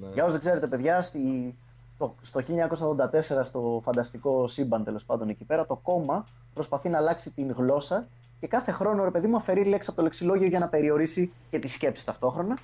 [0.00, 0.06] Ναι.
[0.12, 1.54] Για όσου δεν ξέρετε, παιδιά, στη,
[1.98, 7.30] το, στο 1984 στο φανταστικό σύμπαν τέλος πάντων εκεί πέρα, το κόμμα προσπαθεί να αλλάξει
[7.30, 8.06] την γλώσσα
[8.40, 11.58] και κάθε χρόνο ρε παιδί μου αφαιρεί λέξη από το λεξιλόγιο για να περιορίσει και
[11.58, 12.58] τη σκέψη ταυτόχρονα.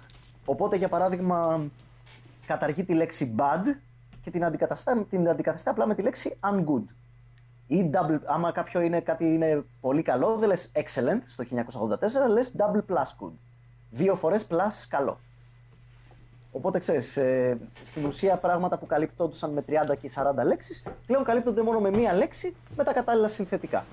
[0.45, 1.61] Οπότε για παράδειγμα
[2.47, 3.77] καταργεί τη λέξη bad
[4.23, 6.85] και την αντικαταστά, την αντικαταστά απλά με τη λέξη ungood.
[7.67, 11.45] Ή double, άμα κάποιο είναι κάτι είναι πολύ καλό, δεν λες excellent στο
[12.29, 13.33] 1984, λες double plus good.
[13.91, 15.19] Δύο φορές plus καλό.
[16.53, 21.63] Οπότε ξέρεις, ε, στην ουσία πράγματα που καλύπτονταν με 30 και 40 λέξεις, πλέον καλύπτονται
[21.63, 23.85] μόνο με μία λέξη με τα κατάλληλα συνθετικά.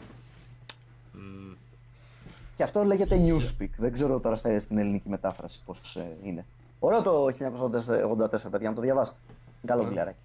[2.58, 3.70] Και αυτό λέγεται newspeak.
[3.78, 6.46] Δεν ξέρω τώρα στην ελληνική μετάφραση πώς ε, είναι.
[6.80, 9.20] Ωραίο το 1984, παιδιά, να το διαβάσετε.
[9.66, 10.18] Καλό βιβλιαράκι.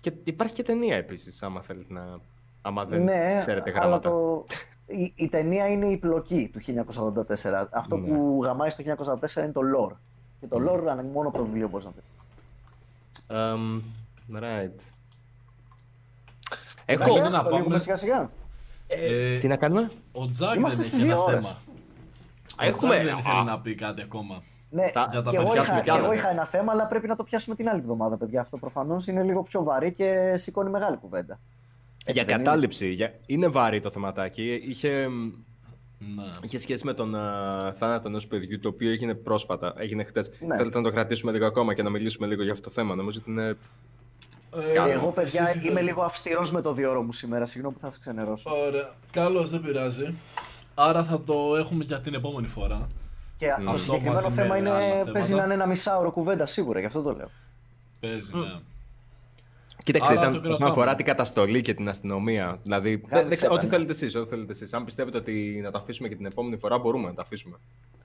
[0.00, 2.20] Και υπάρχει και ταινία επίσης, άμα θέλετε να.
[2.62, 4.10] άμα δεν ναι, ξέρετε γράμματα.
[4.10, 4.44] Το...
[4.90, 6.84] Η, η, ταινία είναι η πλοκή του
[7.42, 7.66] 1984.
[7.70, 8.08] Αυτό ναι.
[8.08, 9.96] που γαμάει στο 1984 είναι το lore.
[10.40, 12.04] Και το lore μόνο από το βιβλίο μπορείς να πεις.
[13.28, 13.80] Um,
[14.42, 14.80] right.
[16.84, 17.78] Έχω να πάμε.
[17.78, 18.30] Σιγά σιγά;
[18.86, 21.56] Ε, τι να κάνουμε; Ο Τζακ δεν έχει ένα θέμα.
[22.60, 22.94] Έχουμε...
[22.96, 24.42] Ο Τζακ δεν θέλει να πει κάτι ακόμα.
[24.70, 27.54] Ναι, τα, και εγώ, είχα, και εγώ είχα ένα θέμα, αλλά πρέπει να το πιάσουμε
[27.54, 28.40] την άλλη εβδομάδα, παιδιά.
[28.40, 31.38] Αυτό προφανώς είναι λίγο πιο βαρύ και σηκώνει μεγάλη κουβέντα.
[32.12, 32.88] Για κατάληψη.
[32.88, 33.14] Για...
[33.26, 34.62] Είναι βαρύ το θεματάκι.
[34.68, 35.08] Είχε
[35.98, 36.30] ναι.
[36.40, 40.30] Είχε σχέση με τον uh, θάνατο ενός παιδιού, το οποίο έγινε πρόσφατα, έγινε χτες.
[40.40, 40.56] Ναι.
[40.56, 42.94] Θέλετε να το κρατήσουμε λίγο ακόμα και να μιλήσουμε λίγο για αυτό το θέμα.
[42.94, 43.56] Νομίζω ότι είναι.
[44.56, 47.46] Ε, εγώ, παιδιά, είμαι λίγο αυστηρός με το διόρο μου σήμερα.
[47.46, 48.50] Συγγνώμη που θα σας ξενερώσω.
[48.66, 48.90] Ωραία.
[49.10, 50.14] Καλώς, δεν πειράζει.
[50.74, 52.86] Άρα θα το έχουμε για την επόμενη φορά.
[53.36, 53.70] Και mm.
[53.70, 54.70] το συγκεκριμένο θέμα είναι,
[55.12, 57.30] παίζει να είναι ένα μισάωρο κουβέντα σίγουρα, γι' αυτό το λέω.
[58.00, 58.60] Παίζει, ναι.
[59.82, 62.58] Κοίταξε, ήταν όσον αφορά την καταστολή και την αστυνομία.
[62.62, 63.02] Δηλαδή,
[63.50, 64.72] ό,τι θέλετε εσείς, ό,τι θέλετε εσείς.
[64.72, 67.56] Αν πιστεύετε ότι να τα αφήσουμε και την επόμενη φορά, μπορούμε να τα αφήσουμε.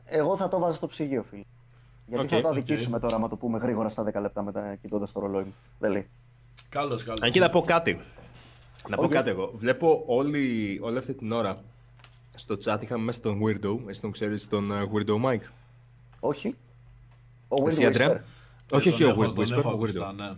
[0.06, 1.44] Εγώ θα το βάζω στο ψυγείο, φίλε.
[2.08, 3.02] Γιατί okay, θα το αδικήσουμε okay.
[3.02, 5.56] τώρα, άμα το πούμε γρήγορα στα 10 λεπτά μετά κοιτώντας το ρολόι μου.
[5.80, 6.08] Δεν λέει.
[6.70, 7.22] Καλώς, καλώς.
[7.22, 8.00] Αν και να πω κάτι.
[8.90, 9.52] Να πω κάτι εγώ.
[9.56, 11.64] Βλέπω όλη, όλη αυτή την ώρα
[12.36, 13.80] στο chat είχαμε μέσα τον Weirdo.
[13.88, 15.48] Εσύ τον ξέρεις τον uh, Weirdo Mike;
[16.20, 16.56] Όχι.
[17.48, 18.18] Ο Weirdo
[18.72, 20.14] Όχι, όχι, ο Weirdo.
[20.16, 20.36] Ναι.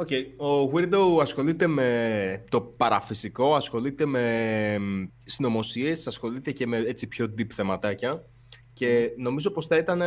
[0.00, 0.24] Okay.
[0.36, 4.78] Ο Weirdo ασχολείται με το παραφυσικό, ασχολείται με
[5.24, 8.24] συνωμοσίες, ασχολείται και με έτσι πιο deep θεματάκια
[8.72, 10.02] και νομίζω πως θα ήταν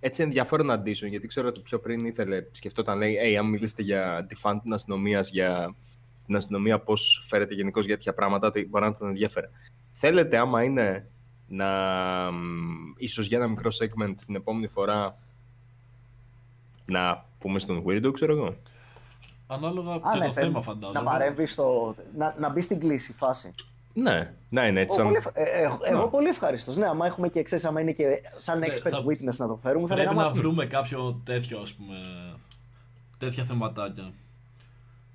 [0.00, 4.26] έτσι ενδιαφέρον αντίσον, γιατί ξέρω ότι πιο πριν ήθελε, σκεφτόταν, λέει, hey, αν μιλήσετε για
[4.28, 5.74] τη φαν την αστυνομίας, για
[6.26, 9.48] την αστυνομία, πώς φέρετε γενικώ για τέτοια πράγματα, μπορεί να τον ενδιαφέρει.
[9.92, 11.10] Θέλετε, άμα είναι,
[11.48, 11.68] να
[12.96, 15.18] ίσως για ένα μικρό segment την επόμενη φορά
[16.84, 18.56] να πούμε στον Weirdo, ξέρω εγώ.
[19.46, 20.98] Ανάλογα από ναι, το θέμα, φαντάζομαι.
[20.98, 21.94] Να παρέμβεις στο.
[22.16, 23.54] να, να μπεις στην κλίση φάση.
[23.94, 24.96] Ναι, ναι, είναι έτσι.
[24.96, 25.04] Σαν...
[25.06, 26.10] Πολύ, ε, ε, εγώ ναι.
[26.10, 26.72] πολύ ευχαριστώ.
[26.72, 29.04] Ναι, άμα έχουμε και εξή, άμα είναι και σαν ναι, expert θα...
[29.08, 31.94] witness να το φέρουμε, θα Πρέπει να βρούμε κάποιο τέτοιο, ας πούμε.
[33.18, 34.12] τέτοια θεματάκια.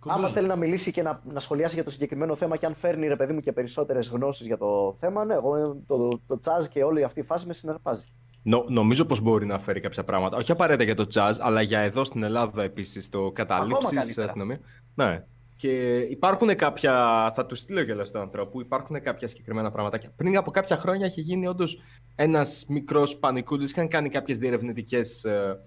[0.08, 3.08] Άμα θέλει να μιλήσει και να, να σχολιάσει για το συγκεκριμένο θέμα και αν φέρνει
[3.08, 6.66] ρε παιδί μου και περισσότερες γνώσεις για το θέμα, ναι, εγώ το, το, το τσάζ
[6.66, 8.04] και όλη αυτή η φάση με συναρπάζει.
[8.44, 10.38] Νο, νομίζω πως μπορεί να φέρει κάποια πράγματα.
[10.38, 14.60] Όχι απαραίτητα για το jazz, αλλά για εδώ στην Ελλάδα επίσης το καταλήψει αστυνομία.
[14.96, 15.24] Ναι.
[15.56, 16.94] Και υπάρχουν κάποια.
[17.36, 18.60] Θα τους στείλω και στον ανθρώπου.
[18.62, 20.00] Υπάρχουν κάποια συγκεκριμένα πράγματα.
[20.16, 21.82] Πριν από κάποια χρόνια είχε γίνει όντως
[22.16, 23.72] ένας μικρός πανικούλης.
[23.72, 25.60] Είχαν κάνει κάποιες διερευνητικές ε,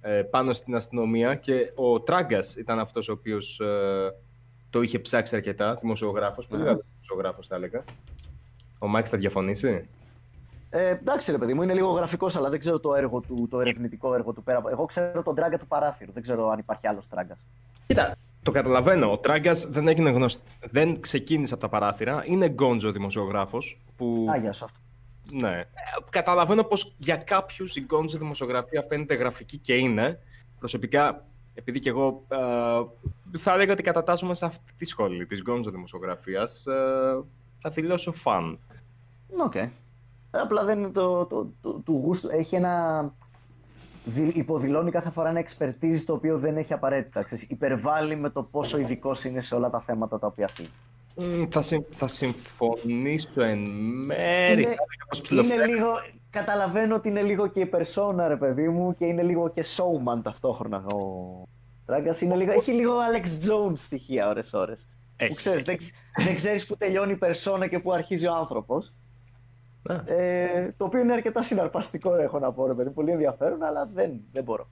[0.00, 4.14] ε, πάνω στην αστυνομία και ο Τράγκας ήταν αυτός ο οποίος ε,
[4.70, 5.74] το είχε ψάξει αρκετά.
[5.80, 6.46] Δημοσιογράφος.
[6.46, 7.84] Πολύ καλό δημοσιογράφος, θα έλεγα.
[8.78, 9.88] Ο Μάικ θα διαφωνήσει;
[10.74, 13.60] Ε, εντάξει, ρε παιδί μου, είναι λίγο γραφικός, αλλά δεν ξέρω το έργο του, το
[13.60, 14.62] ερευνητικό έργο του πέρα.
[14.70, 16.12] Εγώ ξέρω τον Τράγκας του παράθυρου.
[16.12, 17.48] Δεν ξέρω αν υπάρχει άλλος Τράγκας.
[17.86, 19.12] Κοίτα, το καταλαβαίνω.
[19.12, 20.42] Ο Τράγκας δεν έγινε γνωστό.
[20.70, 22.22] Δεν ξεκίνησε από τα παράθυρα.
[22.26, 23.80] Είναι gonzo δημοσιογράφος.
[23.96, 24.26] Που...
[24.30, 24.78] Α, γεια σου αυτό.
[25.32, 25.58] Ναι.
[25.58, 25.64] Ε,
[26.10, 30.18] καταλαβαίνω πως για κάποιους η gonzo δημοσιογραφία φαίνεται γραφική και είναι.
[30.58, 31.24] Προσωπικά,
[31.54, 36.66] επειδή και εγώ ε, θα έλεγα ότι κατατάσσουμε σε αυτή τη σχολή της gonzo δημοσιογραφίας,
[36.66, 36.72] ε,
[37.60, 38.58] θα δηλώσω φαν.
[39.44, 39.52] OK.
[39.54, 39.68] Okay.
[40.40, 42.28] Απλά δεν είναι το, το, το, του γούστου.
[42.32, 43.12] Έχει ένα.
[44.34, 47.22] Υποδηλώνει κάθε φορά ένα expertise το οποίο δεν έχει απαραίτητα.
[47.22, 51.48] Ξέρεις, υπερβάλλει με το πόσο ειδικός είναι σε όλα τα θέματα τα οποία θέλει.
[51.50, 53.58] θα, θα συμφωνήσω εν
[54.06, 54.62] μέρη.
[54.62, 55.88] Είναι, είναι λίγο,
[56.30, 60.22] καταλαβαίνω ότι είναι λίγο και η persona, ρε παιδί μου, και είναι λίγο και showman
[60.22, 61.42] ταυτόχρονα ο
[61.86, 62.20] Τράγκας.
[62.20, 64.88] Είναι λίγο, έχει λίγο Alex Jones στοιχεία ώρες-ώρες.
[65.28, 65.76] Που ξέρεις, δεν,
[66.24, 68.92] δεν ξέρεις που τελειώνει η persona και που αρχίζει ο άνθρωπος.
[69.82, 70.02] Ναι.
[70.04, 72.90] Ε, το οποίο είναι αρκετά συναρπαστικό, έχω να πω, ρε παιδί.
[72.90, 74.68] Πολύ ενδιαφέρον, αλλά δεν, δεν μπορώ.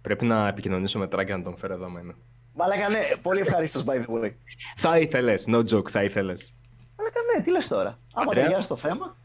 [0.00, 2.14] Πρέπει να επικοινωνήσω με Τράγκα να τον φέρω εδώ μένα.
[2.54, 4.30] Μαλάκα ναι, πολύ ευχαρίστως by the way.
[4.76, 6.54] θα ήθελες, no joke, θα ήθελες.
[6.98, 9.16] Μαλάκα ναι, τι λες τώρα; Άμα ταιριάζει το θέμα.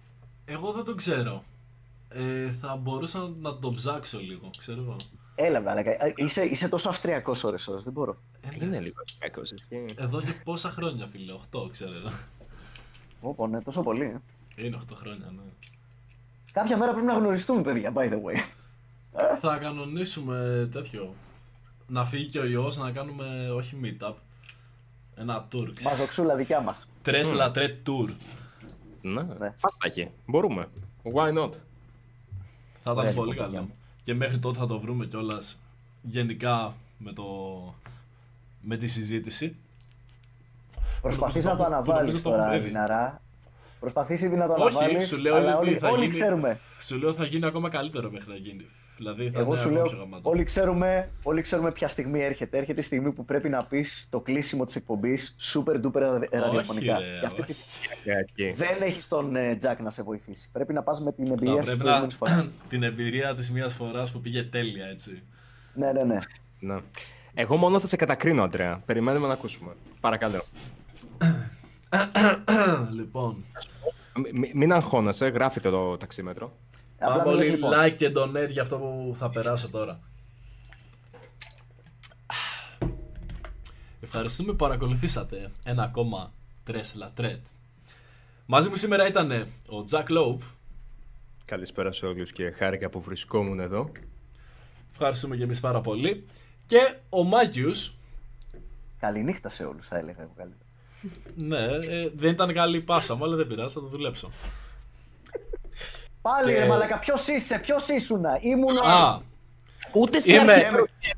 [0.46, 1.44] Εγώ δεν το ξέρω.
[2.10, 4.96] Ε, θα μπορούσα να τον ψάξω λίγο, ξέρω εγώ.
[5.36, 5.90] Έλα, μαλάκα.
[6.06, 8.18] Ε, Είσαι, είσαι τόσο αυστριακός ώρες ώρες, δεν μπορώ.
[8.62, 9.86] Είναι λίγο κακός, έτσι.
[10.00, 11.92] Εδώ και πόσα χρόνια, φίλε, 8 ξέρω.
[13.22, 14.04] Όπο, ναι, τόσο πολύ.
[14.04, 14.22] ε.
[14.58, 15.42] Είναι 8 χρόνια, ναι.
[16.52, 18.38] Κάποια μέρα πρέπει να γνωριστούμε, παιδιά, by the way.
[19.42, 21.14] Θα κανονίσουμε τέτοιο.
[21.88, 24.14] Να φύγει και ο ιός να κάνουμε όχι meetup.
[25.16, 25.48] Ένα tour.
[25.74, 25.84] ξέρεις.
[25.84, 26.88] Μαζοξούλα δικιά μας.
[27.02, 28.10] Τρες λατρέ tour.
[29.02, 29.54] Ναι, Ναι.
[29.58, 30.12] φάσταχε.
[30.26, 30.68] Μπορούμε.
[31.04, 31.52] Why not;
[32.84, 33.58] Θα ήταν Ωραία, πολύ λοιπόν, καλό.
[33.60, 33.76] παιδιά.
[34.04, 35.60] Και μέχρι τότε θα το βρούμε κιόλας
[36.02, 37.24] γενικά με, το...
[38.62, 39.56] με τη συζήτηση.
[41.02, 42.72] Προσπαθείς Που να το νομίζω αναβάλεις το έχω τώρα, βρει.
[43.82, 43.94] Λιναρά.
[43.94, 46.60] Προσπαθείς ήδη να το Όχι, αναβάλεις, σου λέω αλλά ότι όλοι, θα όλοι γίνει- ξέρουμε.
[46.80, 48.66] Σου λέω θα γίνει ακόμα καλύτερο μέχρι να γίνει.
[48.98, 50.30] Δηλαδή θα Εγώ είναι σου ακόμα λέω, πιο γαμάτο.
[50.30, 52.58] όλοι ξέρουμε, όλοι ξέρουμε ποια στιγμή έρχεται.
[52.58, 56.98] Έρχεται η στιγμή που πρέπει να πεις το κλείσιμο της εκπομπής super duper ραδιοφωνικά.
[57.00, 57.54] ρε, Και αυτή όχι.
[57.54, 58.50] τη Εκεί.
[58.56, 60.50] Δεν έχεις τον ε, Τζακ να σε βοηθήσει.
[60.52, 62.36] Πρέπει να πας με την Θα εμπειρία της πρέπει προηγούμενης φοράς.
[62.46, 62.52] να...
[62.70, 65.24] την εμπειρία της μίας φοράς που πήγε τέλεια, έτσι.
[65.74, 66.20] ναι, ναι, ναι.
[66.60, 66.78] Ναι.
[67.34, 68.82] Εγώ μόνο θα σε κατακρίνω, Αντρέα.
[68.86, 69.72] Περιμένουμε να ακούσουμε.
[70.00, 70.44] Παρακαλώ.
[72.98, 73.46] λοιπόν,
[74.16, 76.58] Μ- μ- μην αγχώνεσαι, γράφετε το ταξίμετρο.
[77.00, 77.72] Απλά πάμε μη λες, πολύ λοιπόν.
[77.86, 80.00] like και donate για αυτό που θα περάσω τώρα.
[84.02, 86.34] Ευχαριστούμε που παρακολουθήσατε ένα ακόμα
[86.64, 87.46] Τρέσλα Τρέτ.
[88.46, 89.32] Μαζί μου σήμερα ήταν
[89.70, 90.42] ο Jack Lope.
[91.46, 93.92] Καλησπέρα σε όλους και χάρηκα που βρισκόμουν εδώ.
[94.92, 96.26] Ευχαριστούμε και εμείς πάρα πολύ.
[96.68, 97.96] Και ο Μάγιους.
[99.00, 100.67] Καληνύχτα σε όλους, θα έλεγα εγώ καλύτερα.
[101.36, 104.30] Ναι, ε, δεν ήταν καλή η πάσα μου, αλλά δεν πειράζει, θα το δουλέψω.
[106.22, 108.78] Πάλι Και- ρε Μαλακα, ποιος είσαι, ποιος ήσουνα, ήμουν.
[108.78, 109.20] Α,
[109.94, 110.66] Ούτε στην είμαι, αρχή.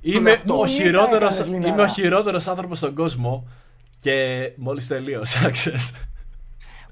[0.01, 0.60] είμαι, αυτό.
[0.60, 3.47] ο Τι χειρότερος, έκανες, Λιναρά; είμαι ο χειρότερος άνθρωπος στον κόσμο
[4.01, 5.93] και μόλις τελείωσα, ξέρεις.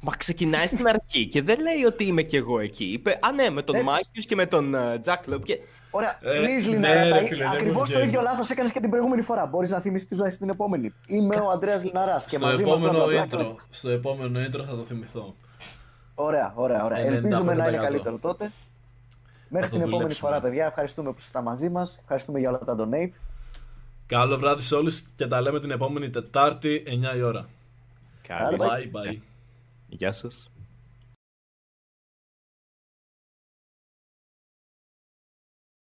[0.01, 2.83] Μα ξεκινάει στην αρχή και δεν λέει ότι είμαι κι εγώ εκεί.
[2.85, 3.87] Είπε, Α, ναι, με τον Έτσι.
[3.87, 5.43] Μάκιους και με τον Τζακ Λόπ.
[5.43, 5.59] Και...
[5.91, 7.19] Ωραία, Ε, please, ναι, Λιναρά.
[7.19, 8.05] ρε φίλε, δεν Ακριβώς μου το βγαίνει.
[8.05, 9.45] ίδιο λάθος έκανες και την προηγούμενη φορά.
[9.45, 10.93] Μπορείς να θυμίσεις τις ζωή στην επόμενη.
[11.07, 14.39] Είμαι ο Αντρέας Λιναρά και στο μαζί με επόμενο αυτόν τον Black intro, στο επόμενο
[14.39, 15.35] intro θα το θυμηθώ.
[16.15, 16.97] Ωραία, ωραία, ωραία.
[16.97, 17.13] 95%.
[17.13, 18.51] Ελπίζουμε να είναι καλύτερο τότε.
[19.49, 20.29] Μέχρι το την επόμενη δουλέψουμε.
[20.29, 20.65] φορά, παιδιά.
[20.65, 21.97] Ευχαριστούμε που είστε μαζί μας.
[22.01, 23.11] Ευχαριστούμε για όλα τα donate.
[24.05, 26.83] Καλό βράδυ σε όλους και τα λέμε την επόμενη Τετάρτη
[27.13, 27.45] 9 η ώρα.
[28.27, 29.09] Καλή Bye.
[29.11, 29.17] Bye
[29.89, 29.97] bye.
[29.97, 30.51] Γεια σας.